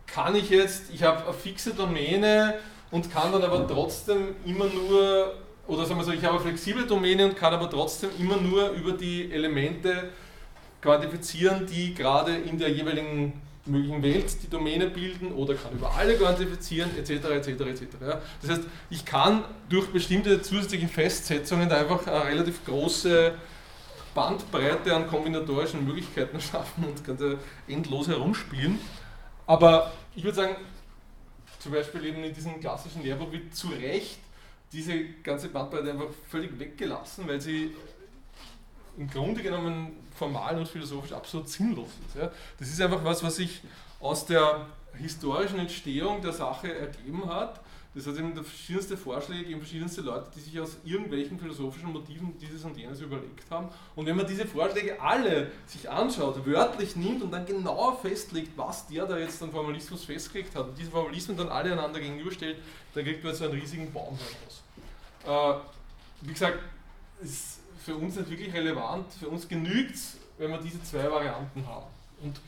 kann 0.07 0.35
ich 0.35 0.51
jetzt, 0.51 0.91
ich 0.93 1.03
habe 1.03 1.25
eine 1.25 1.33
fixe 1.33 1.73
Domäne 1.75 2.55
und 2.91 3.11
kann 3.13 3.33
dann 3.33 3.43
aber 3.43 3.67
trotzdem 3.67 4.35
immer 4.45 4.67
nur, 4.67 5.35
oder 5.67 5.87
sagen 5.87 6.01
wir 6.01 6.05
so, 6.05 6.13
ich 6.13 6.25
habe 6.25 6.35
eine 6.35 6.45
flexible 6.45 6.87
Domäne 6.87 7.27
und 7.27 7.37
kann 7.37 7.55
aber 7.55 7.71
trotzdem 7.71 8.11
immer 8.19 8.37
nur 8.37 8.71
über 8.71 8.93
die 8.93 9.33
Elemente 9.33 10.11
quantifizieren, 10.83 11.67
die 11.67 11.95
gerade 11.95 12.35
in 12.35 12.59
der 12.59 12.71
jeweiligen 12.71 13.41
möglichen 13.67 14.03
Welt 14.03 14.43
die 14.43 14.49
Domäne 14.49 14.89
bilden 14.89 15.33
oder 15.33 15.55
kann 15.55 15.73
über 15.73 15.93
alle 15.93 16.17
quantifizieren, 16.17 16.91
etc. 16.97 17.11
etc. 17.11 17.49
etc. 17.49 17.87
Das 18.41 18.51
heißt, 18.51 18.63
ich 18.89 19.05
kann 19.05 19.45
durch 19.69 19.89
bestimmte 19.89 20.41
zusätzliche 20.43 20.89
Festsetzungen 20.89 21.71
einfach 21.71 22.07
eine 22.07 22.25
relativ 22.25 22.65
große 22.65 23.35
Bandbreite 24.15 24.95
an 24.95 25.07
kombinatorischen 25.07 25.85
Möglichkeiten 25.85 26.41
schaffen 26.41 26.85
und 26.85 27.05
kann 27.05 27.17
da 27.17 27.35
endlos 27.69 28.09
herumspielen. 28.09 28.79
Aber 29.47 29.93
ich 30.15 30.25
würde 30.25 30.37
sagen, 30.37 30.57
zum 31.59 31.73
Beispiel 31.73 32.05
eben 32.07 32.25
in 32.25 32.35
diesem 32.35 32.59
klassischen 32.61 33.03
Lehrbuch 33.03 33.31
wird 33.31 33.55
zu 33.55 33.69
Recht 33.69 34.19
diese 34.73 35.05
ganze 35.23 35.49
Bandbreite 35.49 35.91
einfach 35.91 36.07
völlig 36.29 36.59
weggelassen, 36.59 37.29
weil 37.29 37.41
sie 37.41 37.73
im 38.97 39.09
Grunde 39.09 39.43
genommen 39.43 39.97
formal 40.17 40.59
und 40.59 40.69
philosophisch 40.69 41.13
absolut 41.13 41.49
sinnlos 41.49 41.91
ist. 42.07 42.17
Ja. 42.17 42.31
Das 42.59 42.69
ist 42.69 42.81
einfach 42.81 43.03
was, 43.05 43.23
was 43.23 43.37
sich 43.37 43.63
aus 44.01 44.27
der 44.27 44.67
historischen 44.95 45.59
Entstehung 45.59 46.21
der 46.21 46.33
Sache 46.33 46.75
ergeben 46.75 47.27
hat. 47.27 47.61
Das 47.93 48.07
hat 48.07 48.17
eben 48.19 48.33
verschiedenste 48.35 48.97
Vorschläge 48.97 49.43
gegeben, 49.43 49.61
verschiedenste 49.61 50.03
Leute, 50.03 50.31
die 50.37 50.41
sich 50.41 50.61
aus 50.61 50.77
irgendwelchen 50.85 51.41
philosophischen 51.41 51.93
Motiven 51.93 52.39
dieses 52.39 52.65
und 52.65 52.77
jenes 52.77 53.01
überlegt 53.01 53.51
haben. 53.51 53.69
Und 53.97 54.07
wenn 54.07 54.17
man 54.17 54.29
diese 54.29 54.47
Vorschläge 54.47 55.01
alle 55.01 55.51
sich 55.67 55.91
anschaut, 55.91 56.47
wörtlich 56.47 56.95
nimmt 56.95 57.21
und 57.21 57.33
dann 57.33 57.45
genau 57.47 57.97
festlegt, 57.97 58.57
was 58.57 58.87
der 58.87 59.07
da 59.07 59.19
jetzt 59.19 59.43
an 59.43 59.51
Formalismus 59.51 60.05
festgelegt 60.05 60.55
hat 60.55 60.69
und 60.69 60.79
diese 60.79 60.91
Formalismen 60.91 61.37
dann 61.37 61.49
alle 61.49 61.73
einander 61.73 61.99
gegenüberstellt, 61.99 62.59
dann 62.95 63.03
kriegt 63.03 63.25
man 63.25 63.35
so 63.35 63.45
einen 63.45 63.55
riesigen 63.55 63.93
Baum 63.93 64.17
heraus. 65.25 65.61
Äh, 65.61 66.27
wie 66.27 66.33
gesagt, 66.33 66.61
es 67.21 67.60
für 67.85 67.97
uns 67.97 68.17
nicht 68.17 68.31
wirklich 68.31 68.53
relevant. 68.53 69.13
Für 69.13 69.29
uns 69.29 69.49
genügt 69.49 69.95
es, 69.95 70.19
wenn 70.39 70.51
wir 70.51 70.59
diese 70.59 70.83
zwei 70.83 71.11
Varianten 71.11 71.67
haben. 71.67 71.87
Und 72.23 72.41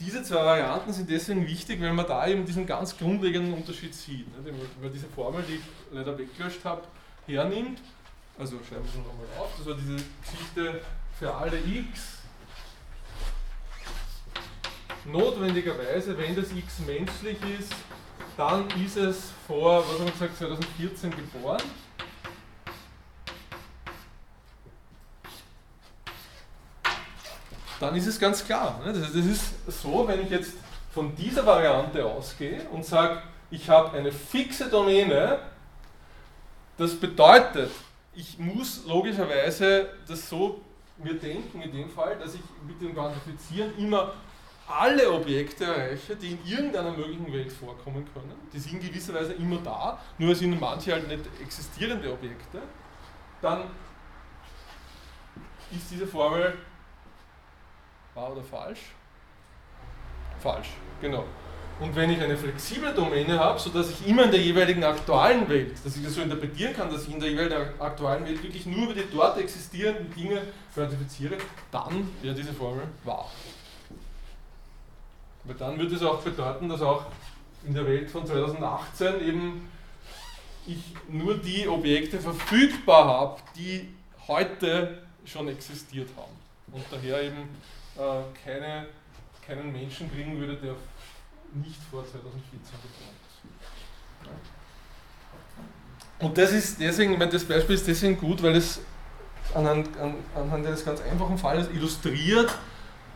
diese 0.00 0.22
zwei 0.22 0.44
Varianten 0.44 0.92
sind 0.92 1.08
deswegen 1.08 1.46
wichtig, 1.46 1.80
weil 1.80 1.92
man 1.92 2.06
da 2.06 2.26
eben 2.26 2.44
diesen 2.44 2.66
ganz 2.66 2.96
grundlegenden 2.96 3.54
Unterschied 3.54 3.94
sieht. 3.94 4.26
Wenn 4.42 4.56
man 4.56 4.92
diese 4.92 5.06
Formel, 5.06 5.42
die 5.48 5.54
ich 5.54 5.62
leider 5.92 6.16
weggelöscht 6.18 6.64
habe, 6.64 6.82
hernimmt, 7.26 7.80
also 8.38 8.56
schreiben 8.68 8.84
wir 8.84 8.90
es 8.90 8.96
nochmal 8.96 9.26
auf, 9.38 9.50
das 9.56 9.66
war 9.66 9.74
diese 9.74 10.04
Geschichte 10.22 10.80
für 11.18 11.32
alle 11.32 11.58
x, 11.58 12.18
notwendigerweise, 15.04 16.16
wenn 16.18 16.34
das 16.34 16.50
x 16.50 16.80
menschlich 16.80 17.38
ist, 17.58 17.72
dann 18.36 18.68
ist 18.84 18.96
es 18.96 19.30
vor, 19.46 19.80
was 19.80 19.98
haben 19.98 20.06
wir 20.06 20.12
gesagt, 20.12 20.38
2014 20.38 21.10
geboren. 21.10 21.62
Dann 27.80 27.94
ist 27.96 28.06
es 28.06 28.18
ganz 28.18 28.44
klar. 28.44 28.80
Ne? 28.84 28.92
Das 28.92 29.10
ist 29.14 29.82
so, 29.82 30.06
wenn 30.06 30.22
ich 30.22 30.30
jetzt 30.30 30.54
von 30.92 31.14
dieser 31.16 31.44
Variante 31.44 32.04
ausgehe 32.04 32.62
und 32.70 32.84
sage, 32.84 33.22
ich 33.50 33.68
habe 33.68 33.96
eine 33.96 34.12
fixe 34.12 34.68
Domäne, 34.68 35.38
das 36.76 36.94
bedeutet, 36.94 37.70
ich 38.14 38.38
muss 38.38 38.84
logischerweise 38.86 39.88
das 40.06 40.28
so 40.28 40.60
mir 40.98 41.14
denken, 41.14 41.60
in 41.62 41.72
dem 41.72 41.90
Fall, 41.90 42.16
dass 42.16 42.34
ich 42.34 42.40
mit 42.66 42.80
dem 42.80 42.94
Quantifizieren 42.94 43.76
immer 43.78 44.12
alle 44.66 45.12
Objekte 45.12 45.64
erreiche, 45.64 46.16
die 46.16 46.32
in 46.32 46.46
irgendeiner 46.46 46.92
möglichen 46.92 47.30
Welt 47.32 47.52
vorkommen 47.52 48.06
können. 48.14 48.32
Die 48.52 48.58
sind 48.58 48.74
in 48.74 48.88
gewisser 48.88 49.14
Weise 49.14 49.34
immer 49.34 49.58
da, 49.58 49.98
nur 50.16 50.34
sind 50.34 50.58
manche 50.58 50.92
halt 50.92 51.08
nicht 51.08 51.24
existierende 51.42 52.10
Objekte. 52.10 52.62
Dann 53.42 53.64
ist 55.70 55.90
diese 55.90 56.06
Formel 56.06 56.56
Wahr 58.14 58.32
oder 58.32 58.42
falsch? 58.42 58.80
Falsch, 60.40 60.68
genau. 61.00 61.24
Und 61.80 61.96
wenn 61.96 62.10
ich 62.10 62.20
eine 62.20 62.36
flexible 62.36 62.94
Domäne 62.94 63.38
habe, 63.38 63.58
sodass 63.58 63.90
ich 63.90 64.06
immer 64.06 64.24
in 64.24 64.30
der 64.30 64.40
jeweiligen 64.40 64.84
aktuellen 64.84 65.48
Welt, 65.48 65.74
dass 65.84 65.96
ich 65.96 66.04
das 66.04 66.14
so 66.14 66.22
interpretieren 66.22 66.72
kann, 66.72 66.90
dass 66.90 67.06
ich 67.06 67.12
in 67.12 67.18
der 67.18 67.30
jeweiligen 67.30 67.80
aktuellen 67.80 68.24
Welt 68.24 68.42
wirklich 68.42 68.64
nur 68.66 68.84
über 68.84 68.94
die 68.94 69.10
dort 69.12 69.38
existierenden 69.38 70.14
Dinge 70.14 70.40
quantifiziere, 70.72 71.36
dann 71.72 72.08
wäre 72.22 72.34
diese 72.34 72.52
Formel 72.52 72.84
wahr. 73.02 73.28
Weil 75.42 75.56
dann 75.56 75.78
würde 75.78 75.96
es 75.96 76.02
auch 76.02 76.22
bedeuten, 76.22 76.68
dass 76.68 76.80
auch 76.80 77.06
in 77.66 77.74
der 77.74 77.86
Welt 77.86 78.08
von 78.08 78.24
2018 78.24 79.20
eben 79.26 79.68
ich 80.66 80.94
nur 81.08 81.36
die 81.36 81.66
Objekte 81.66 82.20
verfügbar 82.20 83.06
habe, 83.06 83.40
die 83.56 83.88
heute 84.28 85.02
schon 85.24 85.48
existiert 85.48 86.08
haben. 86.16 86.32
Und 86.72 86.84
daher 86.90 87.22
eben 87.22 87.48
äh, 87.96 88.22
keine, 88.44 88.86
keinen 89.46 89.72
Menschen 89.72 90.10
kriegen 90.12 90.38
würde, 90.38 90.56
der 90.56 90.74
nicht 91.54 91.80
vor 91.90 92.04
2014 92.04 92.60
geplant 92.60 93.18
ist. 93.28 93.42
Und 96.18 96.38
das 96.38 96.52
ist 96.52 96.80
deswegen, 96.80 97.18
das 97.18 97.44
Beispiel 97.44 97.74
ist 97.74 97.86
deswegen 97.86 98.16
gut, 98.18 98.42
weil 98.42 98.56
es 98.56 98.80
anhand, 99.54 99.96
an, 99.98 100.16
anhand 100.34 100.66
eines 100.66 100.84
ganz 100.84 101.00
einfachen 101.02 101.36
Falles 101.36 101.68
illustriert, 101.70 102.56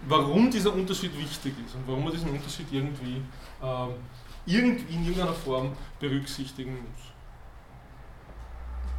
warum 0.06 0.50
dieser 0.50 0.72
Unterschied 0.72 1.16
wichtig 1.18 1.54
ist 1.64 1.74
und 1.74 1.86
warum 1.86 2.04
man 2.04 2.12
diesen 2.12 2.30
Unterschied 2.30 2.66
irgendwie, 2.70 3.22
ähm, 3.62 3.94
irgendwie 4.46 4.94
in 4.94 5.04
irgendeiner 5.04 5.34
Form 5.34 5.72
berücksichtigen 5.98 6.72
muss. 6.72 7.12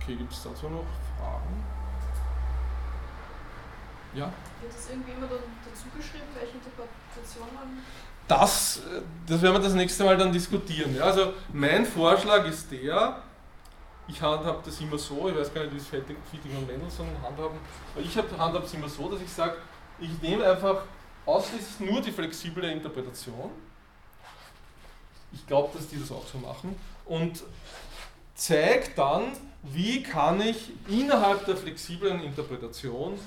Okay, 0.02 0.16
gibt 0.16 0.34
es 0.34 0.44
dazu 0.44 0.70
noch 0.70 0.86
Fragen? 1.18 1.79
Ja? 4.14 4.32
Wird 4.62 4.74
das 4.74 4.90
irgendwie 4.90 5.12
immer 5.12 5.28
dann 5.28 5.44
dazu 5.64 5.86
geschrieben, 5.96 6.26
welche 6.34 6.58
Interpretation 6.58 7.48
man. 7.54 7.84
Das, 8.28 8.82
das 9.26 9.42
werden 9.42 9.54
wir 9.56 9.60
das 9.60 9.74
nächste 9.74 10.04
Mal 10.04 10.18
dann 10.18 10.32
diskutieren. 10.32 10.96
Ja, 10.96 11.06
also 11.06 11.34
mein 11.52 11.86
Vorschlag 11.86 12.46
ist 12.46 12.72
der, 12.72 13.24
ich 14.08 14.22
handhabe 14.22 14.62
das 14.64 14.80
immer 14.82 14.98
so, 14.98 15.30
ich 15.30 15.36
weiß 15.36 15.54
gar 15.54 15.64
nicht, 15.64 15.74
wie 15.74 15.78
es 15.78 15.88
Fitting 15.88 16.58
und 16.58 16.68
Mendelssohn 16.68 17.08
handhaben, 17.24 17.58
aber 17.96 18.04
ich 18.04 18.16
handhabe 18.16 18.66
es 18.66 18.74
immer 18.74 18.90
so, 18.90 19.10
dass 19.10 19.22
ich 19.22 19.32
sage, 19.32 19.56
ich 20.00 20.22
nehme 20.22 20.46
einfach 20.46 20.84
ausschließlich 21.26 21.92
nur 21.92 22.02
die 22.02 22.12
flexible 22.12 22.64
Interpretation. 22.70 23.52
Ich 25.32 25.46
glaube, 25.46 25.76
dass 25.78 25.88
die 25.88 26.00
das 26.00 26.12
auch 26.12 26.26
so 26.26 26.40
machen. 26.40 26.76
Und 27.06 27.44
zeige 28.34 28.90
dann, 28.96 29.32
wie 29.64 30.02
kann 30.02 30.42
ich 30.42 30.72
innerhalb 30.88 31.46
der 31.46 31.58
flexiblen 31.58 32.24
Interpretation 32.24 33.20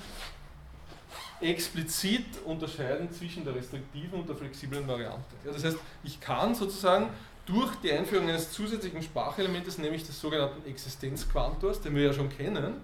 explizit 1.43 2.25
unterscheiden 2.45 3.11
zwischen 3.11 3.45
der 3.45 3.55
restriktiven 3.55 4.19
und 4.19 4.29
der 4.29 4.35
flexiblen 4.35 4.87
Variante. 4.87 5.35
Ja, 5.45 5.51
das 5.51 5.63
heißt, 5.63 5.77
ich 6.03 6.19
kann 6.19 6.55
sozusagen 6.55 7.09
durch 7.45 7.75
die 7.77 7.91
Einführung 7.91 8.29
eines 8.29 8.51
zusätzlichen 8.51 9.01
Sprachelementes, 9.03 9.77
nämlich 9.77 10.05
des 10.05 10.19
sogenannten 10.19 10.67
Existenzquantors, 10.69 11.81
den 11.81 11.95
wir 11.95 12.03
ja 12.03 12.13
schon 12.13 12.29
kennen, 12.29 12.75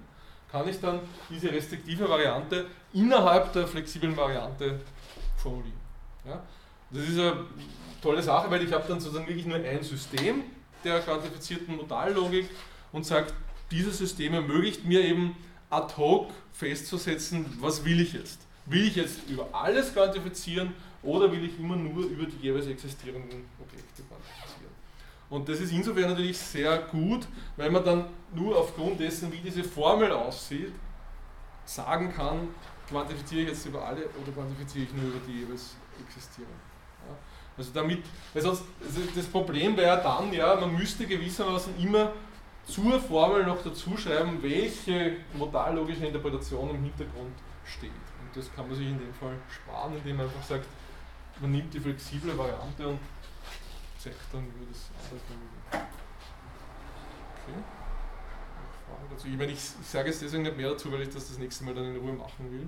kann 0.52 0.68
ich 0.68 0.80
dann 0.80 1.00
diese 1.30 1.52
restriktive 1.52 2.10
Variante 2.10 2.66
innerhalb 2.94 3.54
der 3.54 3.68
flexiblen 3.68 4.18
Variante 4.18 4.80
formulieren. 5.38 5.80
Ja? 6.26 6.42
Das 6.92 7.04
ist 7.04 7.20
eine 7.20 7.46
tolle 8.02 8.22
Sache, 8.22 8.50
weil 8.50 8.64
ich 8.64 8.74
habe 8.74 8.86
dann 8.88 9.00
sozusagen 9.00 9.28
wirklich 9.28 9.46
nur 9.46 9.58
ein 9.58 9.84
System 9.84 10.44
der 10.84 11.00
quantifizierten 11.02 11.76
Modallogik 11.76 12.50
und 12.92 13.06
sagt, 13.06 13.34
dieses 13.72 13.98
System 13.98 14.34
ermöglicht 14.34 14.86
mir 14.86 15.04
eben 15.04 15.36
ad 15.70 15.96
hoc 15.98 16.32
festzusetzen, 16.52 17.46
was 17.60 17.86
will 17.86 18.00
ich 18.00 18.14
jetzt. 18.14 18.40
Will 18.70 18.88
ich 18.88 18.96
jetzt 18.96 19.28
über 19.28 19.48
alles 19.52 19.94
quantifizieren 19.94 20.74
oder 21.02 21.32
will 21.32 21.44
ich 21.44 21.60
immer 21.60 21.76
nur 21.76 22.06
über 22.06 22.26
die 22.26 22.38
jeweils 22.38 22.68
existierenden 22.68 23.46
Objekte 23.60 24.04
quantifizieren? 24.04 24.72
Und 25.30 25.50
das 25.50 25.60
ist 25.60 25.72
insofern 25.72 26.10
natürlich 26.10 26.38
sehr 26.38 26.78
gut, 26.92 27.28
weil 27.58 27.70
man 27.70 27.84
dann 27.84 28.06
nur 28.34 28.58
aufgrund 28.58 29.00
dessen, 29.00 29.32
wie 29.32 29.38
diese 29.38 29.64
Formel 29.64 30.12
aussieht, 30.12 30.74
sagen 31.66 32.12
kann, 32.12 32.50
quantifiziere 32.88 33.42
ich 33.42 33.48
jetzt 33.50 33.66
über 33.66 33.86
alle 33.86 34.02
oder 34.02 34.32
quantifiziere 34.34 34.86
ich 34.86 34.94
nur 34.94 35.12
über 35.12 35.20
die 35.28 35.42
jeweils 35.42 35.76
existierenden. 36.08 36.70
Also 37.58 37.72
damit, 37.74 38.04
weil 38.34 38.42
sonst, 38.42 38.64
das 39.16 39.26
Problem 39.26 39.76
wäre 39.76 40.02
dann, 40.02 40.32
ja, 40.32 40.56
man 40.56 40.74
müsste 40.76 41.06
gewissermaßen 41.06 41.74
immer 41.78 42.14
zur 42.66 43.00
Formel 43.00 43.46
noch 43.46 43.62
dazu 43.62 43.98
schreiben, 43.98 44.42
welche 44.42 45.18
modallogische 45.34 46.06
Interpretation 46.06 46.70
im 46.70 46.84
Hintergrund 46.84 47.34
steht. 47.66 47.92
Das 48.34 48.54
kann 48.54 48.68
man 48.68 48.78
sich 48.78 48.88
in 48.88 49.00
dem 49.00 49.14
Fall 49.14 49.36
sparen, 49.50 49.98
indem 49.98 50.18
man 50.18 50.26
einfach 50.28 50.44
sagt, 50.44 50.66
man 51.40 51.52
nimmt 51.52 51.74
die 51.74 51.80
flexible 51.80 52.38
Variante 52.38 52.88
und 52.88 53.00
zeigt 53.98 54.18
dann, 54.32 54.46
wie 54.46 54.66
das 54.72 54.90
formuliert. 55.08 55.90
Okay. 57.48 57.64
Dazu. 59.10 59.28
Ich, 59.28 59.38
meine, 59.38 59.52
ich, 59.52 59.58
ich 59.58 59.88
sage 59.88 60.10
jetzt 60.10 60.22
deswegen 60.22 60.44
nicht 60.44 60.58
mehr 60.58 60.70
dazu, 60.72 60.92
weil 60.92 61.02
ich 61.02 61.10
das 61.10 61.28
das 61.28 61.38
nächste 61.38 61.64
Mal 61.64 61.74
dann 61.74 61.86
in 61.86 61.98
Ruhe 61.98 62.14
machen 62.14 62.52
will. 62.52 62.68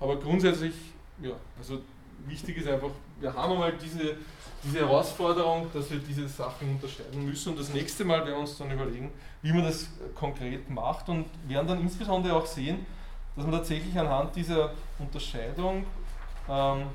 Aber 0.00 0.18
grundsätzlich, 0.18 0.74
ja, 1.20 1.32
also 1.58 1.80
wichtig 2.26 2.58
ist 2.58 2.68
einfach, 2.68 2.90
wir 3.20 3.32
haben 3.32 3.52
einmal 3.52 3.72
diese, 3.76 4.16
diese 4.62 4.80
Herausforderung, 4.80 5.70
dass 5.72 5.90
wir 5.90 5.98
diese 5.98 6.28
Sachen 6.28 6.70
unterscheiden 6.70 7.24
müssen 7.24 7.50
und 7.50 7.58
das 7.58 7.72
nächste 7.72 8.04
Mal 8.04 8.18
werden 8.18 8.30
wir 8.30 8.38
uns 8.38 8.56
dann 8.58 8.70
überlegen, 8.70 9.12
wie 9.42 9.52
man 9.52 9.64
das 9.64 9.88
konkret 10.14 10.68
macht 10.68 11.08
und 11.08 11.26
werden 11.46 11.68
dann 11.68 11.80
insbesondere 11.80 12.34
auch 12.34 12.46
sehen, 12.46 12.84
dass 13.36 13.44
man 13.44 13.52
tatsächlich 13.52 13.98
anhand 13.98 14.34
dieser 14.36 14.72
Unterscheidung 14.98 15.84
ähm, 16.48 16.86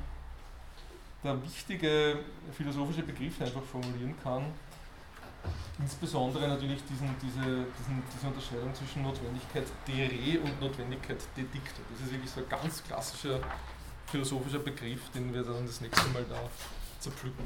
der 1.23 1.43
wichtige 1.43 2.19
philosophische 2.55 3.03
Begriffe 3.03 3.43
einfach 3.43 3.63
formulieren 3.63 4.15
kann. 4.23 4.45
Insbesondere 5.79 6.47
natürlich 6.47 6.83
diesen, 6.85 7.15
diese, 7.21 7.41
diesen, 7.41 8.03
diese 8.13 8.27
Unterscheidung 8.27 8.73
zwischen 8.73 9.03
Notwendigkeit 9.03 9.65
de 9.87 10.07
re 10.07 10.39
und 10.39 10.59
Notwendigkeit 10.61 11.17
de 11.35 11.45
dicto. 11.45 11.81
Das 11.91 12.01
ist 12.05 12.11
wirklich 12.11 12.29
so 12.29 12.41
ein 12.41 12.49
ganz 12.49 12.83
klassischer 12.83 13.39
philosophischer 14.07 14.59
Begriff, 14.59 15.09
den 15.11 15.33
wir 15.33 15.43
dann 15.43 15.65
das 15.65 15.81
nächste 15.81 16.09
Mal 16.09 16.25
da 16.29 16.41
zerpflücken. 16.99 17.45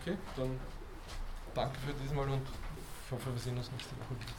Okay, 0.00 0.16
dann 0.36 0.58
danke 1.54 1.78
für 1.80 1.92
diesmal 1.92 2.28
und 2.28 2.42
ich 2.42 3.12
hoffe, 3.12 3.32
wir 3.32 3.40
sehen 3.40 3.58
uns 3.58 3.70
nächste 3.72 3.94
Woche 3.98 4.16
wieder. 4.18 4.32